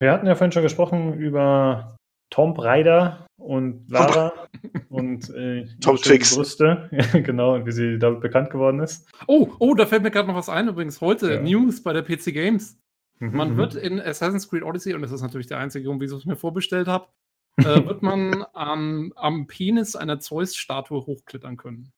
wir 0.00 0.12
hatten 0.12 0.26
ja 0.26 0.34
vorhin 0.34 0.52
schon 0.52 0.62
gesprochen 0.62 1.14
über 1.14 1.96
Tomb 2.30 2.58
Raider 2.58 3.26
und 3.36 3.88
Lara 3.88 4.32
und 4.88 5.30
äh, 5.30 5.66
Tom 5.80 5.96
Twix. 5.96 6.34
Brüste, 6.34 6.90
genau, 7.12 7.54
und 7.54 7.66
wie 7.66 7.72
sie 7.72 7.98
damit 7.98 8.20
bekannt 8.20 8.50
geworden 8.50 8.80
ist. 8.80 9.08
Oh, 9.26 9.50
oh, 9.58 9.74
da 9.74 9.86
fällt 9.86 10.02
mir 10.02 10.10
gerade 10.10 10.28
noch 10.28 10.34
was 10.34 10.48
ein 10.48 10.68
übrigens. 10.68 11.00
Heute 11.00 11.34
ja. 11.34 11.40
News 11.40 11.82
bei 11.82 11.92
der 11.92 12.02
PC 12.02 12.32
Games. 12.32 12.78
Mhm, 13.18 13.36
man 13.36 13.52
mhm. 13.52 13.56
wird 13.56 13.74
in 13.74 14.00
Assassin's 14.00 14.48
Creed 14.48 14.62
Odyssey, 14.62 14.94
und 14.94 15.02
das 15.02 15.12
ist 15.12 15.22
natürlich 15.22 15.46
der 15.46 15.58
einzige 15.58 15.86
Grund, 15.86 16.00
wieso 16.00 16.16
ich 16.16 16.22
es 16.22 16.26
mir 16.26 16.36
vorbestellt 16.36 16.88
habe, 16.88 17.08
äh, 17.58 17.86
wird 17.86 18.02
man 18.02 18.44
am, 18.52 19.12
am 19.16 19.46
Penis 19.46 19.96
einer 19.96 20.18
Zeus-Statue 20.18 21.06
hochklettern 21.06 21.56
können. 21.56 21.92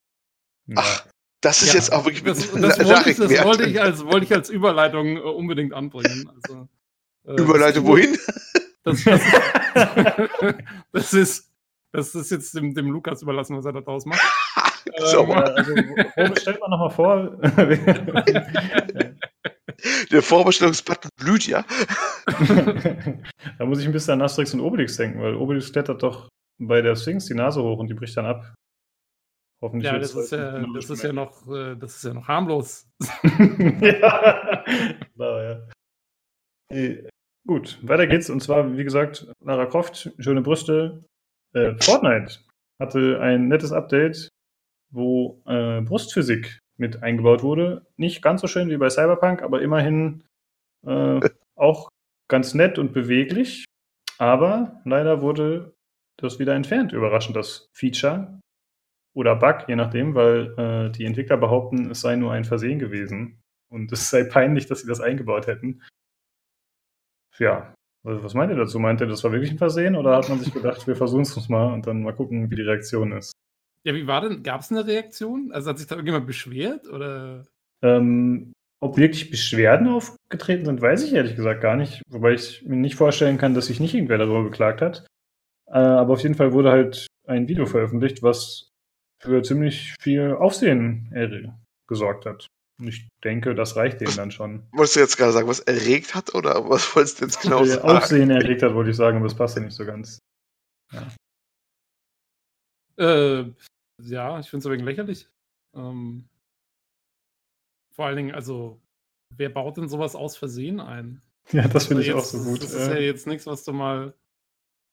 Ach, 0.77 1.07
das 1.41 1.63
ist 1.63 1.69
ja, 1.69 1.75
jetzt 1.75 1.93
auch 1.93 2.05
wirklich 2.05 2.25
das, 2.25 2.51
das, 2.53 2.79
wollte 2.85 3.11
ich, 3.11 3.17
das 3.17 3.45
wollte, 3.45 3.65
ich 3.65 3.81
als, 3.81 4.05
wollte 4.05 4.25
ich 4.25 4.35
als 4.35 4.51
Überleitung 4.51 5.17
äh, 5.17 5.21
unbedingt 5.21 5.73
anbringen. 5.73 6.31
Also, 6.35 6.69
äh, 7.27 7.41
Überleitung 7.41 7.87
wohin? 7.87 8.19
Das, 8.89 9.05
das, 9.05 9.23
das, 10.93 11.15
ist, 11.15 11.53
das 11.93 12.15
ist 12.15 12.31
jetzt 12.31 12.55
dem, 12.55 12.75
dem 12.75 12.91
Lukas 12.91 13.23
überlassen, 13.23 13.57
was 13.57 13.65
er 13.65 13.73
da 13.73 13.81
draus 13.81 14.07
macht. 14.07 14.21
so, 14.99 15.23
ähm, 15.25 15.33
also, 16.17 16.35
stellt 16.37 16.61
man 16.61 16.71
nochmal 16.71 16.91
vor. 16.91 17.39
Der 20.11 20.23
Vorbestellungsbutton 20.23 21.11
blüht 21.17 21.47
ja. 21.47 21.65
da 23.59 23.65
muss 23.65 23.79
ich 23.79 23.87
ein 23.87 23.93
bisschen 23.93 24.15
an 24.15 24.23
Asterix 24.23 24.53
und 24.53 24.61
Obelix 24.61 24.97
denken, 24.97 25.23
weil 25.23 25.37
Obelix 25.37 25.71
klettert 25.71 26.03
doch 26.03 26.29
bei 26.59 26.83
der 26.83 26.97
Sphinx 26.97 27.27
die 27.27 27.35
Nase 27.35 27.63
hoch 27.63 27.79
und 27.79 27.89
die 27.89 27.95
bricht 27.95 28.17
dann 28.17 28.27
ab. 28.27 28.55
Hoffentlich 29.63 29.93
ja, 29.93 29.99
das 29.99 30.15
ist 30.15 30.33
ja, 30.33 30.65
das 30.75 30.91
ist 30.91 31.03
ja 31.03 31.13
noch, 31.13 31.47
äh, 31.49 31.77
das 31.77 31.97
ist 31.97 32.05
ja 32.05 32.15
noch 32.15 32.27
harmlos. 32.27 32.89
ja, 33.83 34.65
genau, 35.15 35.39
ja. 35.41 35.61
Gut, 37.49 37.79
weiter 37.81 38.07
geht's. 38.07 38.29
Und 38.29 38.43
zwar, 38.43 38.77
wie 38.77 38.85
gesagt, 38.85 39.27
Lara 39.43 39.65
Croft, 39.65 40.13
schöne 40.19 40.43
Brüste. 40.43 41.03
Äh, 41.55 41.77
Fortnite 41.81 42.41
hatte 42.79 43.21
ein 43.23 43.49
nettes 43.49 43.73
Update, 43.73 44.29
wo 44.93 45.43
äh, 45.47 45.81
Brustphysik 45.81 46.59
mit 46.77 47.03
eingebaut 47.03 47.43
wurde. 47.43 47.87
Nicht 47.97 48.21
ganz 48.21 48.43
so 48.43 48.49
schön 48.49 48.69
wie 48.69 48.77
bei 48.77 48.91
Cyberpunk, 48.91 49.41
aber 49.43 49.63
immerhin 49.63 50.25
äh, 50.87 51.21
auch 51.57 51.89
ganz 52.31 52.53
nett 52.53 52.79
und 52.79 52.93
beweglich. 52.93 53.65
Aber 54.19 54.83
leider 54.85 55.23
wurde 55.23 55.73
das 56.19 56.39
wieder 56.39 56.55
entfernt, 56.55 56.93
überraschend, 56.93 57.35
das 57.35 57.71
Feature. 57.73 58.41
Oder 59.17 59.37
Bug, 59.37 59.65
je 59.69 59.77
nachdem, 59.77 60.15
weil 60.15 60.55
äh, 60.59 60.91
die 60.91 61.07
Entwickler 61.07 61.39
behaupten, 61.39 61.91
es 61.91 62.03
sei 62.03 62.17
nur 62.17 62.31
ein 62.31 62.45
Versehen 62.45 62.79
gewesen. 62.79 63.41
Und 63.73 63.91
es 63.91 64.11
sei 64.11 64.25
peinlich, 64.25 64.67
dass 64.67 64.83
sie 64.83 64.87
das 64.87 65.01
eingebaut 65.01 65.47
hätten. 65.47 65.81
Ja, 67.39 67.73
was 68.03 68.35
meint 68.35 68.51
ihr 68.51 68.57
dazu? 68.57 68.79
Meint 68.79 69.01
ihr, 69.01 69.07
das 69.07 69.25
war 69.25 69.33
wirklich 69.33 69.51
ein 69.51 69.59
Versehen 69.59 69.97
oder 69.97 70.17
hat 70.17 70.29
man 70.29 70.39
sich 70.39 70.53
gedacht, 70.53 70.87
wir 70.87 70.97
versuchen 70.97 71.23
es 71.23 71.37
uns 71.37 71.49
mal 71.49 71.73
und 71.73 71.87
dann 71.87 72.03
mal 72.03 72.15
gucken, 72.15 72.51
wie 72.51 72.57
die 72.57 72.63
Reaktion 72.63 73.13
ist? 73.13 73.33
Ja, 73.85 73.95
wie 73.95 74.07
war 74.07 74.21
denn? 74.21 74.43
Gab 74.43 74.61
es 74.61 74.71
eine 74.71 74.87
Reaktion? 74.87 75.53
Also 75.53 75.71
hat 75.71 75.79
sich 75.79 75.87
da 75.87 75.95
irgendjemand 75.95 76.27
beschwert? 76.27 76.89
Oder? 76.89 77.45
Ähm, 77.83 78.53
ob 78.81 78.97
wirklich 78.97 79.31
Beschwerden 79.31 79.89
aufgetreten 79.89 80.65
sind, 80.65 80.81
weiß 80.81 81.05
ich 81.05 81.15
ehrlich 81.15 81.37
gesagt 81.37 81.61
gar 81.61 81.77
nicht. 81.77 82.03
Wobei 82.09 82.33
ich 82.33 82.65
mir 82.65 82.77
nicht 82.77 82.97
vorstellen 82.97 83.39
kann, 83.39 83.55
dass 83.55 83.67
sich 83.67 83.81
nicht 83.81 83.95
irgendwer 83.95 84.19
darüber 84.19 84.45
beklagt 84.45 84.81
hat. 84.81 85.07
Äh, 85.67 85.79
aber 85.79 86.15
auf 86.15 86.23
jeden 86.23 86.35
Fall 86.35 86.53
wurde 86.53 86.71
halt 86.71 87.07
ein 87.27 87.49
Video 87.49 87.67
veröffentlicht, 87.67 88.23
was 88.23 88.71
für 89.21 89.43
ziemlich 89.43 89.95
viel 90.01 90.33
Aufsehen 90.33 91.13
gesorgt 91.89 92.25
hat. 92.25 92.47
Und 92.79 92.87
ich 92.89 93.09
denke, 93.25 93.55
das 93.55 93.75
reicht 93.77 94.01
denen 94.01 94.15
dann 94.17 94.31
schon. 94.31 94.63
Wolltest 94.73 94.97
du 94.97 95.01
jetzt 95.01 95.17
gerade 95.17 95.33
sagen, 95.33 95.49
was 95.49 95.61
erregt 95.61 96.15
hat 96.15 96.35
oder 96.35 96.69
was 96.69 96.95
wolltest 96.95 97.21
du 97.21 97.25
jetzt 97.25 97.41
genau 97.41 97.65
sagen? 97.65 97.83
Aufsehen 97.83 98.31
erregt 98.31 98.63
hat, 98.63 98.75
wollte 98.75 98.91
ich 98.91 98.97
sagen, 98.97 99.17
aber 99.17 99.27
das 99.27 99.37
passt 99.37 99.57
ja 99.57 99.63
nicht 99.63 99.75
so 99.75 99.85
ganz. 99.85 100.19
Ja. 100.93 101.09
Äh, 102.99 103.53
ja, 104.03 104.39
ich 104.39 104.49
finde 104.49 104.61
es 104.61 104.67
übrigens 104.67 104.85
lächerlich. 104.85 105.29
Ähm, 105.75 106.29
vor 107.95 108.07
allen 108.07 108.17
Dingen, 108.17 108.35
also, 108.35 108.81
wer 109.37 109.49
baut 109.49 109.77
denn 109.77 109.89
sowas 109.89 110.15
aus 110.15 110.37
Versehen 110.37 110.81
ein? 110.81 111.21
Ja, 111.51 111.67
das 111.67 111.87
finde 111.87 112.03
ich 112.03 112.09
jetzt, 112.09 112.17
auch 112.17 112.25
so 112.25 112.45
gut. 112.45 112.63
Das 112.63 112.73
ist 112.73 112.89
ja 112.89 112.99
jetzt 112.99 113.27
nichts, 113.27 113.47
was 113.47 113.65
du 113.65 113.73
mal, 113.73 114.15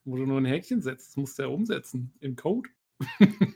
wo 0.06 0.16
du 0.16 0.26
nur 0.26 0.40
ein 0.40 0.46
Häkchen 0.46 0.82
setzt. 0.82 1.10
Das 1.10 1.18
musst 1.18 1.38
du 1.38 1.44
ja 1.44 1.50
umsetzen 1.50 2.14
in 2.20 2.36
Code. 2.36 2.70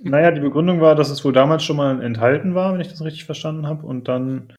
Naja, 0.01 0.31
die 0.31 0.41
Begründung 0.41 0.81
war, 0.81 0.95
dass 0.95 1.09
es 1.09 1.23
wohl 1.23 1.33
damals 1.33 1.63
schon 1.63 1.77
mal 1.77 2.01
enthalten 2.01 2.55
war, 2.55 2.73
wenn 2.73 2.81
ich 2.81 2.89
das 2.89 3.03
richtig 3.03 3.25
verstanden 3.25 3.67
habe, 3.67 3.85
und 3.85 4.07
dann 4.07 4.53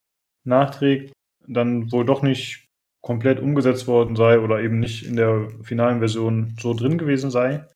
nachträgt, 0.45 1.13
dann 1.47 1.91
wohl 1.93 2.05
doch 2.05 2.23
nicht 2.23 2.67
komplett 3.03 3.41
umgesetzt 3.41 3.87
worden 3.87 4.17
sei 4.17 4.39
oder 4.39 4.61
eben 4.61 4.79
nicht 4.79 5.07
in 5.07 5.17
der 5.17 5.49
finalen 5.63 6.01
Version 6.01 6.55
so 6.61 6.75
drin 6.75 6.99
gewesen 6.99 7.31
sei. 7.31 7.67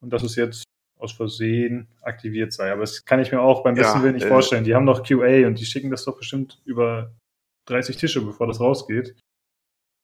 Und 0.00 0.12
dass 0.12 0.22
es 0.22 0.36
jetzt 0.36 0.64
aus 0.98 1.12
Versehen 1.12 1.88
aktiviert 2.02 2.52
sei. 2.52 2.70
Aber 2.72 2.82
das 2.82 3.04
kann 3.04 3.20
ich 3.20 3.32
mir 3.32 3.40
auch 3.40 3.62
beim 3.62 3.74
besten 3.74 3.98
ja, 3.98 4.04
Willen 4.04 4.14
nicht 4.14 4.26
äh, 4.26 4.28
vorstellen. 4.28 4.64
Die 4.64 4.74
haben 4.74 4.84
noch 4.84 5.02
QA 5.02 5.46
und 5.46 5.58
die 5.58 5.64
schicken 5.64 5.90
das 5.90 6.04
doch 6.04 6.16
bestimmt 6.16 6.60
über 6.64 7.14
30 7.66 7.96
Tische, 7.96 8.20
bevor 8.20 8.46
das 8.46 8.60
rausgeht. 8.60 9.16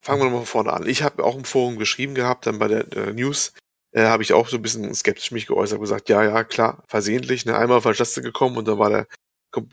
Fangen 0.04 0.20
wir 0.20 0.24
nochmal 0.26 0.46
vorne 0.46 0.72
an. 0.72 0.86
Ich 0.86 1.02
habe 1.02 1.24
auch 1.24 1.36
im 1.36 1.44
Forum 1.44 1.78
geschrieben 1.78 2.14
gehabt, 2.14 2.46
dann 2.46 2.58
bei 2.58 2.68
der, 2.68 2.84
der 2.84 3.12
News 3.12 3.54
äh, 3.92 4.04
habe 4.04 4.22
ich 4.22 4.32
auch 4.32 4.48
so 4.48 4.56
ein 4.56 4.62
bisschen 4.62 4.94
skeptisch 4.94 5.32
mich 5.32 5.46
geäußert, 5.46 5.80
gesagt, 5.80 6.08
ja, 6.08 6.24
ja, 6.24 6.44
klar, 6.44 6.84
versehentlich, 6.88 7.46
ne, 7.46 7.56
einmal 7.56 7.80
falsch 7.80 7.98
Taste 7.98 8.22
gekommen 8.22 8.56
und 8.56 8.68
dann 8.68 8.78
war 8.78 8.90
der, 8.90 9.06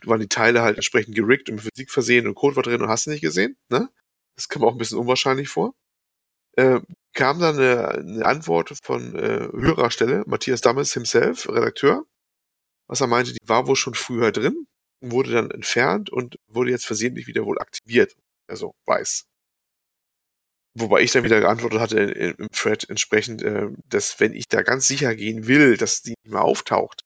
waren 0.05 0.19
die 0.21 0.27
Teile 0.27 0.61
halt 0.61 0.77
entsprechend 0.77 1.15
gerickt 1.15 1.49
und 1.49 1.55
mit 1.55 1.65
Physik 1.65 1.91
versehen 1.91 2.27
und 2.27 2.35
Code 2.35 2.55
war 2.55 2.63
drin 2.63 2.81
und 2.81 2.89
hast 2.89 3.05
du 3.07 3.11
nicht 3.11 3.21
gesehen, 3.21 3.57
ne? 3.69 3.89
Das 4.35 4.49
kam 4.49 4.63
auch 4.63 4.71
ein 4.73 4.77
bisschen 4.79 4.97
unwahrscheinlich 4.97 5.49
vor. 5.49 5.73
Äh, 6.57 6.81
kam 7.13 7.39
dann 7.39 7.57
eine, 7.59 7.89
eine 7.89 8.25
Antwort 8.25 8.73
von 8.83 9.15
äh, 9.15 9.49
höherer 9.51 9.91
Stelle, 9.91 10.23
Matthias 10.27 10.61
Dammes 10.61 10.93
himself, 10.93 11.47
Redakteur, 11.49 12.05
was 12.87 13.01
er 13.01 13.07
meinte, 13.07 13.33
die 13.33 13.47
war 13.47 13.67
wohl 13.67 13.75
schon 13.75 13.93
früher 13.95 14.31
drin, 14.31 14.67
wurde 15.01 15.31
dann 15.31 15.51
entfernt 15.51 16.09
und 16.11 16.37
wurde 16.47 16.71
jetzt 16.71 16.85
versehentlich 16.85 17.27
wieder 17.27 17.45
wohl 17.45 17.59
aktiviert. 17.59 18.15
Also 18.47 18.73
weiß. 18.85 19.25
Wobei 20.75 21.01
ich 21.01 21.11
dann 21.11 21.23
wieder 21.23 21.39
geantwortet 21.39 21.79
hatte 21.79 21.99
im 21.99 22.47
Thread 22.51 22.89
entsprechend, 22.89 23.43
äh, 23.43 23.67
dass 23.89 24.19
wenn 24.19 24.33
ich 24.33 24.47
da 24.47 24.63
ganz 24.63 24.87
sicher 24.87 25.15
gehen 25.15 25.47
will, 25.47 25.77
dass 25.77 26.01
die 26.01 26.15
nicht 26.23 26.33
mehr 26.33 26.41
auftaucht, 26.43 27.01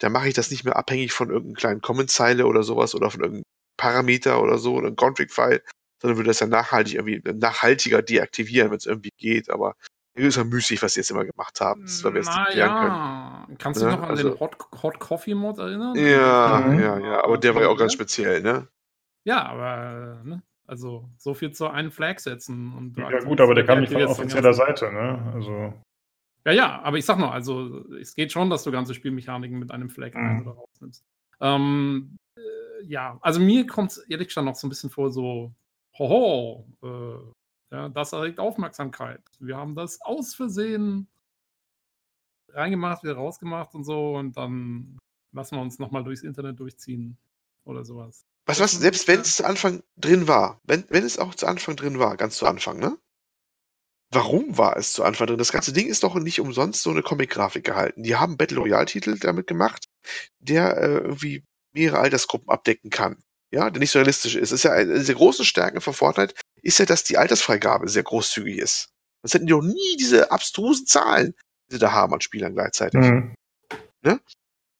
dann 0.00 0.10
mache 0.12 0.26
ich 0.28 0.34
das 0.34 0.50
nicht 0.50 0.64
mehr 0.64 0.76
abhängig 0.76 1.12
von 1.12 1.30
irgendeinem 1.30 1.54
kleinen 1.54 1.80
Comment-Zeile 1.80 2.46
oder 2.46 2.64
sowas 2.64 2.94
oder 2.96 3.10
von 3.10 3.20
irgendeinem 3.20 3.44
Parameter 3.76 4.42
oder 4.42 4.58
so 4.58 4.74
oder 4.74 4.88
einem 4.88 4.96
Config-File, 4.96 5.62
sondern 6.00 6.16
würde 6.18 6.28
das 6.30 6.40
ja 6.40 6.48
nachhaltig 6.48 6.94
irgendwie 6.94 7.22
nachhaltiger 7.32 8.02
deaktivieren, 8.02 8.70
wenn 8.70 8.78
es 8.78 8.86
irgendwie 8.86 9.10
geht. 9.16 9.50
Aber 9.50 9.76
ist 10.14 10.36
ja 10.36 10.44
müßig, 10.44 10.82
was 10.82 10.94
sie 10.94 11.00
jetzt 11.00 11.10
immer 11.12 11.24
gemacht 11.24 11.60
haben. 11.60 11.82
Das, 11.82 12.02
weil 12.04 12.14
wir 12.14 12.20
es 12.22 12.26
nicht 12.26 12.50
klären 12.50 12.70
ja. 12.76 13.48
Kannst 13.58 13.80
du 13.80 13.84
Ne? 13.86 13.90
dich 13.92 13.98
noch 14.00 14.04
an 14.04 14.10
Also- 14.10 14.30
den 14.30 14.40
Hot, 14.40 14.56
Hot 14.82 14.98
Coffee 14.98 15.34
Mod 15.34 15.58
erinnern? 15.58 15.94
Ja, 15.96 16.64
Mhm. 16.66 16.80
ja, 16.80 16.98
ja, 16.98 17.24
aber 17.24 17.38
der 17.38 17.54
war 17.54 17.62
ja 17.62 17.68
auch 17.68 17.78
ganz 17.78 17.92
speziell, 17.92 18.42
ne? 18.42 18.68
Ja, 19.24 19.46
aber 19.46 20.20
ne? 20.24 20.42
Also 20.72 21.06
so 21.18 21.34
viel 21.34 21.52
zu 21.52 21.68
einen 21.68 21.90
Flag 21.90 22.18
setzen. 22.18 22.72
Und 22.74 22.96
Ja 22.96 23.04
aktivierst 23.04 23.28
gut, 23.28 23.40
aber 23.42 23.54
der 23.54 23.66
kam 23.66 23.80
nicht 23.80 23.92
von 23.92 24.02
offizieller 24.02 24.54
Seite, 24.54 24.90
ne? 24.90 25.32
Also, 25.34 25.74
Ja, 26.46 26.52
ja, 26.52 26.82
aber 26.82 26.96
ich 26.96 27.04
sag 27.04 27.18
nur, 27.18 27.30
also 27.30 27.86
es 27.90 28.14
geht 28.14 28.32
schon, 28.32 28.48
dass 28.48 28.64
du 28.64 28.72
ganze 28.72 28.94
Spielmechaniken 28.94 29.58
mit 29.58 29.70
einem 29.70 29.90
Flag 29.90 30.14
Mhm. 30.14 30.40
oder 30.40 30.52
rausnimmst. 30.52 31.04
Ähm, 31.40 32.16
äh, 32.36 32.84
ja, 32.84 33.18
also 33.20 33.38
mir 33.38 33.66
kommt 33.66 33.90
es 33.90 33.98
ehrlich 34.08 34.28
gesagt 34.28 34.46
noch 34.46 34.54
so 34.54 34.66
ein 34.66 34.70
bisschen 34.70 34.88
vor, 34.90 35.10
so, 35.10 35.52
hoho, 35.98 36.66
äh, 36.82 37.74
ja, 37.74 37.88
das 37.90 38.12
erregt 38.14 38.40
Aufmerksamkeit. 38.40 39.22
Wir 39.40 39.56
haben 39.58 39.74
das 39.74 40.00
aus 40.00 40.34
Versehen 40.34 41.06
reingemacht, 42.48 43.02
wieder 43.02 43.14
rausgemacht 43.14 43.74
und 43.74 43.84
so 43.84 44.16
und 44.16 44.36
dann 44.36 44.98
lassen 45.32 45.56
wir 45.56 45.62
uns 45.62 45.78
nochmal 45.78 46.02
durchs 46.02 46.22
Internet 46.22 46.58
durchziehen 46.58 47.18
oder 47.64 47.84
sowas. 47.84 48.24
Weißt 48.46 48.58
du 48.58 48.64
was, 48.64 48.72
selbst 48.72 49.06
wenn 49.08 49.20
es 49.20 49.36
zu 49.36 49.44
Anfang 49.44 49.82
drin 49.96 50.26
war, 50.26 50.60
wenn, 50.64 50.84
wenn 50.88 51.04
es 51.04 51.18
auch 51.18 51.34
zu 51.34 51.46
Anfang 51.46 51.76
drin 51.76 51.98
war, 51.98 52.16
ganz 52.16 52.36
zu 52.36 52.46
Anfang, 52.46 52.78
ne? 52.78 52.98
Warum 54.10 54.58
war 54.58 54.76
es 54.76 54.92
zu 54.92 55.04
Anfang 55.04 55.28
drin? 55.28 55.38
Das 55.38 55.52
ganze 55.52 55.72
Ding 55.72 55.86
ist 55.86 56.02
doch 56.02 56.14
nicht 56.16 56.40
umsonst 56.40 56.82
so 56.82 56.90
eine 56.90 57.02
Comic-Grafik 57.02 57.64
gehalten. 57.64 58.02
Die 58.02 58.16
haben 58.16 58.36
Battle 58.36 58.58
Royale-Titel 58.58 59.18
damit 59.18 59.46
gemacht, 59.46 59.86
der 60.38 60.76
äh, 60.76 60.98
irgendwie 60.98 61.44
mehrere 61.72 62.00
Altersgruppen 62.00 62.50
abdecken 62.50 62.90
kann. 62.90 63.22
Ja, 63.50 63.70
der 63.70 63.80
nicht 63.80 63.90
so 63.90 63.98
realistisch 63.98 64.34
ist. 64.34 64.50
ist 64.50 64.64
ja 64.64 64.72
eine 64.72 65.02
der 65.02 65.14
großen 65.14 65.44
Stärken 65.44 65.80
von 65.80 65.94
Fortnite 65.94 66.34
ist 66.62 66.78
ja, 66.78 66.86
dass 66.86 67.04
die 67.04 67.18
Altersfreigabe 67.18 67.88
sehr 67.88 68.02
großzügig 68.02 68.58
ist. 68.58 68.88
Sonst 69.22 69.34
hätten 69.34 69.46
die 69.46 69.52
doch 69.52 69.62
nie 69.62 69.96
diese 69.98 70.30
abstrusen 70.30 70.86
Zahlen, 70.86 71.34
die 71.68 71.74
sie 71.74 71.78
da 71.78 71.92
haben 71.92 72.14
an 72.14 72.20
Spielern 72.20 72.54
gleichzeitig. 72.54 73.00
mhm. 73.00 74.20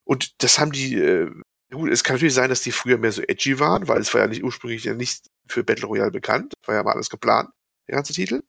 Und 0.05 0.43
das 0.43 0.59
haben 0.59 0.71
die, 0.71 0.95
äh, 0.95 1.31
gut, 1.73 1.91
es 1.91 2.03
kann 2.03 2.15
natürlich 2.15 2.33
sein, 2.33 2.49
dass 2.49 2.61
die 2.61 2.71
früher 2.71 2.97
mehr 2.97 3.11
so 3.11 3.21
edgy 3.21 3.59
waren, 3.59 3.87
weil 3.87 4.01
es 4.01 4.13
war 4.13 4.21
ja 4.21 4.27
nicht 4.27 4.43
ursprünglich 4.43 4.83
ja 4.85 4.93
nicht 4.93 5.27
für 5.47 5.63
Battle 5.63 5.87
Royale 5.87 6.11
bekannt. 6.11 6.53
Das 6.61 6.67
war 6.67 6.75
ja 6.75 6.83
mal 6.83 6.93
alles 6.93 7.09
geplant, 7.09 7.49
der 7.87 7.95
ganze 7.95 8.13
Titel. 8.13 8.43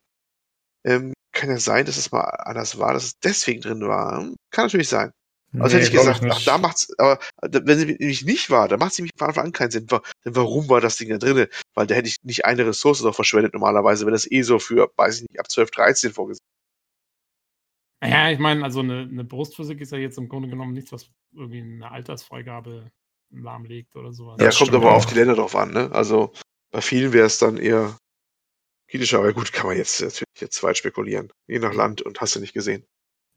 Ähm, 0.85 1.13
kann 1.33 1.49
ja 1.49 1.59
sein, 1.59 1.85
dass 1.85 1.97
es 1.97 2.11
mal 2.11 2.21
anders 2.21 2.77
war, 2.79 2.93
dass 2.93 3.05
es 3.05 3.19
deswegen 3.19 3.61
drin 3.61 3.81
war. 3.87 4.19
Hm, 4.21 4.35
Kann 4.51 4.65
natürlich 4.65 4.89
sein. 4.89 5.11
Also 5.59 5.77
hätte 5.77 5.85
ich 5.85 5.91
gesagt, 5.91 6.21
ach, 6.29 6.39
nicht. 6.39 6.47
da 6.47 6.57
macht's, 6.57 6.87
aber 6.99 7.19
wenn 7.41 7.77
sie 7.79 7.85
nämlich 7.85 8.25
nicht 8.25 8.49
war, 8.49 8.67
dann 8.67 8.79
macht 8.79 8.93
sie 8.93 9.03
mich 9.03 9.11
von 9.17 9.29
Anfang 9.29 9.45
an 9.45 9.51
keinen 9.53 9.71
Sinn. 9.71 9.89
Wa- 9.89 10.01
Denn 10.25 10.35
warum 10.35 10.67
war 10.69 10.81
das 10.81 10.97
Ding 10.97 11.09
da 11.09 11.17
drinne? 11.17 11.49
Weil 11.75 11.87
da 11.87 11.95
hätte 11.95 12.09
ich 12.09 12.17
nicht 12.23 12.45
eine 12.45 12.65
Ressource 12.67 13.01
noch 13.03 13.15
verschwendet 13.15 13.53
normalerweise, 13.53 14.05
wenn 14.05 14.13
das 14.13 14.29
eh 14.29 14.41
so 14.41 14.59
für, 14.59 14.91
weiß 14.97 15.17
ich 15.21 15.29
nicht, 15.29 15.39
ab 15.39 15.49
12, 15.49 15.71
13 15.71 16.11
vorgesehen 16.13 16.45
Ja, 18.03 18.29
ich 18.29 18.39
meine, 18.39 18.63
also 18.63 18.81
eine, 18.81 19.01
eine 19.01 19.23
Brustphysik 19.23 19.81
ist 19.81 19.91
ja 19.91 19.97
jetzt 19.97 20.17
im 20.17 20.29
Grunde 20.29 20.49
genommen 20.49 20.73
nichts, 20.73 20.91
was 20.91 21.09
irgendwie 21.33 21.61
eine 21.61 21.89
Altersfreigabe 21.91 22.91
lahmlegt 23.41 23.95
oder 23.95 24.11
sowas. 24.13 24.37
Ja, 24.39 24.47
Das 24.47 24.57
kommt 24.57 24.73
aber 24.73 24.91
auch. 24.91 24.97
auf 24.97 25.05
die 25.05 25.15
Länder 25.15 25.35
drauf 25.35 25.55
an, 25.55 25.71
ne? 25.71 25.91
Also 25.91 26.31
bei 26.71 26.81
vielen 26.81 27.13
wäre 27.13 27.25
es 27.27 27.39
dann 27.39 27.57
eher 27.57 27.97
kritischer, 28.87 29.19
aber 29.19 29.33
gut, 29.33 29.51
kann 29.53 29.67
man 29.67 29.77
jetzt 29.77 30.01
natürlich 30.01 30.23
jetzt 30.39 30.61
weit 30.63 30.77
spekulieren. 30.77 31.31
Je 31.47 31.59
nach 31.59 31.73
Land 31.73 32.01
und 32.01 32.19
hast 32.21 32.35
du 32.35 32.39
nicht 32.39 32.53
gesehen. 32.53 32.85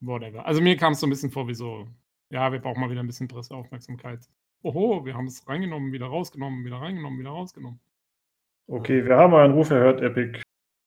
Whatever. 0.01 0.47
Also 0.47 0.61
mir 0.61 0.77
kam 0.77 0.93
es 0.93 1.01
so 1.01 1.07
ein 1.07 1.11
bisschen 1.11 1.31
vor 1.31 1.49
wie 1.49 1.55
so, 1.55 1.89
ja, 2.31 2.53
wir 2.53 2.61
brauchen 2.61 2.81
mal 2.81 2.91
wieder 2.91 3.01
ein 3.03 3.07
bisschen 3.07 3.29
Presseaufmerksamkeit. 3.29 4.21
Oho, 4.63 5.05
wir 5.05 5.15
haben 5.15 5.27
es 5.27 5.47
reingenommen, 5.49 5.93
wieder 5.93 6.07
rausgenommen, 6.07 6.65
wieder 6.65 6.77
reingenommen, 6.77 7.19
wieder 7.19 7.31
rausgenommen. 7.31 7.81
Okay, 8.67 9.05
wir 9.05 9.17
haben 9.17 9.35
einen 9.35 9.55
Ruf 9.55 9.71
erhört, 9.71 10.01
Epic, 10.03 10.43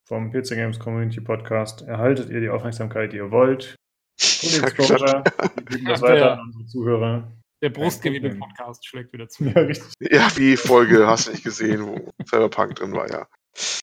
vom 0.07 0.30
PC 0.32 0.49
Games 0.49 0.78
Community 0.80 1.20
Podcast. 1.22 1.82
Erhaltet 1.82 2.30
ihr 2.30 2.41
die 2.41 2.49
Aufmerksamkeit, 2.49 3.12
die 3.14 3.18
ihr 3.18 3.32
wollt. 3.32 3.76
Exposure. 4.20 5.24
Wir 5.55 5.64
geben 5.78 5.86
das 5.86 6.01
weiter 6.01 6.34
an 6.34 6.41
unsere 6.47 6.66
Zuhörer. 6.66 7.32
Der. 7.62 7.70
Brustgewebe-Podcast 7.70 8.86
schlägt 8.86 9.14
wieder 9.14 9.28
zu. 9.30 9.45
Ja, 9.45 9.59
richtig. 9.62 9.93
Ja, 9.99 10.28
wie 10.36 10.57
Folge 10.57 11.05
hast 11.07 11.28
du 11.28 11.32
nicht 11.32 11.43
gesehen, 11.43 11.86
wo 11.88 12.12
Cyberpunk 12.26 12.76
drin 12.76 12.93
war, 12.93 13.09
ja. 13.09 13.28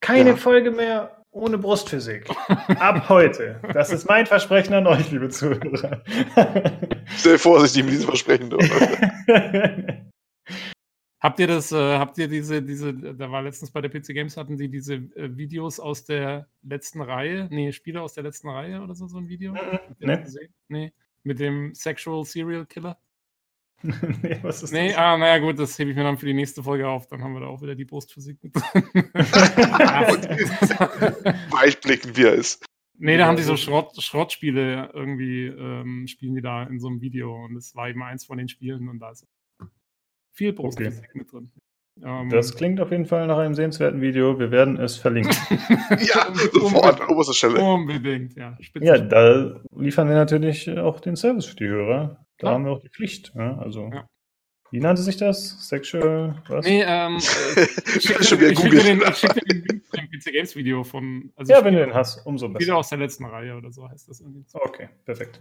Keine 0.01 0.31
Ja. 0.31 0.37
Folge 0.37 0.71
mehr 0.71 1.23
ohne 1.31 1.59
Brustphysik. 1.59 2.29
Ab 2.81 3.09
heute. 3.09 3.61
Das 3.75 3.91
ist 3.93 4.09
mein 4.09 4.27
Versprechen 4.27 4.75
an 4.75 4.87
euch, 4.87 5.11
liebe 5.13 5.29
Zuhörer. 5.29 6.03
Sehr 7.17 7.39
vorsichtig 7.39 7.85
mit 7.85 7.93
diesem 7.93 8.07
Versprechen. 8.09 8.51
du. 8.51 8.59
Habt 11.21 11.41
ihr 11.41 11.49
das, 11.49 11.73
äh, 11.73 11.99
habt 11.99 12.17
ihr 12.19 12.29
diese, 12.29 12.63
diese, 12.63 12.95
da 12.95 13.29
war 13.29 13.43
letztens 13.43 13.73
bei 13.73 13.81
der 13.81 13.89
PC 13.89 14.15
Games, 14.15 14.37
hatten 14.37 14.57
die 14.57 14.69
diese 14.69 14.95
äh, 14.95 15.37
Videos 15.37 15.81
aus 15.81 16.05
der 16.05 16.47
letzten 16.63 17.01
Reihe, 17.03 17.49
nee, 17.51 17.73
Spiele 17.73 18.01
aus 18.03 18.15
der 18.15 18.23
letzten 18.23 18.49
Reihe 18.49 18.81
oder 18.81 18.95
so, 18.95 19.09
so 19.09 19.19
ein 19.19 19.29
Video? 19.29 19.53
Habt 19.57 20.01
ihr 20.01 20.07
Nee. 20.07 20.15
das 20.15 20.25
gesehen? 20.27 20.55
Nee. 20.69 20.93
Mit 21.25 21.41
dem 21.41 21.75
Sexual 21.75 22.25
Serial 22.25 22.67
Killer? 22.67 22.97
nee, 24.23 24.39
was 24.43 24.63
ist 24.63 24.73
Nee, 24.73 24.89
das? 24.89 24.97
ah, 24.99 25.17
naja, 25.17 25.39
gut, 25.39 25.59
das 25.59 25.79
hebe 25.79 25.91
ich 25.91 25.97
mir 25.97 26.03
dann 26.03 26.19
für 26.19 26.27
die 26.27 26.35
nächste 26.35 26.63
Folge 26.63 26.89
auf. 26.89 27.07
Dann 27.07 27.23
haben 27.23 27.35
wir 27.35 27.41
da 27.41 27.47
auch 27.47 27.63
wieder 27.63 27.75
die 27.75 27.85
Brustphysik 27.85 28.43
mit 28.43 28.55
drin. 28.55 28.83
Weitblickend, 31.51 32.17
wie 32.17 32.25
er 32.25 32.35
ist. 32.35 32.65
nee, 32.99 33.17
da 33.17 33.27
haben 33.27 33.37
die 33.37 33.43
so 33.45 33.57
Schrott, 33.57 33.95
Schrottspiele 34.03 34.91
irgendwie, 34.93 35.47
ähm, 35.47 36.07
spielen 36.09 36.35
die 36.35 36.43
da 36.43 36.65
in 36.65 36.81
so 36.81 36.89
einem 36.89 37.01
Video. 37.01 37.45
Und 37.45 37.55
das 37.55 37.75
war 37.75 37.89
eben 37.89 38.03
eins 38.03 38.25
von 38.25 38.39
den 38.39 38.49
Spielen 38.49 38.89
und 38.89 38.99
da 38.99 39.11
ist 39.13 39.27
viel 40.33 40.53
Brustphysik 40.53 41.15
mit 41.15 41.33
drin. 41.33 41.51
Ähm, 42.05 42.29
Das 42.31 42.55
klingt 42.55 42.81
auf 42.81 42.91
jeden 42.91 43.07
Fall 43.07 43.27
nach 43.27 43.39
einem 43.39 43.55
sehenswerten 43.55 44.01
Video. 44.01 44.39
Wir 44.39 44.51
werden 44.51 44.79
es 44.79 44.97
verlinken. 44.97 45.35
Ja, 46.01 46.33
sofort 46.53 47.01
an 47.01 47.09
oberster 47.09 47.35
Stelle. 47.35 47.61
Unbedingt, 47.61 48.35
ja. 48.37 48.57
Spitze. 48.61 48.87
ja, 48.87 48.99
da 48.99 49.61
liefern 49.77 50.09
wir 50.09 50.15
natürlich 50.17 50.71
auch 50.79 51.01
den 51.01 51.17
Service 51.17 51.47
für 51.47 51.57
die 51.57 51.67
Hörer. 51.69 52.25
Da 52.39 52.47
Klar. 52.47 52.55
haben 52.55 52.65
wir 52.67 52.73
auch 52.73 52.81
die 52.81 52.89
Pflicht. 52.91 53.33
Ja, 53.35 53.59
also, 53.59 53.91
Ja. 53.93 54.07
wie 54.71 54.81
nannte 54.81 55.03
sich 55.03 55.17
das? 55.17 55.67
Sexual, 55.69 56.43
was? 56.49 56.65
Nee, 56.67 56.83
ähm, 56.87 57.17
äh, 57.57 57.63
ich 57.97 58.03
schick 58.03 58.25
Schon 58.25 58.39
dir- 58.39 58.51
wieder 58.51 58.83
den, 58.85 59.01
ich 59.03 59.17
schick 59.17 59.33
dir 59.35 59.41
den 59.55 59.65
Link 59.65 59.85
zu 59.87 59.97
dem 59.97 60.07
PC 60.11 60.33
Games 60.33 60.55
Video 60.57 60.85
von, 60.85 61.33
also 61.37 61.53
ja, 61.53 61.65
wenn 61.65 61.75
du 61.75 61.81
den 61.81 61.95
hast, 61.95 62.25
umso 62.27 62.49
besser. 62.49 62.77
aus 62.77 62.91
der 62.91 62.99
letzten 62.99 63.25
Reihe 63.25 63.57
oder 63.57 63.73
so 63.73 63.89
heißt 63.89 64.09
das 64.09 64.21
irgendwie. 64.21 64.45
Okay, 64.53 64.89
perfekt. 65.05 65.41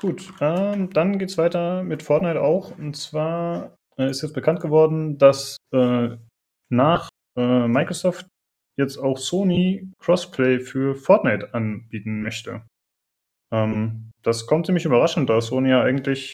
Gut, 0.00 0.32
ähm, 0.40 0.90
dann 0.90 1.18
geht's 1.18 1.38
weiter 1.38 1.82
mit 1.82 2.02
Fortnite 2.02 2.40
auch. 2.40 2.76
Und 2.78 2.96
zwar 2.96 3.77
äh, 3.98 4.10
ist 4.10 4.22
jetzt 4.22 4.34
bekannt 4.34 4.60
geworden, 4.60 5.18
dass 5.18 5.56
äh, 5.72 6.16
nach 6.70 7.08
äh, 7.36 7.68
Microsoft 7.68 8.26
jetzt 8.76 8.96
auch 8.98 9.18
Sony 9.18 9.90
Crossplay 9.98 10.60
für 10.60 10.94
Fortnite 10.94 11.52
anbieten 11.52 12.22
möchte. 12.22 12.62
Ähm, 13.52 14.10
das 14.22 14.46
kommt 14.46 14.66
ziemlich 14.66 14.84
überraschend, 14.84 15.28
da 15.28 15.40
Sony 15.40 15.70
ja 15.70 15.82
eigentlich 15.82 16.32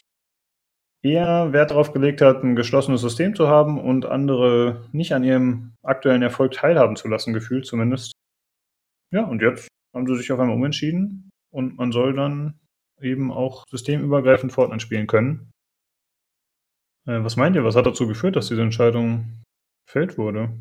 eher 1.03 1.53
Wert 1.53 1.71
darauf 1.71 1.93
gelegt 1.93 2.21
hat, 2.21 2.43
ein 2.43 2.55
geschlossenes 2.55 3.01
System 3.01 3.35
zu 3.35 3.47
haben 3.47 3.79
und 3.79 4.05
andere 4.05 4.87
nicht 4.91 5.13
an 5.13 5.23
ihrem 5.23 5.75
aktuellen 5.83 6.23
Erfolg 6.23 6.53
teilhaben 6.53 6.95
zu 6.95 7.07
lassen, 7.07 7.33
gefühlt 7.33 7.65
zumindest. 7.65 8.11
Ja, 9.11 9.23
und 9.23 9.41
jetzt 9.41 9.67
haben 9.93 10.07
sie 10.07 10.15
sich 10.15 10.31
auf 10.31 10.39
einmal 10.39 10.55
umentschieden 10.55 11.29
und 11.51 11.77
man 11.77 11.91
soll 11.91 12.13
dann 12.13 12.59
eben 13.01 13.31
auch 13.31 13.65
systemübergreifend 13.69 14.51
Fortnite 14.51 14.81
spielen 14.81 15.07
können. 15.07 15.51
Äh, 17.07 17.23
was 17.23 17.35
meint 17.35 17.55
ihr, 17.55 17.63
was 17.63 17.75
hat 17.75 17.85
dazu 17.85 18.07
geführt, 18.07 18.35
dass 18.35 18.47
diese 18.47 18.61
Entscheidung 18.61 19.41
gefällt 19.87 20.17
wurde? 20.17 20.57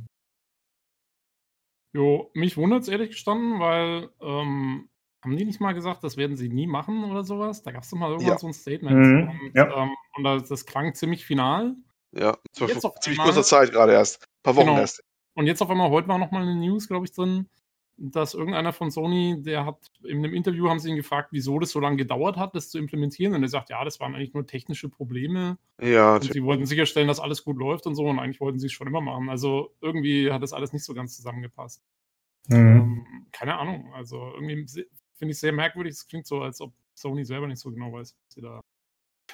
Jo, 1.94 2.30
mich 2.34 2.56
wundert 2.56 2.82
es 2.82 2.88
ehrlich 2.88 3.10
gestanden, 3.10 3.60
weil 3.60 4.10
ähm, 4.20 4.88
haben 5.24 5.36
die 5.36 5.44
nicht 5.44 5.60
mal 5.60 5.72
gesagt, 5.72 6.02
das 6.02 6.16
werden 6.16 6.36
sie 6.36 6.48
nie 6.48 6.66
machen 6.66 7.04
oder 7.04 7.22
sowas? 7.22 7.62
Da 7.62 7.70
gab 7.70 7.82
es 7.84 7.90
doch 7.90 7.96
mal 7.96 8.10
irgendwann 8.10 8.32
Ja. 8.32 8.38
so 8.38 8.46
ein 8.48 8.52
Statement. 8.52 8.96
Mhm, 8.96 9.28
Und, 9.46 9.54
ja. 9.54 9.82
ähm, 9.82 9.94
und 10.16 10.24
das, 10.24 10.48
das 10.48 10.66
klang 10.66 10.92
ziemlich 10.94 11.24
final. 11.24 11.76
Ja, 12.12 12.36
Jetzt 12.48 12.58
vor 12.58 12.68
ziemlich 13.00 13.18
einmal- 13.20 13.26
kurzer 13.32 13.42
Zeit 13.42 13.70
gerade 13.72 13.92
erst. 13.92 14.22
Ein 14.22 14.42
paar 14.42 14.56
Wochen 14.56 14.66
Genau. 14.66 14.80
erst. 14.80 15.02
Und 15.36 15.46
jetzt 15.46 15.62
auf 15.62 15.70
einmal, 15.70 15.90
heute 15.90 16.08
war 16.08 16.18
noch 16.18 16.30
mal 16.30 16.42
eine 16.42 16.56
News, 16.56 16.88
glaube 16.88 17.06
ich, 17.06 17.12
drin, 17.12 17.48
dass 17.96 18.34
irgendeiner 18.34 18.72
von 18.72 18.90
Sony, 18.90 19.40
der 19.42 19.64
hat 19.64 19.78
in 20.02 20.18
einem 20.18 20.34
Interview 20.34 20.68
haben 20.68 20.80
sie 20.80 20.90
ihn 20.90 20.96
gefragt, 20.96 21.28
wieso 21.32 21.58
das 21.58 21.70
so 21.70 21.80
lange 21.80 21.96
gedauert 21.96 22.36
hat, 22.36 22.54
das 22.54 22.68
zu 22.68 22.78
implementieren. 22.78 23.34
Und 23.34 23.42
er 23.42 23.48
sagt, 23.48 23.70
ja, 23.70 23.84
das 23.84 24.00
waren 24.00 24.14
eigentlich 24.14 24.34
nur 24.34 24.46
technische 24.46 24.88
Probleme. 24.88 25.58
Ja, 25.80 26.16
Und 26.16 26.32
sie 26.32 26.42
wollten 26.42 26.66
sicherstellen, 26.66 27.08
dass 27.08 27.20
alles 27.20 27.44
gut 27.44 27.56
läuft 27.56 27.86
und 27.86 27.94
so. 27.94 28.04
Und 28.06 28.18
eigentlich 28.18 28.40
wollten 28.40 28.58
sie 28.58 28.66
es 28.66 28.72
schon 28.72 28.86
immer 28.88 29.00
machen. 29.00 29.28
Also 29.28 29.74
irgendwie 29.80 30.32
hat 30.32 30.42
das 30.42 30.52
alles 30.52 30.72
nicht 30.72 30.84
so 30.84 30.94
ganz 30.94 31.16
zusammengepasst. 31.16 31.82
Mhm. 32.48 32.56
Ähm, 32.56 33.06
keine 33.32 33.56
Ahnung. 33.58 33.92
Also 33.94 34.32
irgendwie 34.34 34.66
finde 35.14 35.32
ich 35.32 35.38
sehr 35.38 35.52
merkwürdig. 35.52 35.92
Es 35.92 36.06
klingt 36.06 36.26
so, 36.26 36.40
als 36.40 36.60
ob 36.60 36.72
Sony 36.94 37.24
selber 37.24 37.46
nicht 37.46 37.60
so 37.60 37.70
genau 37.70 37.92
weiß, 37.92 38.16
was 38.16 38.34
sie 38.34 38.40
da 38.40 38.60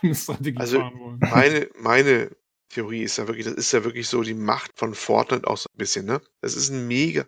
eine 0.03 0.15
Strategie 0.15 0.59
Also, 0.59 0.79
fahren 0.81 0.99
wollen. 0.99 1.19
meine, 1.21 1.69
meine 1.79 2.31
Theorie 2.69 3.03
ist 3.03 3.17
ja 3.19 3.27
wirklich, 3.27 3.47
das 3.47 3.55
ist 3.55 3.73
ja 3.73 3.85
wirklich 3.85 4.09
so 4.09 4.23
die 4.23 4.35
Macht 4.35 4.79
von 4.79 4.95
Fortnite 4.95 5.47
auch 5.49 5.57
so 5.57 5.67
ein 5.75 5.79
bisschen, 5.79 6.07
ne? 6.07 6.21
Das 6.41 6.55
ist 6.55 6.71
ein 6.71 6.87
mega, 6.87 7.25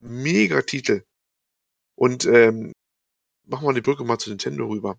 mega 0.00 0.62
Titel. 0.62 1.04
Und 1.96 2.26
ähm, 2.26 2.72
machen 3.44 3.66
wir 3.66 3.74
die 3.74 3.80
Brücke 3.80 4.04
mal 4.04 4.18
zu 4.18 4.30
Nintendo 4.30 4.66
rüber. 4.66 4.98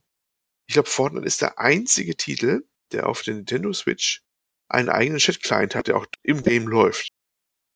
Ich 0.68 0.74
glaube, 0.74 0.90
Fortnite 0.90 1.26
ist 1.26 1.42
der 1.42 1.60
einzige 1.60 2.16
Titel, 2.16 2.68
der 2.92 3.08
auf 3.08 3.22
der 3.22 3.36
Nintendo 3.36 3.72
Switch 3.74 4.22
einen 4.70 4.90
eigenen 4.90 5.20
Chat-Client 5.20 5.76
hat, 5.76 5.88
der 5.88 5.98
auch 5.98 6.06
im 6.24 6.44
Game 6.44 6.68
läuft. 6.68 7.10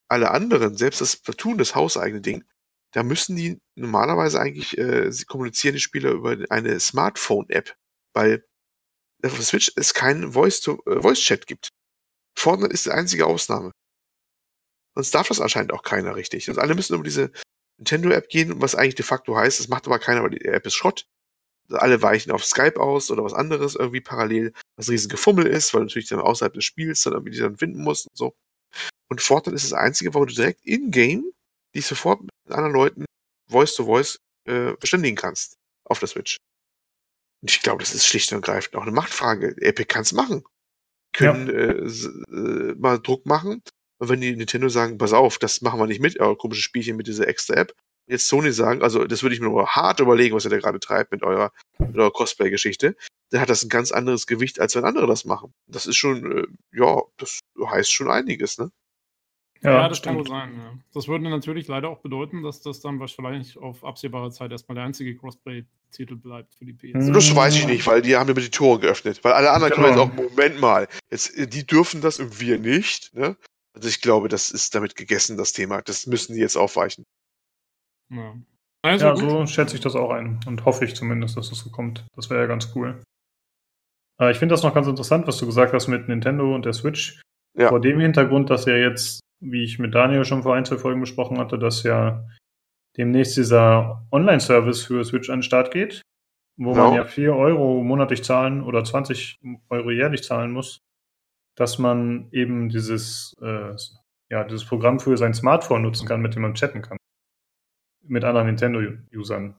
Alle 0.10 0.32
anderen, 0.32 0.76
selbst 0.76 1.00
das 1.00 1.16
Platoon, 1.16 1.58
das 1.58 1.76
hauseigene 1.76 2.22
Ding, 2.22 2.44
da 2.94 3.04
müssen 3.04 3.38
die 3.38 3.62
normalerweise 3.76 4.40
eigentlich, 4.40 4.78
äh, 4.78 5.12
sie 5.12 5.26
kommunizieren 5.26 5.76
die 5.76 5.82
Spieler 5.82 6.12
über 6.12 6.38
eine 6.50 6.80
Smartphone-App, 6.80 7.76
weil 8.14 8.46
auf 9.24 9.36
der 9.36 9.44
Switch 9.44 9.72
es 9.76 9.94
keinen 9.94 10.34
Voice 10.34 10.60
to 10.60 10.82
äh, 10.86 11.02
Voice-Chat 11.02 11.48
gibt. 11.48 11.70
Fortnite 12.38 12.74
ist 12.74 12.86
die 12.86 12.92
einzige 12.92 13.26
Ausnahme. 13.26 13.72
Sonst 14.96 15.14
darf 15.16 15.28
das 15.28 15.40
anscheinend 15.40 15.74
auch 15.74 15.84
keiner 15.84 16.16
richtig. 16.16 16.50
Und 16.50 16.60
alle 16.60 16.76
müssen 16.76 16.96
über 16.96 17.04
diese 17.04 17.32
Nintendo-App 17.78 18.30
gehen, 18.30 18.62
was 18.62 18.76
eigentlich 18.76 18.96
de 18.96 19.06
facto 19.06 19.36
heißt, 19.36 19.60
das 19.60 19.68
macht 19.68 19.88
aber 19.88 20.00
keiner, 20.00 20.24
weil 20.24 20.32
die 20.32 20.46
App 20.46 20.66
ist 20.66 20.76
Schrott. 20.76 21.08
Alle 21.70 22.02
weichen 22.02 22.32
auf 22.32 22.44
Skype 22.44 22.80
aus 22.80 23.10
oder 23.12 23.24
was 23.24 23.34
anderes 23.34 23.76
irgendwie 23.76 24.02
parallel, 24.02 24.54
was 24.76 24.88
ein 24.88 24.92
riesen 24.92 25.10
Gefummel 25.10 25.48
ist, 25.48 25.74
weil 25.74 25.82
natürlich 25.82 26.10
dann 26.10 26.20
außerhalb 26.20 26.54
des 26.54 26.66
Spiels 26.66 27.02
dann 27.04 27.14
irgendwie 27.14 27.32
die 27.32 27.40
dann 27.40 27.58
finden 27.58 27.82
musst 27.82 28.08
und 28.08 28.18
so. 28.18 28.36
Und 29.10 29.22
Fortnite 29.22 29.56
ist 29.56 29.72
das 29.72 29.80
einzige, 29.80 30.14
wo 30.14 30.26
du 30.26 30.34
direkt 30.34 30.66
in-game 30.66 31.32
dich 31.76 31.86
sofort 31.86 32.22
mit 32.22 32.32
anderen 32.50 32.74
Leuten 32.74 33.06
Voice-to-Voice 33.50 34.20
äh, 34.46 34.74
verständigen 34.78 35.16
kannst 35.16 35.58
auf 35.86 36.00
der 36.00 36.08
Switch. 36.08 36.38
Und 37.42 37.52
ich 37.52 37.62
glaube, 37.62 37.84
das 37.84 37.94
ist 37.94 38.06
schlicht 38.06 38.32
und 38.32 38.38
ergreifend 38.38 38.76
auch 38.76 38.84
eine 38.84 38.92
Machtfrage. 38.92 39.56
Epic 39.62 39.86
kann 39.86 40.04
es 40.04 40.12
machen. 40.12 40.44
Können 41.14 41.48
ja. 41.48 41.54
äh, 41.54 42.72
äh, 42.72 42.76
mal 42.76 43.00
Druck 43.00 43.26
machen. 43.26 43.62
Und 44.02 44.10
wenn 44.10 44.20
die 44.20 44.36
Nintendo 44.36 44.68
sagen, 44.68 44.98
pass 44.98 45.14
auf, 45.14 45.38
das 45.38 45.62
machen 45.62 45.80
wir 45.80 45.86
nicht 45.86 46.02
mit, 46.02 46.20
euer 46.20 46.36
komisches 46.36 46.64
Spielchen 46.64 46.98
mit 46.98 47.06
dieser 47.06 47.28
extra 47.28 47.54
App. 47.54 47.76
Jetzt 48.08 48.28
Sony 48.28 48.52
sagen, 48.52 48.82
also 48.82 49.06
das 49.06 49.22
würde 49.22 49.36
ich 49.36 49.42
mir 49.42 49.48
nur 49.48 49.68
hart 49.68 50.00
überlegen, 50.00 50.36
was 50.36 50.44
ihr 50.44 50.50
da 50.50 50.58
gerade 50.58 50.80
treibt 50.80 51.12
mit 51.12 51.22
eurer, 51.22 51.52
mit 51.78 51.96
eurer 51.96 52.10
Cosplay-Geschichte, 52.10 52.96
dann 53.30 53.42
hat 53.42 53.52
das 53.52 53.62
ein 53.62 53.70
ganz 53.70 53.92
anderes 53.92 54.26
Gewicht, 54.26 54.60
als 54.60 54.76
wenn 54.76 54.86
andere 54.86 55.06
das 55.06 55.24
machen. 55.24 55.54
Das 55.68 55.86
ist 55.86 55.98
schon, 55.98 56.36
äh, 56.36 56.48
ja, 56.74 57.04
das 57.18 57.42
heißt 57.64 57.92
schon 57.92 58.10
einiges, 58.10 58.58
ne? 58.58 58.72
Ja, 59.62 59.74
ja 59.74 59.88
das 59.88 60.00
stimmt. 60.00 60.16
kann 60.16 60.26
wohl 60.26 60.28
sein. 60.28 60.56
Ja. 60.58 60.80
Das 60.96 61.08
würde 61.08 61.30
natürlich 61.30 61.68
leider 61.68 61.90
auch 61.90 62.00
bedeuten, 62.00 62.42
dass 62.42 62.60
das 62.60 62.82
dann 62.82 63.00
wahrscheinlich 63.00 63.56
auf 63.60 63.84
absehbare 63.84 64.32
Zeit 64.32 64.52
erstmal 64.52 64.78
der 64.78 64.86
einzige 64.86 65.16
Crossplay-Titel 65.16 66.16
bleibt 66.16 66.56
für 66.56 66.66
die 66.66 66.74
PS. 66.74 67.12
Das 67.14 67.36
weiß 67.36 67.56
ich 67.56 67.68
nicht, 67.68 67.86
weil 67.86 68.02
die 68.02 68.16
haben 68.16 68.28
immer 68.28 68.42
die 68.42 68.50
Tore 68.50 68.80
geöffnet. 68.80 69.24
Weil 69.24 69.34
alle 69.34 69.52
anderen 69.52 69.76
genau. 69.76 69.88
können 69.88 70.00
jetzt 70.00 70.20
auch, 70.20 70.32
Moment 70.32 70.60
mal, 70.60 70.88
jetzt, 71.12 71.54
die 71.54 71.68
dürfen 71.68 72.02
das 72.02 72.20
und 72.20 72.40
wir 72.40 72.58
nicht. 72.58 73.14
Ne? 73.14 73.38
Also 73.74 73.88
ich 73.88 74.02
glaube, 74.02 74.28
das 74.28 74.52
ist 74.52 74.76
damit 74.76 74.96
gegessen, 74.96 75.38
das 75.38 75.54
Thema. 75.54 75.82
Das 75.82 76.08
müssen 76.08 76.34
die 76.34 76.42
jetzt 76.42 76.58
aufweichen. 76.58 77.06
Ja, 78.10 78.36
also 78.84 79.06
ja 79.06 79.16
so 79.16 79.46
schätze 79.48 79.76
ich 79.76 79.82
das 79.82 79.96
auch 79.96 80.12
ein 80.12 80.40
und 80.46 80.66
hoffe 80.66 80.86
ich 80.86 80.96
zumindest, 80.96 81.38
dass 81.38 81.50
das 81.50 81.60
so 81.60 81.70
kommt. 81.70 82.06
Das 82.16 82.30
wäre 82.30 82.42
ja 82.42 82.48
ganz 82.48 82.74
cool. 82.76 83.02
Äh, 84.20 84.32
ich 84.32 84.40
finde 84.40 84.54
das 84.54 84.64
noch 84.64 84.74
ganz 84.74 84.88
interessant, 84.88 85.28
was 85.28 85.38
du 85.38 85.46
gesagt 85.46 85.74
hast 85.74 85.88
mit 85.88 86.08
Nintendo 86.08 86.54
und 86.54 86.66
der 86.66 86.74
Switch. 86.74 87.22
Ja. 87.58 87.70
Vor 87.70 87.82
dem 87.82 88.00
Hintergrund, 88.00 88.50
dass 88.50 88.66
ja 88.66 88.76
jetzt 88.76 89.22
wie 89.42 89.64
ich 89.64 89.80
mit 89.80 89.94
Daniel 89.94 90.24
schon 90.24 90.44
vor 90.44 90.56
ein, 90.56 90.66
zwei 90.66 90.78
Folgen 90.78 91.02
besprochen 91.02 91.40
hatte, 91.40 91.58
dass 91.58 91.84
ja 91.84 92.26
demnächst 92.98 93.36
dieser 93.36 94.06
Online-Service 94.12 94.86
für 94.86 95.04
Switch 95.04 95.30
an 95.30 95.38
den 95.38 95.44
Start 95.44 95.72
geht, 95.72 96.02
wo 96.58 96.72
genau. 96.72 96.88
man 96.88 96.96
ja 96.96 97.06
4 97.06 97.36
Euro 97.36 97.84
monatlich 97.84 98.24
zahlen 98.24 98.62
oder 98.62 98.84
20 98.84 99.40
Euro 99.70 99.92
jährlich 99.92 100.24
zahlen 100.24 100.52
muss, 100.52 100.80
dass 101.56 101.78
man 101.78 102.30
eben 102.32 102.70
dieses, 102.70 103.36
äh, 103.42 103.76
ja, 104.30 104.44
dieses 104.44 104.66
Programm 104.66 105.00
für 105.00 105.18
sein 105.18 105.34
Smartphone 105.34 105.82
nutzen 105.82 106.08
kann, 106.08 106.22
mit 106.22 106.36
dem 106.36 106.44
man 106.44 106.56
chatten 106.56 106.82
kann. 106.82 106.98
Mit 108.04 108.24
anderen 108.24 108.48
Nintendo-Usern. 108.48 109.56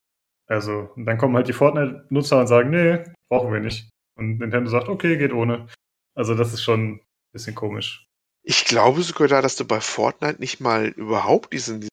Also, 0.49 0.91
und 0.97 1.07
dann 1.07 1.19
kommen 1.19 1.37
halt 1.37 1.49
die 1.49 1.53
Fortnite-Nutzer 1.53 2.41
und 2.41 2.47
sagen, 2.47 2.71
nee, 2.71 3.05
brauchen 3.31 3.53
wir 3.53 3.61
nicht. 3.61 3.89
Und 4.19 4.39
Nintendo 4.39 4.71
sagt, 4.71 4.89
okay, 4.89 5.17
geht 5.17 5.33
ohne. 5.33 5.69
Also, 6.15 6.35
das 6.35 6.53
ist 6.53 6.63
schon 6.63 6.95
ein 6.95 7.01
bisschen 7.33 7.55
komisch. 7.55 8.07
Ich 8.45 8.65
glaube 8.65 9.03
sogar 9.03 9.29
da, 9.29 9.41
dass 9.41 9.57
du 9.57 9.65
bei 9.65 9.81
Fortnite 9.81 10.41
nicht 10.41 10.61
mal 10.61 10.89
überhaupt 10.89 11.53
diesen, 11.53 11.89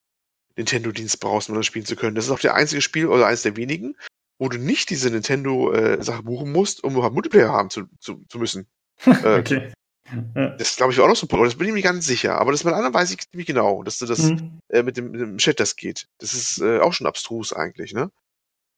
Nintendo-Dienst 0.60 1.20
brauchst, 1.22 1.50
um 1.50 1.56
das 1.56 1.66
spielen 1.66 1.86
zu 1.86 1.96
können. 1.96 2.16
Das 2.16 2.26
ist 2.26 2.32
auch 2.32 2.40
der 2.40 2.54
einzige 2.54 2.82
Spiel 2.82 3.08
oder 3.08 3.26
eines 3.26 3.42
der 3.42 3.56
wenigen, 3.56 3.96
wo 4.38 4.50
du 4.50 4.58
nicht 4.58 4.90
diese 4.90 5.10
Nintendo-Sache 5.10 6.20
äh, 6.20 6.24
buchen 6.24 6.52
musst, 6.52 6.84
um 6.84 6.94
überhaupt 6.94 7.14
Multiplayer 7.14 7.50
haben 7.50 7.70
zu, 7.70 7.86
zu, 8.00 8.26
zu 8.28 8.38
müssen. 8.38 8.68
äh, 9.06 9.40
okay. 9.40 9.74
Ja. 10.36 10.50
Das 10.58 10.76
glaube 10.76 10.94
ich 10.94 11.00
auch 11.00 11.08
noch 11.08 11.16
so 11.16 11.26
ein 11.26 11.30
Punkt. 11.30 11.46
Das 11.46 11.56
bin 11.56 11.68
ich 11.68 11.74
mir 11.74 11.82
ganz 11.82 12.06
sicher. 12.06 12.40
Aber 12.40 12.52
das 12.52 12.64
mit 12.64 12.74
anderen 12.74 12.94
weiß 12.94 13.12
ich 13.12 13.30
ziemlich 13.30 13.48
genau, 13.48 13.84
dass 13.84 14.00
du 14.00 14.06
das 14.06 14.20
mhm. 14.20 14.60
äh, 14.70 14.84
mit, 14.84 14.98
dem, 14.98 15.12
mit, 15.12 15.22
dem, 15.22 15.38
Chat 15.38 15.60
das 15.60 15.76
geht. 15.76 16.08
Das 16.20 16.34
ist 16.34 16.62
äh, 16.62 16.80
auch 16.80 16.94
schon 16.94 17.08
abstrus 17.08 17.54
eigentlich, 17.54 17.94
ne? 17.94 18.12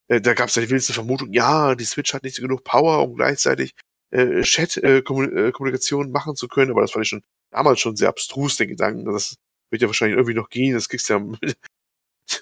Äh, 0.08 0.20
da 0.20 0.34
gab 0.34 0.48
es 0.48 0.54
ja 0.54 0.62
die 0.62 0.68
wildeste 0.70 0.92
Vermutung, 0.92 1.32
ja, 1.32 1.74
die 1.74 1.84
Switch 1.84 2.12
hat 2.12 2.24
nicht 2.24 2.36
so 2.36 2.42
genug 2.42 2.64
Power, 2.64 3.02
um 3.02 3.14
gleichzeitig 3.14 3.74
äh, 4.10 4.42
Chat-Kommunikation 4.42 6.08
äh, 6.08 6.10
machen 6.10 6.36
zu 6.36 6.48
können, 6.48 6.70
aber 6.70 6.82
das 6.82 6.92
fand 6.92 7.04
ich 7.04 7.08
schon 7.08 7.22
damals 7.50 7.80
schon 7.80 7.96
sehr 7.96 8.08
abstrus, 8.08 8.56
den 8.56 8.68
Gedanken. 8.68 9.04
Das 9.04 9.36
wird 9.70 9.82
ja 9.82 9.88
wahrscheinlich 9.88 10.16
irgendwie 10.16 10.36
noch 10.36 10.50
gehen. 10.50 10.74
Das 10.74 10.88
kriegst 10.88 11.08
du 11.08 11.14
ja 11.14 11.18
mit 11.40 11.56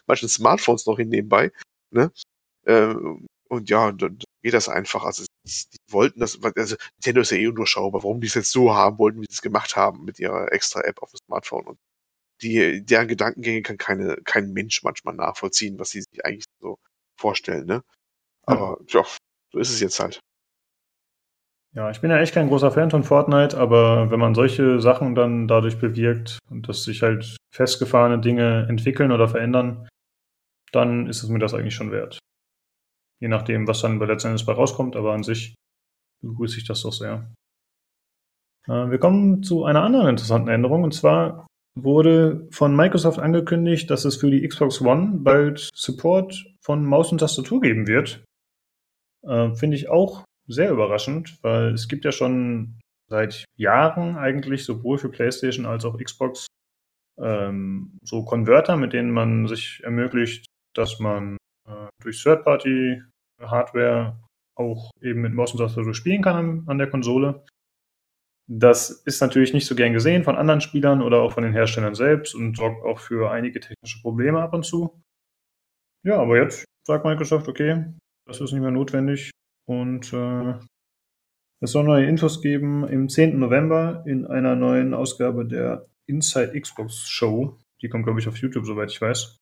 manchen 0.07 0.28
Smartphones 0.28 0.86
noch 0.86 0.99
hin 0.99 1.09
nebenbei. 1.09 1.53
Ne? 1.91 2.12
Äh, 2.66 2.95
und 3.49 3.70
ja, 3.70 3.93
dann 3.93 4.18
geht 4.43 4.55
das 4.55 4.68
einfach. 4.68 5.05
Also 5.05 5.24
die 5.45 5.78
wollten 5.88 6.20
das, 6.20 6.38
also 6.43 6.76
Nintendo 6.97 7.20
ist 7.20 7.30
ja 7.30 7.38
eh 7.38 7.47
undurchschaubar, 7.47 8.03
warum 8.03 8.20
die 8.20 8.26
es 8.26 8.34
jetzt 8.34 8.53
so 8.53 8.74
haben 8.74 8.99
wollten, 8.99 9.20
wie 9.20 9.26
sie 9.26 9.34
es 9.34 9.43
gemacht 9.43 9.76
haben 9.76 10.05
mit 10.05 10.18
ihrer 10.18 10.53
extra 10.53 10.80
App 10.82 11.03
auf 11.03 11.11
dem 11.11 11.18
Smartphone. 11.26 11.66
Und 11.66 11.78
die, 12.43 12.84
deren 12.84 13.09
Gedankengänge 13.09 13.62
kann 13.62 13.78
keine, 13.78 14.16
kein 14.24 14.53
Mensch 14.53 14.82
manchmal 14.82 15.14
nachvollziehen, 15.14 15.78
was 15.78 15.91
sie 15.91 16.03
sich 16.03 16.24
eigentlich 16.24 16.47
so 16.61 16.78
vorstellen, 17.18 17.66
ne? 17.66 17.82
Aber 18.47 18.78
ja, 18.88 19.05
so 19.53 19.59
ist 19.59 19.70
es 19.70 19.80
jetzt 19.80 20.01
halt. 20.01 20.20
Ja, 21.72 21.91
ich 21.91 22.01
bin 22.01 22.11
ja 22.11 22.18
echt 22.18 22.34
kein 22.34 22.49
großer 22.49 22.72
Fan 22.72 22.91
von 22.91 23.05
Fortnite, 23.05 23.57
aber 23.57 24.11
wenn 24.11 24.18
man 24.18 24.34
solche 24.34 24.80
Sachen 24.80 25.14
dann 25.14 25.47
dadurch 25.47 25.78
bewirkt 25.78 26.41
und 26.51 26.68
dass 26.68 26.82
sich 26.82 27.03
halt 27.03 27.36
festgefahrene 27.55 28.20
Dinge 28.20 28.66
entwickeln 28.68 29.12
oder 29.12 29.28
verändern, 29.28 29.88
dann 30.72 31.07
ist 31.07 31.22
es 31.22 31.28
mir 31.28 31.38
das 31.38 31.55
eigentlich 31.55 31.74
schon 31.74 31.93
wert. 31.93 32.19
Je 33.20 33.28
nachdem, 33.28 33.66
was 33.68 33.82
dann 33.82 33.98
bei 33.98 34.06
letzten 34.06 34.34
bei 34.46 34.52
rauskommt, 34.52 34.96
aber 34.96 35.12
an 35.12 35.22
sich 35.22 35.54
begrüße 36.22 36.58
ich 36.58 36.66
das 36.66 36.82
doch 36.82 36.92
sehr. 36.92 37.30
Äh, 38.66 38.90
wir 38.90 38.98
kommen 38.98 39.42
zu 39.42 39.64
einer 39.64 39.82
anderen 39.82 40.08
interessanten 40.08 40.48
Änderung 40.48 40.84
und 40.84 40.94
zwar 40.94 41.46
wurde 41.74 42.48
von 42.50 42.74
Microsoft 42.74 43.18
angekündigt, 43.18 43.90
dass 43.90 44.04
es 44.04 44.16
für 44.16 44.30
die 44.30 44.46
Xbox 44.46 44.80
One 44.80 45.18
bald 45.20 45.70
Support 45.74 46.44
von 46.60 46.84
Maus 46.84 47.12
und 47.12 47.18
Tastatur 47.18 47.60
geben 47.60 47.86
wird. 47.86 48.24
Äh, 49.22 49.54
Finde 49.54 49.76
ich 49.76 49.88
auch 49.88 50.24
sehr 50.46 50.70
überraschend, 50.70 51.38
weil 51.42 51.74
es 51.74 51.88
gibt 51.88 52.04
ja 52.04 52.12
schon 52.12 52.80
seit 53.08 53.44
Jahren 53.56 54.16
eigentlich 54.16 54.64
sowohl 54.64 54.98
für 54.98 55.10
PlayStation 55.10 55.66
als 55.66 55.84
auch 55.84 55.99
Xbox 55.99 56.46
ähm, 57.18 57.99
so 58.03 58.24
Konverter, 58.24 58.76
mit 58.76 58.92
denen 58.92 59.11
man 59.11 59.46
sich 59.46 59.80
ermöglicht, 59.84 60.46
dass 60.74 60.99
man 60.99 61.36
äh, 61.68 61.88
durch 62.03 62.20
Third-Party-Hardware 63.41 64.18
auch 64.57 64.91
eben 65.00 65.22
mit 65.22 65.33
Maus 65.33 65.53
und 65.53 65.58
Tastatur 65.58 65.95
spielen 65.95 66.22
kann 66.22 66.37
an, 66.37 66.64
an 66.67 66.79
der 66.79 66.91
Konsole. 66.91 67.45
Das 68.46 68.91
ist 68.91 69.21
natürlich 69.21 69.54
nicht 69.54 69.67
so 69.67 69.75
gern 69.75 69.92
gesehen 69.92 70.25
von 70.25 70.37
anderen 70.37 70.61
Spielern 70.61 71.03
oder 71.03 71.22
auch 71.22 71.33
von 71.33 71.45
den 71.45 71.53
Herstellern 71.53 71.95
selbst 71.95 72.34
und 72.34 72.57
sorgt 72.57 72.84
auch 72.84 72.99
für 72.99 73.30
einige 73.30 73.61
technische 73.61 74.03
Probleme 74.03 74.42
ab 74.42 74.53
und 74.53 74.64
zu. 74.64 75.00
Ja, 76.04 76.21
aber 76.21 76.37
jetzt 76.42 76.64
sagt 76.87 77.04
Microsoft, 77.04 77.49
okay, 77.49 77.84
das 78.26 78.41
ist 78.41 78.53
nicht 78.53 78.61
mehr 78.61 78.71
notwendig. 78.71 79.30
Und 79.68 80.12
äh, 80.12 80.54
es 81.62 81.72
soll 81.72 81.84
neue 81.84 82.07
Infos 82.07 82.42
geben 82.42 82.88
im 82.88 83.08
10. 83.08 83.38
November 83.38 84.03
in 84.07 84.26
einer 84.26 84.57
neuen 84.57 84.95
Ausgabe 84.95 85.46
der 85.46 85.87
Inside 86.07 86.58
Xbox 86.61 87.08
Show. 87.08 87.57
Die 87.83 87.88
kommt, 87.88 88.04
glaube 88.04 88.18
ich, 88.18 88.26
auf 88.26 88.37
YouTube, 88.37 88.67
soweit 88.67 88.91
ich 88.91 89.00
weiß. 89.00 89.37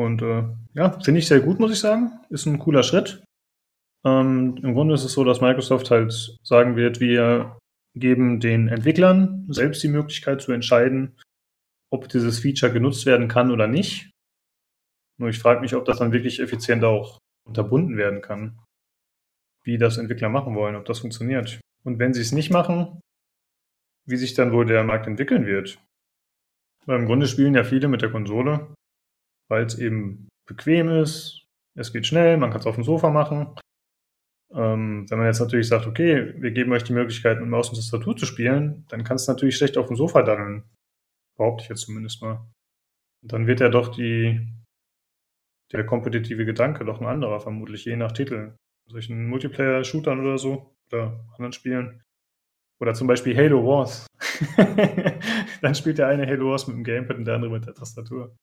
Und 0.00 0.22
äh, 0.22 0.44
ja, 0.74 0.98
finde 1.00 1.18
ich 1.20 1.28
sehr 1.28 1.40
gut, 1.40 1.60
muss 1.60 1.72
ich 1.72 1.78
sagen. 1.78 2.12
Ist 2.30 2.46
ein 2.46 2.58
cooler 2.58 2.82
Schritt. 2.82 3.22
Ähm, 4.04 4.56
Im 4.62 4.74
Grunde 4.74 4.94
ist 4.94 5.04
es 5.04 5.12
so, 5.12 5.24
dass 5.24 5.42
Microsoft 5.42 5.90
halt 5.90 6.38
sagen 6.42 6.76
wird, 6.76 7.00
wir 7.00 7.58
geben 7.94 8.40
den 8.40 8.68
Entwicklern 8.68 9.46
selbst 9.48 9.82
die 9.82 9.88
Möglichkeit 9.88 10.40
zu 10.40 10.52
entscheiden, 10.52 11.18
ob 11.92 12.08
dieses 12.08 12.38
Feature 12.38 12.72
genutzt 12.72 13.04
werden 13.04 13.28
kann 13.28 13.50
oder 13.50 13.66
nicht. 13.66 14.10
Nur 15.18 15.28
ich 15.28 15.38
frage 15.38 15.60
mich, 15.60 15.74
ob 15.74 15.84
das 15.84 15.98
dann 15.98 16.12
wirklich 16.12 16.40
effizient 16.40 16.82
auch 16.82 17.18
unterbunden 17.46 17.98
werden 17.98 18.22
kann, 18.22 18.58
wie 19.64 19.76
das 19.76 19.98
Entwickler 19.98 20.30
machen 20.30 20.54
wollen, 20.54 20.76
ob 20.76 20.86
das 20.86 21.00
funktioniert. 21.00 21.60
Und 21.84 21.98
wenn 21.98 22.14
sie 22.14 22.22
es 22.22 22.32
nicht 22.32 22.50
machen, 22.50 23.00
wie 24.06 24.16
sich 24.16 24.32
dann 24.32 24.52
wohl 24.52 24.64
der 24.64 24.82
Markt 24.82 25.06
entwickeln 25.06 25.46
wird. 25.46 25.78
Weil 26.86 27.00
im 27.00 27.06
Grunde 27.06 27.26
spielen 27.26 27.54
ja 27.54 27.64
viele 27.64 27.88
mit 27.88 28.00
der 28.00 28.10
Konsole, 28.10 28.74
weil 29.50 29.64
es 29.64 29.78
eben 29.78 30.28
bequem 30.48 30.88
ist, 30.88 31.46
es 31.76 31.92
geht 31.92 32.06
schnell, 32.06 32.36
man 32.36 32.50
kann 32.50 32.60
es 32.60 32.66
auf 32.66 32.76
dem 32.76 32.84
Sofa 32.84 33.10
machen. 33.10 33.54
Ähm, 34.52 35.08
wenn 35.08 35.18
man 35.18 35.26
jetzt 35.26 35.40
natürlich 35.40 35.68
sagt, 35.68 35.86
okay, 35.86 36.34
wir 36.40 36.50
geben 36.50 36.72
euch 36.72 36.82
die 36.82 36.92
Möglichkeit, 36.92 37.38
mit 37.40 37.48
Maus 37.48 37.68
und 37.68 37.76
Tastatur 37.76 38.16
zu 38.16 38.26
spielen, 38.26 38.84
dann 38.88 39.04
kann 39.04 39.16
es 39.16 39.28
natürlich 39.28 39.56
schlecht 39.56 39.76
auf 39.76 39.86
dem 39.86 39.96
Sofa 39.96 40.22
daddeln. 40.22 40.64
Behaupte 41.36 41.64
ich 41.64 41.68
jetzt 41.68 41.82
zumindest 41.82 42.22
mal. 42.22 42.46
Und 43.22 43.32
dann 43.32 43.46
wird 43.46 43.60
ja 43.60 43.68
doch 43.68 43.88
die 43.88 44.48
der 45.72 45.86
kompetitive 45.86 46.44
Gedanke 46.44 46.84
doch 46.84 47.00
ein 47.00 47.06
anderer, 47.06 47.40
vermutlich, 47.40 47.84
je 47.84 47.96
nach 47.96 48.12
Titel. 48.12 48.56
Solchen 48.88 49.28
Multiplayer-Shootern 49.28 50.20
oder 50.20 50.36
so, 50.36 50.74
oder 50.90 51.24
anderen 51.32 51.52
Spielen. 51.52 52.02
Oder 52.80 52.94
zum 52.94 53.06
Beispiel 53.06 53.36
Halo 53.36 53.64
Wars. 53.64 54.06
Dann 55.62 55.74
spielt 55.76 55.98
der 55.98 56.08
eine 56.08 56.26
Halo 56.26 56.50
Wars 56.50 56.66
mit 56.66 56.76
dem 56.76 56.82
Gamepad 56.82 57.18
und 57.18 57.24
der 57.24 57.36
andere 57.36 57.52
mit 57.52 57.66
der 57.66 57.74
Tastatur. 57.74 58.34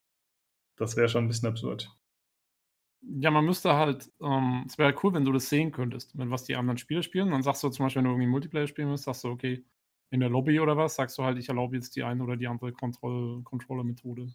Das 0.78 0.95
wäre 0.95 1.10
schon 1.10 1.26
ein 1.26 1.28
bisschen 1.28 1.49
absurd. 1.49 1.91
Ja, 3.02 3.32
man 3.32 3.45
müsste 3.45 3.74
halt, 3.74 4.12
ähm, 4.22 4.64
es 4.68 4.78
wäre 4.78 4.94
cool, 5.04 5.14
wenn 5.14 5.26
du 5.26 5.32
das 5.32 5.49
sehen 5.49 5.72
könntest, 5.72 6.18
wenn 6.18 6.32
was 6.32 6.44
die 6.44 6.56
anderen 6.56 6.78
Spieler 6.78 7.04
spielen. 7.04 7.32
Dann 7.32 7.44
sagst 7.44 7.64
du 7.64 7.70
zum 7.70 7.86
Beispiel, 7.86 7.99
wenn 7.99 8.06
du 8.06 8.12
irgendwie 8.12 8.30
Multiplayer 8.30 8.68
spielen 8.68 8.90
willst, 8.90 9.06
sagst 9.06 9.24
du, 9.24 9.30
okay, 9.30 9.64
in 10.10 10.20
der 10.20 10.30
Lobby 10.30 10.60
oder 10.60 10.78
was, 10.78 10.95
sagst 10.95 11.18
du 11.18 11.24
halt, 11.24 11.38
ich 11.38 11.49
erlaube 11.49 11.76
jetzt 11.76 11.95
die 11.95 12.04
eine 12.04 12.24
oder 12.24 12.38
die 12.38 12.48
andere 12.48 12.72
Control 12.72 13.44
Controller-Methode. 13.44 14.34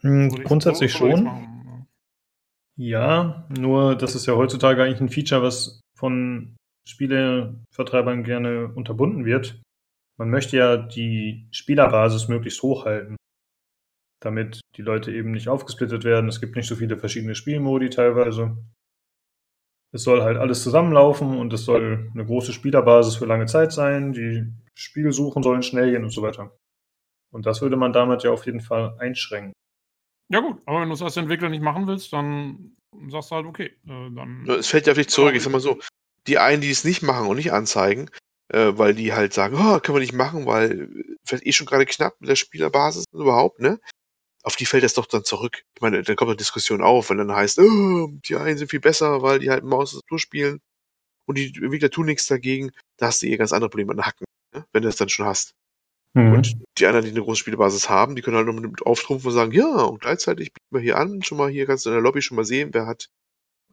Hm, 0.00 0.28
grundsätzlich 0.44 0.92
so, 0.92 0.98
schon. 0.98 1.24
Machen, 1.24 1.86
ja. 2.76 3.46
ja, 3.46 3.48
nur 3.58 3.96
das 3.96 4.14
ist 4.14 4.26
ja 4.26 4.34
heutzutage 4.36 4.82
eigentlich 4.82 5.00
ein 5.00 5.08
Feature, 5.08 5.42
was 5.42 5.80
von 5.98 6.56
Spielevertreibern 6.88 8.22
gerne 8.22 8.68
unterbunden 8.68 9.24
wird. 9.24 9.60
Man 10.18 10.30
möchte 10.30 10.56
ja 10.56 10.76
die 10.76 11.46
Spielerbasis 11.50 12.28
möglichst 12.28 12.62
hoch 12.62 12.84
halten, 12.84 13.16
damit 14.26 14.60
die 14.76 14.82
Leute 14.82 15.12
eben 15.12 15.30
nicht 15.30 15.48
aufgesplittet 15.48 16.04
werden. 16.04 16.28
Es 16.28 16.40
gibt 16.40 16.56
nicht 16.56 16.68
so 16.68 16.76
viele 16.76 16.98
verschiedene 16.98 17.34
Spielmodi 17.34 17.88
teilweise. 17.88 18.58
Es 19.92 20.02
soll 20.02 20.22
halt 20.22 20.36
alles 20.36 20.62
zusammenlaufen 20.62 21.38
und 21.38 21.52
es 21.52 21.64
soll 21.64 22.10
eine 22.12 22.26
große 22.26 22.52
Spielerbasis 22.52 23.16
für 23.16 23.24
lange 23.24 23.46
Zeit 23.46 23.72
sein. 23.72 24.12
Die 24.12 24.52
Spielsuchen 24.74 25.42
sollen 25.42 25.62
schnell 25.62 25.90
gehen 25.92 26.04
und 26.04 26.10
so 26.10 26.22
weiter. 26.22 26.52
Und 27.30 27.46
das 27.46 27.62
würde 27.62 27.76
man 27.76 27.92
damit 27.92 28.24
ja 28.24 28.30
auf 28.30 28.44
jeden 28.44 28.60
Fall 28.60 28.96
einschränken. 28.98 29.52
Ja 30.28 30.40
gut, 30.40 30.60
aber 30.66 30.80
wenn 30.80 30.88
du 30.88 30.94
es 30.94 31.02
als 31.02 31.16
Entwickler 31.16 31.48
nicht 31.48 31.62
machen 31.62 31.86
willst, 31.86 32.12
dann 32.12 32.76
sagst 33.08 33.30
du 33.30 33.36
halt, 33.36 33.46
okay, 33.46 33.66
äh, 33.86 34.10
dann... 34.10 34.44
Es 34.48 34.66
fällt 34.66 34.86
ja 34.86 34.92
auf 34.92 34.98
dich 34.98 35.08
zurück, 35.08 35.34
ich 35.34 35.42
sag 35.42 35.52
mal 35.52 35.60
so, 35.60 35.78
die 36.26 36.38
einen, 36.38 36.60
die 36.60 36.70
es 36.70 36.84
nicht 36.84 37.02
machen 37.02 37.28
und 37.28 37.36
nicht 37.36 37.52
anzeigen, 37.52 38.10
äh, 38.48 38.72
weil 38.74 38.94
die 38.94 39.12
halt 39.12 39.32
sagen, 39.32 39.56
oh, 39.56 39.78
können 39.78 39.96
wir 39.96 40.00
nicht 40.00 40.12
machen, 40.12 40.46
weil 40.46 40.88
vielleicht 41.24 41.46
eh 41.46 41.52
schon 41.52 41.66
gerade 41.66 41.86
knapp 41.86 42.20
mit 42.20 42.28
der 42.28 42.36
Spielerbasis 42.36 43.04
überhaupt, 43.12 43.60
ne? 43.60 43.78
Auf 44.46 44.54
die 44.54 44.64
fällt 44.64 44.84
das 44.84 44.94
doch 44.94 45.06
dann 45.06 45.24
zurück. 45.24 45.64
Ich 45.74 45.80
meine, 45.80 46.02
dann 46.02 46.14
kommt 46.14 46.28
eine 46.28 46.36
Diskussion 46.36 46.80
auf, 46.80 47.10
wenn 47.10 47.18
dann 47.18 47.32
heißt, 47.32 47.58
oh, 47.58 48.12
die 48.28 48.36
einen 48.36 48.56
sind 48.56 48.70
viel 48.70 48.78
besser, 48.78 49.20
weil 49.20 49.40
die 49.40 49.50
halt 49.50 49.64
Maus 49.64 49.92
und 49.92 50.02
Tastatur 50.02 50.20
spielen 50.20 50.60
und 51.26 51.36
die 51.36 51.46
Entwickler 51.46 51.90
tun 51.90 52.06
nichts 52.06 52.28
dagegen, 52.28 52.70
da 52.96 53.08
hast 53.08 53.22
du 53.22 53.26
eh 53.26 53.36
ganz 53.36 53.52
andere 53.52 53.70
Probleme 53.70 53.92
an 53.92 54.06
Hacken, 54.06 54.24
ne? 54.54 54.64
wenn 54.72 54.82
du 54.82 54.88
das 54.88 54.96
dann 54.96 55.08
schon 55.08 55.26
hast. 55.26 55.54
Mhm. 56.14 56.32
Und 56.32 56.56
die 56.78 56.86
anderen, 56.86 57.04
die 57.04 57.10
eine 57.10 57.22
große 57.22 57.40
Spielbasis 57.40 57.90
haben, 57.90 58.14
die 58.14 58.22
können 58.22 58.36
halt 58.36 58.46
noch 58.46 58.54
mit 58.54 58.86
auftrumpfen 58.86 59.30
und 59.30 59.34
sagen, 59.34 59.50
ja, 59.50 59.82
und 59.82 60.00
gleichzeitig 60.00 60.52
bieten 60.52 60.76
wir 60.76 60.80
hier 60.80 60.96
an, 60.96 61.24
schon 61.24 61.38
mal 61.38 61.50
hier 61.50 61.66
kannst 61.66 61.84
du 61.84 61.90
in 61.90 61.94
der 61.94 62.02
Lobby 62.02 62.22
schon 62.22 62.36
mal 62.36 62.44
sehen, 62.44 62.70
wer 62.72 62.86
hat 62.86 63.08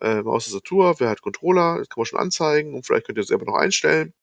äh, 0.01 0.23
Maus 0.23 0.45
Tastatur, 0.45 0.99
wer 0.99 1.09
hat 1.09 1.21
Controller, 1.21 1.77
das 1.77 1.89
kann 1.89 2.01
man 2.01 2.05
schon 2.05 2.19
anzeigen 2.19 2.73
und 2.73 2.85
vielleicht 2.85 3.05
könnt 3.05 3.19
ihr 3.19 3.23
selber 3.23 3.45
noch 3.45 3.55
einstellen, 3.57 4.13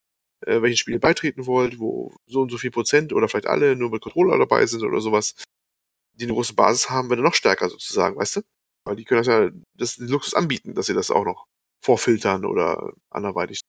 äh, 0.46 0.60
welche 0.62 0.76
Spiele 0.76 0.98
beitreten 0.98 1.46
wollt, 1.46 1.78
wo 1.78 2.14
so 2.26 2.40
und 2.42 2.50
so 2.50 2.58
viel 2.58 2.72
Prozent 2.72 3.12
oder 3.12 3.28
vielleicht 3.28 3.46
alle 3.46 3.76
nur 3.76 3.90
mit 3.90 4.02
Controller 4.02 4.36
dabei 4.36 4.66
sind 4.66 4.82
oder 4.82 5.00
sowas, 5.00 5.36
die 6.20 6.26
eine 6.26 6.34
große 6.34 6.54
Basis 6.54 6.90
haben, 6.90 7.10
werden 7.10 7.24
noch 7.24 7.34
stärker 7.34 7.68
sozusagen, 7.68 8.16
weißt 8.16 8.36
du? 8.36 8.40
Weil 8.84 8.96
die 8.96 9.04
können 9.04 9.20
das 9.20 9.26
ja, 9.26 9.50
das 9.74 9.96
den 9.96 10.08
Luxus 10.08 10.34
anbieten, 10.34 10.74
dass 10.74 10.86
sie 10.86 10.94
das 10.94 11.10
auch 11.10 11.24
noch 11.24 11.46
vorfiltern 11.82 12.44
oder 12.44 12.92
anderweitig. 13.10 13.60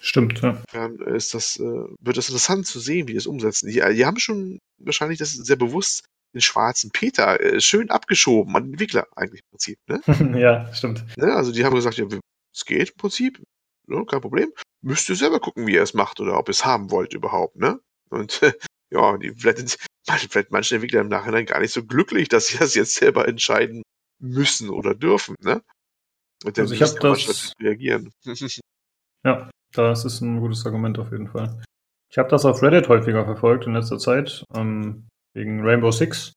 Stimmt, 0.00 0.42
ja. 0.42 0.50
Insofern 0.50 0.98
ist 1.14 1.34
das, 1.34 1.56
äh, 1.56 1.62
wird 1.62 2.16
das 2.16 2.28
interessant 2.28 2.66
zu 2.66 2.80
sehen, 2.80 3.06
wie 3.06 3.12
die 3.12 3.18
das 3.18 3.26
umsetzen. 3.26 3.68
Die, 3.68 3.80
die 3.94 4.04
haben 4.04 4.18
schon 4.18 4.58
wahrscheinlich 4.78 5.18
das 5.18 5.32
sehr 5.32 5.56
bewusst 5.56 6.04
den 6.34 6.40
schwarzen 6.40 6.90
Peter 6.90 7.40
äh, 7.40 7.60
schön 7.60 7.90
abgeschoben 7.90 8.54
an 8.56 8.64
den 8.64 8.72
Entwickler 8.72 9.06
eigentlich 9.14 9.40
im 9.42 9.50
Prinzip. 9.50 9.78
Ne? 9.88 10.02
ja, 10.40 10.72
stimmt. 10.74 11.04
Ne? 11.16 11.32
Also 11.32 11.52
die 11.52 11.64
haben 11.64 11.74
gesagt, 11.74 11.96
ja, 11.96 12.06
es 12.52 12.64
geht 12.64 12.90
im 12.90 12.96
Prinzip, 12.96 13.40
ne? 13.86 14.04
kein 14.04 14.20
Problem. 14.20 14.52
Müsst 14.82 15.08
ihr 15.08 15.16
selber 15.16 15.40
gucken, 15.40 15.66
wie 15.66 15.74
ihr 15.74 15.82
es 15.82 15.94
macht 15.94 16.20
oder 16.20 16.38
ob 16.38 16.48
ihr 16.48 16.52
es 16.52 16.64
haben 16.64 16.90
wollt 16.90 17.14
überhaupt. 17.14 17.56
Ne? 17.56 17.80
Und 18.10 18.40
ja, 18.94 19.18
die, 19.18 19.34
vielleicht, 19.34 19.78
vielleicht 20.30 20.50
manche 20.50 20.76
Entwickler 20.76 21.00
im 21.00 21.08
Nachhinein 21.08 21.46
gar 21.46 21.60
nicht 21.60 21.72
so 21.72 21.84
glücklich, 21.84 22.28
dass 22.28 22.46
sie 22.46 22.58
das 22.58 22.74
jetzt 22.74 22.94
selber 22.94 23.28
entscheiden 23.28 23.82
müssen 24.20 24.70
oder 24.70 24.94
dürfen. 24.94 25.34
Ne? 25.42 25.62
Und 26.44 26.58
also 26.58 26.74
ich 26.74 26.82
habe 26.82 26.98
das 27.00 27.52
reagieren. 27.60 28.10
ja, 29.24 29.50
das 29.72 30.04
ist 30.04 30.20
ein 30.20 30.40
gutes 30.40 30.64
Argument 30.64 30.98
auf 30.98 31.10
jeden 31.10 31.28
Fall. 31.28 31.62
Ich 32.10 32.18
habe 32.18 32.28
das 32.28 32.44
auf 32.44 32.62
Reddit 32.62 32.88
häufiger 32.88 33.24
verfolgt 33.24 33.66
in 33.66 33.74
letzter 33.74 33.98
Zeit. 33.98 34.44
Ähm, 34.54 35.08
wegen 35.34 35.62
Rainbow 35.62 35.90
Six, 35.90 36.32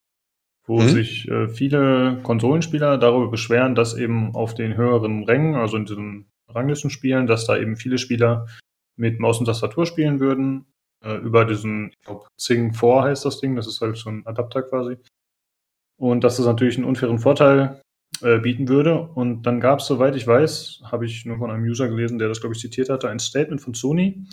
wo 0.65 0.81
mhm. 0.81 0.87
sich 0.87 1.27
äh, 1.27 1.49
viele 1.49 2.19
Konsolenspieler 2.23 2.97
darüber 2.97 3.29
beschweren, 3.29 3.75
dass 3.75 3.95
eben 3.95 4.33
auf 4.33 4.55
den 4.55 4.75
höheren 4.75 5.23
Rängen, 5.23 5.55
also 5.55 5.77
in 5.77 5.85
diesen 5.85 6.31
Ranglistenspielen, 6.49 7.27
dass 7.27 7.45
da 7.45 7.57
eben 7.57 7.75
viele 7.75 7.99
Spieler 7.99 8.47
mit 8.95 9.19
Maus 9.19 9.39
und 9.39 9.45
Tastatur 9.45 9.85
spielen 9.85 10.19
würden, 10.19 10.65
äh, 11.07 11.17
über 11.17 11.45
diesen, 11.45 11.89
ich 11.89 11.99
glaube, 12.01 12.27
Zing 12.37 12.73
4 12.73 13.03
heißt 13.03 13.25
das 13.25 13.39
Ding, 13.39 13.55
das 13.55 13.67
ist 13.67 13.81
halt 13.81 13.97
so 13.97 14.09
ein 14.09 14.25
Adapter 14.25 14.61
quasi. 14.61 14.97
Und 15.99 16.23
dass 16.23 16.37
das 16.37 16.45
natürlich 16.45 16.77
einen 16.77 16.85
unfairen 16.85 17.19
Vorteil 17.19 17.81
äh, 18.21 18.39
bieten 18.39 18.67
würde. 18.67 18.99
Und 18.99 19.43
dann 19.43 19.59
gab 19.59 19.79
es, 19.79 19.87
soweit 19.87 20.15
ich 20.15 20.27
weiß, 20.27 20.81
habe 20.83 21.05
ich 21.05 21.25
nur 21.25 21.37
von 21.37 21.49
einem 21.49 21.63
User 21.63 21.87
gelesen, 21.87 22.19
der 22.19 22.27
das, 22.27 22.41
glaube 22.41 22.55
ich, 22.55 22.61
zitiert 22.61 22.89
hatte, 22.89 23.09
ein 23.09 23.19
Statement 23.19 23.61
von 23.61 23.73
Sony, 23.73 24.25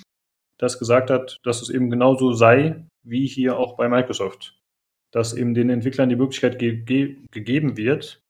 das 0.58 0.78
gesagt 0.78 1.10
hat, 1.10 1.38
dass 1.44 1.62
es 1.62 1.70
eben 1.70 1.90
genauso 1.90 2.32
sei, 2.32 2.86
wie 3.04 3.26
hier 3.26 3.56
auch 3.58 3.76
bei 3.76 3.88
Microsoft. 3.88 4.58
Dass 5.12 5.32
eben 5.32 5.54
den 5.54 5.70
Entwicklern 5.70 6.08
die 6.08 6.16
Möglichkeit 6.16 6.58
ge 6.58 6.82
ge 6.82 7.18
gegeben 7.30 7.76
wird, 7.76 8.20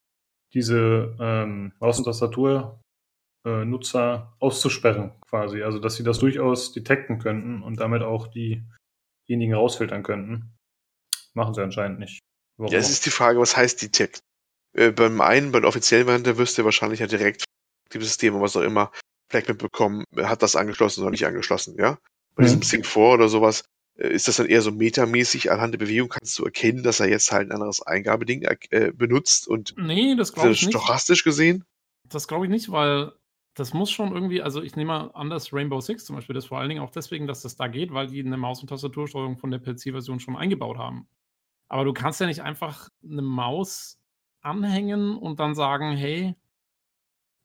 diese 0.52 1.16
ähm, 1.18 1.72
Maus- 1.80 1.98
und 1.98 2.04
Tastatur-Nutzer 2.04 2.83
äh, 3.44 4.20
auszusperren, 4.40 5.12
quasi. 5.28 5.62
Also, 5.62 5.78
dass 5.78 5.96
sie 5.96 6.04
das 6.04 6.18
durchaus 6.18 6.72
detekten 6.72 7.18
könnten 7.18 7.62
und 7.62 7.80
damit 7.80 8.02
auch 8.02 8.28
diejenigen 8.28 9.54
rausfiltern 9.54 10.02
könnten. 10.02 10.54
Machen 11.34 11.54
sie 11.54 11.62
anscheinend 11.62 11.98
nicht. 11.98 12.20
Warum? 12.56 12.72
Ja, 12.72 12.78
es 12.78 12.90
ist 12.90 13.06
die 13.06 13.10
Frage, 13.10 13.40
was 13.40 13.56
heißt 13.56 13.82
Detect? 13.82 14.20
Äh, 14.72 14.92
beim 14.92 15.20
einen, 15.20 15.52
beim 15.52 15.64
offiziellen 15.64 16.06
Variante 16.06 16.38
wirst 16.38 16.58
du 16.58 16.64
wahrscheinlich 16.64 17.00
ja 17.00 17.06
direkt 17.06 17.44
die 17.92 18.00
Systeme, 18.00 18.40
was 18.40 18.56
auch 18.56 18.62
immer, 18.62 18.90
vielleicht 19.28 19.48
mitbekommen, 19.48 20.04
hat 20.16 20.42
das 20.42 20.56
angeschlossen 20.56 21.02
oder 21.02 21.10
nicht 21.10 21.26
angeschlossen, 21.26 21.76
ja? 21.78 21.98
Bei 22.34 22.42
mhm. 22.42 22.46
diesem 22.46 22.62
Sync 22.62 22.86
4 22.86 23.02
oder 23.02 23.28
sowas 23.28 23.64
äh, 23.98 24.08
ist 24.08 24.28
das 24.28 24.36
dann 24.36 24.46
eher 24.46 24.62
so 24.62 24.72
metamäßig, 24.72 25.50
anhand 25.52 25.74
der 25.74 25.78
Bewegung 25.78 26.08
kannst 26.08 26.38
du 26.38 26.44
erkennen, 26.44 26.82
dass 26.82 27.00
er 27.00 27.08
jetzt 27.08 27.30
halt 27.30 27.48
ein 27.48 27.52
anderes 27.52 27.82
Eingabeding 27.82 28.42
äh, 28.70 28.92
benutzt 28.92 29.46
und 29.48 29.74
nee, 29.76 30.14
das 30.16 30.32
glaube 30.32 30.50
ich 30.50 30.62
nicht. 30.62 30.72
stochastisch 30.72 31.24
gesehen? 31.24 31.64
Das 32.08 32.28
glaube 32.28 32.46
ich 32.46 32.50
nicht, 32.50 32.70
weil 32.70 33.12
das 33.54 33.72
muss 33.72 33.90
schon 33.90 34.12
irgendwie, 34.12 34.42
also 34.42 34.62
ich 34.62 34.74
nehme 34.74 34.88
mal 34.88 35.10
an, 35.14 35.30
dass 35.30 35.52
Rainbow 35.52 35.80
Six 35.80 36.04
zum 36.04 36.16
Beispiel 36.16 36.34
das 36.34 36.46
vor 36.46 36.58
allen 36.58 36.68
Dingen 36.68 36.82
auch 36.82 36.90
deswegen, 36.90 37.26
dass 37.26 37.42
das 37.42 37.56
da 37.56 37.68
geht, 37.68 37.92
weil 37.92 38.08
die 38.08 38.20
eine 38.20 38.36
Maus- 38.36 38.60
und 38.60 38.68
Tastatursteuerung 38.68 39.38
von 39.38 39.50
der 39.50 39.60
PC-Version 39.60 40.18
schon 40.18 40.36
eingebaut 40.36 40.76
haben. 40.76 41.06
Aber 41.68 41.84
du 41.84 41.92
kannst 41.92 42.20
ja 42.20 42.26
nicht 42.26 42.42
einfach 42.42 42.88
eine 43.02 43.22
Maus 43.22 44.00
anhängen 44.40 45.16
und 45.16 45.38
dann 45.40 45.54
sagen, 45.54 45.96
hey, 45.96 46.34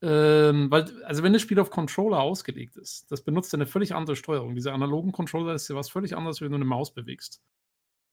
ähm, 0.02 0.72
weil, 0.72 1.04
also 1.04 1.24
wenn 1.24 1.34
das 1.34 1.42
Spiel 1.42 1.60
auf 1.60 1.70
Controller 1.70 2.22
ausgelegt 2.22 2.78
ist, 2.78 3.12
das 3.12 3.22
benutzt 3.22 3.54
ja 3.54 3.58
eine 3.58 3.68
völlig 3.68 3.94
andere 3.94 4.16
Steuerung. 4.16 4.56
Diese 4.56 4.74
analogen 4.74 5.12
Controller 5.12 5.54
ist 5.54 5.68
ja 5.68 5.76
was 5.76 5.90
völlig 5.90 6.16
anderes, 6.16 6.42
wenn 6.42 6.52
du 6.52 6.56
eine 6.56 6.66
Maus 6.66 6.94
bewegst. 6.94 7.42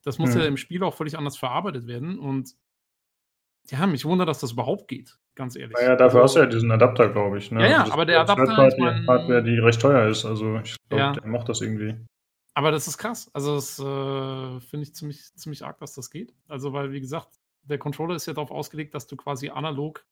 Das 0.03 0.19
muss 0.19 0.35
hm. 0.35 0.41
ja 0.41 0.47
im 0.47 0.57
Spiel 0.57 0.83
auch 0.83 0.95
völlig 0.95 1.17
anders 1.17 1.37
verarbeitet 1.37 1.87
werden 1.87 2.19
und 2.19 2.57
ja, 3.69 3.87
mich 3.87 4.05
wundert, 4.05 4.29
dass 4.29 4.41
das 4.41 4.53
überhaupt 4.53 4.87
geht, 4.87 5.19
ganz 5.37 5.55
ehrlich. 5.57 5.77
Naja, 5.79 5.95
dafür 5.95 6.23
hast 6.25 6.35
du 6.35 6.41
ja 6.41 6.47
diesen 6.47 6.71
Adapter, 6.71 7.09
glaube 7.09 7.39
ich. 7.39 7.51
Ne? 7.51 7.63
Ja, 7.63 7.69
ja, 7.69 7.81
also 7.83 7.93
aber 7.93 8.05
der 8.07 8.21
Adapter 8.21 8.67
ist 8.67 8.79
mein... 8.79 9.07
Hardware, 9.07 9.43
die 9.43 9.59
recht 9.59 9.81
teuer 9.81 10.09
ist, 10.09 10.25
also 10.25 10.59
ich 10.59 10.77
glaube, 10.89 11.03
ja. 11.03 11.13
der 11.13 11.27
macht 11.27 11.49
das 11.49 11.61
irgendwie. 11.61 11.95
Aber 12.55 12.73
das 12.73 12.89
ist 12.89 12.99
krass. 12.99 13.31
Also 13.35 13.55
das 13.55 13.79
äh, 13.79 14.61
finde 14.61 14.85
ich 14.85 14.95
ziemlich, 14.95 15.23
ziemlich 15.35 15.65
arg, 15.65 15.79
dass 15.79 15.95
das 15.95 16.11
geht. 16.11 16.35
Also 16.49 16.73
weil, 16.73 16.91
wie 16.91 17.01
gesagt, 17.01 17.39
der 17.63 17.79
Controller 17.79 18.17
ist 18.17 18.27
ja 18.27 18.33
darauf 18.33 18.51
ausgelegt, 18.51 18.95
dass 18.95 19.07
du 19.07 19.17
quasi 19.17 19.51
analog 19.51 20.05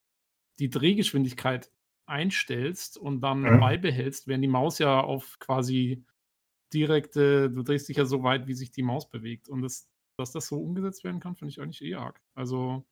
die 0.58 0.68
Drehgeschwindigkeit 0.70 1.70
einstellst 2.06 2.98
und 2.98 3.20
dann 3.22 3.40
mhm. 3.40 3.60
beibehältst, 3.60 4.28
während 4.28 4.44
die 4.44 4.48
Maus 4.48 4.78
ja 4.78 5.00
auf 5.00 5.38
quasi 5.38 6.04
direkte, 6.72 7.50
du 7.50 7.62
drehst 7.62 7.88
dich 7.88 7.96
ja 7.96 8.04
so 8.04 8.22
weit, 8.22 8.46
wie 8.46 8.54
sich 8.54 8.70
die 8.70 8.82
Maus 8.82 9.08
bewegt. 9.08 9.48
Und 9.48 9.62
das, 9.62 9.88
dass 10.18 10.32
das 10.32 10.46
so 10.48 10.60
umgesetzt 10.60 11.04
werden 11.04 11.20
kann, 11.20 11.36
finde 11.36 11.50
ich 11.50 11.60
eigentlich 11.60 11.82
eh 11.82 11.94
arg. 11.94 12.20
Also, 12.34 12.84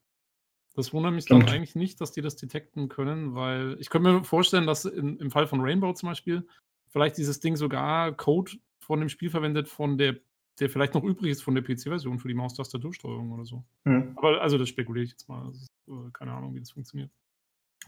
das 0.74 0.92
wundert 0.92 1.12
mich 1.12 1.26
dann 1.26 1.48
eigentlich 1.48 1.74
nicht, 1.74 2.00
dass 2.00 2.12
die 2.12 2.22
das 2.22 2.36
detekten 2.36 2.88
können, 2.88 3.34
weil 3.34 3.76
ich 3.78 3.90
könnte 3.90 4.10
mir 4.10 4.24
vorstellen, 4.24 4.66
dass 4.66 4.84
in, 4.84 5.18
im 5.18 5.30
Fall 5.30 5.46
von 5.46 5.60
Rainbow 5.60 5.92
zum 5.92 6.08
Beispiel 6.08 6.46
vielleicht 6.88 7.18
dieses 7.18 7.40
Ding 7.40 7.56
sogar 7.56 8.12
Code 8.12 8.52
von 8.80 9.00
dem 9.00 9.08
Spiel 9.08 9.30
verwendet, 9.30 9.68
von 9.68 9.98
der, 9.98 10.16
der 10.60 10.70
vielleicht 10.70 10.94
noch 10.94 11.04
übrig 11.04 11.30
ist 11.30 11.42
von 11.42 11.54
der 11.54 11.62
PC-Version 11.62 12.18
für 12.18 12.28
die 12.28 12.34
Maustastatursteuerung 12.34 13.32
oder 13.32 13.44
so. 13.44 13.64
Mhm. 13.84 14.12
Aber 14.16 14.40
also 14.40 14.58
das 14.58 14.68
spekuliere 14.68 15.04
ich 15.04 15.10
jetzt 15.10 15.28
mal. 15.28 15.50
Ist, 15.50 15.66
äh, 15.88 16.10
keine 16.12 16.32
Ahnung, 16.32 16.54
wie 16.54 16.60
das 16.60 16.70
funktioniert. 16.70 17.10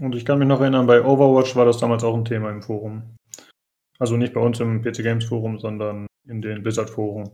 Und 0.00 0.14
ich 0.14 0.24
kann 0.24 0.38
mich 0.38 0.48
noch 0.48 0.60
erinnern, 0.60 0.86
bei 0.86 1.02
Overwatch 1.02 1.54
war 1.56 1.64
das 1.64 1.78
damals 1.78 2.02
auch 2.04 2.16
ein 2.16 2.24
Thema 2.24 2.50
im 2.50 2.62
Forum. 2.62 3.16
Also 3.98 4.16
nicht 4.16 4.32
bei 4.32 4.40
uns 4.40 4.58
im 4.60 4.82
PC 4.82 5.02
Games 5.02 5.24
Forum, 5.24 5.58
sondern 5.58 6.06
in 6.26 6.42
den 6.42 6.62
Blizzard 6.62 6.90
Foren. 6.90 7.30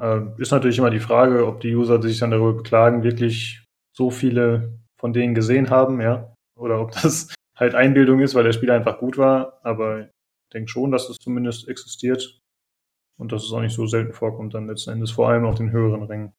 Äh, 0.00 0.20
ist 0.38 0.52
natürlich 0.52 0.78
immer 0.78 0.90
die 0.90 1.00
Frage, 1.00 1.46
ob 1.46 1.60
die 1.60 1.74
User 1.74 2.00
sich 2.00 2.18
dann 2.18 2.30
darüber 2.30 2.54
beklagen, 2.54 3.02
wirklich 3.02 3.62
so 3.92 4.10
viele 4.10 4.78
von 4.98 5.12
denen 5.12 5.34
gesehen 5.34 5.70
haben, 5.70 6.00
ja. 6.00 6.34
Oder 6.58 6.80
ob 6.80 6.92
das 6.92 7.34
halt 7.56 7.74
Einbildung 7.74 8.20
ist, 8.20 8.34
weil 8.34 8.44
der 8.44 8.52
Spiel 8.52 8.70
einfach 8.70 8.98
gut 8.98 9.18
war. 9.18 9.60
Aber 9.62 10.00
ich 10.02 10.08
denke 10.52 10.70
schon, 10.70 10.90
dass 10.90 11.08
es 11.08 11.16
zumindest 11.18 11.68
existiert. 11.68 12.38
Und 13.18 13.30
dass 13.30 13.44
es 13.44 13.52
auch 13.52 13.60
nicht 13.60 13.74
so 13.74 13.86
selten 13.86 14.12
vorkommt 14.14 14.54
dann 14.54 14.66
letzten 14.66 14.90
Endes, 14.90 15.10
vor 15.10 15.28
allem 15.28 15.44
auf 15.44 15.54
den 15.54 15.70
höheren 15.70 16.02
Rängen. 16.02 16.32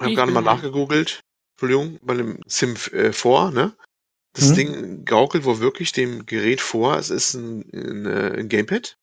Ich 0.00 0.06
habe 0.06 0.14
gerade 0.14 0.32
mal 0.32 0.40
nachgegoogelt. 0.42 1.20
Entschuldigung, 1.54 1.98
bei 2.02 2.14
dem 2.14 2.40
Sim 2.46 2.76
äh, 2.92 3.12
vor, 3.12 3.50
ne? 3.50 3.74
Das 4.34 4.50
Mhm. 4.50 4.54
Ding 4.54 5.04
gaukelt 5.04 5.44
wohl 5.44 5.60
wirklich 5.60 5.92
dem 5.92 6.24
Gerät 6.24 6.60
vor, 6.60 6.96
es 6.96 7.10
ist 7.10 7.34
ein, 7.34 7.68
ein, 7.72 8.06
äh, 8.06 8.38
ein 8.38 8.48
Gamepad. 8.48 8.96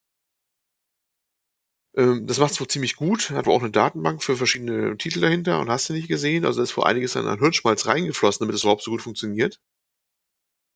Ähm, 1.96 2.28
das 2.28 2.40
macht's 2.40 2.60
wohl 2.60 2.68
ziemlich 2.68 2.96
gut, 2.96 3.32
hat 3.32 3.46
wohl 3.46 3.54
auch 3.54 3.62
eine 3.62 3.72
Datenbank 3.72 4.24
für 4.24 4.36
verschiedene 4.36 4.98
Titel 4.98 5.22
dahinter 5.22 5.60
und 5.60 5.70
hast 5.70 5.90
du 5.90 5.94
nicht 5.94 6.08
gesehen. 6.08 6.46
Also 6.46 6.62
ist 6.62 6.72
vor 6.72 6.86
einiges 6.86 7.16
an 7.18 7.28
an 7.28 7.40
Hirnschmalz 7.40 7.88
reingeflossen, 7.88 8.46
damit 8.46 8.56
es 8.56 8.64
überhaupt 8.64 8.84
so 8.84 8.92
gut 8.92 9.02
funktioniert. 9.02 9.60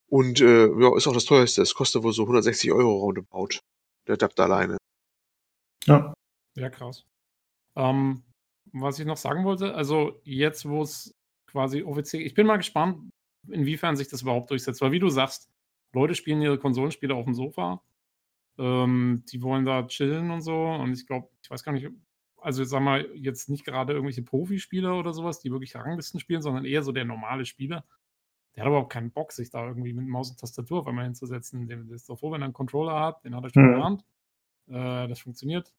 Und 0.07 0.41
äh, 0.41 0.67
ja, 0.67 0.95
ist 0.95 1.07
auch 1.07 1.13
das 1.13 1.25
teuerste. 1.25 1.61
Es 1.61 1.73
kostet 1.73 2.03
wohl 2.03 2.13
so 2.13 2.23
160 2.23 2.71
Euro 2.71 2.97
roundabout. 2.97 3.59
Der 4.07 4.13
Adapter 4.13 4.43
alleine. 4.43 4.77
Ja. 5.85 6.13
Ja, 6.55 6.69
krass. 6.69 7.03
Ähm, 7.75 8.23
was 8.71 8.99
ich 8.99 9.05
noch 9.05 9.17
sagen 9.17 9.43
wollte, 9.43 9.73
also 9.73 10.21
jetzt, 10.23 10.67
wo 10.67 10.83
es 10.83 11.11
quasi 11.47 11.83
offiziell, 11.83 12.21
ich 12.23 12.33
bin 12.33 12.45
mal 12.45 12.57
gespannt, 12.57 13.09
inwiefern 13.49 13.95
sich 13.95 14.07
das 14.07 14.21
überhaupt 14.21 14.51
durchsetzt. 14.51 14.81
Weil 14.81 14.91
wie 14.91 14.99
du 14.99 15.09
sagst, 15.09 15.49
Leute 15.93 16.15
spielen 16.15 16.41
ihre 16.41 16.59
Konsolenspiele 16.59 17.15
auf 17.15 17.25
dem 17.25 17.33
Sofa. 17.33 17.81
Ähm, 18.57 19.23
die 19.31 19.41
wollen 19.41 19.65
da 19.65 19.83
chillen 19.87 20.31
und 20.31 20.41
so. 20.41 20.55
Und 20.55 20.93
ich 20.93 21.07
glaube, 21.07 21.29
ich 21.43 21.49
weiß 21.49 21.63
gar 21.63 21.71
nicht, 21.73 21.87
also 22.37 22.63
sag 22.63 22.81
mal, 22.81 23.09
jetzt 23.15 23.49
nicht 23.49 23.65
gerade 23.65 23.93
irgendwelche 23.93 24.23
Profispieler 24.23 24.97
oder 24.97 25.13
sowas, 25.13 25.39
die 25.39 25.51
wirklich 25.51 25.75
Ranglisten 25.75 26.19
spielen, 26.19 26.41
sondern 26.41 26.65
eher 26.65 26.83
so 26.83 26.91
der 26.91 27.05
normale 27.05 27.45
Spieler. 27.45 27.85
Der 28.55 28.63
hat 28.63 28.69
überhaupt 28.69 28.91
keinen 28.93 29.11
Bock, 29.11 29.31
sich 29.31 29.49
da 29.49 29.65
irgendwie 29.67 29.93
mit 29.93 30.07
Maus 30.07 30.29
und 30.31 30.39
Tastatur 30.39 30.81
auf 30.81 30.87
einmal 30.87 31.05
hinzusetzen. 31.05 31.67
Der 31.67 31.79
ist 31.91 32.09
doch 32.09 32.19
froh, 32.19 32.31
wenn 32.31 32.41
er 32.41 32.45
einen 32.45 32.53
Controller 32.53 32.99
hat, 32.99 33.23
den 33.23 33.35
hat 33.35 33.43
er 33.45 33.49
schon 33.49 33.63
Mhm. 33.63 33.83
Hand. 33.83 34.05
Äh, 34.67 35.07
das 35.07 35.19
funktioniert. 35.21 35.73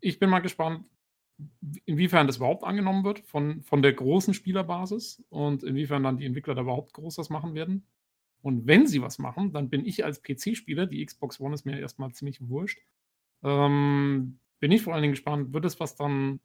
Ich 0.00 0.18
bin 0.18 0.30
mal 0.30 0.40
gespannt, 0.40 0.86
inwiefern 1.84 2.26
das 2.26 2.36
überhaupt 2.38 2.64
angenommen 2.64 3.04
wird 3.04 3.20
von, 3.20 3.62
von 3.62 3.82
der 3.82 3.92
großen 3.92 4.34
Spielerbasis 4.34 5.22
und 5.28 5.62
inwiefern 5.62 6.02
dann 6.02 6.18
die 6.18 6.26
Entwickler 6.26 6.54
da 6.54 6.62
überhaupt 6.62 6.92
groß 6.92 7.18
was 7.18 7.30
machen 7.30 7.54
werden. 7.54 7.86
Und 8.42 8.66
wenn 8.66 8.86
sie 8.86 9.02
was 9.02 9.18
machen, 9.18 9.52
dann 9.52 9.68
bin 9.68 9.84
ich 9.84 10.04
als 10.04 10.22
PC-Spieler, 10.22 10.86
die 10.86 11.04
Xbox 11.04 11.40
One 11.40 11.54
ist 11.54 11.64
mir 11.66 11.78
erstmal 11.78 12.12
ziemlich 12.12 12.40
wurscht, 12.48 12.80
ähm, 13.42 14.38
bin 14.60 14.72
ich 14.72 14.82
vor 14.82 14.92
allen 14.94 15.02
Dingen 15.02 15.12
gespannt, 15.12 15.52
wird 15.52 15.64
es 15.64 15.78
was 15.80 15.96
dann, 15.96 16.40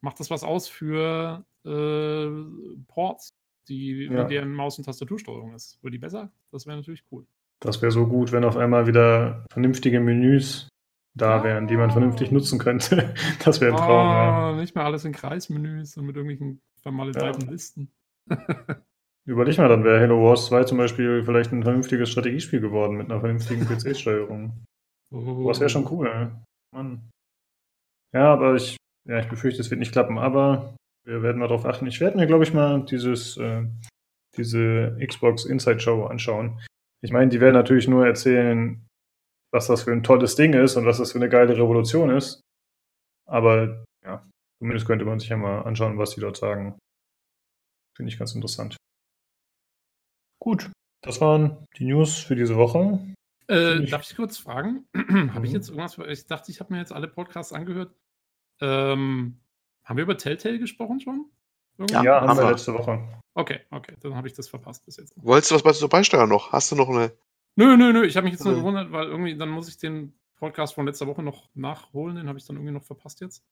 macht 0.00 0.20
das 0.20 0.30
was 0.30 0.44
aus 0.44 0.68
für 0.68 1.44
äh, 1.64 2.82
Ports, 2.88 3.34
die, 3.68 4.08
Ja. 4.10 4.24
deren 4.24 4.52
Maus- 4.52 4.78
und 4.78 4.84
Tastatursteuerung 4.84 5.54
ist? 5.54 5.82
Wird 5.82 5.94
die 5.94 5.98
besser? 5.98 6.30
Das 6.52 6.66
wäre 6.66 6.76
natürlich 6.76 7.02
cool. 7.10 7.26
Das 7.60 7.80
wäre 7.82 7.90
so 7.90 8.06
gut, 8.06 8.32
wenn 8.32 8.44
auf 8.44 8.56
einmal 8.56 8.86
wieder 8.86 9.44
vernünftige 9.50 9.98
Menüs 10.00 10.68
da 11.14 11.42
wären, 11.42 11.66
die 11.66 11.76
man 11.76 11.90
vernünftig 11.90 12.30
nutzen 12.30 12.58
könnte. 12.58 13.14
Das 13.44 13.60
wäre 13.60 13.72
ein 13.72 13.78
Traum. 13.78 13.88
Ja. 13.88 14.50
Ah, 14.50 14.56
nicht 14.60 14.74
mehr 14.74 14.84
alles 14.84 15.04
in 15.04 15.12
Kreismenüs 15.12 15.96
und 15.96 16.06
mit 16.06 16.16
irgendwelchen 16.16 16.60
vermaledeiten 16.82 17.46
Ja. 17.46 17.50
Listen. 17.50 17.90
Überleg 19.26 19.58
mal, 19.58 19.68
dann 19.68 19.82
wäre 19.82 20.00
Halo 20.00 20.22
Wars 20.22 20.46
2 20.46 20.64
zum 20.64 20.78
Beispiel 20.78 21.24
vielleicht 21.24 21.52
ein 21.52 21.64
vernünftiges 21.64 22.10
Strategiespiel 22.10 22.60
geworden 22.60 22.96
mit 22.96 23.10
einer 23.10 23.20
vernünftigen 23.20 23.66
PC-Steuerung. 23.66 24.64
Oh. 25.12 25.48
Das 25.48 25.58
wäre 25.58 25.68
schon 25.68 25.90
cool. 25.90 26.32
Mann. 26.72 27.10
Ja, 28.14 28.32
aber 28.32 28.54
ich, 28.54 28.76
ja, 29.08 29.18
ich 29.18 29.28
befürchte, 29.28 29.60
es 29.60 29.70
wird 29.70 29.80
nicht 29.80 29.92
klappen. 29.92 30.18
Aber 30.18 30.76
wir 31.04 31.22
werden 31.22 31.38
mal 31.38 31.48
darauf 31.48 31.66
achten. 31.66 31.86
Ich 31.86 32.00
werde 32.00 32.16
mir, 32.16 32.26
glaube 32.26 32.44
ich, 32.44 32.54
mal 32.54 32.84
dieses, 32.84 33.36
äh, 33.36 33.66
diese 34.36 34.96
Xbox 35.04 35.44
Inside 35.44 35.80
Show 35.80 36.04
anschauen. 36.04 36.60
Ich 37.02 37.10
meine, 37.10 37.28
die 37.28 37.40
werden 37.40 37.54
natürlich 37.54 37.88
nur 37.88 38.06
erzählen, 38.06 38.86
was 39.52 39.66
das 39.66 39.82
für 39.82 39.92
ein 39.92 40.04
tolles 40.04 40.36
Ding 40.36 40.52
ist 40.54 40.76
und 40.76 40.86
was 40.86 40.98
das 40.98 41.12
für 41.12 41.18
eine 41.18 41.28
geile 41.28 41.56
Revolution 41.56 42.10
ist. 42.10 42.40
Aber 43.28 43.84
ja, 44.04 44.24
zumindest 44.60 44.86
könnte 44.86 45.04
man 45.04 45.18
sich 45.18 45.28
ja 45.30 45.36
mal 45.36 45.62
anschauen, 45.62 45.98
was 45.98 46.14
die 46.14 46.20
dort 46.20 46.36
sagen. 46.36 46.78
Finde 47.96 48.12
ich 48.12 48.18
ganz 48.18 48.34
interessant. 48.34 48.76
Gut, 50.38 50.70
das 51.02 51.20
waren 51.20 51.66
die 51.78 51.84
News 51.84 52.18
für 52.18 52.36
diese 52.36 52.56
Woche. 52.56 53.00
Äh, 53.48 53.84
darf 53.86 54.02
ich 54.08 54.16
kurz 54.16 54.38
fragen? 54.38 54.86
habe 54.96 55.46
ich 55.46 55.50
Mhm. 55.52 55.56
jetzt 55.56 55.68
irgendwas? 55.68 55.98
Ich 56.08 56.26
dachte, 56.26 56.50
ich 56.50 56.60
habe 56.60 56.72
mir 56.72 56.80
jetzt 56.80 56.92
alle 56.92 57.08
Podcasts 57.08 57.52
angehört. 57.52 57.94
Ähm, 58.60 59.40
haben 59.84 59.96
wir 59.96 60.02
über 60.04 60.18
Telltale 60.18 60.58
gesprochen 60.58 61.00
schon? 61.00 61.26
Irgendwie? 61.78 61.94
Ja, 61.94 62.02
Ja, 62.02 62.20
haben 62.20 62.28
haben 62.30 62.38
wir 62.38 62.50
letzte 62.50 62.74
Woche. 62.74 63.20
Okay, 63.34 63.60
okay, 63.70 63.94
dann 64.00 64.14
habe 64.16 64.26
ich 64.28 64.34
das 64.34 64.48
verpasst 64.48 64.84
bis 64.86 64.96
jetzt. 64.96 65.12
Wolltest 65.16 65.50
du 65.50 65.54
was 65.56 65.62
dazu 65.62 65.88
beisteuern 65.88 66.28
noch? 66.28 66.52
Hast 66.52 66.70
du 66.72 66.76
noch 66.76 66.88
eine. 66.88 67.12
Nö, 67.56 67.76
nö, 67.76 67.92
nö, 67.92 68.04
ich 68.04 68.16
habe 68.16 68.24
mich 68.24 68.32
jetzt 68.32 68.44
nur 68.44 68.54
gewundert, 68.54 68.92
weil 68.92 69.06
irgendwie, 69.06 69.36
dann 69.36 69.48
muss 69.50 69.68
ich 69.68 69.78
den 69.78 70.18
Podcast 70.36 70.74
von 70.74 70.86
letzter 70.86 71.06
Woche 71.06 71.22
noch 71.22 71.48
nachholen, 71.54 72.16
den 72.16 72.28
habe 72.28 72.38
ich 72.38 72.46
dann 72.46 72.56
irgendwie 72.56 72.72
noch 72.72 72.82
verpasst 72.84 73.20
jetzt. 73.20 73.44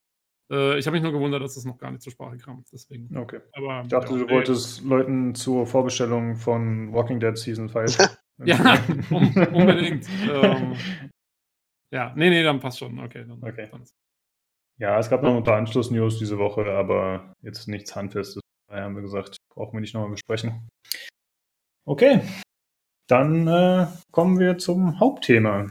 Äh, 0.50 0.78
ich 0.78 0.86
habe 0.86 0.94
mich 0.96 1.02
nur 1.02 1.12
gewundert, 1.12 1.42
dass 1.42 1.54
das 1.54 1.64
noch 1.64 1.78
gar 1.78 1.90
nicht 1.90 2.02
zur 2.02 2.12
Sprache 2.12 2.36
kam, 2.36 2.64
deswegen. 2.72 3.16
Okay. 3.16 3.40
Aber, 3.52 3.82
Ich 3.82 3.88
dachte, 3.88 4.12
ja, 4.12 4.18
du 4.18 4.24
nee. 4.26 4.32
wolltest 4.32 4.82
Leuten 4.82 5.34
zur 5.34 5.66
Vorbestellung 5.66 6.36
von 6.36 6.92
Walking 6.92 7.20
Dead 7.20 7.36
Season 7.36 7.68
5. 7.68 7.98
Ja, 8.44 8.56
um, 9.10 9.32
unbedingt. 9.52 10.08
ähm, 10.28 10.74
ja, 11.92 12.12
nee, 12.16 12.30
nee, 12.30 12.42
dann 12.42 12.58
passt 12.58 12.80
schon. 12.80 12.98
Okay, 12.98 13.24
dann, 13.24 13.40
Okay. 13.40 13.68
dann 13.70 13.84
Ja, 14.80 14.98
es 14.98 15.08
gab 15.08 15.22
noch 15.22 15.36
ein 15.36 15.44
paar 15.44 15.58
Anschluss-News 15.58 16.18
diese 16.18 16.36
Woche, 16.36 16.64
aber 16.72 17.32
jetzt 17.42 17.68
nichts 17.68 17.94
Handfestes. 17.94 18.40
Daher 18.68 18.86
haben 18.86 18.96
wir 18.96 19.02
gesagt, 19.02 19.36
brauchen 19.54 19.74
wir 19.74 19.80
nicht 19.80 19.94
nochmal 19.94 20.10
besprechen. 20.10 20.68
Okay, 21.86 22.22
dann 23.08 23.46
äh, 23.46 23.86
kommen 24.10 24.40
wir 24.40 24.58
zum 24.58 24.98
Hauptthema. 24.98 25.70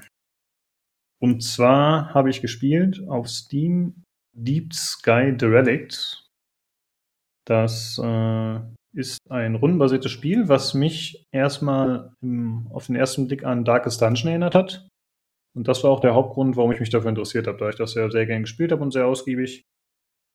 Und 1.20 1.42
zwar 1.44 2.14
habe 2.14 2.30
ich 2.30 2.42
gespielt 2.42 3.02
auf 3.10 3.28
Steam 3.28 4.04
Deep 4.34 4.74
Sky 4.74 5.36
Derelict. 5.36 6.24
Das 7.46 8.00
äh, 8.02 8.60
ist 8.94 9.20
ein 9.30 9.56
rundenbasiertes 9.56 10.12
Spiel, 10.12 10.48
was 10.50 10.74
mich 10.74 11.26
erstmal 11.32 12.14
im, 12.22 12.68
auf 12.72 12.88
den 12.88 12.96
ersten 12.96 13.28
Blick 13.28 13.44
an 13.44 13.66
Darkest 13.66 14.02
Dungeon 14.02 14.30
erinnert 14.30 14.56
hat. 14.56 14.88
Und 15.56 15.68
das 15.68 15.84
war 15.84 15.92
auch 15.92 16.00
der 16.00 16.16
Hauptgrund, 16.16 16.56
warum 16.58 16.72
ich 16.72 16.80
mich 16.80 16.90
dafür 16.90 17.10
interessiert 17.10 17.48
habe, 17.48 17.58
da 17.58 17.70
ich 17.70 17.76
das 17.76 17.94
ja 17.94 18.10
sehr 18.10 18.26
gern 18.26 18.44
gespielt 18.44 18.72
habe 18.72 18.82
und 18.82 18.92
sehr 18.92 19.06
ausgiebig 19.06 19.64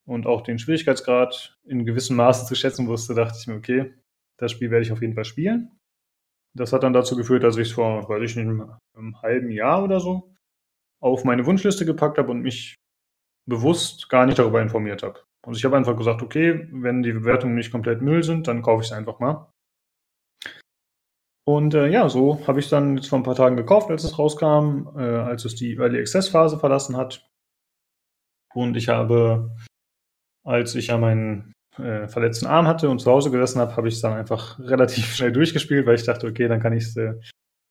und 0.07 0.27
auch 0.27 0.43
den 0.43 0.59
Schwierigkeitsgrad 0.59 1.57
in 1.65 1.85
gewissem 1.85 2.17
Maße 2.17 2.47
zu 2.47 2.55
schätzen 2.55 2.87
wusste, 2.87 3.15
dachte 3.15 3.37
ich 3.39 3.47
mir, 3.47 3.57
okay, 3.57 3.95
das 4.39 4.53
Spiel 4.53 4.71
werde 4.71 4.85
ich 4.85 4.93
auf 4.93 5.03
jeden 5.03 5.15
Fall 5.15 5.25
spielen. 5.25 5.77
Das 6.57 6.73
hat 6.73 6.83
dann 6.83 6.93
dazu 6.93 7.17
geführt, 7.17 7.43
dass 7.43 7.57
ich 7.57 7.69
es 7.69 7.75
vor, 7.75 8.09
weiß 8.09 8.23
ich 8.23 8.37
nicht, 8.37 8.47
einem, 8.47 8.73
einem 8.97 9.21
halben 9.23 9.51
Jahr 9.51 9.85
oder 9.85 10.01
so 10.01 10.35
auf 11.01 11.25
meine 11.25 11.47
Wunschliste 11.47 11.85
gepackt 11.85 12.19
habe 12.19 12.31
und 12.31 12.41
mich 12.41 12.75
bewusst 13.49 14.09
gar 14.09 14.27
nicht 14.27 14.39
darüber 14.39 14.61
informiert 14.61 15.03
habe. 15.03 15.21
Also 15.43 15.57
ich 15.59 15.65
habe 15.65 15.77
einfach 15.77 15.97
gesagt, 15.97 16.23
okay, 16.23 16.69
wenn 16.71 17.03
die 17.03 17.13
Bewertungen 17.13 17.55
nicht 17.55 17.73
komplett 17.73 18.03
Müll 18.03 18.23
sind, 18.23 18.47
dann 18.47 18.63
kaufe 18.63 18.83
ich 18.83 18.91
es 18.91 18.93
einfach 18.93 19.19
mal. 19.19 19.51
Und 21.47 21.73
äh, 21.73 21.89
ja, 21.89 22.11
so 22.11 22.47
habe 22.47 22.59
ich 22.61 22.67
es 22.67 22.71
dann 22.71 22.97
jetzt 22.97 23.09
vor 23.09 23.19
ein 23.19 23.23
paar 23.23 23.35
Tagen 23.35 23.57
gekauft, 23.57 23.91
als 23.91 24.05
es 24.05 24.19
rauskam, 24.19 24.89
äh, 24.97 25.01
als 25.01 25.47
es 25.47 25.55
die 25.55 25.77
Early 25.77 25.99
Access 25.99 26.29
Phase 26.29 26.59
verlassen 26.59 26.97
hat. 26.97 27.27
Und 28.55 28.77
ich 28.77 28.91
habe, 28.91 29.57
als 30.45 30.75
ich 30.75 30.89
ja 30.89 30.99
meinen 30.99 31.55
äh, 31.79 32.07
verletzten 32.07 32.47
Arm 32.47 32.67
hatte 32.67 32.91
und 32.91 32.99
zu 32.99 33.11
Hause 33.11 33.31
gesessen 33.31 33.61
habe, 33.61 33.77
habe 33.77 33.89
ich 33.89 33.95
es 33.95 34.03
dann 34.03 34.13
einfach 34.13 34.59
relativ 34.59 35.15
schnell 35.15 35.33
durchgespielt, 35.33 35.87
weil 35.87 35.95
ich 35.95 36.05
dachte, 36.05 36.27
okay, 36.27 36.49
dann 36.49 36.61
kann 36.61 36.75
ich 36.75 36.85
es 36.85 36.97
äh, 36.97 37.15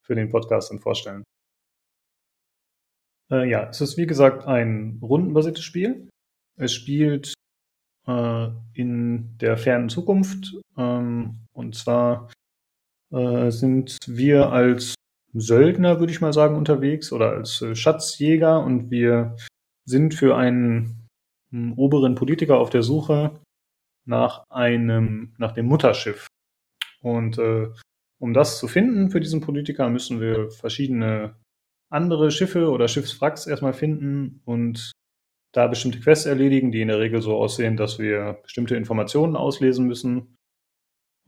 für 0.03 0.15
den 0.15 0.29
Podcast 0.29 0.71
dann 0.71 0.79
vorstellen. 0.79 1.23
Äh, 3.31 3.49
ja, 3.49 3.69
es 3.69 3.81
ist 3.81 3.97
wie 3.97 4.07
gesagt 4.07 4.45
ein 4.45 4.99
rundenbasiertes 5.01 5.63
Spiel. 5.63 6.09
Es 6.55 6.73
spielt 6.73 7.33
äh, 8.07 8.47
in 8.73 9.37
der 9.37 9.57
fernen 9.57 9.89
Zukunft. 9.89 10.55
Ähm, 10.77 11.39
und 11.53 11.75
zwar 11.75 12.31
äh, 13.11 13.51
sind 13.51 13.97
wir 14.07 14.51
als 14.51 14.95
Söldner, 15.33 15.99
würde 15.99 16.11
ich 16.11 16.21
mal 16.21 16.33
sagen, 16.33 16.55
unterwegs 16.55 17.11
oder 17.11 17.31
als 17.31 17.61
äh, 17.61 17.75
Schatzjäger 17.75 18.63
und 18.63 18.89
wir 18.91 19.35
sind 19.85 20.13
für 20.13 20.35
einen, 20.35 21.07
einen 21.51 21.73
oberen 21.73 22.15
Politiker 22.15 22.57
auf 22.57 22.69
der 22.69 22.83
Suche 22.83 23.39
nach 24.05 24.43
einem, 24.49 25.33
nach 25.37 25.51
dem 25.51 25.67
Mutterschiff. 25.67 26.27
Und 27.01 27.37
äh, 27.37 27.69
um 28.19 28.33
das 28.33 28.57
zu 28.57 28.67
finden 28.67 29.11
für 29.11 29.19
diesen 29.19 29.41
Politiker, 29.41 29.89
müssen 29.89 30.19
wir 30.19 30.49
verschiedene 30.49 31.35
andere 31.89 32.31
Schiffe 32.31 32.69
oder 32.69 32.87
Schiffswracks 32.87 33.47
erstmal 33.47 33.73
finden 33.73 34.41
und 34.45 34.91
da 35.53 35.67
bestimmte 35.67 35.99
Quests 35.99 36.25
erledigen, 36.25 36.71
die 36.71 36.81
in 36.81 36.89
der 36.89 36.99
Regel 36.99 37.21
so 37.21 37.35
aussehen, 37.35 37.77
dass 37.77 37.99
wir 37.99 38.39
bestimmte 38.43 38.75
Informationen 38.75 39.35
auslesen 39.35 39.87
müssen, 39.87 40.35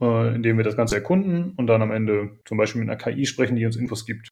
äh, 0.01 0.35
indem 0.35 0.57
wir 0.57 0.63
das 0.63 0.75
Ganze 0.75 0.95
erkunden 0.95 1.53
und 1.55 1.67
dann 1.67 1.81
am 1.81 1.91
Ende 1.91 2.39
zum 2.45 2.57
Beispiel 2.57 2.81
mit 2.81 2.89
einer 2.89 2.97
KI 2.97 3.25
sprechen, 3.25 3.55
die 3.55 3.65
uns 3.65 3.75
Infos 3.77 4.05
gibt. 4.05 4.29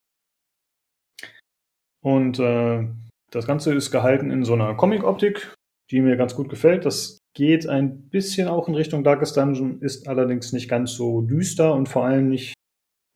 Und 2.03 2.39
äh, 2.39 2.87
das 3.31 3.47
Ganze 3.47 3.73
ist 3.73 3.91
gehalten 3.91 4.31
in 4.31 4.43
so 4.43 4.53
einer 4.53 4.75
Comic-Optik, 4.75 5.53
die 5.91 6.01
mir 6.01 6.17
ganz 6.17 6.35
gut 6.35 6.49
gefällt. 6.49 6.85
Das 6.85 7.19
geht 7.35 7.67
ein 7.67 8.09
bisschen 8.09 8.47
auch 8.47 8.67
in 8.67 8.75
Richtung 8.75 9.03
Darkest 9.03 9.37
Dungeon, 9.37 9.81
ist 9.81 10.07
allerdings 10.07 10.53
nicht 10.53 10.69
ganz 10.69 10.93
so 10.93 11.21
düster 11.21 11.73
und 11.73 11.89
vor 11.89 12.05
allem 12.05 12.29
nicht. 12.29 12.53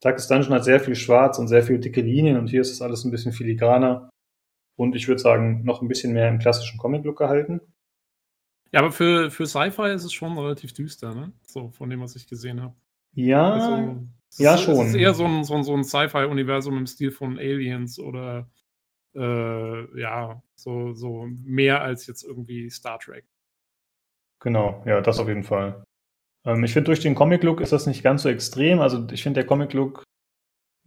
Darkest 0.02 0.30
Dungeon 0.30 0.53
hat 0.53 0.65
sehr 0.65 0.80
viel 0.80 0.95
Schwarz 0.95 1.38
und 1.40 1.48
sehr 1.48 1.64
viele 1.64 1.80
dicke 1.80 2.02
Linien 2.02 2.38
und 2.38 2.48
hier 2.48 2.61
ist 2.61 2.72
das 2.72 2.82
alles 2.82 3.06
ein 3.06 3.11
bisschen 3.11 3.32
filigraner 3.32 4.10
und 4.76 4.95
ich 4.95 5.07
würde 5.07 5.22
sagen, 5.22 5.64
noch 5.64 5.82
ein 5.82 5.88
bisschen 5.88 6.14
mehr 6.14 6.28
im 6.28 6.40
klassischen 6.40 6.80
Comic-Look 6.80 7.18
gehalten. 7.18 7.61
Ja, 8.72 8.80
aber 8.80 8.91
für, 8.91 9.30
für 9.30 9.45
Sci-Fi 9.45 9.91
ist 9.91 10.06
es 10.06 10.14
schon 10.14 10.38
relativ 10.38 10.73
düster, 10.73 11.14
ne? 11.14 11.34
So, 11.45 11.69
von 11.69 11.90
dem, 11.90 12.02
was 12.02 12.15
ich 12.15 12.28
gesehen 12.28 12.61
habe. 12.61 12.73
Ja, 13.14 13.52
Also, 13.53 14.07
ja 14.38 14.56
ist, 14.56 14.61
schon. 14.61 14.86
Es 14.86 14.88
ist 14.90 14.95
eher 14.95 15.14
so 15.14 15.26
ein, 15.26 15.44
so 15.44 15.56
ein, 15.56 15.64
so 15.64 15.76
ein 15.76 15.84
Sci-Fi-Universum 15.84 16.78
im 16.78 16.88
Stil 16.88 17.11
von 17.11 17.38
Aliens 17.38 17.99
oder 17.99 18.49
äh, 19.14 19.99
ja, 19.99 20.41
so, 20.56 20.94
so 20.94 21.28
mehr 21.44 21.82
als 21.82 22.07
jetzt 22.07 22.23
irgendwie 22.23 22.69
Star 22.69 22.98
Trek. 22.98 23.26
Genau, 24.40 24.82
ja, 24.86 25.02
das 25.02 25.19
auf 25.19 25.28
jeden 25.28 25.44
Fall. 25.44 25.84
Ähm, 26.45 26.63
ich 26.63 26.73
finde, 26.73 26.85
durch 26.85 26.99
den 26.99 27.15
Comic-Look 27.15 27.61
ist 27.61 27.72
das 27.72 27.88
nicht 27.88 28.03
ganz 28.03 28.23
so 28.23 28.30
extrem. 28.30 28.80
Also 28.80 29.07
ich 29.11 29.23
finde, 29.23 29.39
der 29.39 29.47
Comic-Look, 29.47 30.03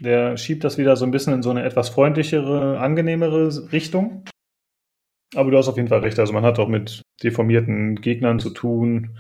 der 0.01 0.37
schiebt 0.37 0.65
das 0.65 0.79
wieder 0.79 0.97
so 0.97 1.05
ein 1.05 1.11
bisschen 1.11 1.35
in 1.35 1.43
so 1.43 1.51
eine 1.51 1.65
etwas 1.65 1.89
freundlichere, 1.89 2.79
angenehmere 2.81 3.73
Richtung. 3.73 4.25
Aber 5.35 5.51
du 5.51 5.59
hast 5.59 5.69
auf 5.69 5.77
jeden 5.77 5.89
Fall 5.89 6.01
recht. 6.01 6.19
Also 6.19 6.33
man 6.33 6.45
hat 6.45 6.59
auch 6.59 6.69
mit 6.69 7.03
deformierten 7.23 7.97
Gegnern 8.01 8.39
zu 8.39 8.51
tun. 8.51 9.19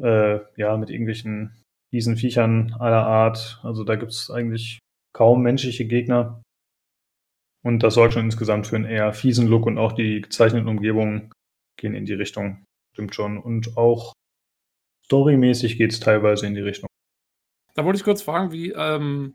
Äh, 0.00 0.40
ja, 0.56 0.76
mit 0.76 0.90
irgendwelchen 0.90 1.56
fiesen 1.90 2.16
Viechern 2.16 2.74
aller 2.78 3.06
Art. 3.06 3.60
Also 3.62 3.84
da 3.84 3.96
gibt 3.96 4.12
es 4.12 4.30
eigentlich 4.30 4.78
kaum 5.12 5.42
menschliche 5.42 5.86
Gegner. 5.86 6.42
Und 7.64 7.82
das 7.82 7.94
soll 7.94 8.10
schon 8.12 8.24
insgesamt 8.24 8.66
für 8.66 8.76
einen 8.76 8.84
eher 8.84 9.12
fiesen 9.12 9.48
Look 9.48 9.66
und 9.66 9.78
auch 9.78 9.92
die 9.92 10.20
gezeichneten 10.20 10.68
Umgebungen 10.68 11.32
gehen 11.76 11.94
in 11.94 12.04
die 12.04 12.14
Richtung. 12.14 12.64
Stimmt 12.92 13.14
schon. 13.14 13.38
Und 13.38 13.76
auch 13.76 14.12
storymäßig 15.08 15.78
geht 15.78 15.92
es 15.92 16.00
teilweise 16.00 16.46
in 16.46 16.54
die 16.54 16.60
Richtung. 16.60 16.88
Da 17.74 17.84
wollte 17.84 17.96
ich 17.96 18.04
kurz 18.04 18.20
fragen, 18.22 18.52
wie 18.52 18.72
ähm, 18.72 19.34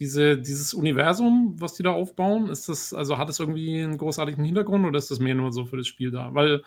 diese, 0.00 0.36
dieses 0.36 0.74
Universum, 0.74 1.54
was 1.60 1.74
die 1.74 1.84
da 1.84 1.92
aufbauen, 1.92 2.48
ist 2.48 2.68
das, 2.68 2.92
also 2.92 3.16
hat 3.16 3.30
es 3.30 3.38
irgendwie 3.38 3.80
einen 3.82 3.98
großartigen 3.98 4.44
Hintergrund 4.44 4.84
oder 4.84 4.98
ist 4.98 5.10
das 5.10 5.20
mehr 5.20 5.36
nur 5.36 5.52
so 5.52 5.64
für 5.64 5.76
das 5.76 5.86
Spiel 5.86 6.10
da? 6.10 6.34
Weil 6.34 6.64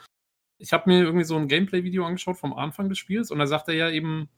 ich 0.57 0.71
habe 0.71 0.89
mir 0.89 1.03
irgendwie 1.03 1.25
so 1.25 1.35
ein 1.35 1.49
Gameplay-Video 1.49 2.05
angeschaut 2.05 2.38
vom 2.38 2.53
Anfang 2.53 2.88
des 2.89 2.97
Spiels 2.97 3.29
und 3.29 3.39
da 3.39 3.47
sagt 3.47 3.67
er 3.67 3.75
ja 3.75 3.89
eben, 3.89 4.29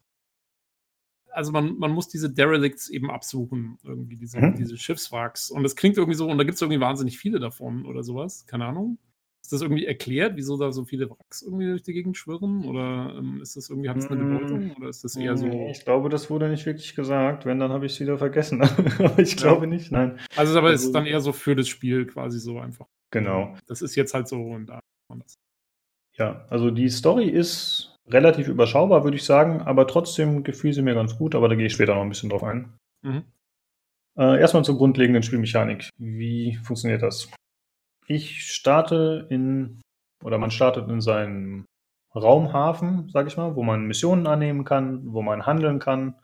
also 1.31 1.51
man, 1.51 1.77
man 1.77 1.91
muss 1.91 2.07
diese 2.07 2.31
Derelicts 2.33 2.89
eben 2.89 3.11
absuchen, 3.11 3.77
irgendwie 3.83 4.17
diese, 4.17 4.39
Mhm. 4.39 4.55
diese 4.55 4.77
Schiffswracks. 4.77 5.51
Und 5.51 5.61
das 5.61 5.75
klingt 5.75 5.97
irgendwie 5.97 6.17
so, 6.17 6.27
und 6.27 6.39
da 6.39 6.43
gibt 6.43 6.55
es 6.55 6.61
irgendwie 6.61 6.81
wahnsinnig 6.81 7.19
viele 7.19 7.39
davon 7.39 7.85
oder 7.85 8.01
sowas, 8.03 8.47
keine 8.47 8.65
Ahnung. 8.65 8.97
Ist 9.41 9.53
das 9.53 9.61
irgendwie 9.61 9.85
erklärt, 9.85 10.35
wieso 10.35 10.57
da 10.57 10.71
so 10.71 10.83
viele 10.85 11.09
Wracks 11.09 11.41
irgendwie 11.41 11.65
durch 11.67 11.81
die 11.81 11.93
Gegend 11.93 12.17
schwirren? 12.17 12.65
Oder 12.65 13.15
ähm, 13.17 13.39
ist 13.41 13.55
das 13.57 13.69
irgendwie, 13.69 13.89
hat 13.89 13.97
das 13.97 14.07
eine 14.11 14.21
Mm, 14.23 14.33
Bedeutung? 14.37 14.71
Oder 14.77 14.89
ist 14.89 15.03
das 15.03 15.15
eher 15.15 15.37
so. 15.37 15.47
Ich 15.71 15.83
glaube, 15.85 16.09
das 16.09 16.29
wurde 16.29 16.49
nicht 16.49 16.65
wirklich 16.65 16.93
gesagt. 16.95 17.45
Wenn, 17.45 17.59
dann 17.59 17.71
habe 17.71 17.85
ich 17.85 17.93
es 17.93 17.99
wieder 17.99 18.17
vergessen. 18.17 18.61
Aber 18.99 19.17
ich 19.19 19.31
Ja. 19.31 19.37
glaube 19.37 19.65
nicht, 19.65 19.91
nein. 19.91 20.19
Also, 20.35 20.57
aber 20.59 20.67
Also- 20.69 20.87
ist 20.87 20.93
dann 20.93 21.05
eher 21.07 21.21
so 21.21 21.31
für 21.33 21.55
das 21.55 21.67
Spiel 21.67 22.05
quasi 22.05 22.39
so 22.39 22.59
einfach. 22.59 22.85
Genau. 23.11 23.55
Das 23.65 23.81
ist 23.81 23.95
jetzt 23.95 24.13
halt 24.13 24.27
so 24.27 24.39
und 24.41 24.67
da. 24.67 24.79
Ja, 26.17 26.45
also 26.49 26.69
die 26.69 26.89
Story 26.89 27.29
ist 27.29 27.95
relativ 28.07 28.47
überschaubar, 28.49 29.03
würde 29.03 29.17
ich 29.17 29.23
sagen, 29.23 29.61
aber 29.61 29.87
trotzdem 29.87 30.43
gefiel 30.43 30.73
sie 30.73 30.81
mir 30.81 30.93
ganz 30.95 31.17
gut, 31.17 31.33
aber 31.33 31.47
da 31.47 31.55
gehe 31.55 31.65
ich 31.67 31.73
später 31.73 31.95
noch 31.95 32.01
ein 32.01 32.09
bisschen 32.09 32.29
drauf 32.29 32.43
ein. 32.43 32.73
Mhm. 33.03 33.23
Äh, 34.17 34.39
erstmal 34.41 34.65
zur 34.65 34.77
grundlegenden 34.77 35.23
Spielmechanik. 35.23 35.89
Wie 35.97 36.59
funktioniert 36.63 37.01
das? 37.01 37.31
Ich 38.09 38.51
starte 38.51 39.27
in, 39.29 39.81
oder 40.23 40.39
man 40.39 40.49
startet 40.49 40.89
in 40.89 40.99
seinem 40.99 41.65
Raumhafen, 42.15 43.07
sag 43.09 43.27
ich 43.27 43.37
mal, 43.37 43.55
wo 43.55 43.61
man 43.61 43.85
Missionen 43.85 44.25
annehmen 44.25 44.65
kann, 44.65 45.13
wo 45.13 45.21
man 45.21 45.45
handeln 45.45 45.77
kann, 45.77 46.19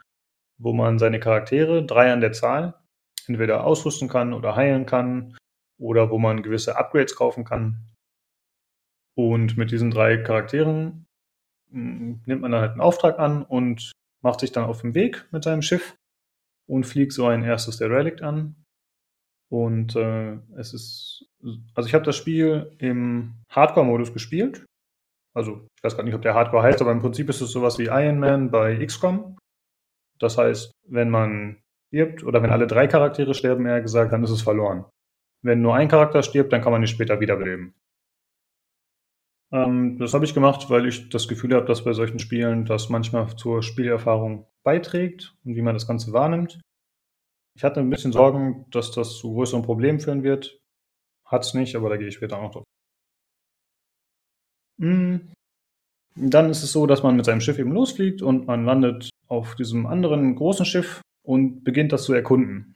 wo 0.57 0.73
man 0.73 0.97
seine 0.97 1.19
Charaktere, 1.19 1.85
drei 1.85 2.11
an 2.11 2.21
der 2.21 2.31
Zahl, 2.31 2.73
entweder 3.27 3.65
ausrüsten 3.65 4.09
kann 4.09 4.33
oder 4.33 4.55
heilen 4.55 4.87
kann 4.87 5.37
oder 5.77 6.09
wo 6.09 6.17
man 6.17 6.41
gewisse 6.41 6.75
Upgrades 6.77 7.15
kaufen 7.15 7.43
kann. 7.43 7.93
Und 9.15 9.55
mit 9.55 9.69
diesen 9.69 9.91
drei 9.91 10.17
Charakteren 10.17 11.05
mh, 11.69 12.21
nimmt 12.25 12.41
man 12.41 12.51
dann 12.51 12.61
halt 12.61 12.71
einen 12.71 12.81
Auftrag 12.81 13.19
an 13.19 13.43
und 13.43 13.91
macht 14.23 14.39
sich 14.39 14.51
dann 14.51 14.65
auf 14.65 14.81
den 14.81 14.95
Weg 14.95 15.27
mit 15.31 15.43
seinem 15.43 15.61
Schiff 15.61 15.95
und 16.67 16.85
fliegt 16.85 17.13
so 17.13 17.27
ein 17.27 17.43
erstes 17.43 17.77
Derelict 17.77 18.23
an. 18.23 18.55
Und 19.49 19.95
äh, 19.95 20.39
es 20.57 20.73
ist, 20.73 21.29
also 21.73 21.87
ich 21.87 21.93
habe 21.93 22.05
das 22.05 22.15
Spiel 22.15 22.71
im 22.79 23.35
Hardcore-Modus 23.49 24.13
gespielt. 24.13 24.65
Also 25.33 25.67
ich 25.77 25.83
weiß 25.83 25.97
gar 25.97 26.03
nicht, 26.03 26.15
ob 26.15 26.21
der 26.21 26.33
Hardcore 26.33 26.63
heißt, 26.63 26.81
aber 26.81 26.91
im 26.91 27.01
Prinzip 27.01 27.29
ist 27.29 27.41
es 27.41 27.51
sowas 27.51 27.77
wie 27.77 27.85
Iron 27.85 28.19
Man 28.19 28.51
bei 28.51 28.83
XCOM. 28.85 29.37
Das 30.19 30.37
heißt, 30.37 30.71
wenn 30.87 31.09
man 31.09 31.61
stirbt 31.87 32.23
oder 32.23 32.41
wenn 32.41 32.51
alle 32.51 32.67
drei 32.67 32.87
Charaktere 32.87 33.33
sterben, 33.33 33.65
eher 33.65 33.81
gesagt, 33.81 34.13
dann 34.13 34.23
ist 34.23 34.31
es 34.31 34.41
verloren. 34.41 34.85
Wenn 35.43 35.61
nur 35.61 35.75
ein 35.75 35.87
Charakter 35.87 36.23
stirbt, 36.23 36.51
dann 36.53 36.61
kann 36.61 36.71
man 36.71 36.81
ihn 36.81 36.87
später 36.87 37.19
wiederbeleben. 37.19 37.75
Ähm, 39.51 39.97
das 39.99 40.13
habe 40.13 40.25
ich 40.25 40.33
gemacht, 40.33 40.69
weil 40.69 40.87
ich 40.87 41.09
das 41.09 41.27
Gefühl 41.27 41.53
habe, 41.53 41.65
dass 41.65 41.83
bei 41.83 41.93
solchen 41.93 42.19
Spielen 42.19 42.65
das 42.65 42.89
manchmal 42.89 43.35
zur 43.35 43.61
Spielerfahrung 43.61 44.47
beiträgt 44.63 45.35
und 45.45 45.55
wie 45.55 45.61
man 45.61 45.75
das 45.75 45.87
Ganze 45.87 46.13
wahrnimmt. 46.13 46.59
Ich 47.55 47.63
hatte 47.63 47.79
ein 47.79 47.89
bisschen 47.89 48.11
Sorgen, 48.11 48.65
dass 48.71 48.91
das 48.91 49.17
zu 49.17 49.33
größeren 49.33 49.63
Problemen 49.63 49.99
führen 49.99 50.23
wird. 50.23 50.59
Hat's 51.35 51.53
nicht, 51.53 51.75
aber 51.75 51.89
da 51.89 51.97
gehe 51.97 52.07
ich 52.07 52.15
später 52.15 52.41
noch 52.41 52.51
drauf. 52.51 52.63
Mm. 54.77 55.17
Dann 56.17 56.49
ist 56.49 56.63
es 56.63 56.71
so, 56.71 56.87
dass 56.87 57.03
man 57.03 57.17
mit 57.17 57.25
seinem 57.25 57.41
Schiff 57.41 57.59
eben 57.59 57.73
losfliegt 57.73 58.21
und 58.21 58.47
man 58.47 58.63
landet 58.63 59.09
auf 59.27 59.55
diesem 59.55 59.85
anderen 59.85 60.35
großen 60.35 60.65
Schiff 60.65 61.01
und 61.25 61.63
beginnt 61.65 61.91
das 61.91 62.03
zu 62.03 62.13
erkunden. 62.13 62.75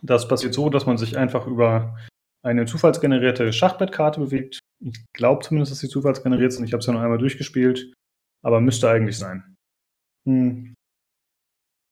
Das 0.00 0.28
passiert 0.28 0.54
so, 0.54 0.70
dass 0.70 0.86
man 0.86 0.96
sich 0.96 1.18
einfach 1.18 1.46
über 1.46 1.96
eine 2.42 2.64
zufallsgenerierte 2.64 3.52
Schachbrettkarte 3.52 4.20
bewegt. 4.20 4.60
Ich 4.80 5.04
glaube 5.12 5.44
zumindest, 5.44 5.72
dass 5.72 5.78
sie 5.80 5.88
zufallsgeneriert 5.88 6.52
sind. 6.52 6.64
Ich 6.64 6.72
habe 6.72 6.80
es 6.80 6.86
ja 6.86 6.92
noch 6.92 7.02
einmal 7.02 7.18
durchgespielt, 7.18 7.92
aber 8.42 8.60
müsste 8.60 8.88
eigentlich 8.88 9.18
sein. 9.18 9.54
Hm. 10.26 10.74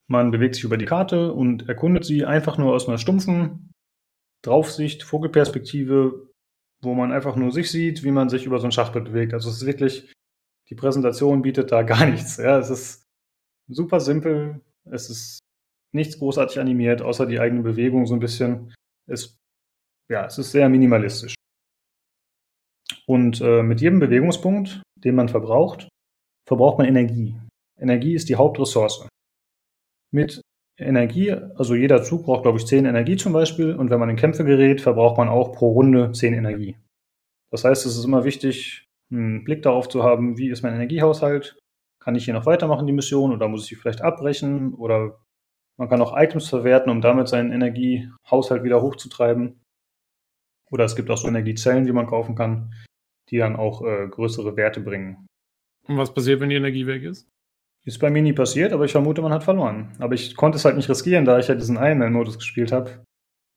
Man 0.09 0.31
bewegt 0.32 0.57
sich 0.57 0.65
über 0.65 0.77
die 0.77 0.87
Karte 0.87 1.32
und 1.32 1.69
erkundet 1.69 2.05
sie 2.05 2.24
einfach 2.24 2.59
nur 2.59 2.73
aus 2.73 2.89
einer 2.89 2.99
stumpfen 2.99 3.69
Draufsicht, 4.42 5.02
Vogelperspektive, 5.02 6.28
wo 6.82 6.94
man 6.94 7.12
einfach 7.12 7.36
nur 7.36 7.52
sich 7.52 7.70
sieht, 7.70 8.02
wie 8.04 8.10
man 8.10 8.28
sich 8.28 8.46
über 8.46 8.58
so 8.58 8.66
ein 8.66 8.72
Schachbrett 8.72 9.04
bewegt. 9.04 9.34
Also 9.34 9.50
es 9.50 9.56
ist 9.56 9.66
wirklich, 9.66 10.12
die 10.70 10.74
Präsentation 10.74 11.42
bietet 11.42 11.72
da 11.72 11.82
gar 11.84 12.06
nichts. 12.06 12.36
Ja, 12.36 12.58
es 12.58 12.70
ist 12.70 13.04
super 13.68 14.00
simpel. 14.00 14.60
Es 14.84 15.10
ist 15.10 15.40
nichts 15.92 16.18
großartig 16.18 16.58
animiert, 16.58 17.02
außer 17.02 17.26
die 17.26 17.40
eigene 17.40 17.62
Bewegung 17.62 18.06
so 18.06 18.14
ein 18.14 18.20
bisschen. 18.20 18.72
Es, 19.06 19.36
ja, 20.08 20.26
es 20.26 20.38
ist 20.38 20.52
sehr 20.52 20.68
minimalistisch. 20.68 21.34
Und 23.06 23.40
äh, 23.40 23.62
mit 23.62 23.80
jedem 23.80 23.98
Bewegungspunkt, 23.98 24.82
den 24.96 25.14
man 25.16 25.28
verbraucht, 25.28 25.88
verbraucht 26.46 26.78
man 26.78 26.86
Energie. 26.86 27.36
Energie 27.78 28.14
ist 28.14 28.28
die 28.28 28.36
Hauptressource. 28.36 29.08
Mit 30.12 30.40
Energie, 30.81 31.32
also 31.32 31.74
jeder 31.74 32.02
Zug 32.02 32.24
braucht, 32.24 32.43
glaube 32.43 32.59
ich, 32.59 32.66
10 32.66 32.85
Energie 32.85 33.16
zum 33.16 33.32
Beispiel. 33.32 33.74
Und 33.74 33.90
wenn 33.90 34.01
man 34.01 34.11
in 34.11 34.16
Kämpfe 34.16 34.44
gerät, 34.44 34.81
verbraucht 34.81 35.19
man 35.19 35.28
auch 35.28 35.52
pro 35.52 35.73
Runde 35.73 36.12
10 36.12 36.35
Energie. 36.35 36.77
Das 37.51 37.65
heißt, 37.65 37.86
es 37.86 37.97
ist 37.97 38.05
immer 38.05 38.24
wichtig, 38.24 38.86
einen 39.12 39.44
Blick 39.44 39.62
darauf 39.62 39.89
zu 39.89 40.02
haben, 40.02 40.39
wie 40.39 40.51
ist 40.51 40.62
mein 40.62 40.74
Energiehaushalt? 40.74 41.59
Kann 42.02 42.15
ich 42.15 42.24
hier 42.24 42.35
noch 42.35 42.47
weitermachen, 42.47 42.86
die 42.86 42.93
Mission, 42.93 43.32
oder 43.32 43.48
muss 43.48 43.62
ich 43.62 43.69
sie 43.69 43.74
vielleicht 43.77 44.01
abbrechen? 44.01 44.74
Oder 44.74 45.20
man 45.78 45.89
kann 45.89 46.01
auch 46.01 46.16
Items 46.16 46.48
verwerten, 46.48 46.90
um 46.90 47.01
damit 47.01 47.28
seinen 47.28 47.52
Energiehaushalt 47.52 48.62
wieder 48.62 48.82
hochzutreiben. 48.82 49.61
Oder 50.70 50.85
es 50.85 50.97
gibt 50.97 51.11
auch 51.11 51.16
so 51.16 51.28
Energiezellen, 51.28 51.85
die 51.85 51.93
man 51.93 52.07
kaufen 52.07 52.35
kann, 52.35 52.73
die 53.31 53.39
dann 53.39 53.57
auch 53.57 53.82
äh, 53.82 54.09
größere 54.09 54.57
Werte 54.57 54.81
bringen. 54.81 55.27
Und 55.89 55.98
was 55.98 56.15
passiert, 56.15 56.40
wenn 56.40 56.51
die 56.51 56.57
Energie 56.57 56.86
weg 56.86 57.02
ist? 57.02 57.30
Ist 57.85 57.98
bei 57.98 58.11
mir 58.11 58.23
nie 58.23 58.35
passiert, 58.35 58.73
aber 58.73 58.85
ich 58.85 58.93
vermute, 58.93 59.23
man 59.23 59.32
hat 59.32 59.43
verloren. 59.43 59.93
Aber 59.98 60.15
ich 60.15 60.36
konnte 60.36 60.57
es 60.57 60.65
halt 60.65 60.77
nicht 60.77 60.89
riskieren, 60.89 61.24
da 61.24 61.39
ich 61.39 61.48
ja 61.48 61.55
diesen 61.55 61.77
Ironman-Modus 61.77 62.39
gespielt 62.39 62.73
habe. 62.73 63.05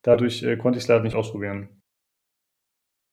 Dadurch 0.04 0.44
äh, 0.44 0.56
konnte 0.58 0.78
ich 0.78 0.84
es 0.84 0.88
leider 0.88 1.04
nicht 1.04 1.16
ausprobieren. 1.16 1.82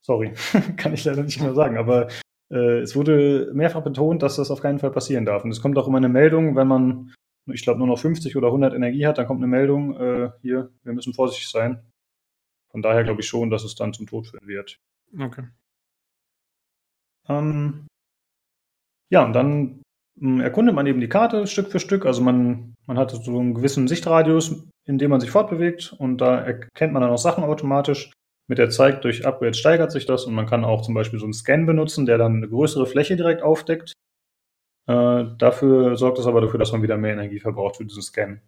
Sorry, 0.04 0.32
kann 0.76 0.94
ich 0.94 1.04
leider 1.04 1.22
nicht 1.22 1.40
mehr 1.40 1.54
sagen, 1.54 1.76
aber 1.76 2.08
äh, 2.50 2.78
es 2.78 2.94
wurde 2.94 3.50
mehrfach 3.54 3.82
betont, 3.82 4.22
dass 4.22 4.36
das 4.36 4.50
auf 4.50 4.62
keinen 4.62 4.78
Fall 4.78 4.92
passieren 4.92 5.24
darf. 5.24 5.44
Und 5.44 5.50
es 5.50 5.60
kommt 5.60 5.78
auch 5.78 5.88
immer 5.88 5.98
eine 5.98 6.08
Meldung, 6.08 6.56
wenn 6.56 6.68
man, 6.68 7.14
ich 7.46 7.62
glaube, 7.62 7.78
nur 7.78 7.88
noch 7.88 7.98
50 7.98 8.36
oder 8.36 8.48
100 8.48 8.74
Energie 8.74 9.06
hat, 9.06 9.18
dann 9.18 9.26
kommt 9.26 9.40
eine 9.40 9.48
Meldung, 9.48 9.96
äh, 9.96 10.30
hier, 10.42 10.70
wir 10.84 10.92
müssen 10.92 11.12
vorsichtig 11.12 11.50
sein. 11.50 11.82
Von 12.70 12.82
daher 12.82 13.02
glaube 13.02 13.20
ich 13.20 13.26
schon, 13.26 13.50
dass 13.50 13.64
es 13.64 13.74
dann 13.74 13.92
zum 13.92 14.06
Tod 14.06 14.28
führen 14.28 14.46
wird. 14.46 14.78
Okay. 15.18 15.48
Ähm, 17.28 17.86
ja, 19.10 19.24
und 19.24 19.32
dann 19.32 19.82
erkundet 20.20 20.74
man 20.74 20.86
eben 20.86 21.00
die 21.00 21.08
Karte 21.08 21.46
Stück 21.46 21.70
für 21.70 21.80
Stück. 21.80 22.06
Also 22.06 22.22
man, 22.22 22.74
man 22.86 22.98
hat 22.98 23.10
so 23.10 23.38
einen 23.38 23.54
gewissen 23.54 23.88
Sichtradius, 23.88 24.64
in 24.86 24.98
dem 24.98 25.10
man 25.10 25.20
sich 25.20 25.30
fortbewegt 25.30 25.94
und 25.98 26.18
da 26.18 26.40
erkennt 26.40 26.92
man 26.92 27.02
dann 27.02 27.10
auch 27.10 27.18
Sachen 27.18 27.44
automatisch. 27.44 28.12
Mit 28.48 28.58
der 28.58 28.70
Zeit 28.70 29.04
durch 29.04 29.26
Upgrades 29.26 29.58
steigert 29.58 29.92
sich 29.92 30.06
das 30.06 30.24
und 30.24 30.34
man 30.34 30.46
kann 30.46 30.64
auch 30.64 30.82
zum 30.82 30.94
Beispiel 30.94 31.20
so 31.20 31.24
einen 31.24 31.32
Scan 31.32 31.66
benutzen, 31.66 32.04
der 32.04 32.18
dann 32.18 32.36
eine 32.36 32.48
größere 32.48 32.86
Fläche 32.86 33.16
direkt 33.16 33.42
aufdeckt. 33.42 33.92
Äh, 34.88 35.24
dafür 35.38 35.96
sorgt 35.96 36.18
es 36.18 36.26
aber 36.26 36.40
dafür, 36.40 36.58
dass 36.58 36.72
man 36.72 36.82
wieder 36.82 36.96
mehr 36.96 37.12
Energie 37.12 37.38
verbraucht 37.38 37.76
für 37.76 37.84
diesen 37.84 38.02
Scan. 38.02 38.40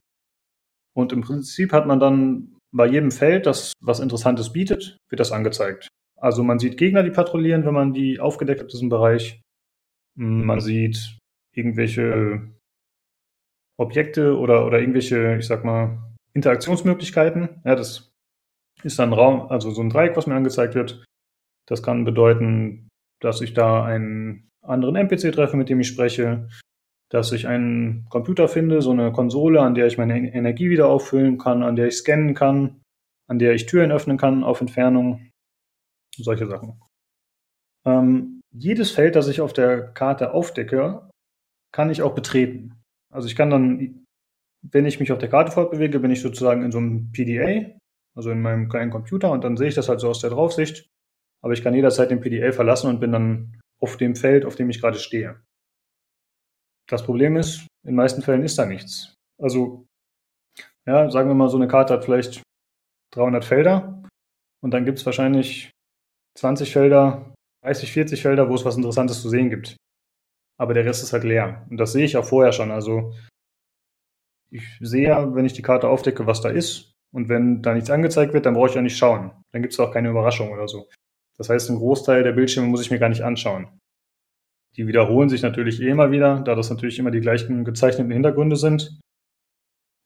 Und 0.95 1.13
im 1.13 1.21
Prinzip 1.21 1.73
hat 1.73 1.87
man 1.87 2.01
dann 2.01 2.57
bei 2.75 2.87
jedem 2.87 3.13
Feld, 3.13 3.47
das 3.47 3.73
was 3.81 4.01
Interessantes 4.01 4.53
bietet, 4.53 4.97
wird 5.09 5.21
das 5.21 5.31
angezeigt. 5.33 5.89
Also 6.17 6.43
man 6.43 6.59
sieht 6.59 6.79
Gegner, 6.79 7.03
die 7.03 7.11
patrouillieren, 7.11 7.65
wenn 7.65 7.75
man 7.75 7.93
die 7.93 8.19
aufgedeckt 8.19 8.61
hat, 8.61 8.73
diesen 8.73 8.89
Bereich. 8.89 9.41
Man 10.17 10.61
sieht 10.61 11.19
irgendwelche 11.55 12.43
Objekte 13.79 14.37
oder, 14.39 14.67
oder 14.67 14.81
irgendwelche, 14.81 15.37
ich 15.39 15.47
sag 15.47 15.65
mal, 15.65 15.99
Interaktionsmöglichkeiten. 16.35 17.61
Ja, 17.65 17.75
das 17.75 18.13
ist 18.83 18.99
dann 18.99 19.13
Raum, 19.13 19.51
also 19.51 19.71
so 19.71 19.83
ein 19.83 19.91
Dreieck, 19.91 20.17
was 20.17 20.27
mir 20.27 20.35
angezeigt 20.35 20.75
wird. 20.75 21.05
Das 21.69 21.83
kann 21.83 22.05
bedeuten, 22.05 22.89
dass 23.21 23.41
ich 23.41 23.55
da 23.55 23.85
einen 23.85 24.49
anderen 24.63 24.97
NPC 24.97 25.33
treffe, 25.33 25.57
mit 25.57 25.69
dem 25.69 25.81
ich 25.81 25.89
spreche, 25.89 26.49
dass 27.11 27.33
ich 27.33 27.47
einen 27.47 28.07
Computer 28.09 28.49
finde, 28.49 28.81
so 28.83 28.91
eine 28.91 29.13
Konsole, 29.13 29.61
an 29.61 29.75
der 29.75 29.87
ich 29.87 29.99
meine 29.99 30.33
Energie 30.33 30.71
wieder 30.71 30.89
auffüllen 30.89 31.39
kann, 31.39 31.63
an 31.63 31.77
der 31.77 31.89
ich 31.89 31.97
scannen 31.97 32.35
kann, 32.35 32.81
an 33.29 33.39
der 33.39 33.55
ich 33.55 33.67
Türen 33.67 33.93
öffnen 33.93 34.17
kann 34.17 34.45
auf 34.45 34.61
Entfernung, 34.61 35.31
solche 36.17 36.47
Sachen. 36.47 36.81
Ähm, 37.85 38.41
jedes 38.51 38.93
Feld, 38.93 39.17
das 39.17 39.29
ich 39.29 39.41
auf 39.41 39.53
der 39.53 39.93
Karte 39.93 40.33
aufdecke, 40.33 41.09
kann 41.73 41.91
ich 41.91 42.03
auch 42.03 42.15
betreten. 42.15 42.75
Also 43.11 43.27
ich 43.27 43.37
kann 43.37 43.51
dann, 43.51 44.05
wenn 44.63 44.87
ich 44.87 45.01
mich 45.01 45.11
auf 45.11 45.19
der 45.19 45.31
Karte 45.31 45.51
fortbewege, 45.51 45.99
bin 46.01 46.11
ich 46.11 46.21
sozusagen 46.21 46.63
in 46.63 46.71
so 46.71 46.79
einem 46.79 47.11
PDA, 47.13 47.77
also 48.15 48.31
in 48.31 48.41
meinem 48.41 48.69
kleinen 48.69 48.91
Computer 48.91 49.31
und 49.31 49.43
dann 49.43 49.57
sehe 49.57 49.69
ich 49.69 49.75
das 49.75 49.89
halt 49.89 50.01
so 50.01 50.09
aus 50.09 50.21
der 50.21 50.31
Draufsicht. 50.31 50.89
Aber 51.43 51.55
ich 51.55 51.63
kann 51.63 51.75
jederzeit 51.75 52.11
den 52.11 52.21
PDA 52.21 52.53
verlassen 52.53 52.89
und 52.89 53.01
bin 53.01 53.13
dann 53.13 53.61
auf 53.81 53.97
dem 53.97 54.15
Feld, 54.15 54.45
auf 54.45 54.55
dem 54.55 54.71
ich 54.71 54.81
gerade 54.81 54.99
stehe. 54.99 55.43
Das 56.89 57.05
Problem 57.05 57.37
ist, 57.37 57.67
in 57.85 57.97
meisten 57.97 58.23
Fällen 58.23 58.45
ist 58.45 58.59
da 58.59 58.67
nichts. 58.67 59.15
Also, 59.41 59.87
ja, 60.87 61.11
sagen 61.11 61.29
wir 61.29 61.35
mal, 61.35 61.49
so 61.49 61.57
eine 61.57 61.69
Karte 61.69 61.95
hat 61.95 62.05
vielleicht 62.05 62.43
300 63.15 63.45
Felder 63.45 64.03
und 64.63 64.73
dann 64.73 64.85
gibt 64.85 64.99
es 64.99 65.07
wahrscheinlich 65.07 65.71
20 66.39 66.73
Felder, 66.73 67.35
30, 67.65 67.93
40 67.93 68.23
Felder, 68.23 68.49
wo 68.49 68.55
es 68.55 68.65
was 68.65 68.77
Interessantes 68.77 69.21
zu 69.21 69.29
sehen 69.29 69.51
gibt 69.51 69.77
aber 70.59 70.75
der 70.75 70.85
Rest 70.85 71.03
ist 71.03 71.13
halt 71.13 71.25
leer. 71.25 71.67
Und 71.71 71.79
das 71.79 71.93
sehe 71.93 72.05
ich 72.05 72.17
auch 72.17 72.25
vorher 72.25 72.53
schon. 72.53 72.71
Also 72.71 73.13
ich 74.51 74.63
sehe 74.81 75.09
ja, 75.09 75.35
wenn 75.35 75.47
ich 75.47 75.55
die 75.55 75.63
Karte 75.63 75.89
aufdecke, 75.89 76.27
was 76.27 76.41
da 76.41 76.51
ist. 76.51 76.93
Und 77.13 77.29
wenn 77.29 77.63
da 77.63 77.75
nichts 77.75 77.91
angezeigt 77.91 78.33
wird, 78.33 78.47
dann 78.47 78.55
brauche 78.55 78.69
ich 78.69 78.75
ja 78.75 78.83
nicht 78.83 78.97
schauen. 78.97 79.33
Dann 79.53 79.63
gibt 79.63 79.75
es 79.75 79.81
auch 79.81 79.93
keine 79.93 80.09
Überraschung 80.09 80.51
oder 80.51 80.69
so. 80.69 80.89
Das 81.39 81.49
heißt, 81.49 81.71
einen 81.71 81.79
Großteil 81.79 82.23
der 82.23 82.33
Bildschirme 82.33 82.69
muss 82.69 82.83
ich 82.83 82.91
mir 82.91 82.99
gar 82.99 83.09
nicht 83.09 83.23
anschauen. 83.23 83.79
Die 84.77 84.87
wiederholen 84.87 85.29
sich 85.29 85.43
natürlich 85.43 85.81
eh 85.83 85.89
immer 85.89 86.11
wieder, 86.11 86.41
da 86.41 86.55
das 86.55 86.71
natürlich 86.71 86.99
immer 86.99 87.11
die 87.11 87.21
gleichen 87.21 87.65
gezeichneten 87.65 88.13
Hintergründe 88.13 88.57
sind. 88.57 89.01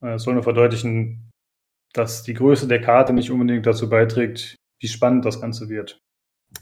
Äh, 0.03 0.15
es 0.15 0.25
soll 0.25 0.35
nur 0.35 0.43
verdeutlichen, 0.43 1.31
dass 1.93 2.23
die 2.23 2.35
Größe 2.35 2.67
der 2.67 2.81
Karte 2.81 3.13
nicht 3.13 3.31
unbedingt 3.31 3.67
dazu 3.67 3.89
beiträgt, 3.89 4.57
wie 4.81 4.89
spannend 4.89 5.25
das 5.25 5.41
Ganze 5.41 5.69
wird. 5.69 5.99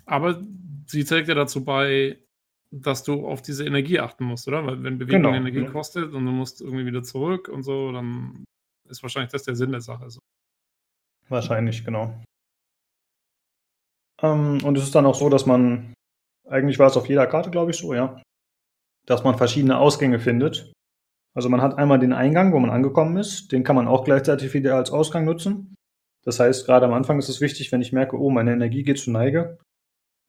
Aber 0.07 0.43
sie 0.87 1.05
trägt 1.05 1.29
ja 1.29 1.35
dazu 1.35 1.65
bei, 1.65 2.19
dass 2.81 3.05
du 3.05 3.27
auf 3.27 3.43
diese 3.43 3.65
Energie 3.65 4.01
achten 4.01 4.25
musst, 4.25 4.49
oder? 4.49 4.67
Weil 4.67 4.83
wenn 4.83 4.99
Bewegung 4.99 5.23
genau. 5.23 5.35
Energie 5.35 5.65
kostet 5.67 6.13
und 6.13 6.25
du 6.25 6.33
musst 6.33 6.61
irgendwie 6.61 6.87
wieder 6.87 7.03
zurück 7.03 7.49
und 7.49 7.63
so, 7.63 7.93
dann 7.93 8.45
ist 8.89 9.03
wahrscheinlich 9.03 9.31
das 9.31 9.45
der 9.45 9.55
Sinn 9.55 9.71
der 9.71 9.81
Sache. 9.81 10.11
So. 10.11 10.21
Wahrscheinlich, 11.29 11.85
genau. 11.85 12.21
Ähm, 14.23 14.59
und 14.65 14.77
es 14.77 14.85
ist 14.85 14.95
dann 14.95 15.07
auch 15.07 15.15
so, 15.15 15.29
dass 15.29 15.47
man, 15.47 15.95
eigentlich 16.49 16.79
war 16.79 16.89
es 16.89 16.97
auf 16.97 17.09
jeder 17.09 17.27
Karte, 17.27 17.51
glaube 17.51 17.71
ich, 17.71 17.79
so, 17.79 17.95
ja, 17.95 18.21
dass 19.07 19.25
man 19.25 19.39
verschiedene 19.39 19.79
Ausgänge 19.79 20.19
findet. 20.19 20.73
Also 21.35 21.49
man 21.49 21.63
hat 21.63 21.79
einmal 21.79 21.99
den 21.99 22.13
Eingang, 22.13 22.53
wo 22.53 22.59
man 22.59 22.71
angekommen 22.71 23.17
ist, 23.17 23.53
den 23.53 23.65
kann 23.65 23.77
man 23.77 23.89
auch 23.89 24.05
gleichzeitig 24.05 24.55
wieder 24.55 24.77
als 24.77 24.91
Ausgang 24.91 25.25
nutzen. 25.25 25.75
Das 26.25 26.41
heißt, 26.41 26.67
gerade 26.67 26.87
am 26.87 26.93
Anfang 26.93 27.19
ist 27.19 27.29
es 27.29 27.41
wichtig, 27.41 27.71
wenn 27.73 27.83
ich 27.83 27.93
merke, 27.93 28.19
oh, 28.19 28.31
meine 28.31 28.53
Energie 28.53 28.83
geht 28.83 28.99
zu 28.99 29.11
Neige, 29.11 29.59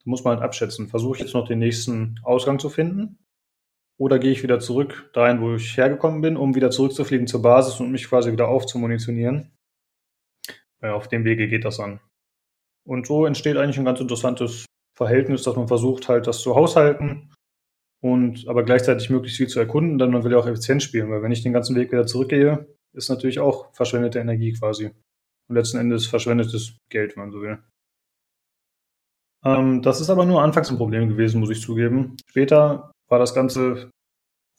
muss 0.06 0.23
man 0.23 0.36
halt 0.36 0.44
abschätzen. 0.44 0.88
Versuche 0.88 1.18
ich 1.18 1.22
jetzt 1.23 1.34
noch 1.34 1.48
den 1.48 1.60
nächsten 1.60 2.19
Ausgang 2.23 2.60
zu 2.60 2.69
finden? 2.69 3.19
Oder 3.98 4.19
gehe 4.19 4.32
ich 4.32 4.44
wieder 4.44 4.60
zurück 4.60 5.10
dahin, 5.14 5.41
wo 5.41 5.56
ich 5.56 5.77
hergekommen 5.77 6.22
bin, 6.22 6.38
um 6.38 6.56
wieder 6.56 6.69
zurückzufliegen 6.69 7.27
zur 7.27 7.41
Basis 7.41 7.80
und 7.80 7.91
mich 7.91 8.07
quasi 8.07 8.32
wieder 8.32 8.48
aufzumunitionieren? 8.48 9.52
Ja, 10.82 10.94
auf 10.94 11.07
dem 11.07 11.23
Wege 11.23 11.48
geht 11.48 11.65
das 11.65 11.80
an. 11.80 11.99
Und 12.86 13.07
so 13.07 13.26
entsteht 13.26 13.57
eigentlich 13.57 13.80
ein 13.80 13.86
ganz 13.86 13.99
interessantes 13.99 14.65
Verhältnis, 14.98 15.44
dass 15.44 15.56
man 15.56 15.68
versucht 15.68 16.07
halt 16.07 16.27
das 16.27 16.41
zu 16.41 16.56
haushalten 16.56 17.34
und 18.02 18.48
aber 18.48 18.64
gleichzeitig 18.64 19.10
möglichst 19.10 19.38
viel 19.38 19.48
zu 19.48 19.60
erkunden, 19.60 19.98
denn 19.98 20.11
man 20.11 20.23
will 20.23 20.32
ja 20.32 20.38
auch 20.38 20.48
effizient 20.48 20.84
spielen, 20.84 21.10
weil 21.10 21.23
wenn 21.23 21.32
ich 21.32 21.41
den 21.41 21.53
ganzen 21.53 21.76
Weg 21.76 21.91
wieder 21.91 22.06
zurückgehe, 22.06 22.68
ist 22.94 23.10
natürlich 23.10 23.40
auch 23.40 23.73
verschwendete 23.73 24.19
Energie 24.19 24.53
quasi. 24.53 24.91
Und 25.48 25.56
letzten 25.56 25.77
Endes 25.77 26.06
verschwendetes 26.06 26.77
Geld, 26.90 27.15
wenn 27.15 27.23
man 27.23 27.32
so 27.32 27.41
will. 27.41 27.60
Ähm, 29.46 29.82
das 29.82 30.02
ist 30.02 30.10
aber 30.10 30.26
nur 30.26 30.42
anfangs 30.42 30.70
ein 30.72 30.78
Problem 30.78 31.08
gewesen, 31.08 31.40
muss 31.40 31.52
ich 31.52 31.62
zugeben. 31.62 32.18
Später 32.28 32.92
war 33.08 33.20
das 33.20 33.34
Ganze 33.34 33.92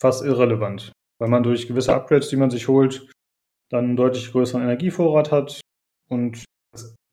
fast 0.00 0.24
irrelevant, 0.24 0.92
weil 1.18 1.28
man 1.28 1.42
durch 1.42 1.66
gewisse 1.66 1.94
Upgrades, 1.94 2.28
die 2.28 2.36
man 2.36 2.50
sich 2.50 2.68
holt, 2.68 3.10
dann 3.70 3.84
einen 3.84 3.96
deutlich 3.96 4.30
größeren 4.30 4.62
Energievorrat 4.62 5.32
hat 5.32 5.60
und 6.08 6.44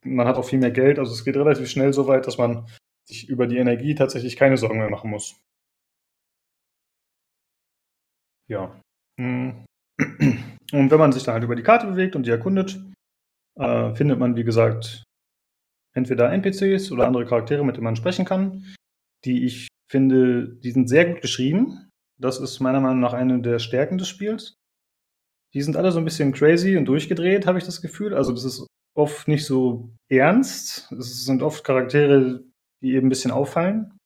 man 0.05 0.27
hat 0.27 0.35
auch 0.35 0.45
viel 0.45 0.59
mehr 0.59 0.71
Geld. 0.71 0.99
Also 0.99 1.13
es 1.13 1.23
geht 1.23 1.35
relativ 1.35 1.69
schnell 1.69 1.93
so 1.93 2.07
weit, 2.07 2.27
dass 2.27 2.37
man 2.37 2.67
sich 3.07 3.27
über 3.29 3.47
die 3.47 3.57
Energie 3.57 3.95
tatsächlich 3.95 4.35
keine 4.35 4.57
Sorgen 4.57 4.77
mehr 4.77 4.89
machen 4.89 5.09
muss. 5.09 5.35
Ja. 8.47 8.79
Hm. 9.19 9.65
Und 9.97 10.91
wenn 10.91 10.99
man 10.99 11.11
sich 11.11 11.23
dann 11.23 11.33
halt 11.33 11.43
über 11.43 11.55
die 11.55 11.63
Karte 11.63 11.87
bewegt 11.87 12.15
und 12.15 12.25
die 12.25 12.31
erkundet, 12.31 12.81
äh, 13.55 13.93
findet 13.95 14.19
man, 14.19 14.35
wie 14.35 14.43
gesagt, 14.43 15.03
entweder 15.93 16.31
NPCs 16.31 16.91
oder 16.91 17.07
andere 17.07 17.25
Charaktere, 17.25 17.65
mit 17.65 17.75
denen 17.75 17.85
man 17.85 17.95
sprechen 17.95 18.25
kann, 18.25 18.65
die 19.25 19.45
ich 19.45 19.67
finde, 19.89 20.47
die 20.47 20.71
sind 20.71 20.89
sehr 20.89 21.05
gut 21.05 21.21
geschrieben. 21.21 21.89
Das 22.19 22.39
ist 22.39 22.59
meiner 22.59 22.79
Meinung 22.79 22.99
nach 22.99 23.13
eine 23.13 23.41
der 23.41 23.59
Stärken 23.59 23.97
des 23.97 24.07
Spiels. 24.07 24.55
Die 25.53 25.61
sind 25.61 25.77
alle 25.77 25.91
so 25.91 25.99
ein 25.99 26.05
bisschen 26.05 26.31
crazy 26.33 26.77
und 26.77 26.85
durchgedreht, 26.85 27.45
habe 27.45 27.59
ich 27.59 27.63
das 27.63 27.81
Gefühl. 27.81 28.15
Also 28.15 28.31
das 28.31 28.43
ist 28.43 28.65
oft 28.95 29.27
nicht 29.27 29.45
so 29.45 29.93
ernst. 30.09 30.91
Es 30.91 31.25
sind 31.25 31.43
oft 31.43 31.63
Charaktere, 31.63 32.43
die 32.81 32.93
eben 32.93 33.07
ein 33.07 33.09
bisschen 33.09 33.31
auffallen. 33.31 33.97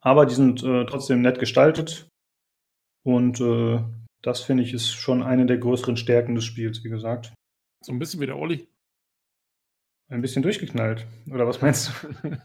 Aber 0.00 0.26
die 0.26 0.34
sind 0.34 0.62
äh, 0.62 0.84
trotzdem 0.86 1.20
nett 1.20 1.38
gestaltet. 1.38 2.08
Und 3.04 3.40
äh, 3.40 3.82
das 4.22 4.40
finde 4.40 4.62
ich 4.62 4.72
ist 4.72 4.92
schon 4.92 5.22
eine 5.22 5.46
der 5.46 5.58
größeren 5.58 5.96
Stärken 5.96 6.34
des 6.34 6.44
Spiels, 6.44 6.82
wie 6.84 6.88
gesagt. 6.88 7.34
So 7.84 7.92
ein 7.92 7.98
bisschen 7.98 8.20
wie 8.20 8.26
der 8.26 8.38
Olli. 8.38 8.68
Ein 10.12 10.20
bisschen 10.20 10.42
durchgeknallt. 10.42 11.06
Oder 11.30 11.46
was 11.46 11.62
meinst 11.62 11.90
du? 12.22 12.36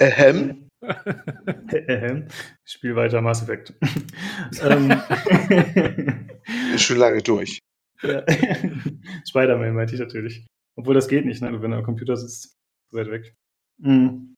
Ahem. 0.00 0.68
Ahem. 0.82 2.26
Ich 2.66 2.72
spiele 2.72 2.96
weiter 2.96 3.20
Mass 3.20 3.42
Effect. 3.42 3.72
Ähm. 4.60 4.90
Ist 6.74 6.82
schon 6.82 6.96
lange 6.96 7.22
durch. 7.22 7.60
Ja. 8.02 8.24
Spider-Man 9.28 9.74
meinte 9.74 9.94
ich 9.94 10.00
natürlich. 10.00 10.44
Obwohl 10.76 10.94
das 10.94 11.06
geht 11.06 11.24
nicht, 11.24 11.40
ne? 11.40 11.62
wenn 11.62 11.70
er 11.70 11.78
am 11.78 11.84
Computer 11.84 12.16
sitzt. 12.16 12.56
Weit 12.90 13.12
weg. 13.12 13.32
Mhm. 13.78 14.34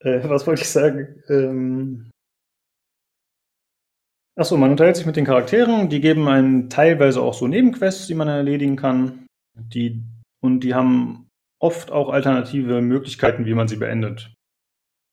Äh, 0.00 0.28
was 0.28 0.46
wollte 0.46 0.60
ich 0.60 0.68
sagen? 0.68 1.22
Ähm. 1.30 2.10
Achso, 4.36 4.58
man 4.58 4.72
unterhält 4.72 4.96
sich 4.96 5.06
mit 5.06 5.16
den 5.16 5.24
Charakteren. 5.24 5.88
Die 5.88 6.02
geben 6.02 6.28
einen 6.28 6.68
teilweise 6.68 7.22
auch 7.22 7.32
so 7.32 7.48
Nebenquests, 7.48 8.08
die 8.08 8.14
man 8.14 8.28
erledigen 8.28 8.76
kann. 8.76 9.26
Die 9.56 10.04
und 10.40 10.60
die 10.60 10.74
haben 10.74 11.28
oft 11.60 11.90
auch 11.90 12.10
alternative 12.10 12.80
Möglichkeiten, 12.80 13.46
wie 13.46 13.54
man 13.54 13.68
sie 13.68 13.76
beendet. 13.76 14.34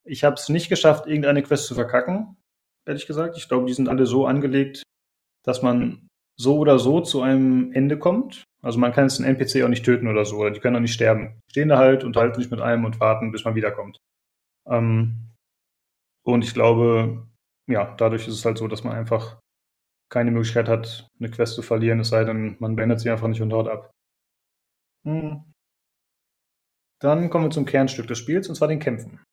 Ich 0.06 0.24
habe 0.24 0.36
es 0.36 0.50
nicht 0.50 0.70
geschafft, 0.70 1.08
irgendeine 1.08 1.42
Quest 1.42 1.68
zu 1.68 1.76
verkacken, 1.76 2.38
ehrlich 2.86 3.08
gesagt. 3.08 3.38
Ich 3.38 3.48
glaube, 3.48 3.66
die 3.66 3.74
sind 3.74 3.90
alle 3.90 4.06
so 4.06 4.28
angelegt, 4.28 4.84
dass 5.44 5.62
man 5.62 6.08
so 6.38 6.58
oder 6.58 6.80
so 6.80 7.02
zu 7.02 7.22
einem 7.22 7.72
Ende 7.72 7.98
kommt. 7.98 8.44
Also 8.62 8.80
man 8.80 8.92
kann 8.92 9.06
jetzt 9.06 9.20
einen 9.20 9.36
NPC 9.36 9.64
auch 9.64 9.70
nicht 9.70 9.86
töten 9.86 10.08
oder 10.08 10.26
so, 10.26 10.38
oder 10.38 10.52
die 10.52 10.60
können 10.60 10.76
auch 10.76 10.82
nicht 10.82 10.94
sterben. 10.94 11.40
Stehen 11.50 11.70
da 11.70 11.78
halt, 11.78 12.04
unterhalten 12.04 12.42
sich 12.42 12.52
mit 12.52 12.62
einem 12.62 12.86
und 12.86 13.00
warten, 13.00 13.32
bis 13.32 13.46
man 13.46 13.56
wiederkommt. 13.56 13.98
Ähm, 14.68 15.32
und 16.24 16.44
ich 16.44 16.54
glaube, 16.54 17.28
ja, 17.68 17.96
dadurch 17.98 18.28
ist 18.28 18.34
es 18.34 18.46
halt 18.46 18.58
so, 18.58 18.68
dass 18.68 18.84
man 18.84 18.96
einfach 18.96 19.40
keine 20.12 20.32
Möglichkeit 20.32 20.68
hat, 20.68 21.08
eine 21.20 21.30
Quest 21.30 21.56
zu 21.56 21.62
verlieren, 21.62 22.00
es 22.00 22.10
sei 22.10 22.24
denn, 22.24 22.58
man 22.60 22.76
beendet 22.76 23.00
sie 23.00 23.10
einfach 23.10 23.28
nicht 23.28 23.42
und 23.42 23.54
haut 23.54 23.68
ab. 23.68 23.92
Hm. 25.06 25.44
Dann 27.00 27.30
kommen 27.30 27.46
wir 27.46 27.52
zum 27.52 27.66
Kernstück 27.66 28.08
des 28.08 28.18
Spiels, 28.18 28.50
und 28.50 28.56
zwar 28.56 28.68
den 28.68 28.80
Kämpfen. 28.80 29.24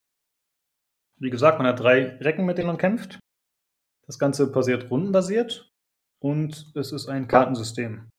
Wie 1.19 1.31
gesagt, 1.31 1.59
man 1.59 1.67
hat 1.67 1.81
drei 1.81 2.17
Recken, 2.19 2.45
mit 2.45 2.59
denen 2.59 2.67
man 2.67 2.79
kämpft. 2.79 3.21
Das 4.07 4.19
Ganze 4.19 4.51
passiert 4.51 4.91
rundenbasiert 4.91 5.71
und 6.21 6.73
es 6.75 6.93
ist 6.93 7.09
ein 7.09 7.29
Kartensystem. 7.29 8.11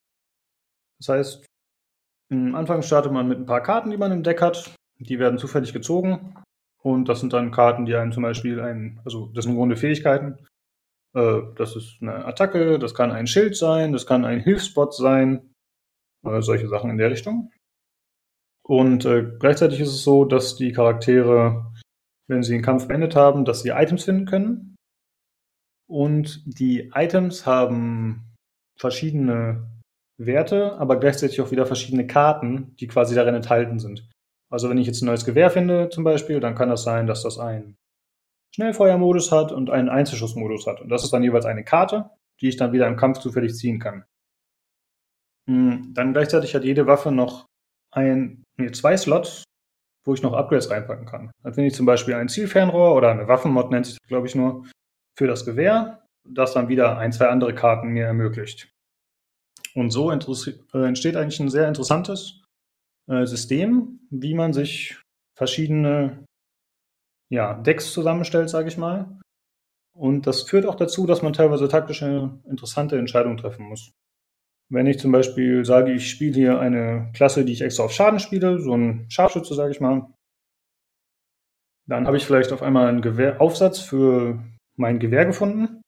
Das 0.99 1.09
heißt, 1.09 1.45
am 2.31 2.55
Anfang 2.55 2.81
startet 2.81 3.11
man 3.11 3.27
mit 3.27 3.39
ein 3.39 3.45
paar 3.45 3.61
Karten, 3.61 3.91
die 3.91 3.97
man 3.97 4.11
im 4.11 4.23
Deck 4.23 4.41
hat. 4.41 4.73
Die 4.99 5.19
werden 5.19 5.37
zufällig 5.37 5.73
gezogen. 5.73 6.41
Und 6.81 7.09
das 7.09 7.19
sind 7.19 7.33
dann 7.33 7.51
Karten, 7.51 7.85
die 7.85 7.95
einem 7.95 8.11
zum 8.11 8.23
Beispiel 8.23 8.59
ein, 8.59 9.01
also 9.05 9.27
das 9.27 9.45
sind 9.45 9.55
Grunde 9.55 9.75
Fähigkeiten. 9.75 10.45
Äh, 11.13 11.41
das 11.55 11.75
ist 11.75 11.97
eine 12.01 12.25
Attacke, 12.25 12.79
das 12.79 12.93
kann 12.93 13.11
ein 13.11 13.27
Schild 13.27 13.55
sein, 13.55 13.91
das 13.93 14.05
kann 14.05 14.25
ein 14.25 14.39
Hilfsbot 14.39 14.93
sein, 14.93 15.52
solche 16.23 16.67
Sachen 16.67 16.89
in 16.89 16.97
der 16.97 17.11
Richtung. 17.11 17.51
Und 18.65 19.05
äh, 19.05 19.23
gleichzeitig 19.39 19.81
ist 19.81 19.89
es 19.89 20.03
so, 20.03 20.25
dass 20.25 20.55
die 20.55 20.71
Charaktere, 20.71 21.71
wenn 22.27 22.43
sie 22.43 22.53
den 22.53 22.61
Kampf 22.61 22.87
beendet 22.87 23.15
haben, 23.15 23.45
dass 23.45 23.61
sie 23.61 23.69
Items 23.69 24.05
finden 24.05 24.25
können. 24.25 24.75
Und 25.87 26.41
die 26.45 26.91
Items 26.95 27.45
haben 27.45 28.33
verschiedene 28.79 29.69
Werte, 30.17 30.77
aber 30.77 30.99
gleichzeitig 30.99 31.41
auch 31.41 31.51
wieder 31.51 31.65
verschiedene 31.65 32.07
Karten, 32.07 32.75
die 32.77 32.87
quasi 32.87 33.15
darin 33.15 33.35
enthalten 33.35 33.79
sind. 33.79 34.09
Also 34.49 34.69
wenn 34.69 34.77
ich 34.77 34.87
jetzt 34.87 35.01
ein 35.01 35.07
neues 35.07 35.25
Gewehr 35.25 35.49
finde 35.49 35.89
zum 35.89 36.03
Beispiel, 36.03 36.39
dann 36.39 36.55
kann 36.55 36.69
das 36.69 36.83
sein, 36.83 37.07
dass 37.07 37.23
das 37.23 37.39
einen 37.39 37.75
Schnellfeuermodus 38.55 39.31
hat 39.31 39.51
und 39.51 39.71
einen 39.71 39.89
Einzelschussmodus 39.89 40.67
hat. 40.67 40.79
Und 40.79 40.89
das 40.89 41.03
ist 41.03 41.11
dann 41.11 41.23
jeweils 41.23 41.45
eine 41.45 41.63
Karte, 41.63 42.11
die 42.39 42.49
ich 42.49 42.57
dann 42.57 42.71
wieder 42.71 42.87
im 42.87 42.95
Kampf 42.95 43.19
zufällig 43.19 43.55
ziehen 43.55 43.79
kann. 43.79 44.05
Hm, 45.47 45.93
dann 45.93 46.13
gleichzeitig 46.13 46.55
hat 46.55 46.63
jede 46.63 46.87
Waffe 46.87 47.11
noch 47.11 47.45
ein, 47.91 48.43
nee, 48.57 48.71
zwei 48.71 48.97
Slots, 48.97 49.43
wo 50.05 50.13
ich 50.13 50.21
noch 50.21 50.33
Upgrades 50.33 50.69
reinpacken 50.69 51.05
kann. 51.05 51.31
Dann 51.43 51.53
finde 51.53 51.67
ich 51.67 51.75
zum 51.75 51.85
Beispiel 51.85 52.15
ein 52.15 52.29
Zielfernrohr 52.29 52.95
oder 52.95 53.11
eine 53.11 53.27
Waffenmod 53.27 53.71
nennt 53.71 53.85
sich 53.85 53.97
das, 53.99 54.07
glaube 54.07 54.27
ich, 54.27 54.35
nur, 54.35 54.65
für 55.17 55.27
das 55.27 55.45
Gewehr, 55.45 56.03
das 56.27 56.53
dann 56.53 56.69
wieder 56.69 56.97
ein, 56.97 57.11
zwei 57.11 57.27
andere 57.27 57.53
Karten 57.53 57.89
mir 57.89 58.05
ermöglicht. 58.05 58.69
Und 59.75 59.91
so 59.91 60.11
äh, 60.11 60.15
entsteht 60.73 61.15
eigentlich 61.15 61.39
ein 61.39 61.49
sehr 61.49 61.67
interessantes 61.67 62.43
äh, 63.07 63.25
System, 63.25 63.99
wie 64.09 64.33
man 64.33 64.53
sich 64.53 65.01
verschiedene 65.37 66.25
ja, 67.29 67.55
Decks 67.55 67.91
zusammenstellt, 67.91 68.49
sage 68.49 68.67
ich 68.67 68.77
mal. 68.77 69.19
Und 69.95 70.25
das 70.27 70.43
führt 70.43 70.65
auch 70.65 70.75
dazu, 70.75 71.05
dass 71.05 71.21
man 71.21 71.33
teilweise 71.33 71.67
taktische, 71.67 72.39
interessante 72.45 72.97
Entscheidungen 72.97 73.37
treffen 73.37 73.65
muss. 73.65 73.91
Wenn 74.69 74.87
ich 74.87 74.99
zum 74.99 75.11
Beispiel 75.11 75.65
sage, 75.65 75.91
ich 75.91 76.09
spiele 76.09 76.33
hier 76.33 76.59
eine 76.59 77.11
Klasse, 77.13 77.45
die 77.45 77.53
ich 77.53 77.61
extra 77.61 77.83
auf 77.83 77.91
Schaden 77.91 78.19
spiele, 78.19 78.59
so 78.59 78.75
ein 78.75 79.05
Scharfschütze, 79.09 79.53
sage 79.53 79.71
ich 79.71 79.81
mal, 79.81 80.07
dann 81.87 82.07
habe 82.07 82.17
ich 82.17 82.25
vielleicht 82.25 82.53
auf 82.53 82.61
einmal 82.63 82.87
einen 82.87 83.01
Gewehr 83.01 83.41
Aufsatz 83.41 83.79
für 83.79 84.43
mein 84.75 84.99
Gewehr 84.99 85.25
gefunden, 85.25 85.81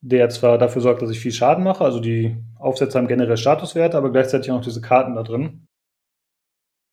der 0.00 0.30
zwar 0.30 0.58
dafür 0.58 0.80
sorgt, 0.80 1.02
dass 1.02 1.10
ich 1.10 1.20
viel 1.20 1.32
Schaden 1.32 1.64
mache, 1.64 1.84
also 1.84 2.00
die 2.00 2.36
Aufsätze 2.58 2.98
haben 2.98 3.08
generell 3.08 3.36
Statuswerte, 3.36 3.96
aber 3.96 4.12
gleichzeitig 4.12 4.50
auch 4.50 4.56
noch 4.56 4.64
diese 4.64 4.80
Karten 4.80 5.14
da 5.14 5.22
drin. 5.22 5.66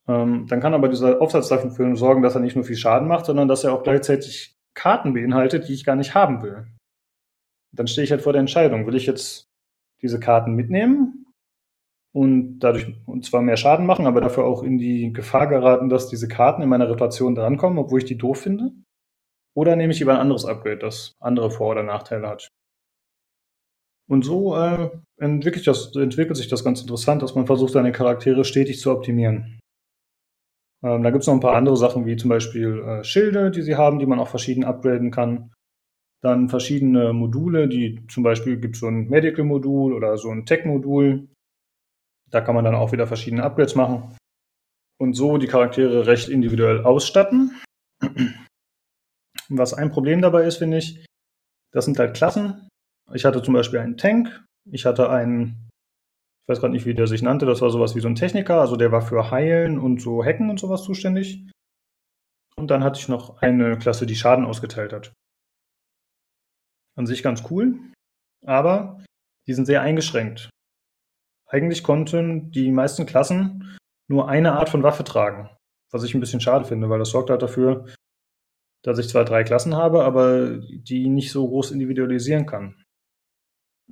Ähm, 0.08 0.48
dann 0.48 0.60
kann 0.60 0.74
aber 0.74 0.88
dieser 0.88 1.22
Aufsatz 1.22 1.48
dafür 1.48 1.96
sorgen, 1.96 2.22
dass 2.22 2.36
er 2.36 2.42
nicht 2.42 2.56
nur 2.56 2.66
viel 2.66 2.76
Schaden 2.76 3.08
macht, 3.08 3.26
sondern 3.26 3.48
dass 3.48 3.64
er 3.64 3.74
auch 3.74 3.84
gleichzeitig 3.84 4.56
Karten 4.76 5.14
beinhaltet, 5.14 5.68
die 5.68 5.74
ich 5.74 5.86
gar 5.86 5.96
nicht 5.96 6.14
haben 6.14 6.42
will. 6.44 6.68
Dann 7.74 7.88
stehe 7.88 8.04
ich 8.06 8.12
halt 8.12 8.22
vor 8.22 8.34
der 8.34 8.42
Entscheidung, 8.42 8.86
will 8.86 8.96
ich 8.96 9.06
jetzt 9.06 9.48
diese 10.02 10.20
Karten 10.20 10.54
mitnehmen 10.54 11.26
und 12.14 12.60
dadurch 12.60 12.88
und 13.06 13.26
zwar 13.26 13.42
mehr 13.42 13.58
Schaden 13.58 13.86
machen, 13.86 14.08
aber 14.08 14.22
dafür 14.22 14.46
auch 14.46 14.64
in 14.64 14.78
die 14.78 15.12
Gefahr 15.12 15.48
geraten, 15.48 15.90
dass 15.90 16.08
diese 16.08 16.28
Karten 16.28 16.62
in 16.62 16.70
meiner 16.70 16.88
Rotation 16.88 17.36
drankommen, 17.36 17.78
obwohl 17.80 18.00
ich 18.00 18.06
die 18.06 18.18
doof 18.18 18.40
finde? 18.40 18.72
Oder 19.56 19.76
nehme 19.76 19.94
ich 19.94 20.00
lieber 20.00 20.14
ein 20.14 20.20
anderes 20.20 20.46
Upgrade, 20.46 20.78
das 20.78 21.14
andere 21.20 21.50
Vor- 21.50 21.72
oder 21.72 21.84
Nachteile 21.84 22.28
hat? 22.28 22.50
Und 24.08 24.24
so 24.24 24.56
äh, 24.56 24.92
entwickelt, 25.18 25.66
das, 25.66 25.96
entwickelt, 25.96 26.38
sich 26.38 26.48
das 26.48 26.64
ganz 26.64 26.82
interessant, 26.82 27.22
dass 27.22 27.34
man 27.36 27.48
versucht, 27.48 27.74
seine 27.74 27.92
Charaktere 27.92 28.46
stetig 28.46 28.80
zu 28.80 28.92
optimieren. 28.92 29.60
Ähm, 30.84 31.02
da 31.02 31.10
gibt 31.10 31.22
es 31.22 31.28
noch 31.28 31.34
ein 31.34 31.40
paar 31.40 31.56
andere 31.56 31.76
Sachen, 31.76 32.06
wie 32.06 32.16
zum 32.16 32.30
Beispiel 32.30 32.80
äh, 32.82 33.04
Schilde, 33.04 33.50
die 33.50 33.64
sie 33.64 33.76
haben, 33.76 33.98
die 33.98 34.06
man 34.06 34.20
auch 34.20 34.28
verschieden 34.28 34.64
upgraden 34.64 35.10
kann. 35.10 35.52
Dann 36.22 36.50
verschiedene 36.50 37.14
Module, 37.14 37.68
die 37.68 38.06
zum 38.08 38.24
Beispiel 38.24 38.58
gibt 38.58 38.76
es 38.76 38.80
so 38.82 38.88
ein 38.88 39.10
Medical-Modul 39.10 39.94
oder 39.94 40.18
so 40.18 40.32
ein 40.32 40.46
Tech-Modul. 40.46 41.28
Da 42.32 42.42
kann 42.42 42.56
man 42.56 42.66
dann 42.66 42.76
auch 42.76 42.92
wieder 42.92 43.08
verschiedene 43.08 43.44
Upgrades 43.44 43.76
machen. 43.76 44.16
Und 45.00 45.14
so 45.14 45.38
die 45.38 45.48
Charaktere 45.48 46.08
recht 46.08 46.30
individuell 46.30 46.84
ausstatten. 46.84 47.60
Was 49.50 49.74
ein 49.74 49.92
Problem 49.92 50.22
dabei 50.22 50.46
ist, 50.46 50.58
finde 50.58 50.78
ich, 50.78 51.06
das 51.72 51.86
sind 51.86 52.00
halt 52.00 52.16
Klassen. 52.16 52.68
Ich 53.14 53.26
hatte 53.26 53.44
zum 53.44 53.54
Beispiel 53.54 53.80
einen 53.80 53.98
Tank, 53.98 54.44
ich 54.72 54.86
hatte 54.86 55.10
einen, 55.10 55.70
ich 56.44 56.50
weiß 56.50 56.60
gerade 56.60 56.74
nicht, 56.74 56.86
wie 56.86 56.96
der 56.96 57.06
sich 57.06 57.22
nannte, 57.22 57.46
das 57.46 57.62
war 57.62 57.70
sowas 57.70 57.96
wie 57.96 58.00
so 58.00 58.08
ein 58.08 58.16
Techniker, 58.16 58.60
also 58.60 58.76
der 58.76 58.92
war 58.92 59.02
für 59.02 59.30
Heilen 59.30 59.78
und 59.78 60.02
so 60.02 60.24
Hacken 60.24 60.50
und 60.50 60.60
sowas 60.60 60.84
zuständig. 60.84 61.48
Und 62.58 62.72
dann 62.72 62.84
hatte 62.84 63.00
ich 63.00 63.10
noch 63.10 63.42
eine 63.42 63.78
Klasse, 63.78 64.06
die 64.06 64.16
Schaden 64.16 64.46
ausgeteilt 64.46 64.94
hat. 64.94 65.14
An 66.98 67.06
sich 67.06 67.24
ganz 67.24 67.44
cool, 67.50 67.80
aber 68.46 69.04
die 69.48 69.54
sind 69.54 69.66
sehr 69.66 69.82
eingeschränkt. 69.82 70.50
Eigentlich 71.48 71.84
konnten 71.84 72.52
die 72.52 72.72
meisten 72.72 73.06
Klassen 73.06 73.78
nur 74.10 74.30
eine 74.30 74.54
Art 74.54 74.70
von 74.70 74.84
Waffe 74.84 75.04
tragen, 75.04 75.50
was 75.92 76.04
ich 76.04 76.14
ein 76.14 76.20
bisschen 76.20 76.42
schade 76.42 76.66
finde, 76.66 76.90
weil 76.90 77.00
das 77.00 77.10
sorgt 77.10 77.30
halt 77.30 77.42
dafür, 77.42 77.86
dass 78.84 79.00
ich 79.00 79.10
zwar 79.10 79.26
drei 79.26 79.44
Klassen 79.44 79.76
habe, 79.76 80.04
aber 80.04 80.58
die 80.60 81.10
nicht 81.10 81.32
so 81.32 81.48
groß 81.48 81.72
individualisieren 81.72 82.46
kann. 82.46 82.84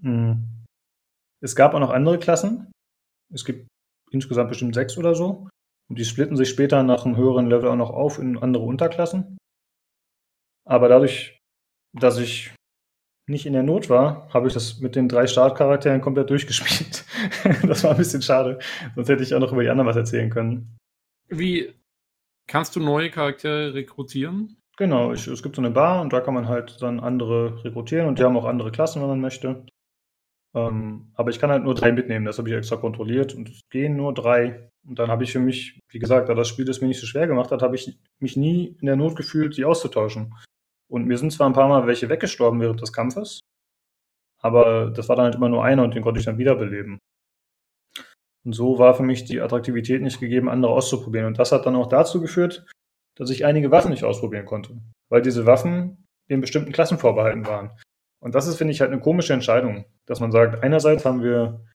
Hm. 0.02 0.66
Es 1.42 1.56
gab 1.56 1.74
auch 1.74 1.80
noch 1.80 1.90
andere 1.90 2.20
Klassen. 2.20 2.72
Es 3.34 3.44
gibt 3.44 3.68
insgesamt 4.12 4.50
bestimmt 4.50 4.76
sechs 4.76 4.98
oder 4.98 5.16
so. 5.16 5.50
Und 5.90 6.00
die 6.00 6.06
splitten 6.06 6.38
sich 6.38 6.50
später 6.50 6.84
nach 6.84 7.06
einem 7.06 7.18
höheren 7.18 7.48
Level 7.48 7.70
auch 7.70 7.76
noch 7.76 7.90
auf 7.90 8.20
in 8.20 8.38
andere 8.38 8.64
Unterklassen. 8.64 9.38
Aber 10.66 10.88
dadurch, 10.88 11.40
dass 11.94 12.18
ich 12.18 12.54
nicht 13.28 13.45
in 13.45 13.54
der 13.54 13.64
Not 13.64 13.90
war, 13.90 14.30
habe 14.34 14.48
ich 14.48 14.54
das 14.54 14.80
mit 14.80 14.95
den 14.95 15.08
drei 15.08 15.28
Startcharakteren 15.28 16.02
komplett 16.02 16.30
durchgespielt. 16.30 17.06
das 17.68 17.84
war 17.84 17.91
ein 17.91 17.98
bisschen 17.98 18.22
schade. 18.22 18.60
Sonst 18.95 19.10
hätte 19.10 19.24
ich 19.24 19.34
auch 19.34 19.40
noch 19.40 19.54
über 19.54 19.64
die 19.64 19.70
anderen 19.70 19.88
was 19.88 19.95
erzählen 19.95 20.30
können. 20.30 20.78
Wie 21.30 21.74
kannst 22.48 22.76
du 22.76 22.80
neue 22.80 23.10
Charaktere 23.10 23.74
rekrutieren? 23.74 24.58
Genau, 24.78 25.14
ich, 25.14 25.28
es 25.28 25.44
gibt 25.44 25.56
so 25.56 25.62
eine 25.62 25.72
Bar 25.72 26.02
und 26.02 26.12
da 26.12 26.20
kann 26.20 26.34
man 26.34 26.48
halt 26.48 26.82
dann 26.82 27.00
andere 27.00 27.64
rekrutieren 27.64 28.08
und 28.08 28.20
die 28.20 28.24
haben 28.24 28.36
auch 28.36 28.45
andere 28.45 28.72
Klassen, 28.72 29.02
wenn 29.02 29.10
man 29.10 29.22
möchte. 29.22 29.66
Ähm, 30.56 31.12
aber 31.16 31.30
ich 31.30 31.40
kann 31.40 31.52
halt 31.52 31.64
nur 31.64 31.76
drei 31.76 31.91
mitnehmen, 31.91 32.26
das 32.26 32.38
habe 32.38 32.50
ich 32.50 32.56
extra 32.56 32.76
kontrolliert 32.76 33.34
und 33.34 33.50
es 33.50 33.62
gehen 33.70 33.95
nur 33.95 34.14
drei. 34.14 34.70
Und 34.86 35.00
dann 35.00 35.10
habe 35.10 35.24
ich 35.24 35.32
für 35.32 35.40
mich, 35.40 35.80
wie 35.90 36.00
gesagt, 36.00 36.28
da 36.28 36.34
das 36.34 36.48
Spiel 36.48 36.66
das 36.66 36.82
mir 36.82 36.88
nicht 36.88 37.00
so 37.00 37.08
schwer 37.08 37.28
gemacht 37.28 37.52
hat, 37.52 37.62
habe 37.62 37.76
ich 37.76 37.98
mich 38.20 38.36
nie 38.36 38.76
in 38.80 38.86
der 38.86 38.95
Not 38.95 39.16
gefühlt, 39.16 39.56
die 39.58 39.66
auszutauschen. 39.66 40.34
Und 40.94 41.07
mir 41.07 41.18
sind 41.18 41.34
zwar 41.34 41.49
ein 41.49 41.53
paar 41.53 41.68
Mal 41.68 41.88
welche 41.88 42.07
weggestorben 42.07 42.61
während 42.61 42.80
des 42.80 42.94
Kampfes, 42.94 43.40
aber 44.44 44.91
das 44.91 45.10
war 45.10 45.15
dann 45.15 45.26
halt 45.26 45.36
immer 45.36 45.49
nur 45.49 45.64
einer 45.64 45.84
und 45.84 45.95
den 45.95 46.03
konnte 46.03 46.20
ich 46.20 46.26
dann 46.28 46.38
wiederbeleben. 46.38 46.99
Und 48.45 48.53
so 48.53 48.78
war 48.78 48.94
für 48.94 49.02
mich 49.02 49.26
die 49.26 49.41
Attraktivität 49.41 50.03
nicht 50.03 50.20
gegeben, 50.20 50.49
andere 50.49 50.72
auszuprobieren. 50.72 51.26
Und 51.26 51.40
das 51.40 51.52
hat 51.52 51.65
dann 51.65 51.76
auch 51.76 51.88
dazu 51.88 52.22
geführt, 52.22 52.68
dass 53.18 53.32
ich 53.32 53.44
einige 53.44 53.72
Waffen 53.72 53.90
nicht 53.90 54.03
ausprobieren 54.03 54.45
konnte, 54.45 54.78
weil 55.10 55.24
diese 55.24 55.48
Waffen 55.48 56.06
den 56.30 56.41
bestimmten 56.41 56.72
Klassen 56.72 56.99
vorbehalten 56.99 57.48
waren. 57.48 57.72
Und 58.22 58.36
das 58.36 58.45
ist, 58.45 58.57
finde 58.57 58.74
ich, 58.74 58.82
halt 58.82 58.91
eine 58.91 59.02
komische 59.02 59.34
Entscheidung, 59.34 59.86
dass 60.06 60.20
man 60.20 60.32
sagt, 60.32 60.61
einerseits 60.61 61.06
haben 61.06 61.24
wir 61.24 61.65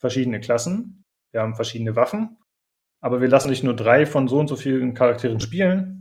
verschiedene 0.00 0.38
Klassen, 0.38 1.02
wir 1.32 1.40
haben 1.40 1.56
verschiedene 1.56 1.96
Waffen, 1.96 2.38
aber 3.02 3.20
wir 3.20 3.28
lassen 3.28 3.50
nicht 3.50 3.64
nur 3.64 3.74
drei 3.74 4.06
von 4.06 4.28
so 4.28 4.38
und 4.38 4.46
so 4.46 4.54
vielen 4.54 4.94
Charakteren 4.94 5.40
spielen. 5.40 5.97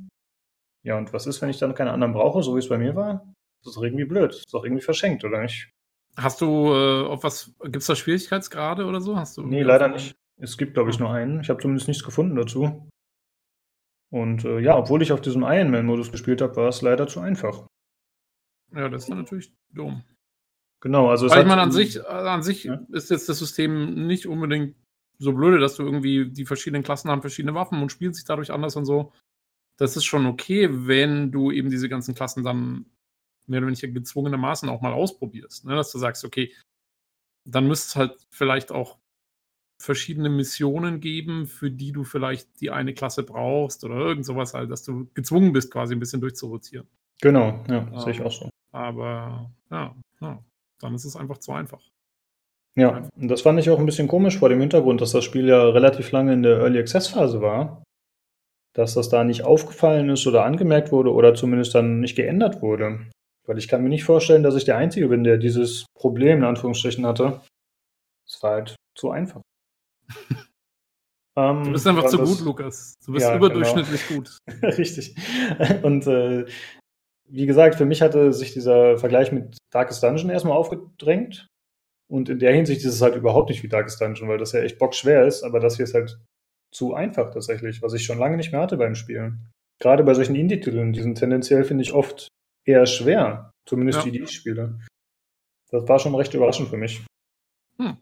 Ja, 0.87 0.97
und 0.97 1.11
was 1.11 1.27
ist, 1.27 1.41
wenn 1.41 1.49
ich 1.49 1.57
dann 1.57 1.75
keine 1.75 1.91
anderen 1.91 2.13
brauche, 2.13 2.41
so 2.41 2.55
wie 2.55 2.59
es 2.59 2.69
bei 2.69 2.77
mir 2.77 2.95
war? 2.95 3.33
Das 3.59 3.71
ist 3.71 3.75
doch 3.75 3.83
irgendwie 3.83 4.05
blöd, 4.05 4.31
das 4.31 4.37
ist 4.37 4.53
doch 4.53 4.63
irgendwie 4.63 4.81
verschenkt, 4.81 5.25
oder 5.25 5.41
nicht? 5.41 5.69
Hast 6.15 6.39
du 6.39 6.69
äh, 6.73 7.05
auf 7.05 7.25
was, 7.25 7.53
gibt 7.63 7.75
es 7.75 7.87
da 7.87 7.95
Schwierigkeitsgrade 7.95 8.85
oder 8.85 9.01
so? 9.01 9.17
Hast 9.17 9.35
du 9.35 9.41
nee, 9.41 9.63
leider 9.63 9.89
nicht. 9.89 10.15
Es 10.37 10.57
gibt, 10.57 10.75
glaube 10.75 10.89
ich, 10.89 10.97
nur 10.97 11.11
einen. 11.11 11.41
Ich 11.41 11.49
habe 11.49 11.61
zumindest 11.61 11.89
nichts 11.89 12.05
gefunden 12.05 12.37
dazu. 12.37 12.87
Und 14.13 14.45
äh, 14.45 14.59
ja, 14.59 14.77
obwohl 14.77 15.01
ich 15.01 15.11
auf 15.11 15.19
diesem 15.19 15.43
Ironman-Modus 15.43 16.09
gespielt 16.09 16.41
habe, 16.41 16.55
war 16.55 16.69
es 16.69 16.81
leider 16.81 17.05
zu 17.05 17.19
einfach. 17.19 17.67
Ja, 18.73 18.87
das 18.87 19.03
ist 19.03 19.09
dann 19.09 19.17
natürlich 19.17 19.51
dumm. 19.73 20.03
Genau, 20.79 21.09
also 21.09 21.25
es 21.25 21.33
Weil 21.33 21.41
ich 21.41 21.47
meine, 21.47 21.63
an 21.63 21.73
sich, 21.73 22.07
an 22.07 22.43
sich 22.43 22.63
ja? 22.63 22.79
ist 22.93 23.09
jetzt 23.09 23.27
das 23.27 23.39
System 23.39 24.07
nicht 24.07 24.25
unbedingt 24.25 24.77
so 25.19 25.33
blöde, 25.33 25.59
dass 25.59 25.75
du 25.75 25.83
irgendwie 25.83 26.31
die 26.31 26.45
verschiedenen 26.45 26.83
Klassen 26.83 27.11
haben 27.11 27.21
verschiedene 27.21 27.55
Waffen 27.55 27.81
und 27.81 27.91
spielen 27.91 28.13
sich 28.13 28.23
dadurch 28.23 28.51
anders 28.51 28.77
und 28.77 28.85
so. 28.85 29.11
Das 29.77 29.95
ist 29.95 30.05
schon 30.05 30.25
okay, 30.25 30.69
wenn 30.71 31.31
du 31.31 31.51
eben 31.51 31.69
diese 31.69 31.89
ganzen 31.89 32.15
Klassen 32.15 32.43
dann 32.43 32.85
mehr 33.45 33.59
oder 33.59 33.67
weniger 33.67 33.87
gezwungenermaßen 33.87 34.69
auch 34.69 34.81
mal 34.81 34.93
ausprobierst. 34.93 35.65
Ne? 35.65 35.75
Dass 35.75 35.91
du 35.91 35.99
sagst, 35.99 36.25
okay, 36.25 36.53
dann 37.45 37.67
müsste 37.67 37.87
es 37.87 37.95
halt 37.95 38.27
vielleicht 38.29 38.71
auch 38.71 38.97
verschiedene 39.81 40.29
Missionen 40.29 40.99
geben, 40.99 41.47
für 41.47 41.71
die 41.71 41.91
du 41.91 42.03
vielleicht 42.03 42.59
die 42.61 42.71
eine 42.71 42.93
Klasse 42.93 43.23
brauchst 43.23 43.83
oder 43.83 43.95
irgend 43.95 44.25
sowas 44.25 44.53
halt, 44.53 44.71
dass 44.71 44.83
du 44.83 45.07
gezwungen 45.13 45.53
bist, 45.53 45.71
quasi 45.71 45.95
ein 45.95 45.99
bisschen 45.99 46.21
durchzurotieren. 46.21 46.87
Genau, 47.21 47.63
ja, 47.67 47.87
ähm, 47.87 47.99
sehe 47.99 48.11
ich 48.11 48.21
auch 48.21 48.31
so. 48.31 48.49
Aber 48.71 49.51
ja, 49.69 49.95
ja, 50.19 50.43
dann 50.79 50.95
ist 50.95 51.05
es 51.05 51.15
einfach 51.15 51.37
zu 51.37 51.51
einfach. 51.51 51.81
Ja, 52.75 53.09
und 53.15 53.27
das 53.27 53.41
fand 53.41 53.59
ich 53.59 53.69
auch 53.69 53.79
ein 53.79 53.85
bisschen 53.85 54.07
komisch 54.07 54.37
vor 54.37 54.49
dem 54.49 54.59
Hintergrund, 54.59 55.01
dass 55.01 55.11
das 55.11 55.23
Spiel 55.23 55.47
ja 55.47 55.69
relativ 55.69 56.11
lange 56.11 56.33
in 56.33 56.43
der 56.43 56.59
Early 56.59 56.79
Access 56.79 57.07
Phase 57.07 57.41
war, 57.41 57.83
dass 58.77 58.93
das 58.93 59.09
da 59.09 59.23
nicht 59.23 59.43
aufgefallen 59.43 60.09
ist 60.09 60.27
oder 60.27 60.45
angemerkt 60.45 60.91
wurde 60.91 61.11
oder 61.11 61.33
zumindest 61.33 61.73
dann 61.73 61.99
nicht 61.99 62.15
geändert 62.15 62.61
wurde. 62.61 62.99
Weil 63.47 63.57
ich 63.57 63.67
kann 63.67 63.81
mir 63.81 63.89
nicht 63.89 64.03
vorstellen, 64.03 64.43
dass 64.43 64.55
ich 64.55 64.65
der 64.65 64.77
Einzige 64.77 65.07
bin, 65.07 65.23
der 65.23 65.37
dieses 65.37 65.87
Problem 65.97 66.39
in 66.39 66.43
Anführungsstrichen 66.43 67.05
hatte. 67.05 67.41
Es 68.27 68.41
war 68.43 68.51
halt 68.51 68.75
zu 68.95 69.09
einfach. 69.09 69.41
Ähm, 71.39 71.65
du 71.65 71.71
bist 71.73 71.85
einfach 71.85 72.07
zu 72.07 72.17
das, 72.17 72.29
gut, 72.29 72.45
Lukas. 72.47 72.95
Du 73.05 73.11
bist 73.11 73.27
ja, 73.27 73.35
überdurchschnittlich 73.35 74.07
genau. 74.07 74.21
gut. 74.21 74.39
Richtig. 74.79 75.15
Und 75.83 76.07
äh, 76.07 76.45
wie 77.29 77.45
gesagt, 77.45 77.75
für 77.75 77.85
mich 77.85 78.01
hatte 78.01 78.33
sich 78.33 78.53
dieser 78.53 78.97
Vergleich 78.97 79.31
mit 79.31 79.55
Darkest 79.71 80.01
Dungeon 80.01 80.31
erstmal 80.31 80.57
aufgedrängt. 80.57 81.45
Und 82.09 82.29
in 82.29 82.39
der 82.39 82.55
Hinsicht 82.55 82.83
ist 82.83 82.95
es 82.95 83.03
halt 83.03 83.15
überhaupt 83.15 83.49
nicht 83.49 83.61
wie 83.61 83.67
Darkest 83.67 84.01
Dungeon, 84.01 84.27
weil 84.27 84.39
das 84.39 84.53
ja 84.53 84.61
echt 84.61 84.79
bockschwer 84.79 85.27
ist, 85.27 85.43
aber 85.43 85.59
das 85.59 85.75
hier 85.75 85.85
ist 85.85 85.93
halt 85.93 86.17
zu 86.73 86.93
einfach 86.93 87.31
tatsächlich, 87.31 87.81
was 87.81 87.93
ich 87.93 88.03
schon 88.03 88.19
lange 88.19 88.37
nicht 88.37 88.51
mehr 88.51 88.61
hatte 88.61 88.77
beim 88.77 88.95
Spielen. 88.95 89.51
Gerade 89.79 90.03
bei 90.03 90.13
solchen 90.13 90.35
Indie-Titeln, 90.35 90.93
die 90.93 91.01
sind 91.01 91.15
tendenziell, 91.15 91.63
finde 91.63 91.83
ich, 91.83 91.93
oft 91.93 92.27
eher 92.65 92.85
schwer. 92.85 93.51
Zumindest 93.67 93.99
ja. 93.99 94.05
die, 94.05 94.11
die 94.11 94.23
ich 94.23 94.31
spiele. 94.31 94.79
Das 95.69 95.87
war 95.87 95.99
schon 95.99 96.15
recht 96.15 96.33
überraschend 96.33 96.69
für 96.69 96.77
mich. 96.77 97.05
Hm. 97.77 97.97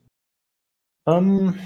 Ähm, 1.07 1.59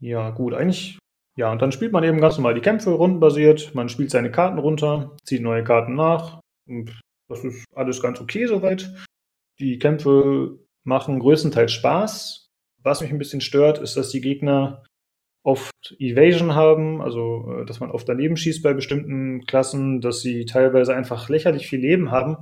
ja, 0.00 0.30
gut, 0.30 0.54
eigentlich. 0.54 0.98
Ja, 1.36 1.52
und 1.52 1.60
dann 1.60 1.72
spielt 1.72 1.92
man 1.92 2.04
eben 2.04 2.20
ganz 2.20 2.36
normal 2.36 2.54
die 2.54 2.60
Kämpfe 2.60 2.90
rundenbasiert. 2.90 3.74
Man 3.74 3.88
spielt 3.88 4.10
seine 4.10 4.30
Karten 4.30 4.58
runter, 4.58 5.16
zieht 5.24 5.42
neue 5.42 5.64
Karten 5.64 5.94
nach. 5.94 6.40
Und 6.66 6.98
das 7.28 7.44
ist 7.44 7.64
alles 7.74 8.00
ganz 8.00 8.20
okay 8.20 8.46
soweit. 8.46 8.94
Die 9.58 9.78
Kämpfe 9.78 10.58
machen 10.84 11.18
größtenteils 11.18 11.72
Spaß. 11.72 12.45
Was 12.86 13.00
mich 13.00 13.10
ein 13.10 13.18
bisschen 13.18 13.40
stört, 13.40 13.78
ist, 13.78 13.96
dass 13.96 14.10
die 14.10 14.20
Gegner 14.20 14.84
oft 15.42 15.96
Evasion 15.98 16.54
haben, 16.54 17.02
also 17.02 17.52
äh, 17.52 17.66
dass 17.66 17.80
man 17.80 17.90
oft 17.90 18.08
daneben 18.08 18.36
schießt 18.36 18.62
bei 18.62 18.74
bestimmten 18.74 19.44
Klassen, 19.44 20.00
dass 20.00 20.20
sie 20.20 20.44
teilweise 20.44 20.94
einfach 20.94 21.28
lächerlich 21.28 21.66
viel 21.66 21.80
Leben 21.80 22.12
haben. 22.12 22.36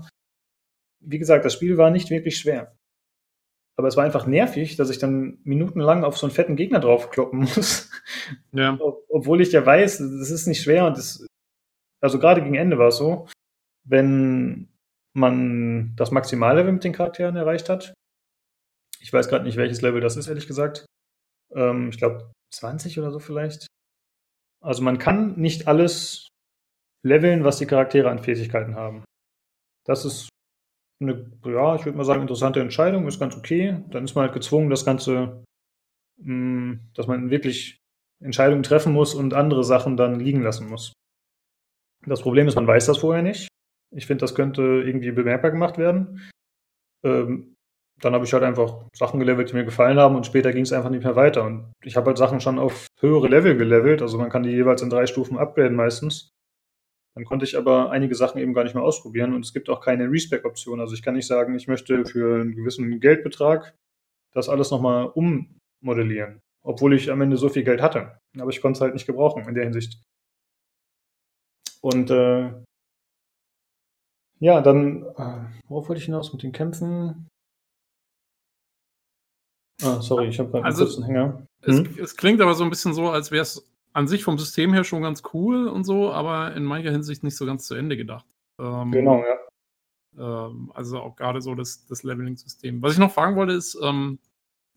Wie 1.01 1.19
gesagt, 1.19 1.47
das 1.47 1.55
Spiel 1.55 1.79
war 1.79 1.91
nicht 1.91 2.11
wirklich 2.11 2.37
schwer. 2.37 2.77
Aber 3.79 3.89
es 3.89 3.97
war 3.97 4.05
einfach 4.05 4.27
nervig, 4.27 4.77
dass 4.77 4.91
ich 4.91 4.99
dann 4.99 5.39
minutenlang 5.45 6.05
auf 6.05 6.19
so 6.19 6.27
einen 6.27 6.35
fetten 6.35 6.57
Gegner 6.57 6.79
draufkloppen 6.79 7.39
muss. 7.55 7.91
Ja. 8.53 8.79
Obwohl 9.09 9.41
ich 9.41 9.51
ja 9.51 9.65
weiß, 9.65 9.97
das 9.97 10.31
ist 10.31 10.47
nicht 10.47 10.63
schwer 10.63 10.87
und 10.87 10.99
das, 10.99 11.27
also 12.03 12.19
gerade 12.19 12.43
gegen 12.43 12.55
Ende 12.55 12.77
war 12.77 12.89
es 12.89 12.99
so, 12.99 13.29
wenn 13.87 14.69
man 15.15 15.97
das 15.97 16.11
Maximallevel 16.11 16.71
mit 16.71 16.85
den 16.85 16.93
Charakteren 16.93 17.37
erreicht 17.37 17.71
hat. 17.71 17.95
Ich 19.05 19.13
weiß 19.13 19.29
gerade 19.29 19.45
nicht, 19.45 19.59
welches 19.59 19.83
Level 19.83 20.01
das 20.01 20.17
ist, 20.17 20.29
ehrlich 20.29 20.47
gesagt. 20.47 20.87
Ähm, 21.55 21.91
ich 21.91 21.99
glaube, 21.99 22.33
20 22.55 22.99
oder 22.99 23.11
so 23.11 23.19
vielleicht. 23.19 23.67
Also 24.63 24.83
man 24.83 24.99
kann 24.99 25.39
nicht 25.39 25.69
alles 25.69 26.29
leveln, 27.05 27.45
was 27.45 27.59
die 27.59 27.67
Charaktere 27.67 28.09
an 28.09 28.19
Fähigkeiten 28.19 28.77
haben. 28.77 29.05
Das 29.87 30.07
ist 30.07 30.31
eine, 31.03 31.31
ja, 31.45 31.77
ich 31.77 31.85
würde 31.85 31.99
mal 31.99 32.05
sagen, 32.05 32.23
interessante 32.23 32.61
Entscheidung, 32.61 33.07
ist 33.07 33.21
ganz 33.21 33.37
okay. 33.37 33.85
Dann 33.91 34.05
ist 34.05 34.15
man 34.15 34.25
halt 34.25 34.33
gezwungen, 34.33 34.71
das 34.71 34.87
Ganze, 34.87 35.45
mh, 36.17 36.25
hm, 36.25 36.81
dass 36.95 37.07
man 37.07 37.29
wirklich 37.29 37.77
Entscheidungen 38.23 38.63
treffen 38.63 38.95
muss 38.95 39.15
und 39.15 39.35
andere 39.35 39.65
Sachen 39.65 39.99
dann 39.99 40.19
liegen 40.19 40.43
lassen 40.43 40.67
muss. 40.67 40.95
Das 42.07 42.23
Problem 42.23 42.49
ist, 42.49 42.55
man 42.55 42.67
weiß 42.67 42.87
das 42.87 42.99
vorher 42.99 43.23
nicht. 43.23 43.49
Ich 43.95 44.07
finde, 44.07 44.23
das 44.23 44.35
könnte 44.35 44.63
irgendwie 44.63 45.13
bemerkbar 45.13 45.51
gemacht 45.51 45.77
werden. 45.77 46.27
Ähm, 47.05 47.54
dann 48.01 48.15
habe 48.15 48.25
ich 48.25 48.33
halt 48.33 48.43
einfach 48.43 48.85
Sachen 48.95 49.21
gelevelt, 49.21 49.51
die 49.51 49.55
mir 49.55 49.65
gefallen 49.65 49.99
haben 49.99 50.17
und 50.17 50.27
später 50.27 50.53
ging 50.53 50.65
es 50.65 50.73
einfach 50.73 50.91
nicht 50.91 51.05
mehr 51.05 51.17
weiter. 51.17 51.45
Und 51.45 51.73
ich 51.83 51.97
habe 51.97 52.09
halt 52.09 52.19
Sachen 52.19 52.41
schon 52.41 52.59
auf 52.59 52.87
höhere 53.01 53.29
Level 53.29 53.57
gelevelt, 53.57 54.03
also 54.03 54.19
man 54.19 54.31
kann 54.31 54.43
die 54.43 54.51
jeweils 54.51 54.83
in 54.83 54.91
drei 54.91 55.07
Stufen 55.07 55.39
upgraden 55.39 55.77
meistens. 55.77 56.31
Dann 57.15 57.25
konnte 57.25 57.45
ich 57.45 57.57
aber 57.57 57.91
einige 57.91 58.17
Sachen 58.17 58.41
eben 58.41 58.55
gar 58.55 58.65
nicht 58.65 58.75
mehr 58.75 58.83
ausprobieren 58.83 59.35
und 59.35 59.45
es 59.45 59.53
gibt 59.53 59.71
auch 59.71 59.81
keine 59.81 60.11
Respec-Option. 60.11 60.81
Also 60.81 60.95
ich 60.95 61.03
kann 61.03 61.15
nicht 61.15 61.29
sagen, 61.29 61.55
ich 61.55 61.69
möchte 61.69 62.05
für 62.05 62.41
einen 62.41 62.57
gewissen 62.57 62.99
Geldbetrag 62.99 63.77
das 64.33 64.49
alles 64.49 64.73
nochmal 64.73 65.13
ummodellieren, 65.15 66.41
obwohl 66.65 66.93
ich 66.95 67.13
am 67.13 67.21
Ende 67.21 67.37
so 67.37 67.49
viel 67.49 67.63
Geld 67.63 67.81
hatte. 67.81 68.19
Aber 68.39 68.51
ich 68.51 68.61
konnte 68.61 68.79
es 68.79 68.81
halt 68.81 68.95
nicht 68.95 69.07
gebrauchen 69.07 69.47
in 69.49 69.55
der 69.55 69.63
Hinsicht. 69.63 70.03
Und 71.81 72.11
äh, 72.11 72.51
ja, 74.41 74.61
dann, 74.61 75.05
äh, 75.17 75.45
worauf 75.69 75.89
wollte 75.89 76.01
ich 76.01 76.07
hinaus 76.07 76.33
mit 76.33 76.43
den 76.43 76.53
Kämpfen? 76.53 77.29
Ah, 79.85 80.01
sorry, 80.01 80.29
ich 80.29 80.39
habe 80.39 80.51
gerade 80.51 80.65
also, 80.65 80.85
einen 80.85 80.89
kurzen 80.89 81.05
Hänger. 81.05 81.47
Hm? 81.63 81.87
Es, 81.93 81.99
es, 81.99 82.17
klingt 82.17 82.41
aber 82.41 82.55
so 82.55 82.65
ein 82.65 82.71
bisschen 82.71 82.95
so, 82.95 83.11
als 83.11 83.31
wäre 83.31 83.43
es 83.43 83.71
an 83.93 84.09
sich 84.09 84.25
vom 84.25 84.39
System 84.39 84.73
her 84.73 84.85
schon 84.85 85.03
ganz 85.03 85.23
cool 85.33 85.69
und 85.69 85.85
so, 85.85 86.13
aber 86.13 86.55
in 86.55 86.65
mancher 86.65 86.91
Hinsicht 86.91 87.23
nicht 87.23 87.37
so 87.37 87.47
ganz 87.47 87.67
zu 87.67 87.75
Ende 87.75 87.97
gedacht. 87.97 88.27
Ähm, 88.59 88.91
genau, 88.91 89.23
ja. 89.23 90.47
Ähm, 90.47 90.73
also 90.75 91.01
auch 91.01 91.17
gerade 91.17 91.41
so 91.41 91.55
das, 91.55 91.87
das 91.87 92.03
Leveling-System. 92.03 92.83
Was 92.83 92.95
ich 92.95 92.99
noch 92.99 93.13
fragen 93.13 93.37
wollte, 93.37 93.53
ist, 93.53 93.79
ähm, 93.83 94.19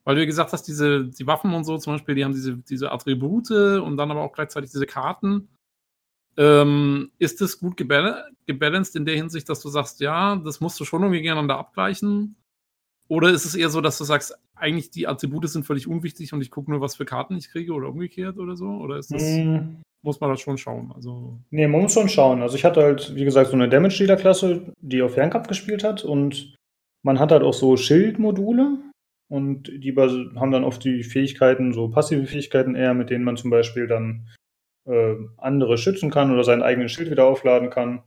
weil 0.03 0.15
du 0.15 0.25
gesagt 0.25 0.53
hast, 0.53 0.63
diese 0.63 1.05
die 1.05 1.27
Waffen 1.27 1.53
und 1.53 1.63
so 1.63 1.77
zum 1.77 1.93
Beispiel, 1.93 2.15
die 2.15 2.23
haben 2.23 2.33
diese, 2.33 2.57
diese 2.57 2.91
Attribute 2.91 3.51
und 3.51 3.97
dann 3.97 4.11
aber 4.11 4.21
auch 4.21 4.33
gleichzeitig 4.33 4.71
diese 4.71 4.85
Karten. 4.85 5.49
Ähm, 6.37 7.11
ist 7.17 7.41
das 7.41 7.59
gut 7.59 7.75
gebalanced 7.77 8.95
in 8.95 9.05
der 9.05 9.15
Hinsicht, 9.15 9.49
dass 9.49 9.61
du 9.61 9.69
sagst, 9.69 9.99
ja, 9.99 10.35
das 10.35 10.61
musst 10.61 10.79
du 10.79 10.85
schon 10.85 11.01
irgendwie 11.01 11.21
gegeneinander 11.21 11.57
abgleichen? 11.57 12.35
Oder 13.07 13.29
ist 13.29 13.45
es 13.45 13.55
eher 13.55 13.69
so, 13.69 13.81
dass 13.81 13.97
du 13.97 14.03
sagst, 14.03 14.37
eigentlich 14.55 14.91
die 14.91 15.07
Attribute 15.07 15.47
sind 15.47 15.65
völlig 15.65 15.87
unwichtig 15.87 16.33
und 16.33 16.41
ich 16.41 16.51
gucke 16.51 16.71
nur, 16.71 16.81
was 16.81 16.95
für 16.95 17.05
Karten 17.05 17.37
ich 17.37 17.49
kriege 17.49 17.73
oder 17.73 17.89
umgekehrt 17.89 18.37
oder 18.37 18.55
so? 18.55 18.65
Oder 18.65 18.97
ist 18.97 19.13
das, 19.13 19.23
mm. 19.23 19.81
muss 20.01 20.19
man 20.19 20.31
das 20.31 20.41
schon 20.41 20.57
schauen? 20.57 20.91
Also 20.93 21.39
nee, 21.49 21.67
man 21.67 21.81
muss 21.81 21.93
schon 21.93 22.09
schauen. 22.09 22.41
Also 22.41 22.55
ich 22.55 22.65
hatte 22.65 22.81
halt, 22.81 23.15
wie 23.15 23.23
gesagt, 23.23 23.49
so 23.49 23.55
eine 23.55 23.69
Damage-Dealer-Klasse, 23.69 24.73
die 24.81 25.01
auf 25.01 25.13
Fernkampf 25.13 25.47
gespielt 25.47 25.83
hat 25.83 26.03
und 26.03 26.55
man 27.03 27.19
hat 27.19 27.31
halt 27.31 27.43
auch 27.43 27.53
so 27.53 27.77
Schildmodule 27.77 28.79
und 29.29 29.71
die 29.73 29.95
haben 29.95 30.51
dann 30.51 30.63
oft 30.63 30.83
die 30.83 31.03
Fähigkeiten, 31.03 31.73
so 31.73 31.89
passive 31.89 32.25
Fähigkeiten 32.25 32.75
eher, 32.75 32.93
mit 32.93 33.09
denen 33.09 33.23
man 33.23 33.37
zum 33.37 33.51
Beispiel 33.51 33.87
dann 33.87 34.27
äh, 34.85 35.15
andere 35.37 35.77
schützen 35.77 36.09
kann 36.09 36.31
oder 36.31 36.43
seinen 36.43 36.63
eigenen 36.63 36.89
Schild 36.89 37.11
wieder 37.11 37.25
aufladen 37.25 37.69
kann. 37.69 38.03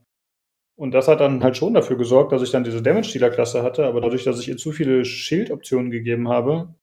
Und 0.80 0.92
das 0.92 1.08
hat 1.08 1.20
dann 1.20 1.44
halt 1.44 1.58
schon 1.58 1.74
dafür 1.74 1.98
gesorgt, 1.98 2.32
dass 2.32 2.40
ich 2.40 2.52
dann 2.52 2.64
diese 2.64 2.80
Damage-Dealer-Klasse 2.80 3.62
hatte, 3.62 3.84
aber 3.84 4.00
dadurch, 4.00 4.24
dass 4.24 4.40
ich 4.40 4.48
ihr 4.48 4.56
zu 4.56 4.72
viele 4.72 5.04
Schildoptionen 5.04 5.90
gegeben 5.90 6.30
habe, 6.30 6.74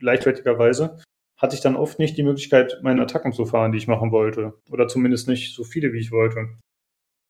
leichtfertigerweise, 0.00 0.98
hatte 1.36 1.54
ich 1.54 1.60
dann 1.60 1.76
oft 1.76 1.98
nicht 1.98 2.16
die 2.16 2.22
Möglichkeit, 2.22 2.80
meine 2.82 3.02
Attacken 3.02 3.34
zu 3.34 3.44
fahren, 3.44 3.72
die 3.72 3.76
ich 3.76 3.86
machen 3.86 4.12
wollte. 4.12 4.54
Oder 4.70 4.88
zumindest 4.88 5.28
nicht 5.28 5.54
so 5.54 5.62
viele, 5.62 5.92
wie 5.92 5.98
ich 5.98 6.10
wollte. 6.10 6.56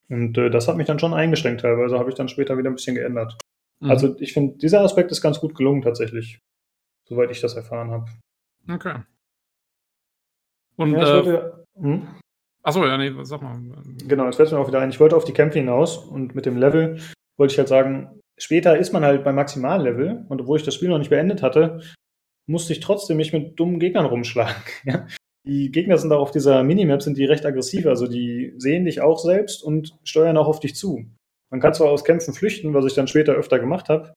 Und 0.08 0.38
äh, 0.38 0.50
das 0.50 0.68
hat 0.68 0.76
mich 0.76 0.86
dann 0.86 1.00
schon 1.00 1.14
eingeschränkt 1.14 1.62
teilweise, 1.62 1.98
habe 1.98 2.10
ich 2.10 2.14
dann 2.14 2.28
später 2.28 2.56
wieder 2.56 2.70
ein 2.70 2.76
bisschen 2.76 2.94
geändert. 2.94 3.36
Mhm. 3.80 3.90
Also 3.90 4.14
ich 4.20 4.32
finde, 4.32 4.56
dieser 4.58 4.82
Aspekt 4.82 5.10
ist 5.10 5.20
ganz 5.20 5.40
gut 5.40 5.56
gelungen 5.56 5.82
tatsächlich, 5.82 6.38
soweit 7.08 7.32
ich 7.32 7.40
das 7.40 7.56
erfahren 7.56 7.90
habe. 7.90 8.06
Okay. 8.70 9.00
Und 10.76 10.92
ja, 10.92 11.00
äh, 11.00 11.26
wollte, 11.26 11.66
hm? 11.74 12.06
Achso, 12.64 12.84
ja, 12.86 12.96
nee, 12.96 13.12
sag 13.22 13.42
mal. 13.42 13.60
Genau, 14.08 14.24
jetzt 14.24 14.36
fällt 14.36 14.50
mir 14.50 14.58
auch 14.58 14.68
wieder 14.68 14.80
ein. 14.80 14.88
Ich 14.88 14.98
wollte 14.98 15.16
auf 15.16 15.26
die 15.26 15.34
Kämpfe 15.34 15.58
hinaus 15.58 15.98
und 15.98 16.34
mit 16.34 16.46
dem 16.46 16.56
Level 16.56 16.98
wollte 17.36 17.52
ich 17.52 17.58
halt 17.58 17.68
sagen, 17.68 18.20
später 18.38 18.78
ist 18.78 18.92
man 18.92 19.04
halt 19.04 19.22
beim 19.22 19.34
Maximallevel 19.34 20.24
und 20.28 20.40
obwohl 20.40 20.58
ich 20.58 20.64
das 20.64 20.74
Spiel 20.74 20.88
noch 20.88 20.98
nicht 20.98 21.10
beendet 21.10 21.42
hatte, 21.42 21.82
musste 22.46 22.72
ich 22.72 22.80
trotzdem 22.80 23.18
mich 23.18 23.34
mit 23.34 23.60
dummen 23.60 23.78
Gegnern 23.78 24.06
rumschlagen. 24.06 24.62
Die 25.46 25.70
Gegner 25.70 25.98
sind 25.98 26.10
auch 26.10 26.22
auf 26.22 26.30
dieser 26.30 26.62
Minimap 26.62 27.02
sind 27.02 27.18
die 27.18 27.26
recht 27.26 27.44
aggressiv, 27.44 27.84
also 27.84 28.06
die 28.06 28.54
sehen 28.56 28.86
dich 28.86 29.02
auch 29.02 29.18
selbst 29.18 29.62
und 29.62 29.94
steuern 30.02 30.38
auch 30.38 30.46
auf 30.46 30.58
dich 30.58 30.74
zu. 30.74 31.04
Man 31.50 31.60
kann 31.60 31.74
zwar 31.74 31.90
aus 31.90 32.02
Kämpfen 32.02 32.32
flüchten, 32.32 32.72
was 32.72 32.86
ich 32.86 32.94
dann 32.94 33.08
später 33.08 33.34
öfter 33.34 33.58
gemacht 33.58 33.90
habe, 33.90 34.14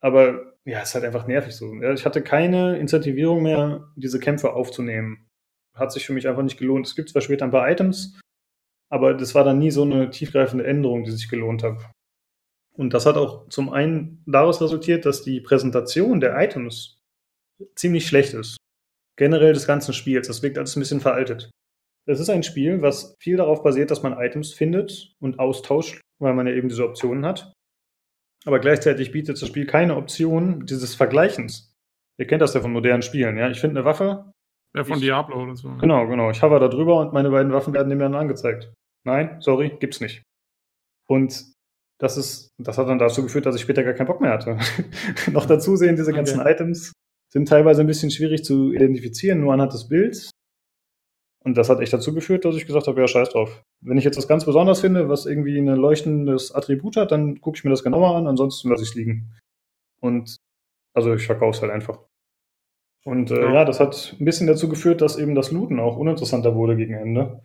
aber 0.00 0.54
ja, 0.64 0.82
ist 0.82 0.96
halt 0.96 1.04
einfach 1.04 1.28
nervig 1.28 1.54
so. 1.54 1.72
Ich 1.94 2.04
hatte 2.04 2.20
keine 2.20 2.78
Incentivierung 2.78 3.44
mehr, 3.44 3.92
diese 3.94 4.18
Kämpfe 4.18 4.54
aufzunehmen 4.54 5.27
hat 5.78 5.92
sich 5.92 6.06
für 6.06 6.12
mich 6.12 6.28
einfach 6.28 6.42
nicht 6.42 6.58
gelohnt. 6.58 6.86
Es 6.86 6.96
gibt 6.96 7.10
zwar 7.10 7.22
später 7.22 7.44
ein 7.44 7.50
paar 7.50 7.68
Items, 7.70 8.20
aber 8.90 9.14
das 9.14 9.34
war 9.34 9.44
dann 9.44 9.58
nie 9.58 9.70
so 9.70 9.82
eine 9.82 10.10
tiefgreifende 10.10 10.66
Änderung, 10.66 11.04
die 11.04 11.10
sich 11.10 11.28
gelohnt 11.28 11.62
hat. 11.62 11.90
Und 12.74 12.94
das 12.94 13.06
hat 13.06 13.16
auch 13.16 13.48
zum 13.48 13.70
einen 13.70 14.22
daraus 14.26 14.62
resultiert, 14.62 15.04
dass 15.04 15.22
die 15.22 15.40
Präsentation 15.40 16.20
der 16.20 16.38
Items 16.40 17.00
ziemlich 17.74 18.06
schlecht 18.06 18.34
ist. 18.34 18.56
Generell 19.16 19.52
des 19.52 19.66
ganzen 19.66 19.92
Spiels. 19.92 20.28
Das 20.28 20.42
wirkt 20.42 20.58
alles 20.58 20.76
ein 20.76 20.80
bisschen 20.80 21.00
veraltet. 21.00 21.50
Es 22.06 22.20
ist 22.20 22.30
ein 22.30 22.44
Spiel, 22.44 22.80
was 22.80 23.14
viel 23.20 23.36
darauf 23.36 23.62
basiert, 23.62 23.90
dass 23.90 24.02
man 24.02 24.18
Items 24.18 24.54
findet 24.54 25.12
und 25.20 25.40
austauscht, 25.40 26.00
weil 26.20 26.34
man 26.34 26.46
ja 26.46 26.54
eben 26.54 26.68
diese 26.68 26.84
Optionen 26.84 27.26
hat. 27.26 27.52
Aber 28.46 28.60
gleichzeitig 28.60 29.10
bietet 29.10 29.42
das 29.42 29.48
Spiel 29.48 29.66
keine 29.66 29.96
Option 29.96 30.64
dieses 30.64 30.94
Vergleichens. 30.94 31.74
Ihr 32.18 32.26
kennt 32.26 32.40
das 32.40 32.54
ja 32.54 32.60
von 32.60 32.72
modernen 32.72 33.02
Spielen, 33.02 33.36
ja. 33.36 33.50
Ich 33.50 33.60
finde 33.60 33.80
eine 33.80 33.84
Waffe, 33.84 34.32
ja, 34.74 34.84
von 34.84 34.96
ich, 34.96 35.04
Diablo 35.04 35.42
oder 35.42 35.56
so. 35.56 35.70
Genau, 35.76 36.06
genau. 36.06 36.30
Ich 36.30 36.42
hover 36.42 36.60
da 36.60 36.68
drüber 36.68 37.00
und 37.00 37.12
meine 37.12 37.30
beiden 37.30 37.52
Waffen 37.52 37.74
werden 37.74 37.88
mir 37.88 37.98
dann 37.98 38.14
angezeigt. 38.14 38.72
Nein, 39.04 39.40
sorry, 39.40 39.76
gibt's 39.80 40.00
nicht. 40.00 40.22
Und 41.08 41.52
das 42.00 42.16
ist, 42.16 42.50
das 42.58 42.78
hat 42.78 42.88
dann 42.88 42.98
dazu 42.98 43.22
geführt, 43.22 43.46
dass 43.46 43.56
ich 43.56 43.62
später 43.62 43.82
gar 43.82 43.94
keinen 43.94 44.06
Bock 44.06 44.20
mehr 44.20 44.32
hatte. 44.32 44.58
Noch 45.32 45.46
dazu 45.46 45.76
sehen, 45.76 45.96
diese 45.96 46.12
ganzen 46.12 46.40
okay. 46.40 46.52
Items 46.52 46.92
sind 47.32 47.48
teilweise 47.48 47.80
ein 47.80 47.86
bisschen 47.86 48.10
schwierig 48.10 48.44
zu 48.44 48.72
identifizieren, 48.72 49.40
nur 49.40 49.52
anhand 49.52 49.72
des 49.72 49.88
Bilds. 49.88 50.30
Und 51.44 51.56
das 51.56 51.68
hat 51.68 51.80
echt 51.80 51.92
dazu 51.92 52.14
geführt, 52.14 52.44
dass 52.44 52.56
ich 52.56 52.66
gesagt 52.66 52.86
habe, 52.86 53.00
ja, 53.00 53.08
scheiß 53.08 53.30
drauf. 53.30 53.62
Wenn 53.80 53.96
ich 53.96 54.04
jetzt 54.04 54.18
was 54.18 54.28
ganz 54.28 54.44
Besonderes 54.44 54.80
finde, 54.80 55.08
was 55.08 55.26
irgendwie 55.26 55.58
ein 55.58 55.66
leuchtendes 55.66 56.52
Attribut 56.52 56.96
hat, 56.96 57.10
dann 57.10 57.40
gucke 57.40 57.56
ich 57.56 57.64
mir 57.64 57.70
das 57.70 57.84
genauer 57.84 58.16
an, 58.16 58.26
ansonsten 58.26 58.68
lasse 58.68 58.82
ich 58.82 58.90
es 58.90 58.94
liegen. 58.94 59.32
Und 60.00 60.36
also 60.94 61.14
ich 61.14 61.26
verkaufe 61.26 61.56
es 61.56 61.62
halt 61.62 61.72
einfach. 61.72 62.00
Und 63.04 63.30
äh, 63.30 63.40
ja. 63.40 63.54
ja. 63.54 63.64
das 63.64 63.80
hat 63.80 64.16
ein 64.18 64.24
bisschen 64.24 64.46
dazu 64.46 64.68
geführt, 64.68 65.00
dass 65.00 65.18
eben 65.18 65.34
das 65.34 65.50
Looten 65.50 65.80
auch 65.80 65.96
uninteressanter 65.96 66.54
wurde 66.54 66.76
gegen 66.76 66.94
Ende. 66.94 67.42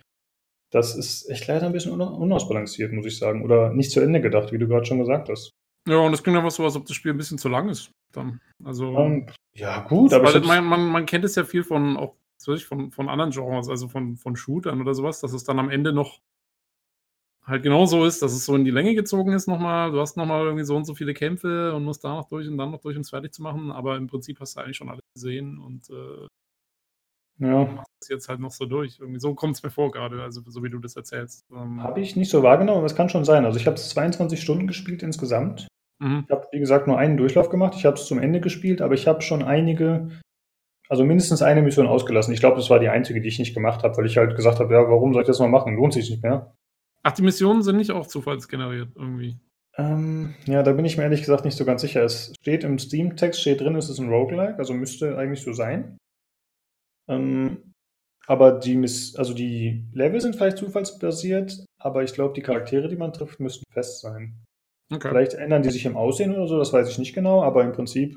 Das 0.72 0.96
ist 0.96 1.30
echt 1.30 1.48
leider 1.48 1.68
ein 1.68 1.72
bisschen 1.72 2.00
unausbalanciert, 2.02 2.92
muss 2.92 3.06
ich 3.06 3.20
sagen. 3.20 3.44
Oder 3.44 3.72
nicht 3.74 3.92
zu 3.92 4.02
Ende 4.02 4.22
gedacht, 4.22 4.52
wie 4.52 4.58
du 4.58 4.68
gerade 4.68 4.86
schon 4.86 5.00
gesagt 5.00 5.30
hast. 5.30 5.52
Ja, 5.88 5.98
und 5.98 6.14
es 6.14 6.24
klingt 6.24 6.38
einfach 6.38 6.52
so, 6.52 6.64
als 6.64 6.76
ob 6.76 6.86
das 6.86 6.96
Spiel 6.96 7.12
ein 7.12 7.18
bisschen 7.18 7.38
zu 7.38 7.50
lang 7.50 7.70
ist. 7.70 7.92
Dann. 8.12 8.40
Also, 8.64 8.88
um, 8.88 8.98
ähm, 8.98 9.28
ja, 9.54 9.82
gut, 9.82 10.14
aber. 10.14 10.40
Man, 10.40 10.66
man, 10.66 10.88
man, 10.88 11.06
kennt 11.06 11.26
es 11.26 11.36
ja 11.36 11.44
viel 11.44 11.64
von 11.64 11.98
auch 11.98 12.16
von, 12.68 12.92
von 12.92 13.10
anderen 13.10 13.32
Genres, 13.32 13.70
also 13.70 13.88
von, 13.88 14.18
von 14.18 14.36
Shootern 14.36 14.82
oder 14.82 14.94
sowas, 14.94 15.22
dass 15.22 15.34
es 15.34 15.44
dann 15.44 15.60
am 15.60 15.70
Ende 15.70 15.94
noch 15.94 16.20
halt 17.46 17.64
genau 17.64 17.86
so 17.86 18.06
ist, 18.06 18.22
dass 18.22 18.34
es 18.34 18.46
so 18.46 18.56
in 18.56 18.66
die 18.66 18.72
Länge 18.72 18.96
gezogen 18.96 19.34
ist 19.34 19.48
nochmal. 19.48 19.92
Du 19.92 20.00
hast 20.00 20.18
nochmal 20.18 20.46
irgendwie 20.46 20.66
so 20.66 20.76
und 20.76 20.86
so 20.86 20.96
viele 20.96 21.14
Kämpfe 21.14 21.74
und 21.74 21.84
musst 21.84 22.04
da 22.04 22.16
noch 22.16 22.28
durch 22.30 22.48
und 22.48 22.58
dann 22.58 22.72
noch 22.72 22.82
durch, 22.82 22.96
um 22.96 23.02
es 23.02 23.10
fertig 23.10 23.34
zu 23.34 23.42
machen. 23.42 23.72
Aber 23.72 23.98
im 23.98 24.08
Prinzip 24.08 24.40
hast 24.40 24.56
du 24.56 24.62
eigentlich 24.62 24.78
schon 24.78 24.90
alles 24.90 25.04
gesehen 25.14 25.60
und 25.60 25.90
äh, 25.90 26.28
ja. 27.46 27.66
machst 27.66 27.92
es 28.02 28.10
jetzt 28.10 28.30
halt 28.30 28.40
noch 28.40 28.52
so 28.52 28.66
durch. 28.66 29.00
Irgendwie 29.00 29.20
so 29.20 29.36
kommt 29.36 29.56
es 29.56 29.64
mir 29.64 29.72
vor 29.72 29.92
gerade, 29.92 30.22
also 30.22 30.42
so 30.46 30.64
wie 30.64 30.70
du 30.70 30.80
das 30.80 30.96
erzählst. 30.96 31.46
Ähm, 31.52 31.84
habe 31.84 32.02
ich 32.02 32.16
nicht 32.16 32.30
so 32.30 32.44
wahrgenommen, 32.44 32.78
aber 32.78 32.88
es 32.88 32.96
kann 32.96 33.10
schon 33.10 33.26
sein. 33.26 33.46
Also 33.46 33.60
ich 33.60 33.68
habe 33.68 33.76
es 33.76 33.90
22 33.90 34.42
Stunden 34.42 34.68
gespielt 34.68 35.04
insgesamt. 35.04 35.68
Mhm. 36.00 36.24
Ich 36.26 36.32
habe, 36.32 36.48
wie 36.52 36.60
gesagt, 36.60 36.88
nur 36.88 36.98
einen 36.98 37.18
Durchlauf 37.18 37.50
gemacht. 37.50 37.76
Ich 37.76 37.86
habe 37.86 37.98
es 37.98 38.06
zum 38.06 38.20
Ende 38.20 38.40
gespielt, 38.40 38.82
aber 38.82 38.94
ich 38.94 39.08
habe 39.08 39.22
schon 39.22 39.44
einige 39.44 40.10
also 40.90 41.06
mindestens 41.06 41.42
eine 41.42 41.62
Mission 41.62 41.88
ausgelassen. 41.88 42.34
Ich 42.34 42.40
glaube, 42.40 42.58
das 42.58 42.70
war 42.70 42.80
die 42.80 42.90
einzige, 42.90 43.22
die 43.22 43.28
ich 43.28 43.40
nicht 43.40 43.54
gemacht 43.54 43.84
habe, 43.84 43.98
weil 43.98 44.06
ich 44.06 44.18
halt 44.18 44.36
gesagt 44.36 44.60
habe, 44.60 44.74
ja, 44.74 44.82
warum 44.82 45.14
soll 45.14 45.24
ich 45.24 45.28
das 45.28 45.40
mal 45.40 45.48
machen? 45.48 45.76
Lohnt 45.76 45.94
sich 45.94 46.10
nicht 46.10 46.22
mehr. 46.22 46.54
Ach, 47.04 47.12
die 47.12 47.22
Missionen 47.22 47.64
sind 47.64 47.78
nicht 47.78 47.92
auch 47.92 48.08
zufallsgeneriert 48.08 48.90
irgendwie. 48.96 49.38
Ähm, 49.76 50.36
ja, 50.46 50.64
da 50.64 50.72
bin 50.74 50.86
ich 50.86 50.98
mir 50.98 51.04
ehrlich 51.04 51.22
gesagt 51.22 51.46
nicht 51.46 51.58
so 51.58 51.66
ganz 51.66 51.82
sicher. 51.82 52.04
Es 52.04 52.34
steht 52.40 52.64
im 52.64 52.80
Steam-Text, 52.80 53.42
steht 53.42 53.62
drin, 53.62 53.76
es 53.76 53.90
ist 53.90 54.00
ein 54.00 54.10
Roguelike, 54.10 54.58
also 54.58 54.74
müsste 54.74 55.18
eigentlich 55.18 55.42
so 55.42 55.52
sein. 55.52 55.98
Ähm, 57.10 57.74
aber 58.28 58.54
die, 58.54 58.78
Miss 58.78 59.16
also 59.16 59.34
die 59.34 59.86
Level 59.92 60.22
sind 60.22 60.36
vielleicht 60.36 60.58
zufallsbasiert, 60.58 61.66
aber 61.80 62.04
ich 62.04 62.14
glaube, 62.14 62.34
die 62.34 62.42
Charaktere, 62.42 62.88
die 62.88 62.96
man 62.96 63.12
trifft, 63.12 63.40
müssten 63.40 63.66
fest 63.74 64.00
sein. 64.00 64.42
Okay. 64.92 65.10
Vielleicht 65.10 65.34
ändern 65.34 65.64
die 65.64 65.72
sich 65.72 65.86
im 65.86 65.98
Aussehen 65.98 66.34
oder 66.34 66.48
so, 66.48 66.58
das 66.58 66.72
weiß 66.72 66.88
ich 66.90 67.00
nicht 67.00 67.14
genau, 67.14 67.44
aber 67.44 67.64
im 67.64 67.74
Prinzip 67.74 68.16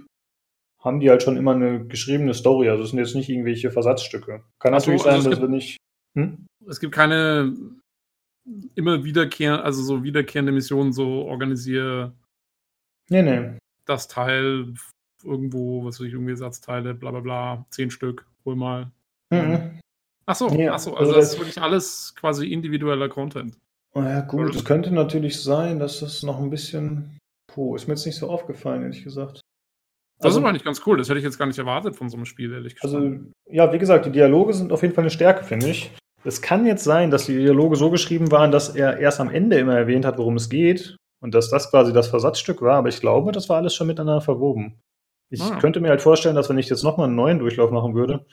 haben 0.78 1.00
die 1.00 1.10
halt 1.10 1.22
schon 1.22 1.36
immer 1.36 1.54
eine 1.54 1.86
geschriebene 1.86 2.34
Story. 2.34 2.68
Also 2.68 2.84
es 2.84 2.90
sind 2.90 2.98
jetzt 3.00 3.16
nicht 3.16 3.28
irgendwelche 3.28 3.72
Versatzstücke. 3.72 4.44
Kann 4.60 4.74
Ach 4.74 4.78
natürlich 4.78 5.02
so, 5.02 5.08
also 5.08 5.22
sein, 5.22 5.30
dass 5.32 5.40
wir 5.40 5.48
nicht. 5.48 5.78
Hm? 6.14 6.46
Es 6.68 6.78
gibt 6.78 6.94
keine 6.94 7.54
immer 8.74 9.04
wiederkehrende, 9.04 9.64
also 9.64 9.82
so 9.82 10.04
wiederkehrende 10.04 10.52
Missionen, 10.52 10.92
so 10.92 11.24
organisiere 11.24 12.12
nee, 13.08 13.22
nee. 13.22 13.58
das 13.84 14.08
Teil 14.08 14.74
irgendwo, 15.24 15.84
was 15.84 15.98
weiß 15.98 16.06
ich, 16.06 16.12
irgendwie 16.12 16.32
Ersatzteile, 16.32 16.94
bla 16.94 17.10
bla 17.10 17.20
bla, 17.20 17.66
zehn 17.70 17.90
Stück, 17.90 18.26
hol 18.44 18.56
mal. 18.56 18.90
Mhm. 19.30 19.80
Achso, 20.26 20.48
ja, 20.54 20.74
achso, 20.74 20.94
also, 20.94 21.12
also 21.12 21.14
das 21.14 21.32
ist 21.32 21.38
wirklich 21.38 21.60
alles 21.60 22.14
quasi 22.16 22.52
individueller 22.52 23.08
Content. 23.08 23.56
Oh 23.94 24.02
ja, 24.02 24.20
gut, 24.20 24.54
es 24.54 24.64
könnte 24.64 24.92
natürlich 24.92 25.40
sein, 25.42 25.78
dass 25.78 26.00
das 26.00 26.22
noch 26.22 26.38
ein 26.38 26.50
bisschen. 26.50 27.18
Puh, 27.46 27.76
ist 27.76 27.86
mir 27.86 27.94
jetzt 27.94 28.04
nicht 28.04 28.16
so 28.16 28.28
aufgefallen, 28.28 28.82
ehrlich 28.82 29.04
gesagt. 29.04 29.40
Das 30.18 30.26
also, 30.26 30.38
ist 30.38 30.44
aber 30.44 30.52
nicht 30.52 30.64
ganz 30.64 30.82
cool, 30.86 30.98
das 30.98 31.08
hätte 31.08 31.18
ich 31.18 31.24
jetzt 31.24 31.38
gar 31.38 31.46
nicht 31.46 31.58
erwartet 31.58 31.96
von 31.96 32.08
so 32.08 32.16
einem 32.16 32.26
Spiel, 32.26 32.52
ehrlich 32.52 32.74
gesagt. 32.74 32.94
Also, 32.94 33.20
ja, 33.50 33.72
wie 33.72 33.78
gesagt, 33.78 34.06
die 34.06 34.12
Dialoge 34.12 34.52
sind 34.52 34.72
auf 34.72 34.82
jeden 34.82 34.94
Fall 34.94 35.04
eine 35.04 35.10
Stärke, 35.10 35.44
finde 35.44 35.68
ich. 35.68 35.92
Es 36.26 36.42
kann 36.42 36.66
jetzt 36.66 36.82
sein, 36.82 37.12
dass 37.12 37.26
die 37.26 37.36
Dialoge 37.36 37.76
so 37.76 37.88
geschrieben 37.88 38.32
waren, 38.32 38.50
dass 38.50 38.74
er 38.74 38.98
erst 38.98 39.20
am 39.20 39.30
Ende 39.30 39.58
immer 39.58 39.76
erwähnt 39.76 40.04
hat, 40.04 40.18
worum 40.18 40.34
es 40.34 40.48
geht 40.48 40.96
und 41.20 41.34
dass 41.34 41.50
das 41.50 41.70
quasi 41.70 41.92
das 41.92 42.08
Versatzstück 42.08 42.62
war, 42.62 42.78
aber 42.78 42.88
ich 42.88 43.00
glaube, 43.00 43.30
das 43.30 43.48
war 43.48 43.58
alles 43.58 43.74
schon 43.76 43.86
miteinander 43.86 44.20
verwoben. 44.20 44.80
Ich 45.30 45.40
ah. 45.40 45.58
könnte 45.60 45.80
mir 45.80 45.88
halt 45.88 46.02
vorstellen, 46.02 46.34
dass 46.34 46.48
wenn 46.48 46.58
ich 46.58 46.68
jetzt 46.68 46.82
nochmal 46.82 47.06
einen 47.06 47.14
neuen 47.14 47.38
Durchlauf 47.38 47.70
machen 47.70 47.94
würde, 47.94 48.26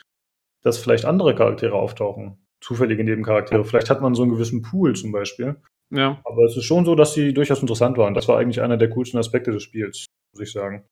dass 0.63 0.79
vielleicht 0.79 1.05
andere 1.05 1.35
Charaktere 1.35 1.75
auftauchen. 1.75 2.37
Zufällige 2.61 3.03
Nebencharaktere. 3.03 3.63
Vielleicht 3.63 3.89
hat 3.89 4.01
man 4.01 4.15
so 4.15 4.23
einen 4.23 4.31
gewissen 4.31 4.61
Pool 4.61 4.95
zum 4.95 5.11
Beispiel. 5.11 5.57
Ja. 5.91 6.19
Aber 6.23 6.45
es 6.45 6.57
ist 6.57 6.63
schon 6.63 6.85
so, 6.85 6.95
dass 6.95 7.13
sie 7.13 7.33
durchaus 7.33 7.61
interessant 7.61 7.97
waren. 7.97 8.13
Das 8.13 8.27
war 8.27 8.39
eigentlich 8.39 8.61
einer 8.61 8.77
der 8.77 8.89
coolsten 8.89 9.17
Aspekte 9.17 9.51
des 9.51 9.61
Spiels, 9.61 10.05
muss 10.31 10.41
ich 10.41 10.51
sagen. 10.51 10.85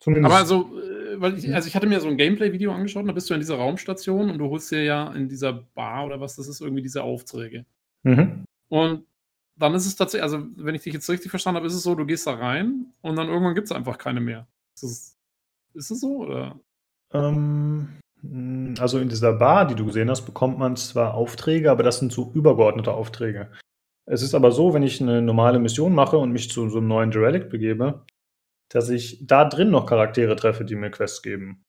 Zumindest. 0.00 0.32
Aber 0.32 0.40
also, 0.40 0.70
weil 1.20 1.38
ich, 1.38 1.54
also 1.54 1.68
ich 1.68 1.74
hatte 1.74 1.86
mir 1.86 2.00
so 2.00 2.08
ein 2.08 2.16
Gameplay-Video 2.16 2.72
angeschaut, 2.72 3.08
da 3.08 3.12
bist 3.12 3.28
du 3.28 3.34
in 3.34 3.40
dieser 3.40 3.56
Raumstation 3.56 4.30
und 4.30 4.38
du 4.38 4.48
holst 4.48 4.70
dir 4.70 4.82
ja 4.82 5.12
in 5.12 5.28
dieser 5.28 5.52
Bar 5.52 6.06
oder 6.06 6.20
was 6.20 6.36
das 6.36 6.48
ist, 6.48 6.60
irgendwie 6.60 6.82
diese 6.82 7.02
Aufträge. 7.02 7.64
Mhm. 8.02 8.44
Und 8.68 9.06
dann 9.56 9.74
ist 9.74 9.86
es 9.86 9.96
tatsächlich, 9.96 10.22
also 10.22 10.46
wenn 10.56 10.74
ich 10.74 10.82
dich 10.82 10.94
jetzt 10.94 11.08
richtig 11.10 11.30
verstanden 11.30 11.56
habe, 11.56 11.66
ist 11.66 11.74
es 11.74 11.82
so, 11.82 11.94
du 11.94 12.06
gehst 12.06 12.26
da 12.26 12.34
rein 12.34 12.86
und 13.00 13.16
dann 13.16 13.28
irgendwann 13.28 13.54
gibt 13.54 13.66
es 13.66 13.72
einfach 13.72 13.98
keine 13.98 14.20
mehr. 14.20 14.46
Ist 14.74 14.82
es, 14.82 15.16
ist 15.74 15.90
es 15.90 16.00
so, 16.00 16.18
oder? 16.18 16.60
Ähm, 17.12 17.88
also 18.78 18.98
in 18.98 19.08
dieser 19.08 19.32
Bar, 19.32 19.66
die 19.66 19.74
du 19.74 19.86
gesehen 19.86 20.10
hast, 20.10 20.24
bekommt 20.26 20.58
man 20.58 20.76
zwar 20.76 21.14
Aufträge, 21.14 21.70
aber 21.70 21.82
das 21.82 21.98
sind 21.98 22.12
so 22.12 22.30
übergeordnete 22.34 22.92
Aufträge. 22.92 23.50
Es 24.06 24.22
ist 24.22 24.34
aber 24.34 24.52
so, 24.52 24.72
wenn 24.74 24.82
ich 24.82 25.02
eine 25.02 25.20
normale 25.20 25.58
Mission 25.58 25.94
mache 25.94 26.16
und 26.18 26.32
mich 26.32 26.50
zu 26.50 26.68
so 26.70 26.78
einem 26.78 26.88
neuen 26.88 27.10
Derelict 27.10 27.50
begebe, 27.50 28.04
dass 28.70 28.88
ich 28.90 29.26
da 29.26 29.44
drin 29.44 29.70
noch 29.70 29.86
Charaktere 29.86 30.36
treffe, 30.36 30.64
die 30.64 30.76
mir 30.76 30.90
Quests 30.90 31.22
geben. 31.22 31.64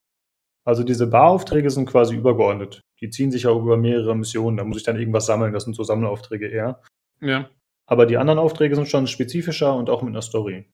Also 0.66 0.84
diese 0.84 1.08
Baraufträge 1.08 1.70
sind 1.70 1.88
quasi 1.88 2.16
übergeordnet. 2.16 2.82
Die 3.02 3.10
ziehen 3.10 3.32
sich 3.32 3.48
auch 3.48 3.62
über 3.62 3.78
mehrere 3.78 4.16
Missionen. 4.16 4.58
Da 4.58 4.64
muss 4.64 4.78
ich 4.78 4.84
dann 4.84 5.00
irgendwas 5.00 5.26
sammeln. 5.26 5.54
Das 5.54 5.64
sind 5.64 5.76
so 5.76 5.84
Sammelaufträge 5.84 6.48
eher. 6.48 6.82
Ja. 7.22 7.50
Aber 7.88 8.06
die 8.06 8.18
anderen 8.18 8.40
Aufträge 8.40 8.76
sind 8.76 8.88
schon 8.88 9.08
spezifischer 9.08 9.76
und 9.76 9.90
auch 9.90 10.02
mit 10.02 10.12
einer 10.12 10.22
Story. 10.22 10.70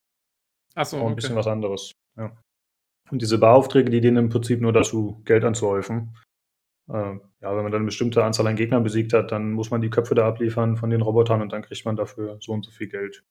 Achso, 0.74 0.98
okay. 0.98 1.08
Ein 1.08 1.16
bisschen 1.16 1.36
was 1.36 1.48
anderes. 1.48 1.92
Ja. 2.18 2.36
Und 3.10 3.22
diese 3.22 3.38
Baraufträge, 3.38 3.90
die 3.90 4.02
dienen 4.02 4.18
im 4.18 4.30
Prinzip 4.30 4.60
nur 4.60 4.74
dazu, 4.74 5.22
Geld 5.24 5.46
anzuhäufen. 5.46 6.18
Äh, 6.90 6.94
ja, 6.94 7.56
wenn 7.56 7.64
man 7.64 7.72
dann 7.72 7.82
eine 7.82 7.86
bestimmte 7.86 8.24
Anzahl 8.24 8.48
an 8.48 8.56
Gegnern 8.56 8.84
besiegt 8.84 9.14
hat, 9.14 9.32
dann 9.32 9.54
muss 9.54 9.72
man 9.72 9.82
die 9.82 9.90
Köpfe 9.90 10.16
da 10.16 10.28
abliefern 10.28 10.76
von 10.76 10.90
den 10.90 11.02
Robotern 11.02 11.42
und 11.42 11.54
dann 11.54 11.62
kriegt 11.62 11.86
man 11.86 11.96
dafür 11.96 12.38
so 12.42 12.52
und 12.52 12.66
so 12.66 12.72
viel 12.72 12.88
Geld. 12.88 13.24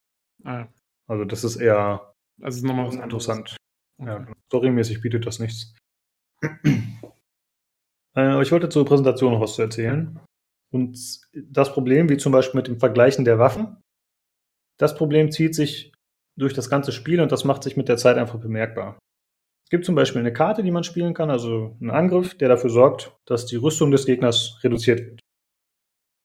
Ah, 0.45 0.61
ja. 0.61 0.69
Also 1.07 1.25
das 1.25 1.45
ist 1.45 1.57
eher 1.57 2.14
also 2.43 2.59
ist 2.59 2.65
nochmal 2.65 2.89
was 2.89 2.97
interessant. 2.97 3.57
Ja, 4.03 4.27
storymäßig 4.47 5.01
bietet 5.01 5.27
das 5.27 5.39
nichts. 5.39 5.75
Äh, 8.17 8.41
ich 8.43 8.53
wollte 8.53 8.69
zur 8.69 8.85
Präsentation 8.85 9.33
noch 9.33 9.41
was 9.41 9.57
zu 9.57 9.63
erzählen. 9.63 10.21
Und 10.73 11.21
das 11.33 11.73
Problem, 11.73 12.09
wie 12.09 12.17
zum 12.17 12.31
Beispiel 12.31 12.59
mit 12.59 12.69
dem 12.69 12.79
Vergleichen 12.79 13.25
der 13.25 13.41
Waffen, 13.41 13.81
das 14.79 14.95
Problem 14.95 15.33
zieht 15.33 15.57
sich 15.57 15.93
durch 16.37 16.55
das 16.55 16.71
ganze 16.71 16.93
Spiel 16.93 17.21
und 17.21 17.33
das 17.33 17.45
macht 17.45 17.63
sich 17.63 17.77
mit 17.77 17.89
der 17.89 17.97
Zeit 17.97 18.17
einfach 18.17 18.39
bemerkbar. 18.39 18.99
Es 19.65 19.71
gibt 19.71 19.85
zum 19.85 19.95
Beispiel 19.95 20.21
eine 20.21 20.33
Karte, 20.33 20.63
die 20.63 20.71
man 20.71 20.85
spielen 20.85 21.15
kann, 21.15 21.31
also 21.31 21.77
einen 21.81 21.91
Angriff, 21.91 22.37
der 22.37 22.49
dafür 22.49 22.71
sorgt, 22.71 23.17
dass 23.25 23.47
die 23.47 23.57
Rüstung 23.57 23.91
des 23.91 24.05
Gegners 24.05 24.59
reduziert 24.63 25.01
wird. 25.01 25.21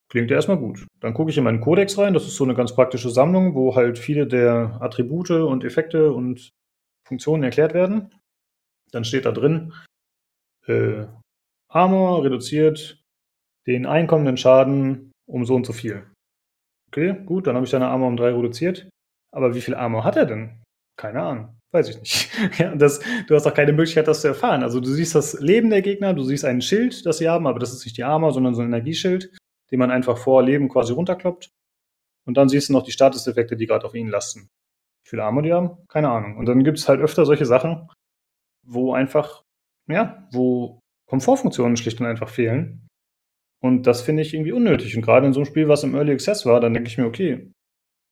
Klingt 0.09 0.31
ja 0.31 0.37
erstmal 0.37 0.57
gut. 0.57 0.87
Dann 1.01 1.13
gucke 1.13 1.29
ich 1.29 1.37
in 1.37 1.43
meinen 1.43 1.61
Codex 1.61 1.97
rein. 1.97 2.13
Das 2.13 2.25
ist 2.25 2.35
so 2.35 2.43
eine 2.43 2.55
ganz 2.55 2.73
praktische 2.73 3.11
Sammlung, 3.11 3.53
wo 3.53 3.75
halt 3.75 3.99
viele 3.99 4.25
der 4.25 4.77
Attribute 4.81 5.29
und 5.31 5.63
Effekte 5.63 6.11
und 6.11 6.49
Funktionen 7.07 7.43
erklärt 7.43 7.75
werden. 7.75 8.13
Dann 8.91 9.03
steht 9.03 9.25
da 9.25 9.31
drin, 9.31 9.73
äh, 10.67 11.05
Armor 11.71 12.23
reduziert 12.23 13.03
den 13.67 13.85
einkommenden 13.85 14.37
Schaden 14.37 15.11
um 15.27 15.45
so 15.45 15.53
und 15.53 15.67
so 15.67 15.73
viel. 15.73 16.07
Okay, 16.87 17.15
gut, 17.25 17.45
dann 17.45 17.55
habe 17.55 17.65
ich 17.65 17.71
deine 17.71 17.87
Armor 17.87 18.07
um 18.07 18.17
drei 18.17 18.33
reduziert. 18.33 18.89
Aber 19.31 19.53
wie 19.53 19.61
viel 19.61 19.75
Armor 19.75 20.03
hat 20.03 20.15
er 20.15 20.25
denn? 20.25 20.63
Keine 20.97 21.21
Ahnung. 21.21 21.59
Weiß 21.71 21.87
ich 21.87 21.99
nicht. 21.99 22.31
ja, 22.59 22.75
das, 22.75 22.99
du 23.27 23.35
hast 23.35 23.45
auch 23.45 23.53
keine 23.53 23.73
Möglichkeit, 23.73 24.07
das 24.07 24.21
zu 24.21 24.29
erfahren. 24.29 24.63
Also 24.63 24.79
du 24.79 24.89
siehst 24.89 25.13
das 25.13 25.39
Leben 25.39 25.69
der 25.69 25.83
Gegner, 25.83 26.15
du 26.15 26.23
siehst 26.23 26.45
ein 26.45 26.63
Schild, 26.63 27.05
das 27.05 27.19
sie 27.19 27.29
haben, 27.29 27.45
aber 27.45 27.59
das 27.59 27.71
ist 27.71 27.85
nicht 27.85 27.97
die 27.97 28.03
Armor, 28.03 28.33
sondern 28.33 28.55
so 28.55 28.61
ein 28.61 28.69
Energieschild 28.69 29.37
den 29.71 29.79
man 29.79 29.91
einfach 29.91 30.17
vor 30.17 30.43
Leben 30.43 30.69
quasi 30.69 30.93
runterkloppt. 30.93 31.51
Und 32.25 32.37
dann 32.37 32.49
siehst 32.49 32.69
du 32.69 32.73
noch 32.73 32.83
die 32.83 32.91
Statuseffekte, 32.91 33.55
die 33.55 33.65
gerade 33.65 33.85
auf 33.85 33.95
ihn 33.95 34.07
lasten. 34.07 34.49
Wie 35.03 35.09
viele 35.09 35.23
Arme 35.23 35.41
die 35.41 35.53
haben? 35.53 35.77
Keine 35.87 36.09
Ahnung. 36.09 36.37
Und 36.37 36.45
dann 36.45 36.63
gibt 36.63 36.77
es 36.77 36.87
halt 36.87 37.01
öfter 37.01 37.25
solche 37.25 37.45
Sachen, 37.45 37.89
wo 38.65 38.93
einfach, 38.93 39.43
ja, 39.87 40.27
wo 40.31 40.79
Komfortfunktionen 41.07 41.77
schlicht 41.77 41.99
und 41.99 42.05
einfach 42.05 42.29
fehlen. 42.29 42.87
Und 43.61 43.87
das 43.87 44.01
finde 44.01 44.21
ich 44.21 44.33
irgendwie 44.33 44.51
unnötig. 44.51 44.95
Und 44.95 45.01
gerade 45.01 45.27
in 45.27 45.33
so 45.33 45.39
einem 45.39 45.47
Spiel, 45.47 45.67
was 45.67 45.83
im 45.83 45.95
Early 45.95 46.13
Access 46.13 46.45
war, 46.45 46.59
dann 46.61 46.73
denke 46.73 46.89
ich 46.89 46.97
mir, 46.97 47.05
okay, 47.05 47.51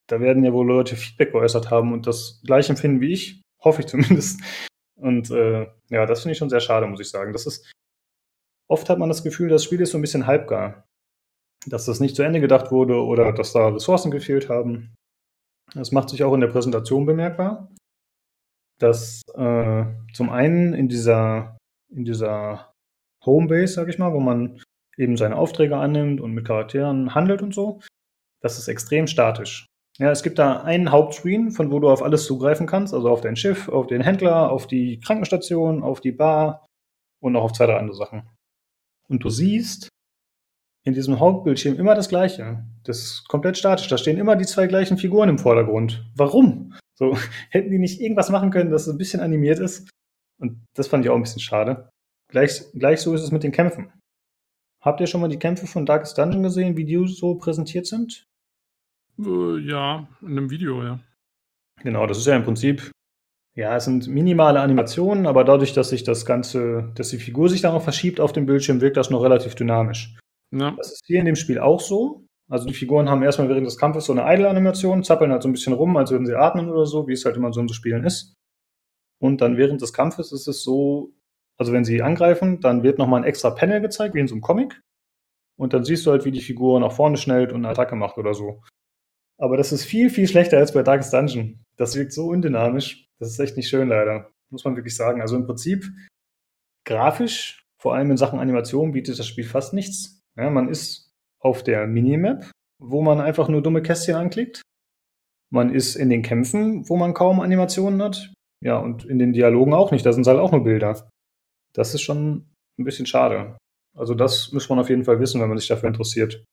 da 0.08 0.20
werden 0.20 0.44
ja 0.44 0.54
wohl 0.54 0.66
Leute 0.66 0.96
Feedback 0.96 1.32
geäußert 1.32 1.70
haben 1.70 1.94
und 1.94 2.08
das 2.08 2.42
gleich 2.46 2.70
empfinden 2.70 3.02
wie 3.02 3.14
ich, 3.14 3.42
hoffe 3.64 3.82
ich 3.82 3.88
zumindest. 3.88 4.42
Und 4.96 5.30
äh, 5.30 5.68
ja, 5.90 6.06
das 6.06 6.22
finde 6.22 6.32
ich 6.32 6.38
schon 6.38 6.50
sehr 6.50 6.60
schade, 6.60 6.88
muss 6.88 7.00
ich 7.00 7.10
sagen. 7.10 7.34
Das 7.34 7.46
ist, 7.46 7.72
oft 8.68 8.90
hat 8.90 8.98
man 8.98 9.10
das 9.10 9.24
Gefühl, 9.24 9.50
das 9.50 9.64
Spiel 9.64 9.82
ist 9.82 9.92
so 9.92 9.98
ein 9.98 10.02
bisschen 10.02 10.26
halbgar 10.26 10.87
dass 11.68 11.86
das 11.86 12.00
nicht 12.00 12.16
zu 12.16 12.24
Ende 12.24 12.40
gedacht 12.40 12.72
wurde 12.72 13.04
oder 13.04 13.32
dass 13.34 13.54
da 13.54 13.70
Ressourcen 13.70 14.12
gefehlt 14.12 14.50
haben. 14.50 14.94
Das 15.74 15.92
macht 15.92 16.10
sich 16.10 16.24
auch 16.24 16.34
in 16.34 16.42
der 16.42 16.48
Präsentation 16.48 17.06
bemerkbar, 17.06 17.70
dass 18.80 19.22
äh, 19.36 19.86
zum 20.14 20.30
einen 20.30 20.74
in 20.74 20.88
dieser, 20.88 21.58
in 21.94 22.06
dieser 22.06 22.72
Homebase, 23.26 23.74
sag 23.74 23.90
ich 23.90 24.00
mal, 24.00 24.14
wo 24.14 24.20
man 24.20 24.62
eben 24.98 25.18
seine 25.18 25.36
Aufträge 25.36 25.78
annimmt 25.78 26.22
und 26.22 26.34
mit 26.34 26.46
Charakteren 26.46 27.14
handelt 27.14 27.42
und 27.42 27.54
so, 27.54 27.82
das 28.42 28.58
ist 28.58 28.68
extrem 28.68 29.08
statisch. 29.08 29.66
Ja, 30.00 30.12
es 30.12 30.22
gibt 30.24 30.38
da 30.38 30.62
einen 30.62 30.92
Hauptscreen, 30.92 31.52
von 31.52 31.72
wo 31.72 31.80
du 31.80 31.90
auf 31.90 32.04
alles 32.04 32.26
zugreifen 32.26 32.68
kannst, 32.68 32.94
also 32.94 33.10
auf 33.10 33.22
dein 33.22 33.36
Schiff, 33.36 33.68
auf 33.68 33.88
den 33.88 34.02
Händler, 34.02 34.52
auf 34.52 34.68
die 34.68 35.00
Krankenstation, 35.00 35.84
auf 35.84 36.02
die 36.02 36.12
Bar, 36.12 36.68
und 37.20 37.34
noch 37.34 37.44
auf 37.44 37.54
zwei, 37.54 37.66
drei 37.66 37.78
andere 37.78 37.98
Sachen. 37.98 38.30
Und 39.10 39.24
du 39.24 39.30
siehst 39.30 39.90
in 40.88 40.94
diesem 40.94 41.20
Hauptbildschirm 41.20 41.76
immer 41.76 41.96
das 41.96 42.08
Gleiche. 42.08 42.64
Das 42.84 43.00
ist 43.00 43.28
komplett 43.28 43.58
statisch. 43.58 43.90
Da 43.90 43.98
stehen 43.98 44.18
immer 44.18 44.38
die 44.38 44.46
zwei 44.46 44.68
gleichen 44.68 44.98
Figuren 44.98 45.28
im 45.28 45.38
Vordergrund. 45.38 46.10
Warum? 46.16 46.74
So, 46.96 47.18
hätten 47.50 47.72
die 47.72 47.78
nicht 47.78 48.00
irgendwas 48.00 48.30
machen 48.30 48.52
können, 48.52 48.72
dass 48.72 48.88
es 48.88 48.94
ein 48.94 48.98
bisschen 48.98 49.20
animiert 49.20 49.60
ist? 49.60 49.90
Und 50.40 50.66
das 50.76 50.88
fand 50.88 51.04
ich 51.04 51.12
auch 51.12 51.16
ein 51.16 51.24
bisschen 51.24 51.42
schade. 51.42 51.90
Gleich, 52.32 52.64
gleich 52.74 53.02
so 53.02 53.14
ist 53.14 53.22
es 53.22 53.32
mit 53.32 53.44
den 53.44 53.52
Kämpfen. 53.52 53.92
Habt 54.82 55.02
ihr 55.02 55.08
schon 55.08 55.20
mal 55.20 55.28
die 55.28 55.40
Kämpfe 55.40 55.68
von 55.68 55.86
Darkest 55.86 56.18
Dungeon 56.18 56.44
gesehen, 56.44 56.78
wie 56.78 56.86
die 56.86 57.06
so 57.08 57.36
präsentiert 57.36 57.86
sind? 57.86 58.26
Äh, 59.20 59.60
ja, 59.60 60.08
in 60.22 60.30
einem 60.30 60.50
Video, 60.50 60.82
ja. 60.84 61.00
Genau, 61.82 62.08
das 62.08 62.18
ist 62.18 62.28
ja 62.28 62.36
im 62.36 62.46
Prinzip, 62.46 62.92
ja, 63.56 63.76
es 63.76 63.86
sind 63.86 64.08
minimale 64.08 64.62
Animationen, 64.62 65.28
aber 65.28 65.44
dadurch, 65.44 65.74
dass 65.74 65.90
sich 65.90 66.04
das 66.04 66.26
Ganze, 66.26 66.92
dass 66.96 67.10
die 67.10 67.18
Figur 67.18 67.50
sich 67.50 67.62
dann 67.62 67.74
auch 67.74 67.84
verschiebt 67.84 68.22
auf 68.22 68.32
dem 68.32 68.46
Bildschirm, 68.46 68.80
wirkt 68.80 68.96
das 68.96 69.10
noch 69.10 69.24
relativ 69.24 69.56
dynamisch. 69.56 70.16
Ja. 70.52 70.72
Das 70.72 70.92
ist 70.92 71.04
hier 71.06 71.20
in 71.20 71.26
dem 71.26 71.36
Spiel 71.36 71.60
auch 71.60 71.80
so. 71.80 72.26
Also 72.50 72.66
die 72.66 72.74
Figuren 72.74 73.10
haben 73.10 73.24
erstmal 73.24 73.50
während 73.50 73.68
des 73.68 73.78
Kampfes 73.78 74.06
so 74.06 74.14
eine 74.14 74.24
Idle-Animation, 74.34 75.04
zappeln 75.04 75.32
halt 75.32 75.44
so 75.44 75.50
ein 75.50 75.52
bisschen 75.52 75.74
rum, 75.74 75.98
als 75.98 76.12
würden 76.12 76.26
sie 76.26 76.36
atmen 76.36 76.70
oder 76.70 76.86
so, 76.86 77.08
wie 77.08 77.14
es 77.14 77.26
halt 77.26 77.36
immer 77.36 77.52
so 77.52 77.60
in 77.60 77.68
so 77.68 77.74
Spielen 77.74 78.06
ist. 78.06 78.36
Und 79.20 79.42
dann 79.42 79.58
während 79.58 79.82
des 79.82 79.94
Kampfes 79.94 80.32
ist 80.32 80.48
es 80.48 80.64
so, 80.64 81.14
also 81.58 81.74
wenn 81.74 81.84
sie 81.84 82.02
angreifen, 82.02 82.62
dann 82.62 82.84
wird 82.84 83.00
nochmal 83.00 83.22
ein 83.22 83.28
extra 83.28 83.50
Panel 83.50 83.82
gezeigt, 83.82 84.16
wie 84.16 84.20
in 84.20 84.28
so 84.28 84.36
einem 84.36 84.42
Comic. 84.42 84.82
Und 85.60 85.74
dann 85.74 85.84
siehst 85.84 86.06
du 86.06 86.12
halt, 86.12 86.24
wie 86.24 86.32
die 86.32 86.42
Figur 86.42 86.80
nach 86.80 86.92
vorne 86.92 87.18
schnellt 87.18 87.52
und 87.52 87.58
eine 87.58 87.70
Attacke 87.70 87.96
macht 87.96 88.18
oder 88.18 88.34
so. 88.34 88.62
Aber 89.40 89.58
das 89.58 89.72
ist 89.72 89.86
viel, 89.86 90.10
viel 90.10 90.28
schlechter 90.28 90.58
als 90.58 90.74
bei 90.74 90.84
Darkest 90.84 91.14
Dungeon. 91.14 91.64
Das 91.78 91.96
wirkt 91.96 92.14
so 92.14 92.28
undynamisch. 92.28 93.08
Das 93.20 93.30
ist 93.30 93.40
echt 93.40 93.58
nicht 93.58 93.70
schön, 93.70 93.90
leider. 93.90 94.32
Muss 94.52 94.64
man 94.64 94.76
wirklich 94.76 94.96
sagen. 94.96 95.22
Also 95.22 95.36
im 95.36 95.46
Prinzip, 95.46 95.86
grafisch, 96.86 97.64
vor 97.82 97.96
allem 97.96 98.12
in 98.12 98.18
Sachen 98.18 98.40
Animation, 98.40 98.92
bietet 98.92 99.20
das 99.20 99.28
Spiel 99.28 99.44
fast 99.44 99.74
nichts. 99.74 100.17
Ja, 100.38 100.50
man 100.50 100.70
ist 100.70 101.10
auf 101.40 101.64
der 101.64 101.88
Minimap, 101.88 102.52
wo 102.80 103.02
man 103.02 103.20
einfach 103.20 103.50
nur 103.50 103.62
dumme 103.62 103.82
Kästchen 103.82 104.16
anklickt. 104.16 104.62
Man 105.52 105.74
ist 105.74 105.96
in 105.96 106.10
den 106.10 106.22
Kämpfen, 106.22 106.88
wo 106.90 106.98
man 106.98 107.14
kaum 107.14 107.40
Animationen 107.40 108.02
hat. 108.02 108.34
Ja, 108.64 108.78
und 108.78 109.06
in 109.06 109.20
den 109.20 109.34
Dialogen 109.34 109.74
auch 109.74 109.92
nicht. 109.92 110.06
Da 110.06 110.14
sind 110.14 110.28
halt 110.28 110.40
auch 110.40 110.52
nur 110.52 110.64
Bilder. 110.64 111.08
Das 111.74 111.94
ist 111.94 112.02
schon 112.02 112.50
ein 112.80 112.84
bisschen 112.84 113.06
schade. 113.06 113.58
Also 113.96 114.14
das 114.14 114.52
muss 114.52 114.70
man 114.70 114.80
auf 114.80 114.90
jeden 114.90 115.06
Fall 115.06 115.20
wissen, 115.20 115.42
wenn 115.42 115.50
man 115.50 115.58
sich 115.58 115.68
dafür 115.68 115.90
interessiert, 115.90 116.44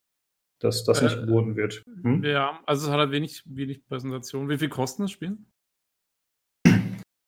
dass 0.60 0.84
das 0.84 1.02
nicht 1.02 1.16
äh, 1.16 1.20
geboten 1.20 1.56
wird. 1.56 1.82
Hm? 2.02 2.24
Ja, 2.24 2.60
also 2.66 2.86
es 2.86 2.92
hat 2.92 2.98
halt 2.98 3.10
wenig, 3.10 3.42
wenig 3.44 3.84
Präsentation. 3.84 4.48
Wie 4.48 4.58
viel 4.58 4.68
kostet 4.68 5.04
das 5.04 5.10
Spiel? 5.10 5.38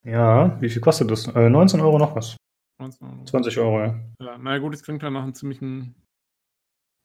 Ja, 0.05 0.59
wie 0.61 0.71
viel 0.71 0.81
kostet 0.81 1.11
das? 1.11 1.27
Äh, 1.35 1.51
19 1.51 1.81
Euro 1.81 1.99
noch 1.99 2.15
was. 2.15 2.37
19 2.79 3.09
Euro. 3.09 3.25
20 3.25 3.59
Euro, 3.59 3.81
ja. 3.81 4.01
ja 4.23 4.39
naja 4.39 4.59
gut, 4.59 4.73
das 4.73 4.83
klingt 4.83 5.03
ja 5.03 5.11
nach 5.11 5.25
einem 5.25 5.35
ziemlichen 5.35 5.95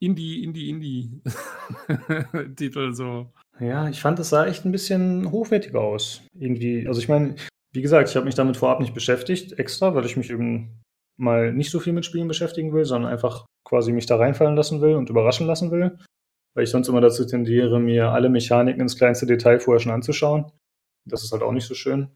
Indie, 0.01 0.43
Indie, 0.43 0.69
Indie-Titel 0.69 2.93
so. 2.93 3.31
Ja, 3.59 3.87
ich 3.87 4.01
fand, 4.01 4.19
es 4.19 4.29
sah 4.29 4.47
echt 4.47 4.65
ein 4.65 4.71
bisschen 4.71 5.31
hochwertiger 5.31 5.79
aus. 5.79 6.23
Irgendwie. 6.33 6.87
Also 6.87 6.99
ich 6.99 7.07
meine, 7.07 7.35
wie 7.71 7.83
gesagt, 7.83 8.09
ich 8.09 8.15
habe 8.15 8.25
mich 8.25 8.33
damit 8.33 8.57
vorab 8.57 8.79
nicht 8.79 8.95
beschäftigt, 8.95 9.59
extra, 9.59 9.93
weil 9.93 10.05
ich 10.05 10.17
mich 10.17 10.31
eben 10.31 10.81
mal 11.17 11.53
nicht 11.53 11.69
so 11.69 11.79
viel 11.79 11.93
mit 11.93 12.05
Spielen 12.05 12.27
beschäftigen 12.27 12.73
will, 12.73 12.85
sondern 12.85 13.11
einfach 13.11 13.45
quasi 13.63 13.91
mich 13.91 14.07
da 14.07 14.15
reinfallen 14.15 14.55
lassen 14.55 14.81
will 14.81 14.95
und 14.95 15.11
überraschen 15.11 15.45
lassen 15.45 15.69
will. 15.69 15.99
Weil 16.55 16.63
ich 16.63 16.71
sonst 16.71 16.87
immer 16.87 17.01
dazu 17.01 17.23
tendiere, 17.23 17.79
mir 17.79 18.09
alle 18.09 18.29
Mechaniken 18.29 18.81
ins 18.81 18.97
kleinste 18.97 19.27
Detail 19.27 19.59
vorher 19.59 19.79
schon 19.79 19.91
anzuschauen. 19.91 20.51
Das 21.07 21.23
ist 21.23 21.31
halt 21.31 21.43
auch 21.43 21.51
nicht 21.51 21.67
so 21.67 21.75
schön. 21.75 22.09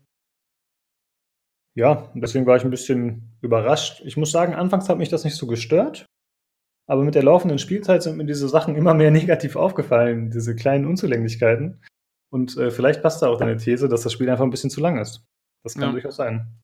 Ja, 1.77 2.11
deswegen 2.15 2.47
war 2.47 2.57
ich 2.57 2.63
ein 2.63 2.71
bisschen 2.71 3.37
überrascht. 3.41 4.01
Ich 4.05 4.17
muss 4.17 4.31
sagen, 4.31 4.55
anfangs 4.55 4.89
hat 4.89 4.97
mich 4.97 5.09
das 5.09 5.23
nicht 5.23 5.35
so 5.35 5.45
gestört. 5.45 6.07
Aber 6.87 7.03
mit 7.03 7.15
der 7.15 7.23
laufenden 7.23 7.57
Spielzeit 7.57 8.03
sind 8.03 8.17
mir 8.17 8.25
diese 8.25 8.47
Sachen 8.47 8.75
immer 8.75 8.93
mehr 8.93 9.11
negativ 9.11 9.55
aufgefallen, 9.55 10.31
diese 10.31 10.55
kleinen 10.55 10.85
Unzulänglichkeiten. 10.85 11.81
Und 12.31 12.57
äh, 12.57 12.71
vielleicht 12.71 13.01
passt 13.01 13.21
da 13.21 13.29
auch 13.29 13.37
deine 13.37 13.57
These, 13.57 13.87
dass 13.87 14.03
das 14.03 14.13
Spiel 14.13 14.29
einfach 14.29 14.43
ein 14.43 14.49
bisschen 14.49 14.69
zu 14.69 14.81
lang 14.81 14.99
ist. 14.99 15.25
Das 15.63 15.75
kann 15.75 15.83
ja. 15.83 15.91
durchaus 15.91 16.17
sein. 16.17 16.61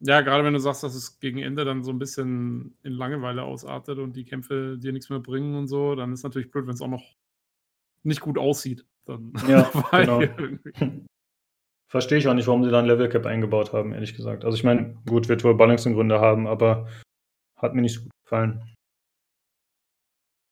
Ja, 0.00 0.20
gerade 0.20 0.44
wenn 0.44 0.52
du 0.52 0.58
sagst, 0.60 0.82
dass 0.82 0.94
es 0.94 1.18
gegen 1.20 1.38
Ende 1.38 1.64
dann 1.64 1.82
so 1.82 1.90
ein 1.90 1.98
bisschen 1.98 2.76
in 2.82 2.92
Langeweile 2.92 3.44
ausartet 3.44 3.98
und 3.98 4.14
die 4.14 4.24
Kämpfe 4.24 4.76
dir 4.78 4.92
nichts 4.92 5.08
mehr 5.08 5.20
bringen 5.20 5.54
und 5.54 5.68
so, 5.68 5.94
dann 5.94 6.12
ist 6.12 6.22
natürlich 6.22 6.50
blöd, 6.50 6.66
wenn 6.66 6.74
es 6.74 6.82
auch 6.82 6.88
noch 6.88 7.14
nicht 8.02 8.20
gut 8.20 8.38
aussieht. 8.38 8.84
Dann 9.06 9.32
ja, 9.48 9.70
genau. 9.92 10.22
Verstehe 11.88 12.18
ich 12.18 12.28
auch 12.28 12.34
nicht, 12.34 12.46
warum 12.46 12.64
sie 12.64 12.70
da 12.70 12.80
ein 12.80 12.86
Level 12.86 13.08
Cap 13.08 13.26
eingebaut 13.26 13.72
haben, 13.72 13.92
ehrlich 13.92 14.14
gesagt. 14.14 14.44
Also 14.44 14.56
ich 14.56 14.64
meine, 14.64 14.96
gut, 15.06 15.28
wird 15.28 15.44
wohl 15.44 15.56
Balancing-Gründe 15.56 16.20
haben, 16.20 16.46
aber 16.46 16.88
hat 17.56 17.74
mir 17.74 17.82
nicht 17.82 17.94
so 17.94 18.02
gut 18.02 18.12
gefallen. 18.24 18.75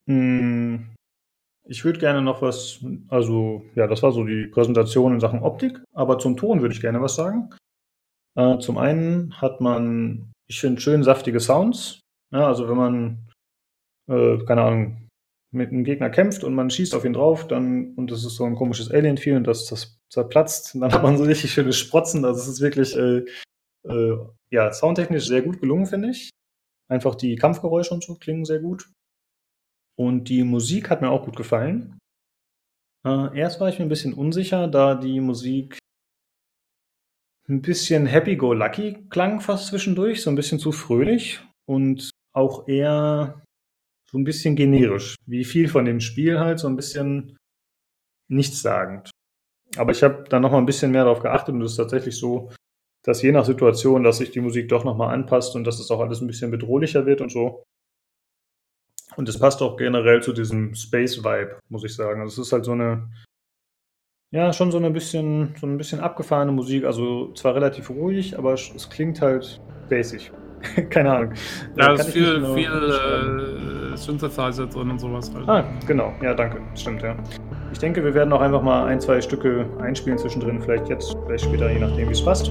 Hm, 0.06 0.94
ich 1.66 1.84
würde 1.84 1.98
gerne 1.98 2.20
noch 2.20 2.42
was, 2.42 2.84
also 3.08 3.64
ja, 3.74 3.86
das 3.86 4.02
war 4.02 4.12
so 4.12 4.24
die 4.24 4.46
Präsentation 4.46 5.14
in 5.14 5.20
Sachen 5.20 5.42
Optik, 5.42 5.82
aber 5.92 6.18
zum 6.18 6.36
Ton 6.36 6.60
würde 6.60 6.74
ich 6.74 6.80
gerne 6.80 7.00
was 7.00 7.14
sagen. 7.14 7.50
Äh, 8.36 8.58
zum 8.58 8.78
einen 8.78 9.40
hat 9.40 9.60
man, 9.60 10.32
ich 10.48 10.60
finde, 10.60 10.80
schön 10.80 11.02
saftige 11.02 11.40
Sounds. 11.40 12.00
Ja, 12.32 12.48
also 12.48 12.68
wenn 12.68 12.76
man, 12.76 13.28
äh, 14.08 14.44
keine 14.44 14.62
Ahnung, 14.62 15.08
mit 15.52 15.70
einem 15.70 15.84
Gegner 15.84 16.10
kämpft 16.10 16.44
und 16.44 16.54
man 16.54 16.68
schießt 16.68 16.94
auf 16.94 17.04
ihn 17.04 17.12
drauf, 17.12 17.46
dann, 17.46 17.94
und 17.94 18.10
das 18.10 18.24
ist 18.24 18.34
so 18.34 18.44
ein 18.44 18.56
komisches 18.56 18.90
Alien-Vieh 18.90 19.36
und 19.36 19.46
das, 19.46 19.66
das 19.66 19.96
zerplatzt, 20.10 20.74
dann 20.74 20.92
hat 20.92 21.02
man 21.02 21.16
so 21.16 21.24
richtig 21.24 21.52
schöne 21.52 21.72
Sprotzen. 21.72 22.24
Also 22.24 22.40
es 22.40 22.48
ist 22.48 22.60
wirklich, 22.60 22.96
äh, 22.96 23.24
äh, 23.84 24.18
ja, 24.50 24.72
soundtechnisch 24.72 25.26
sehr 25.26 25.42
gut 25.42 25.60
gelungen, 25.60 25.86
finde 25.86 26.10
ich. 26.10 26.30
Einfach 26.88 27.14
die 27.14 27.36
Kampfgeräusche 27.36 27.94
und 27.94 28.04
so 28.04 28.16
klingen 28.16 28.44
sehr 28.44 28.58
gut. 28.58 28.90
Und 29.96 30.28
die 30.28 30.44
Musik 30.44 30.90
hat 30.90 31.00
mir 31.00 31.10
auch 31.10 31.24
gut 31.24 31.36
gefallen. 31.36 31.98
Äh, 33.06 33.38
erst 33.38 33.60
war 33.60 33.68
ich 33.68 33.78
mir 33.78 33.84
ein 33.84 33.90
bisschen 33.90 34.14
unsicher, 34.14 34.66
da 34.66 34.94
die 34.94 35.20
Musik 35.20 35.78
ein 37.48 37.60
bisschen 37.60 38.06
happy-go-lucky 38.06 39.06
klang 39.10 39.40
fast 39.40 39.66
zwischendurch, 39.66 40.22
so 40.22 40.30
ein 40.30 40.36
bisschen 40.36 40.58
zu 40.58 40.72
fröhlich 40.72 41.40
und 41.66 42.10
auch 42.32 42.66
eher 42.68 43.42
so 44.10 44.18
ein 44.18 44.24
bisschen 44.24 44.56
generisch, 44.56 45.16
wie 45.26 45.44
viel 45.44 45.68
von 45.68 45.84
dem 45.84 46.00
Spiel 46.00 46.38
halt, 46.38 46.58
so 46.58 46.68
ein 46.68 46.76
bisschen 46.76 47.36
nichtssagend. 48.30 49.10
Aber 49.76 49.92
ich 49.92 50.02
habe 50.02 50.24
da 50.28 50.40
noch 50.40 50.52
mal 50.52 50.58
ein 50.58 50.66
bisschen 50.66 50.92
mehr 50.92 51.04
darauf 51.04 51.20
geachtet 51.20 51.54
und 51.54 51.62
es 51.62 51.72
ist 51.72 51.76
tatsächlich 51.76 52.16
so, 52.16 52.50
dass 53.02 53.20
je 53.20 53.32
nach 53.32 53.44
Situation, 53.44 54.02
dass 54.02 54.18
sich 54.18 54.30
die 54.30 54.40
Musik 54.40 54.68
doch 54.68 54.84
noch 54.84 54.96
mal 54.96 55.12
anpasst 55.12 55.54
und 55.56 55.64
dass 55.64 55.78
es 55.78 55.90
auch 55.90 56.00
alles 56.00 56.20
ein 56.20 56.26
bisschen 56.26 56.50
bedrohlicher 56.50 57.04
wird 57.04 57.20
und 57.20 57.30
so. 57.30 57.64
Und 59.16 59.28
es 59.28 59.38
passt 59.38 59.62
auch 59.62 59.76
generell 59.76 60.22
zu 60.22 60.32
diesem 60.32 60.74
Space-Vibe, 60.74 61.58
muss 61.68 61.84
ich 61.84 61.94
sagen. 61.94 62.20
Also 62.20 62.40
es 62.40 62.48
ist 62.48 62.52
halt 62.52 62.64
so 62.64 62.72
eine 62.72 63.08
ja, 64.34 64.52
schon 64.52 64.72
so 64.72 64.78
ein 64.78 64.92
bisschen, 64.92 65.54
so 65.60 65.66
ein 65.66 65.78
bisschen 65.78 66.00
abgefahrene 66.00 66.50
Musik. 66.50 66.84
Also 66.84 67.32
zwar 67.34 67.54
relativ 67.54 67.88
ruhig, 67.88 68.36
aber 68.36 68.54
es 68.54 68.90
klingt 68.90 69.20
halt 69.20 69.60
basic. 69.88 70.32
Keine 70.90 71.12
Ahnung. 71.12 71.34
Ja, 71.76 71.92
es 71.92 72.08
ist 72.08 72.14
viel, 72.14 72.34
genau 72.34 72.54
viel 72.54 73.92
äh, 73.92 73.96
Synthesizer 73.96 74.66
drin 74.66 74.90
und 74.90 74.98
sowas 74.98 75.30
halt. 75.32 75.48
Ah, 75.48 75.64
genau. 75.86 76.12
Ja, 76.20 76.34
danke. 76.34 76.60
Stimmt, 76.74 77.02
ja. 77.02 77.14
Ich 77.72 77.78
denke, 77.78 78.02
wir 78.02 78.12
werden 78.12 78.32
auch 78.32 78.40
einfach 78.40 78.62
mal 78.62 78.86
ein, 78.86 79.00
zwei 79.00 79.20
Stücke 79.20 79.66
einspielen 79.80 80.18
zwischendrin. 80.18 80.60
Vielleicht 80.60 80.88
jetzt, 80.88 81.16
vielleicht 81.26 81.44
später, 81.44 81.70
je 81.70 81.78
nachdem, 81.78 82.08
wie 82.08 82.12
es 82.12 82.24
passt. 82.24 82.50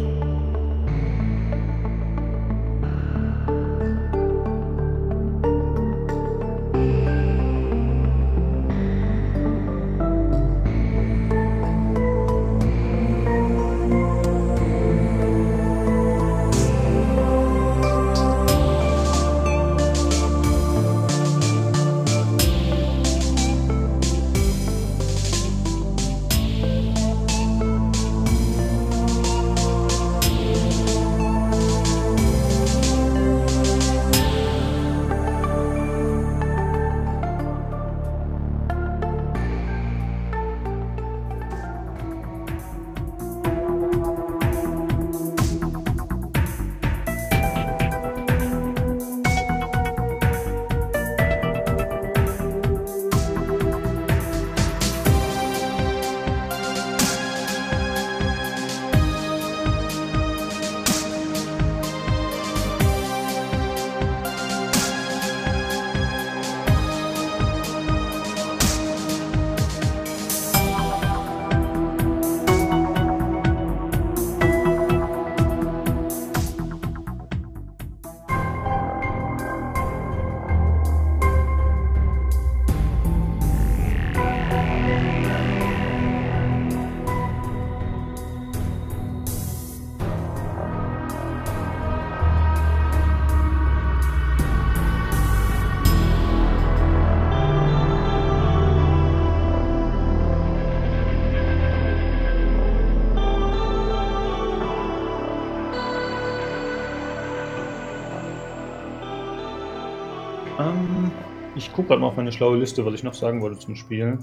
Meine 112.23 112.31
schlaue 112.31 112.57
Liste, 112.57 112.85
was 112.85 112.93
ich 112.93 113.03
noch 113.03 113.15
sagen 113.15 113.41
wollte 113.41 113.59
zum 113.59 113.75
Spiel. 113.75 114.17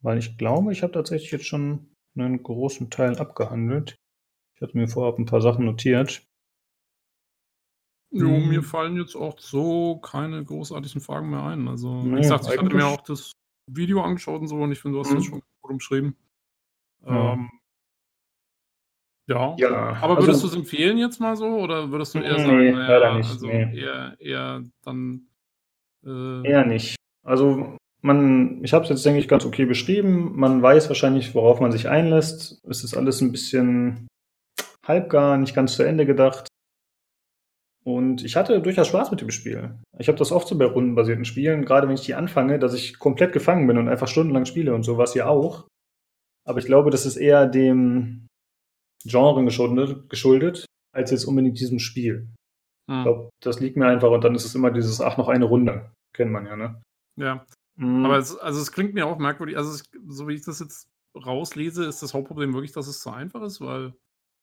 Weil 0.00 0.18
ich 0.18 0.38
glaube, 0.38 0.70
ich 0.72 0.84
habe 0.84 0.92
tatsächlich 0.92 1.32
jetzt 1.32 1.46
schon 1.46 1.92
einen 2.16 2.40
großen 2.40 2.88
Teil 2.88 3.18
abgehandelt. 3.18 3.96
Ich 4.54 4.62
hatte 4.62 4.76
mir 4.76 4.86
vorab 4.86 5.18
ein 5.18 5.26
paar 5.26 5.40
Sachen 5.40 5.64
notiert. 5.64 6.24
Jo, 8.12 8.28
hm. 8.28 8.48
mir 8.48 8.62
fallen 8.62 8.96
jetzt 8.96 9.16
auch 9.16 9.40
so 9.40 9.96
keine 9.98 10.44
großartigen 10.44 11.00
Fragen 11.00 11.30
mehr 11.30 11.42
ein. 11.42 11.66
Also, 11.66 12.04
nee, 12.04 12.18
wie 12.18 12.20
gesagt, 12.20 12.44
ich 12.44 12.56
hatte 12.56 12.76
mir 12.76 12.86
auch 12.86 13.00
das 13.00 13.32
Video 13.68 14.00
angeschaut 14.02 14.42
und 14.42 14.46
so 14.46 14.56
und 14.58 14.70
ich 14.70 14.78
finde, 14.78 14.98
du 14.98 15.04
hast 15.04 15.12
das 15.12 15.24
schon 15.24 15.40
gut 15.40 15.70
umschrieben. 15.72 16.16
Ja. 17.04 17.32
Ähm, 17.32 17.50
ja. 19.26 19.56
ja. 19.58 19.96
aber 20.00 20.18
würdest 20.18 20.44
also, 20.44 20.46
du 20.46 20.52
es 20.52 20.56
empfehlen 20.60 20.98
jetzt 20.98 21.18
mal 21.18 21.34
so 21.34 21.46
oder 21.46 21.90
würdest 21.90 22.14
du 22.14 22.20
eher 22.20 22.38
sagen, 22.38 22.56
nee, 22.56 22.70
naja, 22.70 23.16
nicht, 23.16 23.30
also 23.30 23.48
nee. 23.48 23.80
eher, 23.80 24.16
eher 24.20 24.62
dann. 24.82 25.26
Äh, 26.06 26.48
eher 26.48 26.66
nicht. 26.66 26.96
Also 27.24 27.76
man, 28.02 28.62
ich 28.62 28.72
habe 28.74 28.84
es 28.84 28.90
jetzt, 28.90 29.04
denke 29.06 29.18
ich, 29.18 29.28
ganz 29.28 29.46
okay 29.46 29.64
beschrieben. 29.64 30.32
Man 30.36 30.62
weiß 30.62 30.88
wahrscheinlich, 30.88 31.34
worauf 31.34 31.60
man 31.60 31.72
sich 31.72 31.88
einlässt. 31.88 32.60
Es 32.68 32.84
ist 32.84 32.96
alles 32.96 33.20
ein 33.20 33.32
bisschen 33.32 34.06
halbgar, 34.86 35.38
nicht 35.38 35.54
ganz 35.54 35.74
zu 35.74 35.82
Ende 35.82 36.04
gedacht. 36.04 36.48
Und 37.84 38.24
ich 38.24 38.36
hatte 38.36 38.60
durchaus 38.60 38.88
Spaß 38.88 39.10
mit 39.10 39.20
dem 39.20 39.30
Spiel. 39.30 39.78
Ich 39.98 40.08
habe 40.08 40.18
das 40.18 40.32
oft 40.32 40.48
so 40.48 40.56
bei 40.56 40.64
rundenbasierten 40.64 41.26
Spielen, 41.26 41.64
gerade 41.64 41.86
wenn 41.86 41.94
ich 41.94 42.04
die 42.04 42.14
anfange, 42.14 42.58
dass 42.58 42.74
ich 42.74 42.98
komplett 42.98 43.32
gefangen 43.32 43.66
bin 43.66 43.76
und 43.76 43.88
einfach 43.88 44.08
stundenlang 44.08 44.46
spiele 44.46 44.74
und 44.74 44.84
sowas 44.84 45.12
hier 45.12 45.28
auch. 45.28 45.68
Aber 46.46 46.58
ich 46.58 46.66
glaube, 46.66 46.90
das 46.90 47.04
ist 47.04 47.16
eher 47.16 47.46
dem 47.46 48.26
Genre 49.04 49.44
geschuldet, 49.44 50.08
geschuldet 50.08 50.66
als 50.94 51.10
jetzt 51.10 51.24
unbedingt 51.24 51.60
diesem 51.60 51.78
Spiel. 51.78 52.28
Hm. 52.88 52.98
Ich 52.98 53.02
glaube, 53.04 53.30
das 53.40 53.60
liegt 53.60 53.76
mir 53.76 53.86
einfach 53.86 54.10
und 54.10 54.24
dann 54.24 54.34
ist 54.34 54.44
es 54.44 54.54
immer 54.54 54.70
dieses, 54.70 55.00
ach, 55.00 55.16
noch 55.16 55.28
eine 55.28 55.44
Runde. 55.44 55.90
Kennt 56.12 56.32
man 56.32 56.46
ja, 56.46 56.56
ne? 56.56 56.82
Ja. 57.16 57.46
Mhm. 57.76 58.04
Aber 58.04 58.18
es, 58.18 58.36
also 58.36 58.60
es 58.60 58.72
klingt 58.72 58.94
mir 58.94 59.06
auch 59.06 59.18
merkwürdig. 59.18 59.56
Also, 59.56 59.70
es, 59.70 59.90
so 60.06 60.28
wie 60.28 60.34
ich 60.34 60.44
das 60.44 60.60
jetzt 60.60 60.88
rauslese, 61.14 61.84
ist 61.84 62.02
das 62.02 62.14
Hauptproblem 62.14 62.52
wirklich, 62.52 62.72
dass 62.72 62.86
es 62.86 63.00
zu 63.00 63.10
einfach 63.10 63.42
ist, 63.42 63.60
weil 63.60 63.94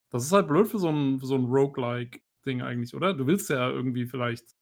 das 0.10 0.26
ist 0.26 0.32
halt 0.32 0.48
blöd 0.48 0.68
für 0.68 0.80
so 0.80 0.90
ein, 0.90 1.20
für 1.20 1.26
so 1.26 1.36
ein 1.36 1.46
Roguelike-Ding 1.46 2.62
eigentlich, 2.62 2.94
oder? 2.96 3.14
Du 3.14 3.28
willst 3.28 3.50
ja 3.50 3.70
irgendwie 3.70 4.06
vielleicht 4.06 4.56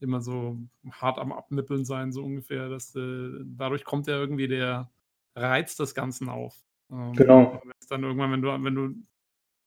immer 0.00 0.20
so 0.20 0.58
hart 0.90 1.18
am 1.18 1.32
Abnippeln 1.32 1.84
sein, 1.84 2.12
so 2.12 2.22
ungefähr. 2.22 2.68
Dass, 2.68 2.94
äh, 2.94 3.30
dadurch 3.44 3.84
kommt 3.84 4.06
ja 4.06 4.14
irgendwie 4.16 4.48
der 4.48 4.90
Reiz 5.36 5.76
des 5.76 5.94
Ganzen 5.94 6.28
auf. 6.28 6.56
Ähm, 6.90 7.12
genau. 7.14 7.60
Dann 7.88 8.04
irgendwann, 8.04 8.32
wenn 8.32 8.42
du, 8.42 8.64
wenn 8.64 8.74
du, 8.74 8.94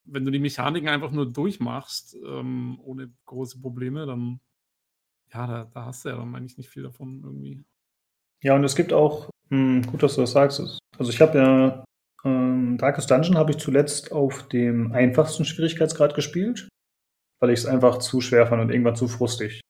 wenn 0.07 0.25
du 0.25 0.31
die 0.31 0.39
Mechaniken 0.39 0.89
einfach 0.89 1.11
nur 1.11 1.31
durchmachst, 1.31 2.17
ähm, 2.25 2.79
ohne 2.81 3.11
große 3.25 3.59
Probleme, 3.59 4.05
dann 4.05 4.39
ja, 5.33 5.45
da, 5.45 5.71
da 5.73 5.85
hast 5.85 6.05
du 6.05 6.09
ja 6.09 6.15
dann 6.15 6.33
eigentlich 6.35 6.57
nicht 6.57 6.69
viel 6.69 6.83
davon 6.83 7.21
irgendwie. 7.23 7.63
Ja, 8.41 8.55
und 8.55 8.63
es 8.63 8.75
gibt 8.75 8.93
auch, 8.93 9.29
mh, 9.49 9.57
hm, 9.57 9.81
gut, 9.91 10.03
dass 10.03 10.15
du 10.15 10.21
das 10.21 10.31
sagst. 10.31 10.79
Also 10.97 11.11
ich 11.11 11.21
habe 11.21 11.37
ja 11.37 11.83
ähm, 12.23 12.77
Darkest 12.77 13.11
Dungeon 13.11 13.37
habe 13.37 13.51
ich 13.51 13.57
zuletzt 13.57 14.11
auf 14.11 14.47
dem 14.47 14.91
einfachsten 14.91 15.45
Schwierigkeitsgrad 15.45 16.15
gespielt, 16.15 16.67
weil 17.39 17.51
ich 17.51 17.59
es 17.59 17.65
einfach 17.65 17.97
zu 17.99 18.21
schwer 18.21 18.47
fand 18.47 18.61
und 18.61 18.69
irgendwann 18.69 18.95
zu 18.95 19.07
frustig. 19.07 19.61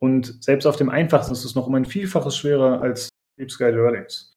Und 0.00 0.42
selbst 0.42 0.66
auf 0.66 0.76
dem 0.76 0.90
einfachsten 0.90 1.32
ist 1.32 1.44
es 1.44 1.54
noch 1.54 1.66
um 1.66 1.74
ein 1.74 1.84
Vielfaches 1.84 2.36
schwerer 2.36 2.80
als 2.80 3.08
Deep 3.38 3.50
Sky 3.50 3.72
Dwellings. 3.72 4.34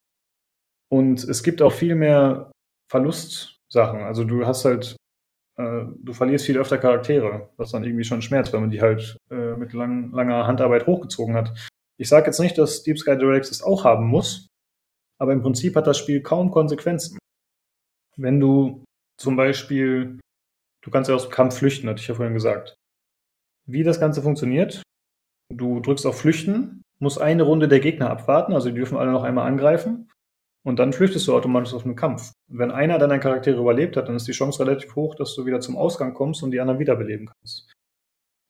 Und 0.91 1.24
es 1.24 1.44
gibt 1.44 1.62
auch 1.62 1.72
viel 1.72 1.95
mehr 1.95 2.52
Verlustsachen. 2.90 4.02
Also 4.02 4.24
du 4.24 4.45
hast 4.45 4.66
halt, 4.66 4.95
äh, 5.57 5.86
du 6.02 6.14
verlierst 6.14 6.45
viel 6.45 6.57
öfter 6.57 6.78
Charaktere, 6.78 7.49
was 7.57 7.72
dann 7.72 7.84
irgendwie 7.84 8.03
schon 8.03 8.22
schmerzt, 8.22 8.53
wenn 8.53 8.61
man 8.61 8.72
die 8.72 8.82
halt 8.82 9.18
äh, 9.30 9.56
mit 9.56 9.73
lang, 9.73 10.11
langer 10.11 10.48
Handarbeit 10.48 10.88
hochgezogen 10.88 11.36
hat. 11.36 11.53
Ich 11.99 12.10
sage 12.10 12.28
jetzt 12.28 12.40
nicht, 12.40 12.57
dass 12.57 12.84
Deep 12.84 12.98
Sky 12.98 13.18
Directs 13.18 13.52
es 13.52 13.61
auch 13.61 13.84
haben 13.84 14.07
muss, 14.07 14.48
aber 15.19 15.34
im 15.34 15.41
Prinzip 15.41 15.76
hat 15.76 15.88
das 15.88 15.98
Spiel 15.98 16.22
kaum 16.22 16.52
Konsequenzen. 16.52 17.18
Wenn 18.18 18.40
du 18.40 18.84
zum 19.19 19.36
Beispiel, 19.36 20.19
du 20.84 20.91
kannst 20.91 21.10
ja 21.10 21.15
aus 21.15 21.28
dem 21.28 21.32
Kampf 21.32 21.57
flüchten, 21.57 21.88
hatte 21.90 22.02
ich 22.02 22.07
ja 22.07 22.15
vorhin 22.15 22.34
gesagt. 22.34 22.76
Wie 23.68 23.84
das 23.84 23.99
Ganze 23.99 24.22
funktioniert, 24.22 24.82
du 25.53 25.80
drückst 25.80 26.06
auf 26.07 26.19
Flüchten, 26.19 26.82
musst 26.99 27.22
eine 27.22 27.44
Runde 27.44 27.68
der 27.68 27.80
Gegner 27.80 28.10
abwarten, 28.10 28.53
also 28.53 28.69
die 28.69 28.76
dürfen 28.76 28.98
alle 28.98 29.11
noch 29.11 29.23
einmal 29.23 29.48
angreifen. 29.48 30.11
Und 30.64 30.78
dann 30.78 30.94
flüchtest 30.94 31.28
du 31.28 31.36
automatisch 31.36 31.74
auf 31.74 31.86
einen 31.86 31.96
Kampf. 31.96 32.34
Wenn 32.48 32.72
einer 32.72 33.00
deiner 33.00 33.20
Charaktere 33.20 33.60
überlebt 33.60 33.98
hat, 33.98 34.08
dann 34.08 34.16
ist 34.16 34.28
die 34.28 34.34
Chance 34.34 34.64
relativ 34.64 34.96
hoch, 34.96 35.16
dass 35.16 35.34
du 35.36 35.46
wieder 35.46 35.60
zum 35.60 35.76
Ausgang 35.76 36.14
kommst 36.14 36.44
und 36.44 36.52
die 36.52 36.60
anderen 36.60 36.80
wiederbeleben 36.80 37.28
kannst. 37.28 37.72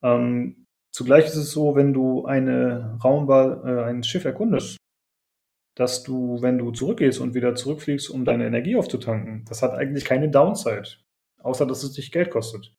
Ähm, 0.04 0.66
zugleich 0.92 1.26
ist 1.26 1.38
es 1.38 1.52
so, 1.52 1.76
wenn 1.76 1.94
du 1.94 2.26
eine 2.26 3.00
Raumwahl, 3.04 3.62
äh, 3.66 3.84
ein 3.90 4.04
Schiff 4.04 4.26
erkundest, 4.26 4.78
dass 5.76 6.04
du, 6.04 6.42
wenn 6.42 6.58
du 6.58 6.72
zurückgehst 6.72 7.22
und 7.22 7.34
wieder 7.34 7.56
zurückfliegst, 7.56 8.10
um 8.10 8.26
deine 8.26 8.46
Energie 8.46 8.76
aufzutanken, 8.76 9.46
das 9.48 9.62
hat 9.62 9.72
eigentlich 9.72 10.04
keine 10.04 10.30
Downside. 10.30 10.98
Außer, 11.42 11.66
dass 11.66 11.84
es 11.84 11.94
dich 11.94 12.12
Geld 12.12 12.30
kostet. 12.30 12.74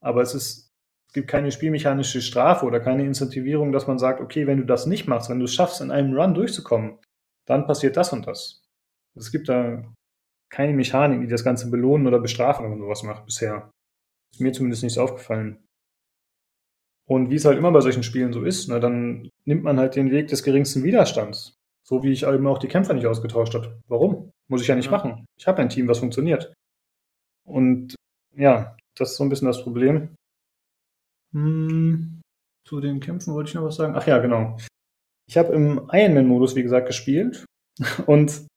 Aber 0.00 0.22
es 0.22 0.34
ist, 0.34 0.70
es 1.08 1.12
gibt 1.12 1.28
keine 1.28 1.52
spielmechanische 1.52 2.22
Strafe 2.22 2.64
oder 2.64 2.80
keine 2.80 3.04
Incentivierung, 3.04 3.72
dass 3.72 3.86
man 3.86 3.98
sagt, 3.98 4.20
okay, 4.20 4.46
wenn 4.46 4.58
du 4.58 4.64
das 4.64 4.86
nicht 4.86 5.06
machst, 5.06 5.28
wenn 5.28 5.38
du 5.38 5.44
es 5.44 5.54
schaffst, 5.54 5.80
in 5.80 5.90
einem 5.90 6.14
Run 6.14 6.34
durchzukommen, 6.34 6.98
dann 7.46 7.66
passiert 7.66 7.96
das 7.96 8.12
und 8.12 8.26
das. 8.26 8.62
Es 9.18 9.30
gibt 9.30 9.48
da 9.48 9.84
keine 10.50 10.72
Mechanik, 10.72 11.20
die 11.20 11.28
das 11.28 11.44
Ganze 11.44 11.70
belohnen 11.70 12.06
oder 12.06 12.18
bestrafen, 12.18 12.64
wenn 12.64 12.70
man 12.70 12.80
sowas 12.80 13.02
macht 13.02 13.26
bisher. 13.26 13.70
Ist 14.32 14.40
mir 14.40 14.52
zumindest 14.52 14.82
nicht 14.82 14.98
aufgefallen. 14.98 15.64
Und 17.08 17.30
wie 17.30 17.36
es 17.36 17.44
halt 17.44 17.58
immer 17.58 17.72
bei 17.72 17.80
solchen 17.80 18.02
Spielen 18.02 18.32
so 18.32 18.44
ist, 18.44 18.68
ne, 18.68 18.80
dann 18.80 19.30
nimmt 19.46 19.64
man 19.64 19.78
halt 19.78 19.96
den 19.96 20.10
Weg 20.10 20.28
des 20.28 20.42
geringsten 20.42 20.84
Widerstands. 20.84 21.54
So 21.86 22.02
wie 22.02 22.12
ich 22.12 22.24
eben 22.26 22.46
auch 22.46 22.58
die 22.58 22.68
Kämpfer 22.68 22.92
nicht 22.92 23.06
ausgetauscht 23.06 23.54
habe. 23.54 23.80
Warum? 23.88 24.30
Muss 24.48 24.60
ich 24.60 24.68
ja 24.68 24.76
nicht 24.76 24.86
ja. 24.86 24.92
machen. 24.92 25.24
Ich 25.38 25.46
habe 25.46 25.62
ein 25.62 25.70
Team, 25.70 25.88
was 25.88 26.00
funktioniert. 26.00 26.52
Und 27.46 27.94
ja, 28.36 28.76
das 28.94 29.12
ist 29.12 29.16
so 29.16 29.24
ein 29.24 29.30
bisschen 29.30 29.48
das 29.48 29.62
Problem. 29.62 30.14
Hm, 31.32 32.20
zu 32.66 32.80
den 32.80 33.00
Kämpfen 33.00 33.32
wollte 33.32 33.48
ich 33.48 33.54
noch 33.54 33.64
was 33.64 33.76
sagen. 33.76 33.94
Ach 33.96 34.06
ja, 34.06 34.18
genau. 34.18 34.58
Ich 35.26 35.38
habe 35.38 35.54
im 35.54 35.88
Ironman-Modus, 35.90 36.56
wie 36.56 36.62
gesagt, 36.62 36.86
gespielt. 36.86 37.46
Und 38.06 38.47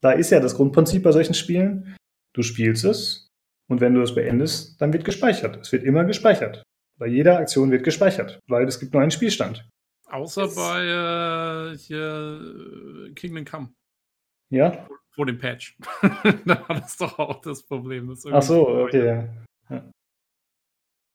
da 0.00 0.12
ist 0.12 0.30
ja 0.30 0.40
das 0.40 0.54
Grundprinzip 0.54 1.02
bei 1.02 1.12
solchen 1.12 1.34
Spielen. 1.34 1.96
Du 2.34 2.42
spielst 2.42 2.84
es 2.84 3.28
und 3.68 3.80
wenn 3.80 3.94
du 3.94 4.02
es 4.02 4.14
beendest, 4.14 4.80
dann 4.80 4.92
wird 4.92 5.04
gespeichert. 5.04 5.58
Es 5.60 5.72
wird 5.72 5.84
immer 5.84 6.04
gespeichert. 6.04 6.62
Bei 6.98 7.06
jeder 7.06 7.38
Aktion 7.38 7.70
wird 7.70 7.84
gespeichert, 7.84 8.40
weil 8.48 8.66
es 8.66 8.78
gibt 8.78 8.92
nur 8.92 9.02
einen 9.02 9.10
Spielstand. 9.10 9.68
Außer 10.10 10.42
das 10.42 10.54
bei 10.54 11.72
äh, 11.72 11.78
hier 11.78 12.40
äh, 13.08 13.12
Kingdom 13.12 13.44
Come. 13.44 13.72
Ja? 14.50 14.86
Vor, 15.14 15.26
dem 15.26 15.38
Patch. 15.38 15.76
da 16.44 16.68
war 16.68 16.80
das 16.80 16.96
doch 16.96 17.18
auch 17.18 17.40
das 17.40 17.62
Problem. 17.62 18.14
Ach 18.32 18.42
so, 18.42 18.68
okay. 18.68 19.28
Ja. 19.68 19.90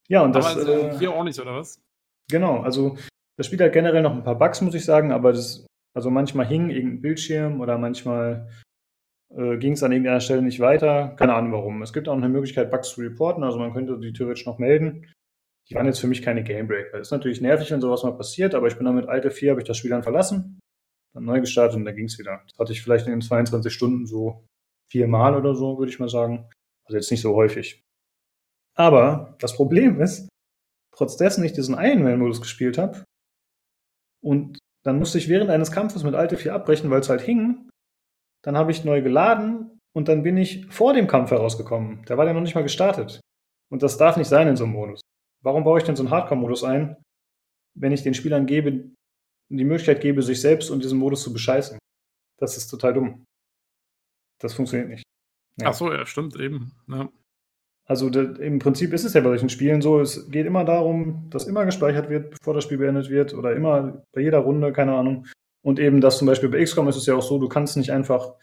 ja, 0.07 0.21
und 0.21 0.33
das. 0.33 0.45
Aber 0.45 0.59
also, 0.59 0.71
äh, 0.71 0.97
hier 0.97 1.11
auch 1.11 1.23
nicht, 1.23 1.39
oder 1.39 1.55
was? 1.55 1.81
Genau, 2.29 2.61
also 2.61 2.97
das 3.37 3.47
Spiel 3.47 3.61
hat 3.61 3.73
generell 3.73 4.01
noch 4.01 4.13
ein 4.13 4.23
paar 4.23 4.37
Bugs, 4.37 4.61
muss 4.61 4.75
ich 4.75 4.85
sagen, 4.85 5.11
aber 5.11 5.33
das, 5.33 5.67
also 5.93 6.09
manchmal 6.09 6.47
hing 6.47 6.69
irgendein 6.69 7.01
Bildschirm 7.01 7.61
oder 7.61 7.77
manchmal 7.77 8.49
äh, 9.37 9.57
ging 9.57 9.73
es 9.73 9.83
an 9.83 9.91
irgendeiner 9.91 10.21
Stelle 10.21 10.41
nicht 10.41 10.59
weiter. 10.59 11.15
Keine 11.17 11.33
Ahnung 11.33 11.51
warum. 11.51 11.81
Es 11.81 11.93
gibt 11.93 12.07
auch 12.07 12.15
eine 12.15 12.29
Möglichkeit, 12.29 12.71
Bugs 12.71 12.89
zu 12.89 13.01
reporten, 13.01 13.43
also 13.43 13.59
man 13.59 13.73
könnte 13.73 13.99
die 13.99 14.13
theoretisch 14.13 14.45
noch 14.45 14.59
melden 14.59 15.05
die 15.69 15.75
waren 15.75 15.85
jetzt 15.85 15.99
für 15.99 16.07
mich 16.07 16.21
keine 16.21 16.43
Gamebreaker. 16.43 16.99
Ist 16.99 17.11
natürlich 17.11 17.41
nervig, 17.41 17.71
wenn 17.71 17.81
sowas 17.81 18.03
mal 18.03 18.15
passiert, 18.15 18.53
aber 18.53 18.67
ich 18.67 18.75
bin 18.75 18.85
dann 18.85 18.95
mit 18.95 19.07
Alte 19.07 19.31
4, 19.31 19.51
habe 19.51 19.61
ich 19.61 19.67
das 19.67 19.77
Spiel 19.77 19.89
dann 19.89 20.03
verlassen, 20.03 20.59
dann 21.13 21.25
neu 21.25 21.39
gestartet 21.39 21.77
und 21.77 21.85
dann 21.85 21.95
ging 21.95 22.05
es 22.05 22.19
wieder. 22.19 22.41
Das 22.47 22.59
hatte 22.59 22.71
ich 22.71 22.83
vielleicht 22.83 23.07
in 23.07 23.11
den 23.11 23.21
22 23.21 23.73
Stunden 23.73 24.05
so 24.05 24.45
viermal 24.91 25.35
oder 25.35 25.55
so, 25.55 25.77
würde 25.79 25.91
ich 25.91 25.99
mal 25.99 26.09
sagen. 26.09 26.49
Also 26.85 26.97
jetzt 26.97 27.09
nicht 27.09 27.21
so 27.21 27.33
häufig. 27.33 27.81
Aber 28.75 29.35
das 29.39 29.55
Problem 29.55 29.99
ist, 30.01 30.29
trotz 30.95 31.17
dessen 31.17 31.43
ich 31.43 31.53
diesen 31.53 31.75
Ironman-Modus 31.75 32.41
gespielt 32.41 32.77
habe 32.77 33.03
und 34.21 34.59
dann 34.83 34.99
musste 34.99 35.17
ich 35.17 35.29
während 35.29 35.49
eines 35.49 35.71
Kampfes 35.71 36.03
mit 36.03 36.13
Alte 36.13 36.37
4 36.37 36.53
abbrechen, 36.53 36.91
weil 36.91 36.99
es 36.99 37.09
halt 37.09 37.21
hing, 37.21 37.69
dann 38.45 38.55
habe 38.55 38.71
ich 38.71 38.85
neu 38.85 39.01
geladen 39.01 39.79
und 39.95 40.07
dann 40.07 40.21
bin 40.21 40.37
ich 40.37 40.67
vor 40.67 40.93
dem 40.93 41.07
Kampf 41.07 41.31
herausgekommen. 41.31 42.05
Der 42.05 42.17
war 42.17 42.27
ja 42.27 42.33
noch 42.33 42.41
nicht 42.41 42.53
mal 42.53 42.61
gestartet. 42.61 43.19
Und 43.71 43.81
das 43.81 43.97
darf 43.97 44.17
nicht 44.17 44.27
sein 44.27 44.47
in 44.47 44.55
so 44.55 44.65
einem 44.65 44.73
Modus. 44.73 45.01
Warum 45.43 45.63
baue 45.63 45.79
ich 45.79 45.85
denn 45.85 45.95
so 45.95 46.03
einen 46.03 46.11
Hardcore-Modus 46.11 46.63
ein, 46.63 46.95
wenn 47.75 47.91
ich 47.91 48.03
den 48.03 48.13
Spielern 48.13 48.45
gebe, 48.45 48.91
die 49.49 49.63
Möglichkeit 49.63 50.01
gebe, 50.01 50.21
sich 50.21 50.41
selbst 50.41 50.69
und 50.69 50.83
diesen 50.83 50.99
Modus 50.99 51.23
zu 51.23 51.33
bescheißen? 51.33 51.79
Das 52.39 52.55
ist 52.55 52.67
total 52.67 52.93
dumm. 52.93 53.25
Das 54.39 54.53
funktioniert 54.53 54.89
nicht. 54.89 55.03
Ja. 55.59 55.69
Ach 55.69 55.73
so, 55.73 55.91
ja, 55.91 56.05
stimmt 56.05 56.35
eben. 56.39 56.71
Ja. 56.87 57.09
Also 57.87 58.11
de, 58.11 58.45
im 58.45 58.59
Prinzip 58.59 58.93
ist 58.93 59.05
es 59.05 59.13
ja 59.13 59.21
bei 59.21 59.29
solchen 59.29 59.49
Spielen 59.49 59.81
so, 59.81 59.99
es 60.01 60.29
geht 60.29 60.45
immer 60.45 60.65
darum, 60.65 61.29
dass 61.31 61.47
immer 61.47 61.65
gespeichert 61.65 62.09
wird, 62.09 62.31
bevor 62.31 62.53
das 62.53 62.63
Spiel 62.63 62.77
beendet 62.77 63.09
wird 63.09 63.33
oder 63.33 63.55
immer 63.55 64.03
bei 64.13 64.21
jeder 64.21 64.39
Runde, 64.39 64.71
keine 64.71 64.93
Ahnung. 64.93 65.25
Und 65.65 65.79
eben, 65.79 65.99
dass 65.99 66.19
zum 66.19 66.27
Beispiel 66.27 66.49
bei 66.49 66.63
XCOM 66.63 66.87
ist 66.87 66.95
es 66.95 67.07
ja 67.07 67.15
auch 67.15 67.23
so, 67.23 67.39
du 67.39 67.49
kannst 67.49 67.75
nicht 67.75 67.91
einfach 67.91 68.35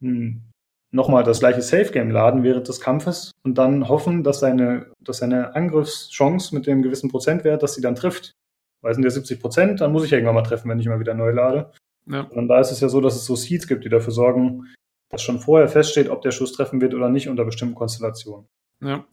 ein 0.00 0.50
nochmal 0.92 1.24
das 1.24 1.40
gleiche 1.40 1.62
Safe-Game 1.62 2.10
laden 2.10 2.42
während 2.42 2.68
des 2.68 2.80
Kampfes 2.80 3.32
und 3.44 3.58
dann 3.58 3.88
hoffen, 3.88 4.24
dass 4.24 4.40
seine, 4.40 4.92
dass 5.00 5.18
seine 5.18 5.54
Angriffschance 5.54 6.54
mit 6.54 6.66
dem 6.66 6.82
gewissen 6.82 7.10
Prozentwert, 7.10 7.62
dass 7.62 7.74
sie 7.74 7.80
dann 7.80 7.94
trifft. 7.94 8.34
weil 8.82 8.92
es 8.92 8.96
sind 8.96 9.04
ja 9.04 9.10
70 9.10 9.40
Prozent, 9.40 9.80
dann 9.80 9.92
muss 9.92 10.04
ich 10.04 10.10
ja 10.10 10.16
irgendwann 10.16 10.36
mal 10.36 10.42
treffen, 10.42 10.68
wenn 10.68 10.80
ich 10.80 10.86
mal 10.86 11.00
wieder 11.00 11.14
neu 11.14 11.30
lade. 11.30 11.72
Ja. 12.06 12.22
Und 12.22 12.48
da 12.48 12.60
ist 12.60 12.70
es 12.70 12.80
ja 12.80 12.88
so, 12.88 13.00
dass 13.00 13.14
es 13.14 13.26
so 13.26 13.36
Seeds 13.36 13.66
gibt, 13.66 13.84
die 13.84 13.88
dafür 13.88 14.12
sorgen, 14.12 14.66
dass 15.10 15.22
schon 15.22 15.38
vorher 15.38 15.68
feststeht, 15.68 16.08
ob 16.08 16.22
der 16.22 16.30
Schuss 16.30 16.52
treffen 16.52 16.80
wird 16.80 16.94
oder 16.94 17.08
nicht 17.08 17.28
unter 17.28 17.44
bestimmten 17.44 17.74
Konstellationen. 17.74 18.46
Ja. 18.80 19.04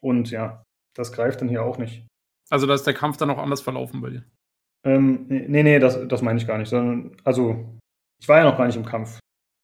Und 0.00 0.30
ja, 0.30 0.62
das 0.94 1.12
greift 1.12 1.40
dann 1.40 1.48
hier 1.48 1.64
auch 1.64 1.78
nicht. 1.78 2.06
Also 2.50 2.66
da 2.66 2.74
ist 2.74 2.86
der 2.86 2.94
Kampf 2.94 3.16
dann 3.16 3.30
auch 3.30 3.38
anders 3.38 3.60
verlaufen 3.60 4.00
bei 4.00 4.10
dir? 4.10 4.24
Ähm, 4.86 5.26
nee, 5.28 5.62
nee, 5.62 5.78
das, 5.78 6.06
das 6.08 6.22
meine 6.22 6.38
ich 6.38 6.46
gar 6.46 6.58
nicht. 6.58 6.68
Sondern, 6.68 7.16
also, 7.24 7.78
ich 8.20 8.28
war 8.28 8.38
ja 8.38 8.44
noch 8.44 8.56
gar 8.56 8.66
nicht 8.66 8.76
im 8.76 8.84
Kampf. 8.84 9.18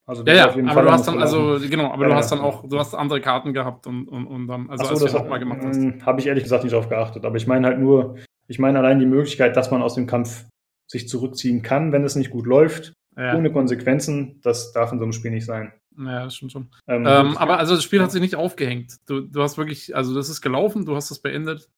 Also 0.05 0.25
ja, 0.25 0.35
ja, 0.35 0.45
aber 0.49 0.73
Fall 0.73 0.85
du 0.85 0.91
hast 0.91 1.07
dann, 1.07 1.23
also 1.23 1.61
genau, 1.71 1.93
aber 1.93 2.03
ja, 2.03 2.09
du 2.09 2.15
hast 2.17 2.33
dann 2.33 2.41
auch, 2.41 2.69
du 2.69 2.77
hast 2.77 2.93
andere 2.93 3.21
Karten 3.21 3.53
gehabt 3.55 3.87
und, 3.87 4.09
und, 4.09 4.27
und 4.27 4.49
dann, 4.49 4.69
also 4.69 4.85
so, 4.85 5.05
als 5.05 5.13
du 5.13 5.19
nochmal 5.19 5.39
gemacht 5.39 5.61
hast. 5.63 5.77
Ähm, 5.77 6.05
Habe 6.05 6.21
ich 6.21 6.27
ehrlich 6.27 6.43
gesagt 6.43 6.65
nicht 6.65 6.73
darauf 6.73 6.89
geachtet, 6.89 7.25
aber 7.25 7.37
ich 7.37 7.47
meine 7.47 7.69
halt 7.69 7.79
nur, 7.79 8.17
ich 8.49 8.59
meine 8.59 8.81
allein 8.81 8.99
die 8.99 9.07
Möglichkeit, 9.07 9.57
dass 9.57 9.71
man 9.71 9.81
aus 9.81 9.95
dem 9.95 10.09
Kampf 10.09 10.47
sich 10.91 11.09
zurückziehen 11.09 11.63
kann, 11.63 11.93
wenn 11.93 12.03
es 12.03 12.17
nicht 12.17 12.31
gut 12.31 12.47
läuft, 12.47 12.93
ja. 13.17 13.37
ohne 13.37 13.53
Konsequenzen, 13.53 14.41
das 14.43 14.73
darf 14.73 14.91
in 14.91 14.99
so 14.99 15.05
einem 15.05 15.13
Spiel 15.13 15.31
nicht 15.31 15.47
sein. 15.47 15.73
Ja, 15.97 16.25
das 16.25 16.35
stimmt 16.35 16.53
schon. 16.53 16.71
Ähm, 16.89 17.07
ähm, 17.07 17.37
aber 17.37 17.59
also 17.59 17.77
das 17.77 17.85
Spiel 17.85 18.03
hat 18.03 18.11
sich 18.11 18.21
nicht 18.21 18.35
aufgehängt. 18.35 18.97
Du, 19.07 19.21
du 19.21 19.41
hast 19.41 19.57
wirklich, 19.57 19.95
also 19.95 20.15
das 20.15 20.29
ist 20.29 20.41
gelaufen, 20.41 20.85
du 20.85 20.97
hast 20.97 21.11
das 21.11 21.21
beendet. 21.21 21.71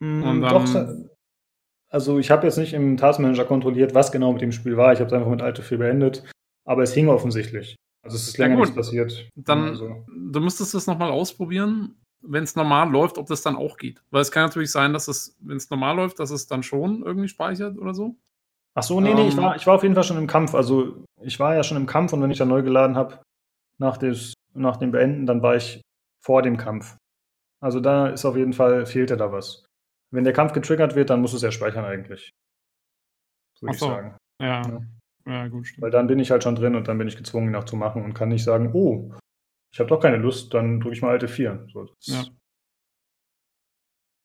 Mm, 0.00 0.22
und 0.22 0.40
dann, 0.40 0.50
Doch, 0.50 0.66
also 1.90 2.18
ich 2.18 2.30
habe 2.30 2.46
jetzt 2.46 2.56
nicht 2.56 2.72
im 2.72 2.96
Taskmanager 2.96 3.44
kontrolliert, 3.44 3.94
was 3.94 4.12
genau 4.12 4.32
mit 4.32 4.42
dem 4.42 4.52
Spiel 4.52 4.76
war. 4.76 4.92
Ich 4.92 5.00
habe 5.00 5.08
es 5.08 5.12
einfach 5.12 5.30
mit 5.30 5.42
Alte 5.42 5.62
4 5.62 5.78
beendet. 5.78 6.24
Aber 6.64 6.82
es 6.82 6.94
hing 6.94 7.08
offensichtlich. 7.08 7.74
Also 8.02 8.16
es 8.16 8.28
ist 8.28 8.38
länger 8.38 8.54
ja, 8.54 8.60
nichts 8.60 8.74
passiert. 8.74 9.28
Dann, 9.34 9.64
also. 9.64 10.04
du 10.08 10.40
müsstest 10.40 10.72
das 10.72 10.86
nochmal 10.86 11.10
ausprobieren, 11.10 11.96
wenn 12.22 12.44
es 12.44 12.54
normal 12.54 12.90
läuft, 12.90 13.18
ob 13.18 13.26
das 13.26 13.42
dann 13.42 13.56
auch 13.56 13.76
geht. 13.76 14.02
Weil 14.10 14.22
es 14.22 14.30
kann 14.30 14.44
natürlich 14.44 14.70
sein, 14.70 14.92
dass 14.92 15.08
es, 15.08 15.36
wenn 15.40 15.56
es 15.56 15.68
normal 15.68 15.96
läuft, 15.96 16.20
dass 16.20 16.30
es 16.30 16.46
dann 16.46 16.62
schon 16.62 17.02
irgendwie 17.02 17.28
speichert 17.28 17.76
oder 17.76 17.92
so. 17.92 18.16
Ach 18.74 18.82
so, 18.82 19.00
nee, 19.00 19.12
nee, 19.12 19.28
ich, 19.28 19.36
ähm. 19.36 19.42
war, 19.42 19.56
ich 19.56 19.66
war 19.66 19.74
auf 19.74 19.82
jeden 19.82 19.94
Fall 19.94 20.04
schon 20.04 20.18
im 20.18 20.26
Kampf. 20.26 20.54
Also 20.54 21.04
ich 21.20 21.40
war 21.40 21.54
ja 21.54 21.62
schon 21.62 21.76
im 21.76 21.86
Kampf 21.86 22.12
und 22.12 22.22
wenn 22.22 22.30
ich 22.30 22.38
dann 22.38 22.48
neu 22.48 22.62
geladen 22.62 22.96
habe, 22.96 23.20
nach, 23.78 23.98
nach 24.54 24.76
dem 24.76 24.92
Beenden, 24.92 25.26
dann 25.26 25.42
war 25.42 25.56
ich 25.56 25.80
vor 26.24 26.42
dem 26.42 26.56
Kampf. 26.56 26.96
Also 27.60 27.80
da 27.80 28.08
ist 28.08 28.24
auf 28.24 28.36
jeden 28.36 28.52
Fall, 28.52 28.86
fehlte 28.86 29.16
da 29.16 29.32
was. 29.32 29.64
Wenn 30.12 30.24
der 30.24 30.32
Kampf 30.32 30.52
getriggert 30.52 30.94
wird, 30.94 31.10
dann 31.10 31.20
muss 31.20 31.32
es 31.32 31.42
ja 31.42 31.52
speichern 31.52 31.84
eigentlich. 31.84 32.32
Würde 33.60 33.76
so. 33.76 33.86
ich 33.86 33.92
sagen. 33.92 34.16
Ja. 34.40 34.62
ja. 34.62 34.80
ja. 35.26 35.48
gut. 35.48 35.66
Stimmt. 35.66 35.82
Weil 35.82 35.90
dann 35.90 36.06
bin 36.06 36.18
ich 36.18 36.30
halt 36.30 36.42
schon 36.42 36.56
drin 36.56 36.74
und 36.74 36.88
dann 36.88 36.98
bin 36.98 37.08
ich 37.08 37.16
gezwungen, 37.16 37.48
ihn 37.48 37.56
auch 37.56 37.64
zu 37.64 37.76
machen 37.76 38.02
und 38.02 38.14
kann 38.14 38.28
nicht 38.28 38.44
sagen, 38.44 38.70
oh, 38.72 39.12
ich 39.72 39.78
habe 39.78 39.88
doch 39.88 40.00
keine 40.00 40.16
Lust, 40.16 40.52
dann 40.54 40.80
drücke 40.80 40.96
ich 40.96 41.02
mal 41.02 41.10
alte 41.10 41.28
4. 41.28 41.66
So, 41.72 41.86
ja. 42.02 42.24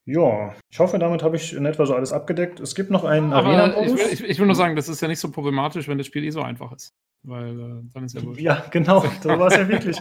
Ja, 0.07 0.53
ich 0.69 0.77
hoffe, 0.77 0.99
damit 0.99 1.23
habe 1.23 1.35
ich 1.35 1.53
in 1.53 1.65
etwa 1.65 1.87
so 1.87 1.95
alles 1.95 2.13
abgedeckt. 2.13 2.59
Es 2.59 2.75
gibt 2.75 2.91
noch 2.91 3.03
einen 3.03 3.33
Arena-Modus. 3.33 3.99
Ich, 3.99 4.21
ich, 4.21 4.29
ich, 4.29 4.39
will 4.39 4.45
nur 4.45 4.55
sagen, 4.55 4.75
das 4.75 4.87
ist 4.87 5.01
ja 5.01 5.07
nicht 5.07 5.19
so 5.19 5.31
problematisch, 5.31 5.87
wenn 5.87 5.97
das 5.97 6.05
Spiel 6.05 6.23
eh 6.23 6.29
so 6.29 6.41
einfach 6.41 6.71
ist. 6.73 6.93
Weil 7.23 7.59
äh, 7.59 7.81
dann 7.91 8.05
ist 8.05 8.13
ja 8.13 8.21
wurscht. 8.21 8.39
Ja, 8.39 8.63
genau, 8.69 9.03
so 9.21 9.29
war 9.29 9.47
es 9.47 9.57
ja 9.57 9.67
wirklich. 9.67 9.99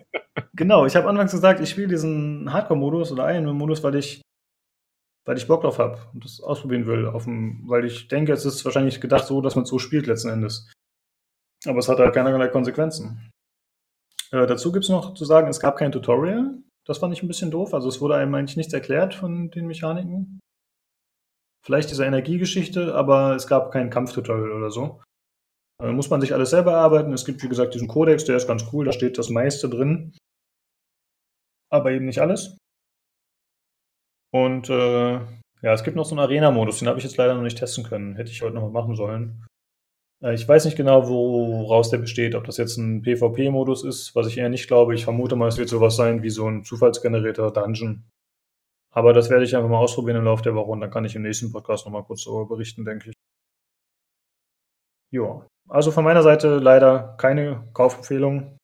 genau, 0.54 0.86
ich 0.86 0.96
habe 0.96 1.06
anfangs 1.06 1.32
gesagt, 1.32 1.60
ich 1.60 1.68
spiele 1.68 1.88
diesen 1.88 2.50
Hardcore-Modus 2.50 3.12
oder 3.12 3.30
Iron-Modus, 3.34 3.82
weil 3.82 3.96
ich, 3.96 4.22
weil 5.24 5.36
ich 5.36 5.46
Bock 5.46 5.62
drauf 5.62 5.78
habe 5.78 5.98
und 6.12 6.24
das 6.24 6.40
ausprobieren 6.40 6.86
will. 6.86 7.06
Auf 7.06 7.24
dem, 7.24 7.62
weil 7.68 7.84
ich 7.84 8.08
denke, 8.08 8.32
es 8.32 8.44
ist 8.44 8.64
wahrscheinlich 8.64 9.00
gedacht 9.00 9.26
so, 9.26 9.40
dass 9.40 9.56
man 9.56 9.64
so 9.64 9.78
spielt 9.78 10.06
letzten 10.06 10.30
Endes. 10.30 10.70
Aber 11.66 11.78
es 11.78 11.88
hat 11.88 11.98
halt 11.98 12.14
keinerlei 12.14 12.48
Konsequenzen. 12.48 13.30
Äh, 14.32 14.46
dazu 14.46 14.72
gibt 14.72 14.84
es 14.84 14.90
noch 14.90 15.14
zu 15.14 15.24
sagen, 15.24 15.48
es 15.48 15.60
gab 15.60 15.76
kein 15.76 15.92
Tutorial. 15.92 16.58
Das 16.84 16.98
fand 16.98 17.14
ich 17.14 17.22
ein 17.22 17.28
bisschen 17.28 17.50
doof. 17.50 17.74
Also 17.74 17.88
es 17.88 18.00
wurde 18.00 18.16
einem 18.16 18.34
eigentlich 18.34 18.56
nichts 18.56 18.72
erklärt 18.72 19.14
von 19.14 19.50
den 19.50 19.66
Mechaniken. 19.66 20.40
Vielleicht 21.64 21.90
diese 21.90 22.04
Energiegeschichte, 22.04 22.94
aber 22.94 23.36
es 23.36 23.46
gab 23.46 23.70
kein 23.70 23.90
Kampftutorial 23.90 24.50
oder 24.50 24.70
so. 24.70 25.00
Da 25.78 25.92
muss 25.92 26.10
man 26.10 26.20
sich 26.20 26.34
alles 26.34 26.50
selber 26.50 26.72
erarbeiten. 26.72 27.12
Es 27.12 27.24
gibt, 27.24 27.42
wie 27.42 27.48
gesagt, 27.48 27.74
diesen 27.74 27.88
Kodex, 27.88 28.24
der 28.24 28.36
ist 28.36 28.48
ganz 28.48 28.64
cool, 28.72 28.84
da 28.84 28.92
steht 28.92 29.18
das 29.18 29.30
meiste 29.30 29.68
drin. 29.68 30.16
Aber 31.70 31.92
eben 31.92 32.06
nicht 32.06 32.20
alles. 32.20 32.56
Und 34.32 34.70
äh, 34.70 35.14
ja, 35.62 35.72
es 35.72 35.84
gibt 35.84 35.96
noch 35.96 36.04
so 36.04 36.14
einen 36.14 36.24
Arena-Modus, 36.24 36.78
den 36.78 36.88
habe 36.88 36.98
ich 36.98 37.04
jetzt 37.04 37.16
leider 37.16 37.34
noch 37.34 37.42
nicht 37.42 37.58
testen 37.58 37.84
können. 37.84 38.16
Hätte 38.16 38.30
ich 38.30 38.42
heute 38.42 38.54
noch 38.54 38.62
mal 38.62 38.70
machen 38.70 38.96
sollen. 38.96 39.46
Äh, 40.22 40.34
ich 40.34 40.48
weiß 40.48 40.64
nicht 40.64 40.76
genau, 40.76 41.08
woraus 41.08 41.90
der 41.90 41.98
besteht, 41.98 42.34
ob 42.34 42.44
das 42.44 42.56
jetzt 42.56 42.76
ein 42.78 43.02
PvP-Modus 43.02 43.84
ist, 43.84 44.14
was 44.14 44.26
ich 44.26 44.38
eher 44.38 44.48
nicht 44.48 44.68
glaube. 44.68 44.94
Ich 44.94 45.04
vermute 45.04 45.36
mal, 45.36 45.48
es 45.48 45.58
wird 45.58 45.68
sowas 45.68 45.96
sein 45.96 46.22
wie 46.22 46.30
so 46.30 46.48
ein 46.48 46.64
zufallsgenerierter 46.64 47.50
Dungeon. 47.50 48.04
Aber 48.90 49.12
das 49.12 49.30
werde 49.30 49.44
ich 49.44 49.56
einfach 49.56 49.70
mal 49.70 49.78
ausprobieren 49.78 50.18
im 50.18 50.24
Laufe 50.24 50.42
der 50.42 50.54
Woche 50.54 50.70
und 50.70 50.80
dann 50.80 50.90
kann 50.90 51.04
ich 51.04 51.16
im 51.16 51.22
nächsten 51.22 51.52
Podcast 51.52 51.86
nochmal 51.86 52.04
kurz 52.04 52.24
darüber 52.24 52.46
berichten, 52.46 52.84
denke 52.84 53.10
ich. 53.10 53.14
Ja, 55.10 55.46
also 55.68 55.90
von 55.90 56.04
meiner 56.04 56.22
Seite 56.22 56.58
leider 56.58 57.16
keine 57.18 57.68
Kaufempfehlung, 57.72 58.56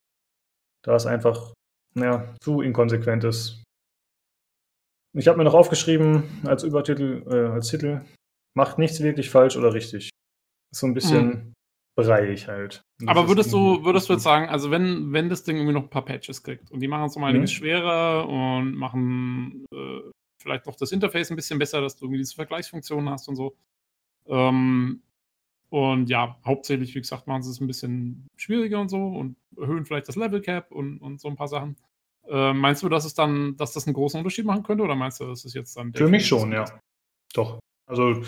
da 0.83 0.95
es 0.95 1.07
einfach 1.07 1.53
ja, 1.95 2.35
zu 2.41 2.61
inkonsequent 2.63 3.25
ist. 3.25 3.63
Ich 5.19 5.27
habe 5.27 5.37
mir 5.37 5.45
noch 5.45 5.55
aufgeschrieben 5.55 6.23
als 6.45 6.63
Übertitel, 6.63 7.25
äh, 7.29 7.53
als 7.53 7.69
Titel, 7.69 8.03
macht 8.55 8.79
nichts 8.79 9.03
wirklich 9.03 9.31
falsch 9.31 9.57
oder 9.57 9.75
richtig. 9.75 10.11
So 10.73 10.87
ein 10.87 10.95
bisschen 10.95 11.27
mhm. 11.27 11.53
breiig 11.97 12.47
halt. 12.47 12.83
Aber 13.07 13.29
würdest 13.29 13.53
du, 13.53 13.85
würdest 13.85 14.09
du 14.09 14.13
jetzt 14.13 14.23
sagen, 14.23 14.49
also 14.49 14.71
wenn, 14.71 15.13
wenn 15.13 15.29
das 15.29 15.43
Ding 15.43 15.57
irgendwie 15.57 15.75
noch 15.75 15.83
ein 15.83 15.91
paar 15.91 16.05
Patches 16.05 16.43
kriegt 16.43 16.71
und 16.71 16.81
die 16.81 16.89
machen 16.89 17.07
es 17.07 17.17
um 17.17 17.25
einiges 17.25 17.51
mhm. 17.51 17.55
schwerer 17.55 18.29
und 18.29 18.75
machen 18.75 19.67
äh, 19.73 20.01
vielleicht 20.41 20.67
noch 20.67 20.77
das 20.77 20.93
Interface 20.93 21.31
ein 21.31 21.37
bisschen 21.37 21.59
besser, 21.59 21.81
dass 21.81 21.97
du 21.97 22.05
irgendwie 22.05 22.19
diese 22.19 22.35
Vergleichsfunktionen 22.37 23.11
hast 23.11 23.29
und 23.29 23.37
so. 23.37 23.57
Ähm, 24.27 25.03
und 25.71 26.09
ja, 26.09 26.39
hauptsächlich, 26.45 26.95
wie 26.95 27.01
gesagt, 27.01 27.27
machen 27.27 27.43
sie 27.43 27.51
es 27.51 27.61
ein 27.61 27.67
bisschen 27.67 28.29
schwieriger 28.37 28.81
und 28.81 28.89
so 28.89 28.99
und 28.99 29.37
erhöhen 29.57 29.85
vielleicht 29.85 30.09
das 30.09 30.17
Level 30.17 30.41
Cap 30.41 30.71
und, 30.71 30.99
und 30.99 31.21
so 31.21 31.29
ein 31.29 31.37
paar 31.37 31.49
Sachen. 31.49 31.77
Äh, 32.29 32.53
meinst 32.53 32.83
du, 32.83 32.89
dass 32.89 33.05
es 33.05 33.15
dann, 33.15 33.57
dass 33.57 33.73
das 33.73 33.87
einen 33.87 33.95
großen 33.95 34.19
Unterschied 34.19 34.45
machen 34.45 34.63
könnte 34.63 34.85
oder 34.85 34.95
meinst 34.95 35.21
du, 35.21 35.27
dass 35.27 35.45
es 35.45 35.55
jetzt 35.55 35.77
dann 35.77 35.93
Für 35.95 36.09
mich 36.09 36.27
schon, 36.27 36.53
ja. 36.53 36.67
Doch. 37.35 37.59
Also 37.87 38.23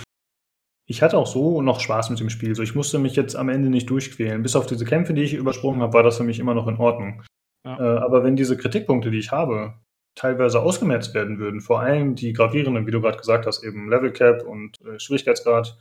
ich 0.86 1.02
hatte 1.02 1.18
auch 1.18 1.26
so 1.26 1.62
noch 1.62 1.80
Spaß 1.80 2.10
mit 2.10 2.18
dem 2.18 2.30
Spiel. 2.30 2.54
So, 2.54 2.62
ich 2.62 2.74
musste 2.74 2.98
mich 2.98 3.14
jetzt 3.14 3.36
am 3.36 3.48
Ende 3.48 3.68
nicht 3.68 3.88
durchquälen. 3.90 4.42
Bis 4.42 4.56
auf 4.56 4.66
diese 4.66 4.84
Kämpfe, 4.84 5.14
die 5.14 5.22
ich 5.22 5.34
übersprungen 5.34 5.82
habe, 5.82 5.92
war 5.92 6.02
das 6.02 6.16
für 6.16 6.24
mich 6.24 6.40
immer 6.40 6.54
noch 6.54 6.66
in 6.66 6.78
Ordnung. 6.78 7.22
Ja. 7.64 7.78
Äh, 7.78 7.98
aber 7.98 8.24
wenn 8.24 8.36
diese 8.36 8.56
Kritikpunkte, 8.56 9.10
die 9.10 9.18
ich 9.18 9.30
habe, 9.30 9.74
teilweise 10.14 10.60
ausgemerzt 10.60 11.14
werden 11.14 11.38
würden, 11.38 11.60
vor 11.60 11.80
allem 11.80 12.14
die 12.14 12.32
gravierenden, 12.32 12.86
wie 12.86 12.90
du 12.90 13.00
gerade 13.00 13.18
gesagt 13.18 13.46
hast, 13.46 13.62
eben 13.62 13.88
Level 13.88 14.12
Cap 14.12 14.42
und 14.42 14.80
äh, 14.80 14.98
Schwierigkeitsgrad 14.98 15.80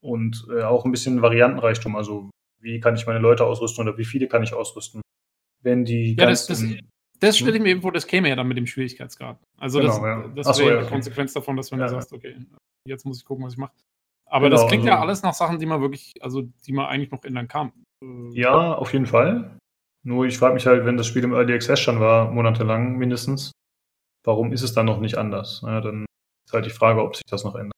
und 0.00 0.46
äh, 0.50 0.62
auch 0.62 0.84
ein 0.84 0.90
bisschen 0.90 1.20
Variantenreichtum. 1.20 1.94
Also 1.94 2.30
wie 2.60 2.80
kann 2.80 2.94
ich 2.94 3.06
meine 3.06 3.18
Leute 3.18 3.44
ausrüsten 3.44 3.86
oder 3.86 3.98
wie 3.98 4.04
viele 4.04 4.26
kann 4.26 4.42
ich 4.42 4.54
ausrüsten? 4.54 5.02
Wenn 5.62 5.84
die 5.84 6.16
ja, 6.18 6.26
das, 6.26 6.46
das, 6.46 6.64
das 7.20 7.38
stelle 7.38 7.56
ich 7.56 7.62
mir 7.62 7.70
eben 7.70 7.82
vor, 7.82 7.92
das 7.92 8.06
käme 8.06 8.28
ja 8.28 8.36
dann 8.36 8.48
mit 8.48 8.56
dem 8.56 8.66
Schwierigkeitsgrad. 8.66 9.38
Also 9.58 9.80
genau, 9.80 9.92
das, 9.92 10.02
ja. 10.02 10.28
das 10.34 10.46
wäre 10.46 10.54
so, 10.54 10.70
ja, 10.70 10.82
die 10.82 10.88
Konsequenz 10.88 11.32
davon, 11.32 11.56
dass 11.56 11.72
wenn 11.72 11.78
ja, 11.78 11.86
du 11.86 11.92
sagst, 11.92 12.12
okay, 12.12 12.36
jetzt 12.86 13.04
muss 13.06 13.18
ich 13.18 13.24
gucken, 13.24 13.44
was 13.44 13.54
ich 13.54 13.58
mache. 13.58 13.72
Aber 14.26 14.48
genau, 14.48 14.60
das 14.60 14.68
klingt 14.68 14.84
also, 14.84 14.94
ja 14.94 15.00
alles 15.00 15.22
nach 15.22 15.34
Sachen, 15.34 15.58
die 15.58 15.66
man 15.66 15.80
wirklich, 15.80 16.14
also 16.20 16.42
die 16.42 16.72
man 16.72 16.86
eigentlich 16.86 17.10
noch 17.10 17.24
ändern 17.24 17.48
kann. 17.48 17.72
Äh, 18.02 18.40
ja, 18.40 18.74
auf 18.74 18.92
jeden 18.92 19.06
Fall. 19.06 19.58
Nur 20.02 20.26
ich 20.26 20.36
frage 20.36 20.54
mich 20.54 20.66
halt, 20.66 20.84
wenn 20.84 20.96
das 20.96 21.06
Spiel 21.06 21.24
im 21.24 21.32
Early 21.32 21.54
Access 21.54 21.80
schon 21.80 22.00
war, 22.00 22.30
monatelang 22.30 22.96
mindestens, 22.96 23.52
warum 24.24 24.52
ist 24.52 24.62
es 24.62 24.74
dann 24.74 24.86
noch 24.86 25.00
nicht 25.00 25.16
anders? 25.16 25.62
Ja, 25.64 25.80
dann 25.80 26.04
ist 26.46 26.52
halt 26.52 26.66
die 26.66 26.70
Frage, 26.70 27.02
ob 27.02 27.16
sich 27.16 27.24
das 27.26 27.44
noch 27.44 27.54
ändert. 27.54 27.72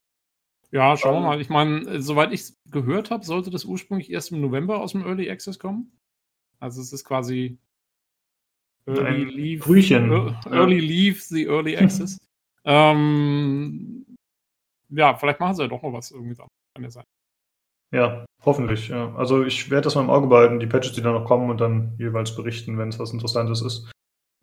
Ja, 0.72 0.96
schauen 0.96 1.22
wir 1.22 1.28
mal. 1.28 1.40
Ich 1.40 1.48
meine, 1.48 2.02
soweit 2.02 2.32
ich 2.32 2.40
es 2.40 2.56
gehört 2.70 3.10
habe, 3.10 3.24
sollte 3.24 3.50
das 3.50 3.64
ursprünglich 3.64 4.10
erst 4.10 4.32
im 4.32 4.40
November 4.40 4.80
aus 4.80 4.92
dem 4.92 5.06
Early 5.06 5.30
Access 5.30 5.58
kommen. 5.58 5.92
Also 6.58 6.80
es 6.80 6.92
ist 6.92 7.04
quasi 7.04 7.58
Early 8.86 9.24
Leave. 9.24 9.64
Frühchen. 9.64 10.10
Early 10.50 10.80
Leave, 10.80 11.20
the 11.20 11.46
Early 11.46 11.76
Access. 11.76 12.18
ähm, 12.64 14.06
ja, 14.90 15.14
vielleicht 15.16 15.40
machen 15.40 15.54
sie 15.54 15.62
ja 15.62 15.68
doch 15.68 15.82
noch 15.82 15.92
was 15.92 16.10
irgendwie. 16.10 16.36
Kann 16.36 16.84
ja 16.84 16.90
sein. 16.90 17.04
Ja, 17.92 18.24
hoffentlich. 18.44 18.88
Ja. 18.88 19.14
Also 19.16 19.44
ich 19.44 19.70
werde 19.70 19.84
das 19.84 19.94
mal 19.94 20.02
im 20.02 20.10
Auge 20.10 20.26
behalten, 20.26 20.60
die 20.60 20.66
Patches, 20.66 20.92
die 20.92 21.02
da 21.02 21.12
noch 21.12 21.24
kommen 21.24 21.50
und 21.50 21.60
dann 21.60 21.94
jeweils 21.98 22.34
berichten, 22.34 22.78
wenn 22.78 22.88
es 22.88 22.98
was 22.98 23.12
Interessantes 23.12 23.62
ist. 23.62 23.90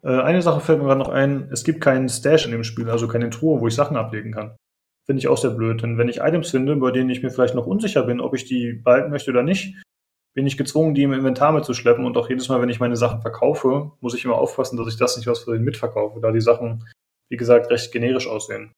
Äh, 0.01 0.21
eine 0.21 0.41
Sache 0.41 0.59
fällt 0.59 0.79
mir 0.79 0.85
gerade 0.85 0.99
noch 0.99 1.09
ein, 1.09 1.49
es 1.51 1.63
gibt 1.63 1.81
keinen 1.81 2.09
Stash 2.09 2.45
in 2.45 2.51
dem 2.51 2.63
Spiel, 2.63 2.89
also 2.89 3.07
keine 3.07 3.29
Truhe, 3.29 3.59
wo 3.59 3.67
ich 3.67 3.75
Sachen 3.75 3.97
ablegen 3.97 4.31
kann. 4.31 4.55
Finde 5.05 5.19
ich 5.19 5.27
auch 5.27 5.37
sehr 5.37 5.51
blöd, 5.51 5.83
denn 5.83 5.97
wenn 5.97 6.07
ich 6.07 6.21
Items 6.21 6.51
finde, 6.51 6.75
bei 6.77 6.91
denen 6.91 7.09
ich 7.09 7.21
mir 7.21 7.29
vielleicht 7.29 7.55
noch 7.55 7.67
unsicher 7.67 8.03
bin, 8.03 8.21
ob 8.21 8.33
ich 8.33 8.45
die 8.45 8.73
behalten 8.73 9.11
möchte 9.11 9.31
oder 9.31 9.43
nicht, 9.43 9.75
bin 10.33 10.47
ich 10.47 10.57
gezwungen, 10.57 10.95
die 10.95 11.03
im 11.03 11.13
Inventar 11.13 11.51
mitzuschleppen 11.51 12.05
und 12.05 12.17
auch 12.17 12.29
jedes 12.29 12.49
Mal, 12.49 12.61
wenn 12.61 12.69
ich 12.69 12.79
meine 12.79 12.95
Sachen 12.95 13.21
verkaufe, 13.21 13.91
muss 14.01 14.15
ich 14.15 14.25
immer 14.25 14.35
aufpassen, 14.35 14.77
dass 14.77 14.87
ich 14.87 14.97
das 14.97 15.17
nicht 15.17 15.27
aus 15.29 15.43
Versehen 15.43 15.63
mitverkaufe, 15.63 16.19
da 16.19 16.31
die 16.31 16.41
Sachen, 16.41 16.87
wie 17.29 17.37
gesagt, 17.37 17.69
recht 17.69 17.91
generisch 17.91 18.27
aussehen. 18.27 18.71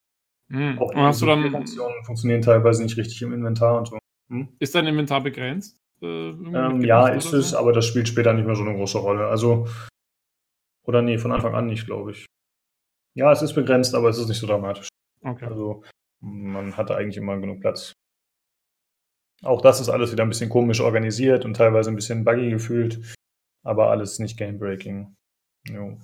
Mhm. 0.50 0.78
Auch 0.80 0.94
hast 0.94 1.22
du 1.22 1.26
dann 1.26 1.50
Funktionen 1.50 2.04
funktionieren 2.04 2.42
teilweise 2.42 2.84
nicht 2.84 2.98
richtig 2.98 3.22
im 3.22 3.34
Inventar 3.34 3.78
und 3.78 3.88
so. 3.88 3.98
Hm? 4.30 4.50
Ist 4.60 4.76
dein 4.76 4.88
Inventar 4.88 5.22
begrenzt? 5.22 5.78
Äh, 6.02 6.30
ähm, 6.30 6.82
ja, 6.82 7.08
ist 7.08 7.34
es, 7.34 7.52
so? 7.52 7.58
aber 7.58 7.74
das 7.74 7.86
spielt 7.86 8.08
später 8.08 8.34
nicht 8.34 8.46
mehr 8.46 8.56
so 8.56 8.64
eine 8.64 8.76
große 8.76 8.98
Rolle. 8.98 9.28
Also, 9.28 9.68
oder 10.86 11.02
nee, 11.02 11.18
von 11.18 11.32
Anfang 11.32 11.56
an 11.56 11.68
nicht, 11.68 11.86
glaube 11.86 12.12
ich. 12.12 12.26
Ja, 13.16 13.32
es 13.32 13.42
ist 13.42 13.54
begrenzt, 13.54 13.96
aber 13.96 14.10
es 14.10 14.18
ist 14.18 14.28
nicht 14.28 14.40
so 14.40 14.48
dramatisch. 14.48 14.90
Okay. 15.22 15.46
Also, 15.46 15.84
Man 16.22 16.76
hatte 16.76 16.96
eigentlich 16.96 17.18
immer 17.18 17.38
genug 17.40 17.62
Platz. 17.62 17.94
Auch 19.44 19.62
das 19.62 19.80
ist 19.80 19.90
alles 19.90 20.12
wieder 20.12 20.24
ein 20.24 20.30
bisschen 20.30 20.50
komisch 20.50 20.82
organisiert 20.82 21.46
und 21.46 21.56
teilweise 21.56 21.90
ein 21.90 21.96
bisschen 21.96 22.24
buggy 22.24 22.50
gefühlt, 22.50 23.16
aber 23.64 23.90
alles 23.90 24.20
nicht 24.20 24.38
game-breaking. 24.38 25.16
Jo. 25.70 25.98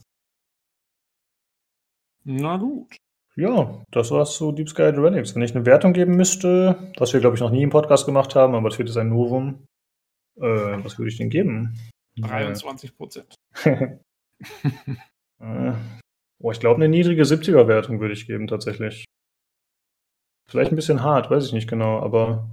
Na 2.23 2.57
gut. 2.57 2.95
Ja, 3.35 3.81
das 3.91 4.11
war's 4.11 4.35
zu 4.35 4.51
Deep 4.51 4.69
Sky 4.69 4.83
Relics. 4.83 5.33
Wenn 5.33 5.41
ich 5.41 5.55
eine 5.55 5.65
Wertung 5.65 5.93
geben 5.93 6.15
müsste, 6.15 6.91
was 6.97 7.13
wir, 7.13 7.21
glaube 7.21 7.35
ich, 7.35 7.41
noch 7.41 7.49
nie 7.49 7.63
im 7.63 7.69
Podcast 7.69 8.05
gemacht 8.05 8.35
haben, 8.35 8.55
aber 8.55 8.67
es 8.67 8.77
wird 8.77 8.89
jetzt 8.89 8.97
ein 8.97 9.09
Novum, 9.09 9.65
äh, 10.37 10.43
was 10.83 10.97
würde 10.97 11.09
ich 11.09 11.17
denn 11.17 11.29
geben? 11.29 11.79
23 12.17 12.95
Prozent. 12.97 13.35
äh, 15.39 15.73
oh, 16.39 16.51
ich 16.51 16.59
glaube, 16.59 16.75
eine 16.75 16.89
niedrige 16.89 17.23
70er-Wertung 17.23 17.99
würde 17.99 18.13
ich 18.13 18.27
geben, 18.27 18.47
tatsächlich. 18.47 19.05
Vielleicht 20.49 20.71
ein 20.71 20.75
bisschen 20.75 21.03
hart, 21.03 21.29
weiß 21.31 21.45
ich 21.45 21.53
nicht 21.53 21.69
genau, 21.69 21.99
aber. 21.99 22.49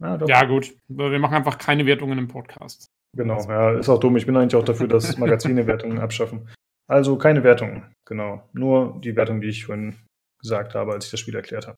Ja, 0.00 0.18
ja 0.26 0.44
gut. 0.44 0.74
Wir 0.88 1.18
machen 1.18 1.34
einfach 1.34 1.58
keine 1.58 1.86
Wertungen 1.86 2.18
im 2.18 2.28
Podcast. 2.28 2.86
Genau, 3.16 3.40
ja, 3.48 3.78
ist 3.78 3.88
auch 3.88 4.00
dumm. 4.00 4.16
Ich 4.16 4.26
bin 4.26 4.36
eigentlich 4.36 4.56
auch 4.56 4.64
dafür, 4.64 4.88
dass 4.88 5.16
Magazine 5.18 5.66
Wertungen 5.66 5.98
abschaffen. 5.98 6.48
Also 6.86 7.16
keine 7.16 7.42
Wertung, 7.44 7.84
genau. 8.06 8.48
Nur 8.52 9.00
die 9.00 9.16
Wertung, 9.16 9.40
die 9.40 9.48
ich 9.48 9.64
vorhin 9.64 9.96
gesagt 10.40 10.74
habe, 10.74 10.92
als 10.92 11.06
ich 11.06 11.10
das 11.10 11.20
Spiel 11.20 11.34
erklärt 11.34 11.66
habe. 11.66 11.76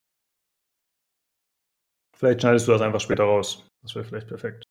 Vielleicht 2.17 2.41
schneidest 2.41 2.67
du 2.67 2.73
das 2.73 2.81
einfach 2.81 3.01
später 3.01 3.25
raus. 3.25 3.69
Das 3.83 3.95
wäre 3.95 4.05
vielleicht 4.05 4.29
perfekt. 4.29 4.65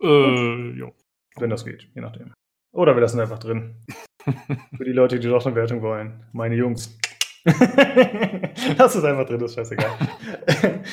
Äh, 0.00 0.78
ja. 0.78 0.90
Wenn 1.36 1.50
das 1.50 1.64
geht, 1.64 1.90
je 1.94 2.00
nachdem. 2.00 2.32
Oder 2.72 2.94
wir 2.94 3.00
lassen 3.00 3.20
einfach 3.20 3.38
drin. 3.38 3.76
Für 4.76 4.84
die 4.84 4.92
Leute, 4.92 5.18
die 5.18 5.28
doch 5.28 5.44
eine 5.44 5.56
Wertung 5.56 5.82
wollen. 5.82 6.24
Meine 6.32 6.54
Jungs. 6.54 6.96
Lass 7.44 8.94
es 8.94 9.04
einfach 9.04 9.26
drin, 9.26 9.40
das 9.40 9.50
ist 9.50 9.56
scheißegal. 9.56 10.84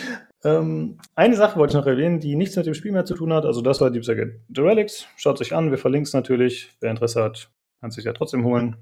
Ähm, 0.44 1.00
eine 1.16 1.36
Sache 1.36 1.58
wollte 1.58 1.72
ich 1.72 1.78
noch 1.78 1.88
erwähnen, 1.88 2.20
die 2.20 2.36
nichts 2.36 2.56
mit 2.56 2.66
dem 2.66 2.74
Spiel 2.74 2.92
mehr 2.92 3.06
zu 3.06 3.16
tun 3.16 3.34
hat. 3.34 3.46
Also 3.46 3.62
das 3.62 3.82
war 3.82 3.90
Deep 3.90 4.06
Secret 4.06 4.42
The 4.54 4.62
Relics. 4.62 5.08
Schaut 5.16 5.38
sich 5.38 5.56
an, 5.56 5.72
wir 5.72 5.78
verlinken 5.78 6.08
es 6.08 6.14
natürlich. 6.14 6.72
Wer 6.80 6.92
Interesse 6.92 7.24
hat, 7.24 7.52
kann 7.82 7.92
sich 7.92 8.06
ja 8.06 8.14
trotzdem 8.14 8.46
holen. 8.46 8.78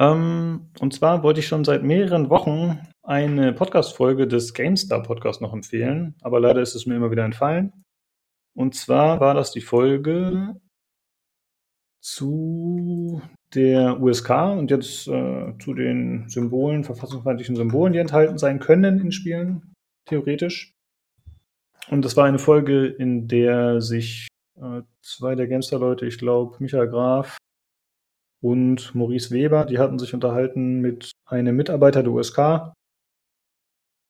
Ähm, 0.00 0.70
und 0.80 0.92
zwar 0.92 1.22
wollte 1.22 1.40
ich 1.40 1.46
schon 1.46 1.64
seit 1.64 1.82
mehreren 1.82 2.28
Wochen 2.28 2.80
eine 3.02 3.52
Podcast-Folge 3.52 4.26
des 4.26 4.54
GameStar 4.54 5.02
Podcasts 5.02 5.40
noch 5.40 5.52
empfehlen, 5.52 6.16
aber 6.22 6.40
leider 6.40 6.60
ist 6.60 6.74
es 6.74 6.86
mir 6.86 6.96
immer 6.96 7.10
wieder 7.10 7.24
entfallen. 7.24 7.84
Und 8.56 8.74
zwar 8.74 9.20
war 9.20 9.34
das 9.34 9.52
die 9.52 9.60
Folge 9.60 10.56
zu 12.00 13.22
der 13.54 14.00
USK 14.00 14.30
und 14.30 14.70
jetzt 14.70 15.06
äh, 15.08 15.54
zu 15.58 15.74
den 15.74 16.28
Symbolen, 16.28 16.84
verfassungsfeindlichen 16.84 17.56
Symbolen, 17.56 17.92
die 17.92 17.98
enthalten 17.98 18.36
sein 18.36 18.58
können 18.58 19.00
in 19.00 19.12
Spielen, 19.12 19.73
theoretisch. 20.06 20.72
Und 21.88 22.04
das 22.04 22.16
war 22.16 22.24
eine 22.24 22.38
Folge, 22.38 22.86
in 22.86 23.28
der 23.28 23.80
sich 23.80 24.28
äh, 24.56 24.82
zwei 25.02 25.34
der 25.34 25.48
Gamester-Leute, 25.48 26.06
ich 26.06 26.18
glaube 26.18 26.56
Michael 26.58 26.88
Graf 26.88 27.36
und 28.40 28.94
Maurice 28.94 29.30
Weber, 29.30 29.64
die 29.64 29.78
hatten 29.78 29.98
sich 29.98 30.14
unterhalten 30.14 30.80
mit 30.80 31.12
einem 31.26 31.56
Mitarbeiter 31.56 32.02
der 32.02 32.12
USK. 32.12 32.72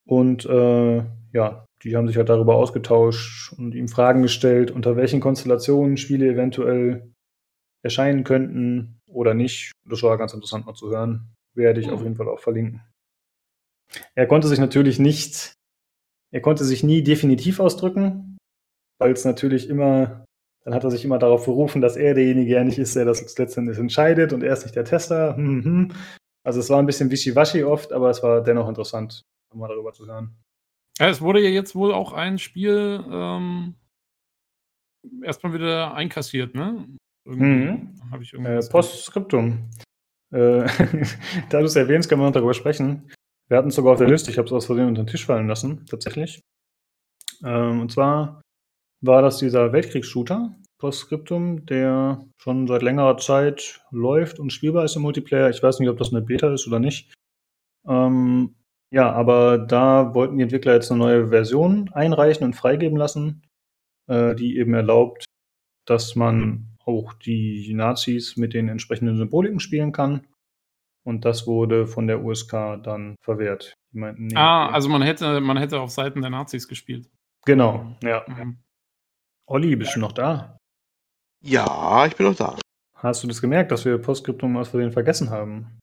Und 0.06 0.44
äh, 0.44 1.04
ja, 1.32 1.66
die 1.82 1.96
haben 1.96 2.06
sich 2.06 2.16
halt 2.16 2.28
darüber 2.28 2.56
ausgetauscht 2.56 3.52
und 3.58 3.74
ihm 3.74 3.88
Fragen 3.88 4.22
gestellt, 4.22 4.70
unter 4.70 4.96
welchen 4.96 5.20
Konstellationen 5.20 5.96
Spiele 5.96 6.28
eventuell 6.28 7.12
erscheinen 7.82 8.24
könnten 8.24 9.00
oder 9.06 9.34
nicht. 9.34 9.72
Das 9.84 10.02
war 10.02 10.16
ganz 10.16 10.32
interessant 10.32 10.66
mal 10.66 10.74
zu 10.74 10.90
hören. 10.90 11.34
Werde 11.54 11.80
ich 11.80 11.86
mhm. 11.86 11.92
auf 11.92 12.02
jeden 12.02 12.16
Fall 12.16 12.28
auch 12.28 12.40
verlinken. 12.40 12.82
Er 14.14 14.26
konnte 14.26 14.48
sich 14.48 14.58
natürlich 14.58 14.98
nicht, 14.98 15.54
er 16.35 16.40
konnte 16.40 16.65
sich 16.65 16.82
nie 16.82 17.05
definitiv 17.05 17.61
ausdrücken, 17.61 18.39
weil 18.98 19.12
es 19.12 19.24
natürlich 19.24 19.69
immer, 19.69 20.24
dann 20.65 20.74
hat 20.74 20.82
er 20.82 20.90
sich 20.90 21.05
immer 21.05 21.20
darauf 21.20 21.44
berufen, 21.44 21.81
dass 21.81 21.94
er 21.94 22.15
derjenige 22.15 22.52
ja 22.52 22.65
nicht 22.65 22.78
ist, 22.78 22.97
der 22.97 23.05
das 23.05 23.39
letztendlich 23.39 23.78
entscheidet 23.78 24.32
und 24.32 24.43
er 24.43 24.52
ist 24.52 24.65
nicht 24.65 24.74
der 24.74 24.85
Tester. 24.85 25.36
Hm, 25.36 25.47
hm, 25.47 25.65
hm. 25.65 25.93
Also 26.44 26.59
es 26.59 26.69
war 26.70 26.81
ein 26.81 26.86
bisschen 26.86 27.12
wischiwaschi 27.12 27.62
oft, 27.62 27.93
aber 27.93 28.11
es 28.11 28.20
war 28.24 28.43
dennoch 28.43 28.69
interessant, 28.69 29.23
mal 29.55 29.69
darüber 29.69 29.93
zu 29.93 30.06
hören. 30.06 30.36
Ja, 30.98 31.09
es 31.09 31.20
wurde 31.20 31.40
ja 31.40 31.51
jetzt 31.51 31.77
wohl 31.77 31.94
auch 31.94 32.12
ein 32.12 32.39
Spiel 32.39 33.05
ähm, 33.09 33.77
erstmal 35.23 35.55
wieder 35.55 35.94
einkassiert, 35.94 36.56
ne? 36.56 36.85
Mhm. 37.27 37.94
Habe 38.11 38.24
ich 38.24 38.32
irgendwie. 38.32 38.51
Äh, 38.51 38.69
Postskriptum. 38.69 39.70
Äh, 40.32 40.66
da 41.48 41.61
du 41.61 41.66
es 41.66 41.77
erwähnst, 41.77 42.09
können 42.09 42.23
wir 42.23 42.27
noch 42.27 42.32
darüber 42.32 42.55
sprechen. 42.55 43.09
Wir 43.48 43.58
hatten 43.58 43.68
es 43.68 43.74
sogar 43.74 43.92
auf 43.92 43.98
der 43.98 44.08
Liste, 44.08 44.30
ich 44.30 44.38
habe 44.38 44.46
es 44.46 44.52
aus 44.52 44.66
Versehen 44.66 44.88
unter 44.88 45.02
den 45.02 45.08
Tisch 45.08 45.26
fallen 45.26 45.48
lassen, 45.48 45.84
tatsächlich. 45.86 46.40
Ähm, 47.44 47.80
und 47.80 47.92
zwar 47.92 48.40
war 49.02 49.22
das 49.22 49.38
dieser 49.38 49.72
Weltkriegsshooter, 49.72 50.54
Postscriptum, 50.78 51.66
der 51.66 52.26
schon 52.38 52.66
seit 52.66 52.82
längerer 52.82 53.16
Zeit 53.18 53.82
läuft 53.90 54.38
und 54.38 54.52
spielbar 54.52 54.84
ist 54.84 54.96
im 54.96 55.02
Multiplayer. 55.02 55.50
Ich 55.50 55.62
weiß 55.62 55.78
nicht, 55.78 55.88
ob 55.88 55.98
das 55.98 56.12
eine 56.12 56.22
Beta 56.22 56.52
ist 56.52 56.66
oder 56.66 56.78
nicht. 56.78 57.12
Ähm, 57.86 58.54
ja, 58.90 59.12
aber 59.12 59.58
da 59.58 60.14
wollten 60.14 60.36
die 60.36 60.44
Entwickler 60.44 60.74
jetzt 60.74 60.90
eine 60.90 61.00
neue 61.00 61.28
Version 61.28 61.90
einreichen 61.92 62.44
und 62.44 62.54
freigeben 62.54 62.96
lassen, 62.96 63.42
äh, 64.08 64.34
die 64.34 64.56
eben 64.56 64.74
erlaubt, 64.74 65.24
dass 65.86 66.16
man 66.16 66.76
auch 66.84 67.12
die 67.14 67.72
Nazis 67.74 68.36
mit 68.36 68.54
den 68.54 68.68
entsprechenden 68.68 69.16
Symboliken 69.16 69.60
spielen 69.60 69.92
kann. 69.92 70.26
Und 71.06 71.24
das 71.24 71.47
wurde 71.47 71.86
von 71.86 72.06
der 72.06 72.24
USK 72.24 72.82
dann 72.82 73.16
verwehrt. 73.22 73.74
Meinten, 73.93 74.28
nee, 74.28 74.36
ah, 74.36 74.68
also 74.68 74.89
man 74.89 75.02
hätte, 75.02 75.40
man 75.40 75.59
hätte 75.59 75.81
auf 75.81 75.90
Seiten 75.90 76.22
der 76.22 76.31
Nazis 76.31 76.66
gespielt. 76.66 77.09
Genau, 77.44 77.94
ja. 78.02 78.24
Mhm. 78.26 78.59
Olli, 79.47 79.76
bist 79.76 79.94
du 79.94 80.01
noch 80.01 80.12
da? 80.12 80.56
Ja, 81.43 82.06
ich 82.06 82.16
bin 82.16 82.26
noch 82.26 82.36
da. 82.36 82.56
Hast 82.97 83.22
du 83.22 83.28
das 83.28 83.43
gemerkt, 83.43 83.70
dass 83.70 83.85
wir 83.85 83.98
Postskriptum 83.98 84.56
aus 84.56 84.68
Versehen 84.68 84.93
vergessen 84.93 85.28
haben? 85.28 85.78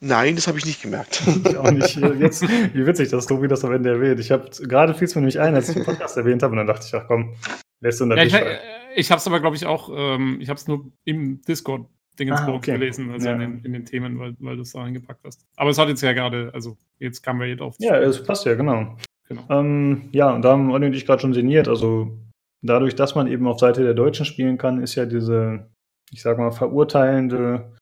Nein, 0.00 0.34
das 0.34 0.48
habe 0.48 0.58
ich 0.58 0.66
nicht 0.66 0.82
gemerkt. 0.82 1.22
Ich 1.48 1.56
auch 1.56 1.70
nicht. 1.70 1.96
Jetzt, 1.96 2.42
wie 2.42 2.86
witzig, 2.86 3.10
dass 3.10 3.26
Tobi 3.26 3.46
das 3.46 3.64
am 3.64 3.72
Ende 3.72 3.90
erwähnt. 3.90 4.18
Ich 4.18 4.32
habe 4.32 4.50
gerade 4.50 4.92
fiel 4.92 5.06
es 5.06 5.14
mir 5.14 5.20
nämlich 5.20 5.38
ein, 5.38 5.54
als 5.54 5.68
ich 5.68 5.76
den 5.76 5.84
Podcast 5.84 6.16
erwähnt 6.16 6.42
habe, 6.42 6.50
und 6.52 6.58
dann 6.58 6.66
dachte 6.66 6.84
ich, 6.86 6.94
ach 6.94 7.06
komm, 7.06 7.36
lässt 7.80 8.00
du 8.00 8.04
in 8.04 8.10
der 8.10 8.24
ja, 8.24 8.40
ich, 8.40 8.58
ich 8.96 9.10
habe 9.10 9.20
es 9.20 9.26
aber, 9.26 9.40
glaube 9.40 9.54
ich, 9.54 9.66
auch, 9.66 9.88
ähm, 9.94 10.38
ich 10.40 10.48
habe 10.48 10.58
es 10.58 10.66
nur 10.66 10.90
im 11.04 11.40
Discord 11.42 11.86
Dingensburg 12.18 12.54
ah, 12.54 12.56
okay. 12.56 12.72
gelesen, 12.72 13.10
also 13.10 13.26
ja. 13.26 13.34
in, 13.34 13.40
den, 13.40 13.64
in, 13.64 13.72
den, 13.72 13.84
Themen, 13.84 14.18
weil, 14.18 14.36
weil 14.38 14.56
du 14.56 14.62
es 14.62 14.72
da 14.72 14.82
reingepackt 14.82 15.24
hast. 15.24 15.44
Aber 15.56 15.70
es 15.70 15.78
hat 15.78 15.88
jetzt 15.88 16.02
ja 16.02 16.12
gerade, 16.12 16.50
also 16.54 16.76
jetzt 16.98 17.22
kamen 17.22 17.40
wir 17.40 17.48
jetzt 17.48 17.60
auf. 17.60 17.76
Ja, 17.78 17.98
es 17.98 18.22
passt 18.22 18.46
ja, 18.46 18.54
genau. 18.54 18.96
genau. 19.28 19.42
Ähm, 19.50 20.08
ja, 20.12 20.30
und 20.30 20.42
da 20.42 20.52
haben 20.52 20.70
Olli 20.70 20.86
und 20.86 20.94
ich 20.94 21.06
gerade 21.06 21.20
schon 21.20 21.34
sinniert. 21.34 21.68
Also 21.68 22.16
dadurch, 22.62 22.94
dass 22.94 23.14
man 23.14 23.26
eben 23.26 23.46
auf 23.46 23.58
Seite 23.58 23.82
der 23.82 23.94
Deutschen 23.94 24.26
spielen 24.26 24.58
kann, 24.58 24.82
ist 24.82 24.94
ja 24.94 25.06
diese, 25.06 25.68
ich 26.12 26.22
sag 26.22 26.38
mal, 26.38 26.52
verurteilende 26.52 27.72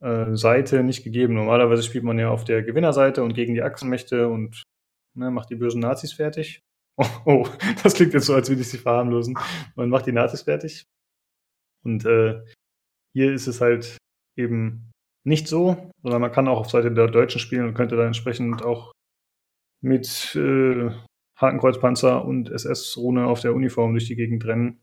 äh, 0.00 0.34
Seite 0.36 0.82
nicht 0.82 1.04
gegeben. 1.04 1.34
Normalerweise 1.34 1.82
spielt 1.82 2.04
man 2.04 2.18
ja 2.18 2.30
auf 2.30 2.44
der 2.44 2.62
Gewinnerseite 2.62 3.22
und 3.22 3.34
gegen 3.34 3.54
die 3.54 3.62
Achsenmächte 3.62 4.28
und 4.28 4.62
ne, 5.14 5.30
macht 5.30 5.50
die 5.50 5.56
bösen 5.56 5.80
Nazis 5.80 6.12
fertig. 6.12 6.60
Oh, 6.98 7.06
oh, 7.24 7.48
das 7.82 7.94
klingt 7.94 8.12
jetzt 8.12 8.26
so, 8.26 8.34
als 8.34 8.50
würde 8.50 8.60
ich 8.60 8.68
sie 8.68 8.76
verharmlosen. 8.76 9.34
Man 9.76 9.88
macht 9.88 10.04
die 10.04 10.12
Nazis 10.12 10.42
fertig. 10.42 10.84
Und 11.84 12.04
äh, 12.04 12.42
hier 13.14 13.32
ist 13.32 13.46
es 13.46 13.60
halt 13.60 13.96
eben 14.36 14.90
nicht 15.24 15.46
so, 15.48 15.90
sondern 16.02 16.20
man 16.20 16.32
kann 16.32 16.48
auch 16.48 16.58
auf 16.58 16.70
Seite 16.70 16.92
der 16.92 17.08
Deutschen 17.08 17.40
spielen 17.40 17.66
und 17.66 17.74
könnte 17.74 17.96
dann 17.96 18.06
entsprechend 18.06 18.62
auch 18.64 18.92
mit 19.80 20.34
äh, 20.36 20.90
Hakenkreuzpanzer 21.36 22.24
und 22.24 22.50
SS-Rune 22.50 23.26
auf 23.26 23.40
der 23.40 23.54
Uniform 23.54 23.92
durch 23.92 24.06
die 24.06 24.16
Gegend 24.16 24.44
rennen. 24.46 24.80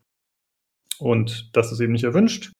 Und 0.99 1.55
das 1.55 1.71
ist 1.71 1.79
eben 1.79 1.93
nicht 1.93 2.03
erwünscht. 2.03 2.51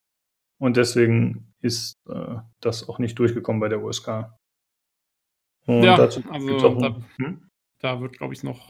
Und 0.60 0.78
deswegen 0.78 1.54
ist 1.62 1.94
äh, 2.10 2.38
das 2.62 2.88
auch 2.88 3.00
nicht 3.00 3.20
durchgekommen 3.20 3.60
bei 3.60 3.70
der 3.70 3.84
USK. 3.84 4.32
Und 5.66 5.84
ja, 5.84 5.96
also 5.96 6.22
da, 6.22 7.02
hm? 7.18 7.50
da, 7.80 8.02
wird, 8.02 8.18
glaube 8.18 8.34
ich, 8.34 8.44
noch, 8.44 8.70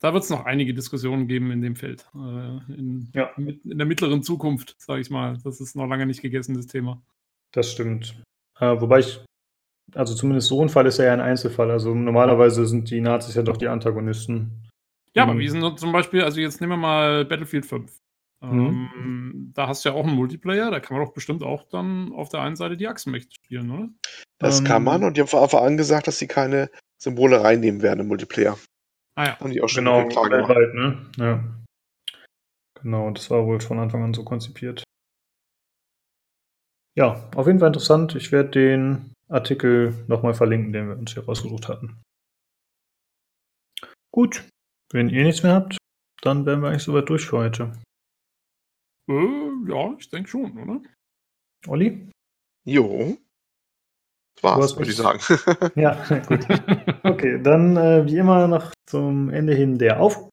da 0.00 0.14
wird 0.14 0.24
es 0.24 0.30
noch 0.30 0.46
einige 0.46 0.74
Diskussionen 0.74 1.28
geben 1.28 1.50
in 1.50 1.60
dem 1.60 1.76
Feld. 1.76 2.06
Äh, 2.14 2.72
in, 2.72 3.10
ja. 3.14 3.30
in, 3.36 3.60
der 3.64 3.86
mittleren 3.86 4.22
Zukunft, 4.22 4.74
sage 4.78 5.00
ich 5.00 5.10
mal. 5.10 5.38
Das 5.44 5.60
ist 5.60 5.76
noch 5.76 5.86
lange 5.86 6.06
nicht 6.06 6.22
gegessen, 6.22 6.54
das 6.54 6.66
Thema. 6.66 7.02
Das 7.52 7.70
stimmt. 7.70 8.22
Äh, 8.58 8.80
wobei 8.80 9.00
ich, 9.00 9.20
also 9.94 10.14
zumindest 10.14 10.48
so 10.48 10.62
ein 10.62 10.70
Fall 10.70 10.86
ist 10.86 10.98
ja 10.98 11.12
ein 11.12 11.20
Einzelfall. 11.20 11.70
Also 11.70 11.94
normalerweise 11.94 12.66
sind 12.66 12.90
die 12.90 13.00
Nazis 13.00 13.34
ja 13.34 13.42
doch 13.42 13.58
die 13.58 13.68
Antagonisten. 13.68 14.68
Ja, 15.14 15.24
aber 15.24 15.38
wie 15.38 15.48
sind 15.48 15.78
zum 15.78 15.92
Beispiel, 15.92 16.22
also 16.22 16.40
jetzt 16.40 16.60
nehmen 16.60 16.74
wir 16.74 16.76
mal 16.76 17.24
Battlefield 17.24 17.66
5. 17.66 18.00
Mhm. 18.42 18.90
Ähm, 18.96 19.52
da 19.54 19.68
hast 19.68 19.84
du 19.84 19.90
ja 19.90 19.94
auch 19.94 20.06
einen 20.06 20.16
Multiplayer, 20.16 20.70
da 20.70 20.80
kann 20.80 20.96
man 20.96 21.04
doch 21.04 21.12
bestimmt 21.12 21.42
auch 21.42 21.64
dann 21.64 22.12
auf 22.12 22.30
der 22.30 22.40
einen 22.40 22.56
Seite 22.56 22.76
die 22.76 22.88
Achsenmächte 22.88 23.34
spielen, 23.34 23.70
oder? 23.70 23.88
Das 24.38 24.60
ähm, 24.60 24.64
kann 24.64 24.84
man 24.84 25.04
und 25.04 25.16
die 25.16 25.20
haben 25.20 25.28
von 25.28 25.42
Anfang 25.42 25.64
an 25.64 25.76
gesagt, 25.76 26.06
dass 26.06 26.18
sie 26.18 26.28
keine 26.28 26.70
Symbole 26.96 27.42
reinnehmen 27.42 27.82
werden 27.82 28.00
im 28.00 28.08
Multiplayer. 28.08 28.56
Ah 29.16 29.26
ja. 29.26 29.40
Haben 29.40 29.50
die 29.50 29.62
auch 29.62 29.68
schon 29.68 29.84
genau, 29.84 30.04
weltweit, 30.06 30.74
ne? 30.74 31.10
Ja. 31.16 31.44
Genau, 32.82 33.10
das 33.10 33.30
war 33.30 33.44
wohl 33.46 33.60
von 33.60 33.78
Anfang 33.78 34.02
an 34.02 34.14
so 34.14 34.24
konzipiert. 34.24 34.82
Ja, 36.96 37.28
auf 37.36 37.46
jeden 37.46 37.58
Fall 37.58 37.68
interessant. 37.68 38.14
Ich 38.14 38.32
werde 38.32 38.50
den 38.50 39.12
Artikel 39.28 40.04
nochmal 40.08 40.34
verlinken, 40.34 40.72
den 40.72 40.88
wir 40.88 40.96
uns 40.96 41.12
hier 41.12 41.24
rausgesucht 41.24 41.68
hatten. 41.68 42.02
Gut, 44.12 44.48
wenn 44.92 45.08
ihr 45.08 45.22
nichts 45.22 45.42
mehr 45.42 45.54
habt, 45.54 45.76
dann 46.22 46.46
wären 46.46 46.62
wir 46.62 46.68
eigentlich 46.68 46.82
soweit 46.82 47.08
durch 47.08 47.26
für 47.26 47.38
heute. 47.38 47.72
Äh, 49.08 49.68
ja, 49.68 49.94
ich 49.98 50.10
denke 50.10 50.28
schon, 50.28 50.58
oder? 50.58 50.82
Olli? 51.68 52.10
Jo. 52.64 53.16
War's, 54.42 54.76
würde 54.76 54.90
ich 54.90 54.96
sagen. 54.96 55.20
ja, 55.74 55.96
gut. 56.26 56.46
Okay, 57.02 57.40
dann 57.42 57.76
äh, 57.76 58.06
wie 58.06 58.18
immer 58.18 58.46
noch 58.48 58.72
zum 58.86 59.28
Ende 59.30 59.54
hin 59.54 59.78
der 59.78 60.00
Auf. 60.00 60.28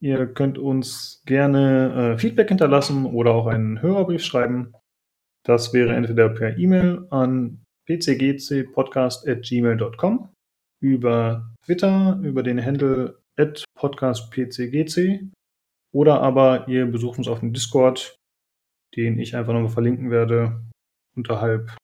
Ihr 0.00 0.26
könnt 0.26 0.58
uns 0.58 1.22
gerne 1.24 2.14
äh, 2.14 2.18
Feedback 2.18 2.48
hinterlassen 2.48 3.06
oder 3.06 3.30
auch 3.32 3.46
einen 3.46 3.80
Hörerbrief 3.80 4.24
schreiben. 4.24 4.74
Das 5.46 5.72
wäre 5.72 5.94
entweder 5.94 6.28
per 6.28 6.58
E-Mail 6.58 7.06
an 7.10 7.64
pcgcpodcast.gmail.com, 7.86 10.28
über 10.80 11.54
Twitter, 11.64 12.18
über 12.22 12.42
den 12.42 12.62
Handle 12.64 13.20
podcastpcgc 13.78 15.28
oder 15.92 16.20
aber 16.20 16.66
ihr 16.68 16.86
besucht 16.86 17.18
uns 17.18 17.28
auf 17.28 17.40
dem 17.40 17.52
Discord, 17.52 18.16
den 18.96 19.18
ich 19.18 19.36
einfach 19.36 19.52
nochmal 19.52 19.70
verlinken 19.70 20.10
werde, 20.10 20.62
unterhalb, 21.16 21.76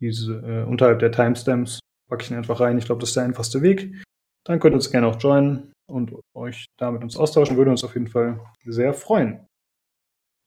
diese, 0.00 0.34
äh, 0.34 0.64
unterhalb 0.64 0.98
der 1.00 1.12
Timestamps. 1.12 1.80
Packe 2.08 2.24
ich 2.24 2.30
ihn 2.30 2.36
einfach 2.36 2.60
rein. 2.60 2.78
Ich 2.78 2.86
glaube, 2.86 3.00
das 3.00 3.10
ist 3.10 3.16
der 3.16 3.24
einfachste 3.24 3.62
Weg. 3.62 4.02
Dann 4.44 4.60
könnt 4.60 4.72
ihr 4.72 4.76
uns 4.76 4.90
gerne 4.90 5.06
auch 5.06 5.20
joinen 5.20 5.72
und 5.86 6.14
euch 6.34 6.66
da 6.78 6.90
mit 6.90 7.02
uns 7.02 7.16
austauschen. 7.16 7.56
Würde 7.56 7.70
uns 7.70 7.84
auf 7.84 7.94
jeden 7.94 8.08
Fall 8.08 8.40
sehr 8.64 8.94
freuen. 8.94 9.46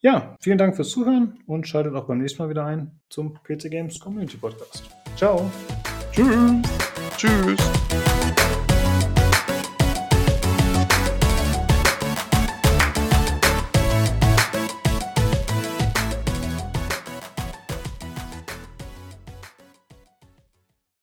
Ja, 0.03 0.35
vielen 0.41 0.57
Dank 0.57 0.75
fürs 0.75 0.89
Zuhören 0.89 1.39
und 1.45 1.67
schaltet 1.67 1.93
auch 1.93 2.07
beim 2.07 2.17
nächsten 2.17 2.41
Mal 2.41 2.49
wieder 2.49 2.65
ein 2.65 2.99
zum 3.09 3.35
PC 3.43 3.69
Games 3.69 3.99
Community 3.99 4.37
Podcast. 4.37 4.89
Ciao. 5.15 5.49
Tschüss. 6.11 6.61
Tschüss. 7.17 8.20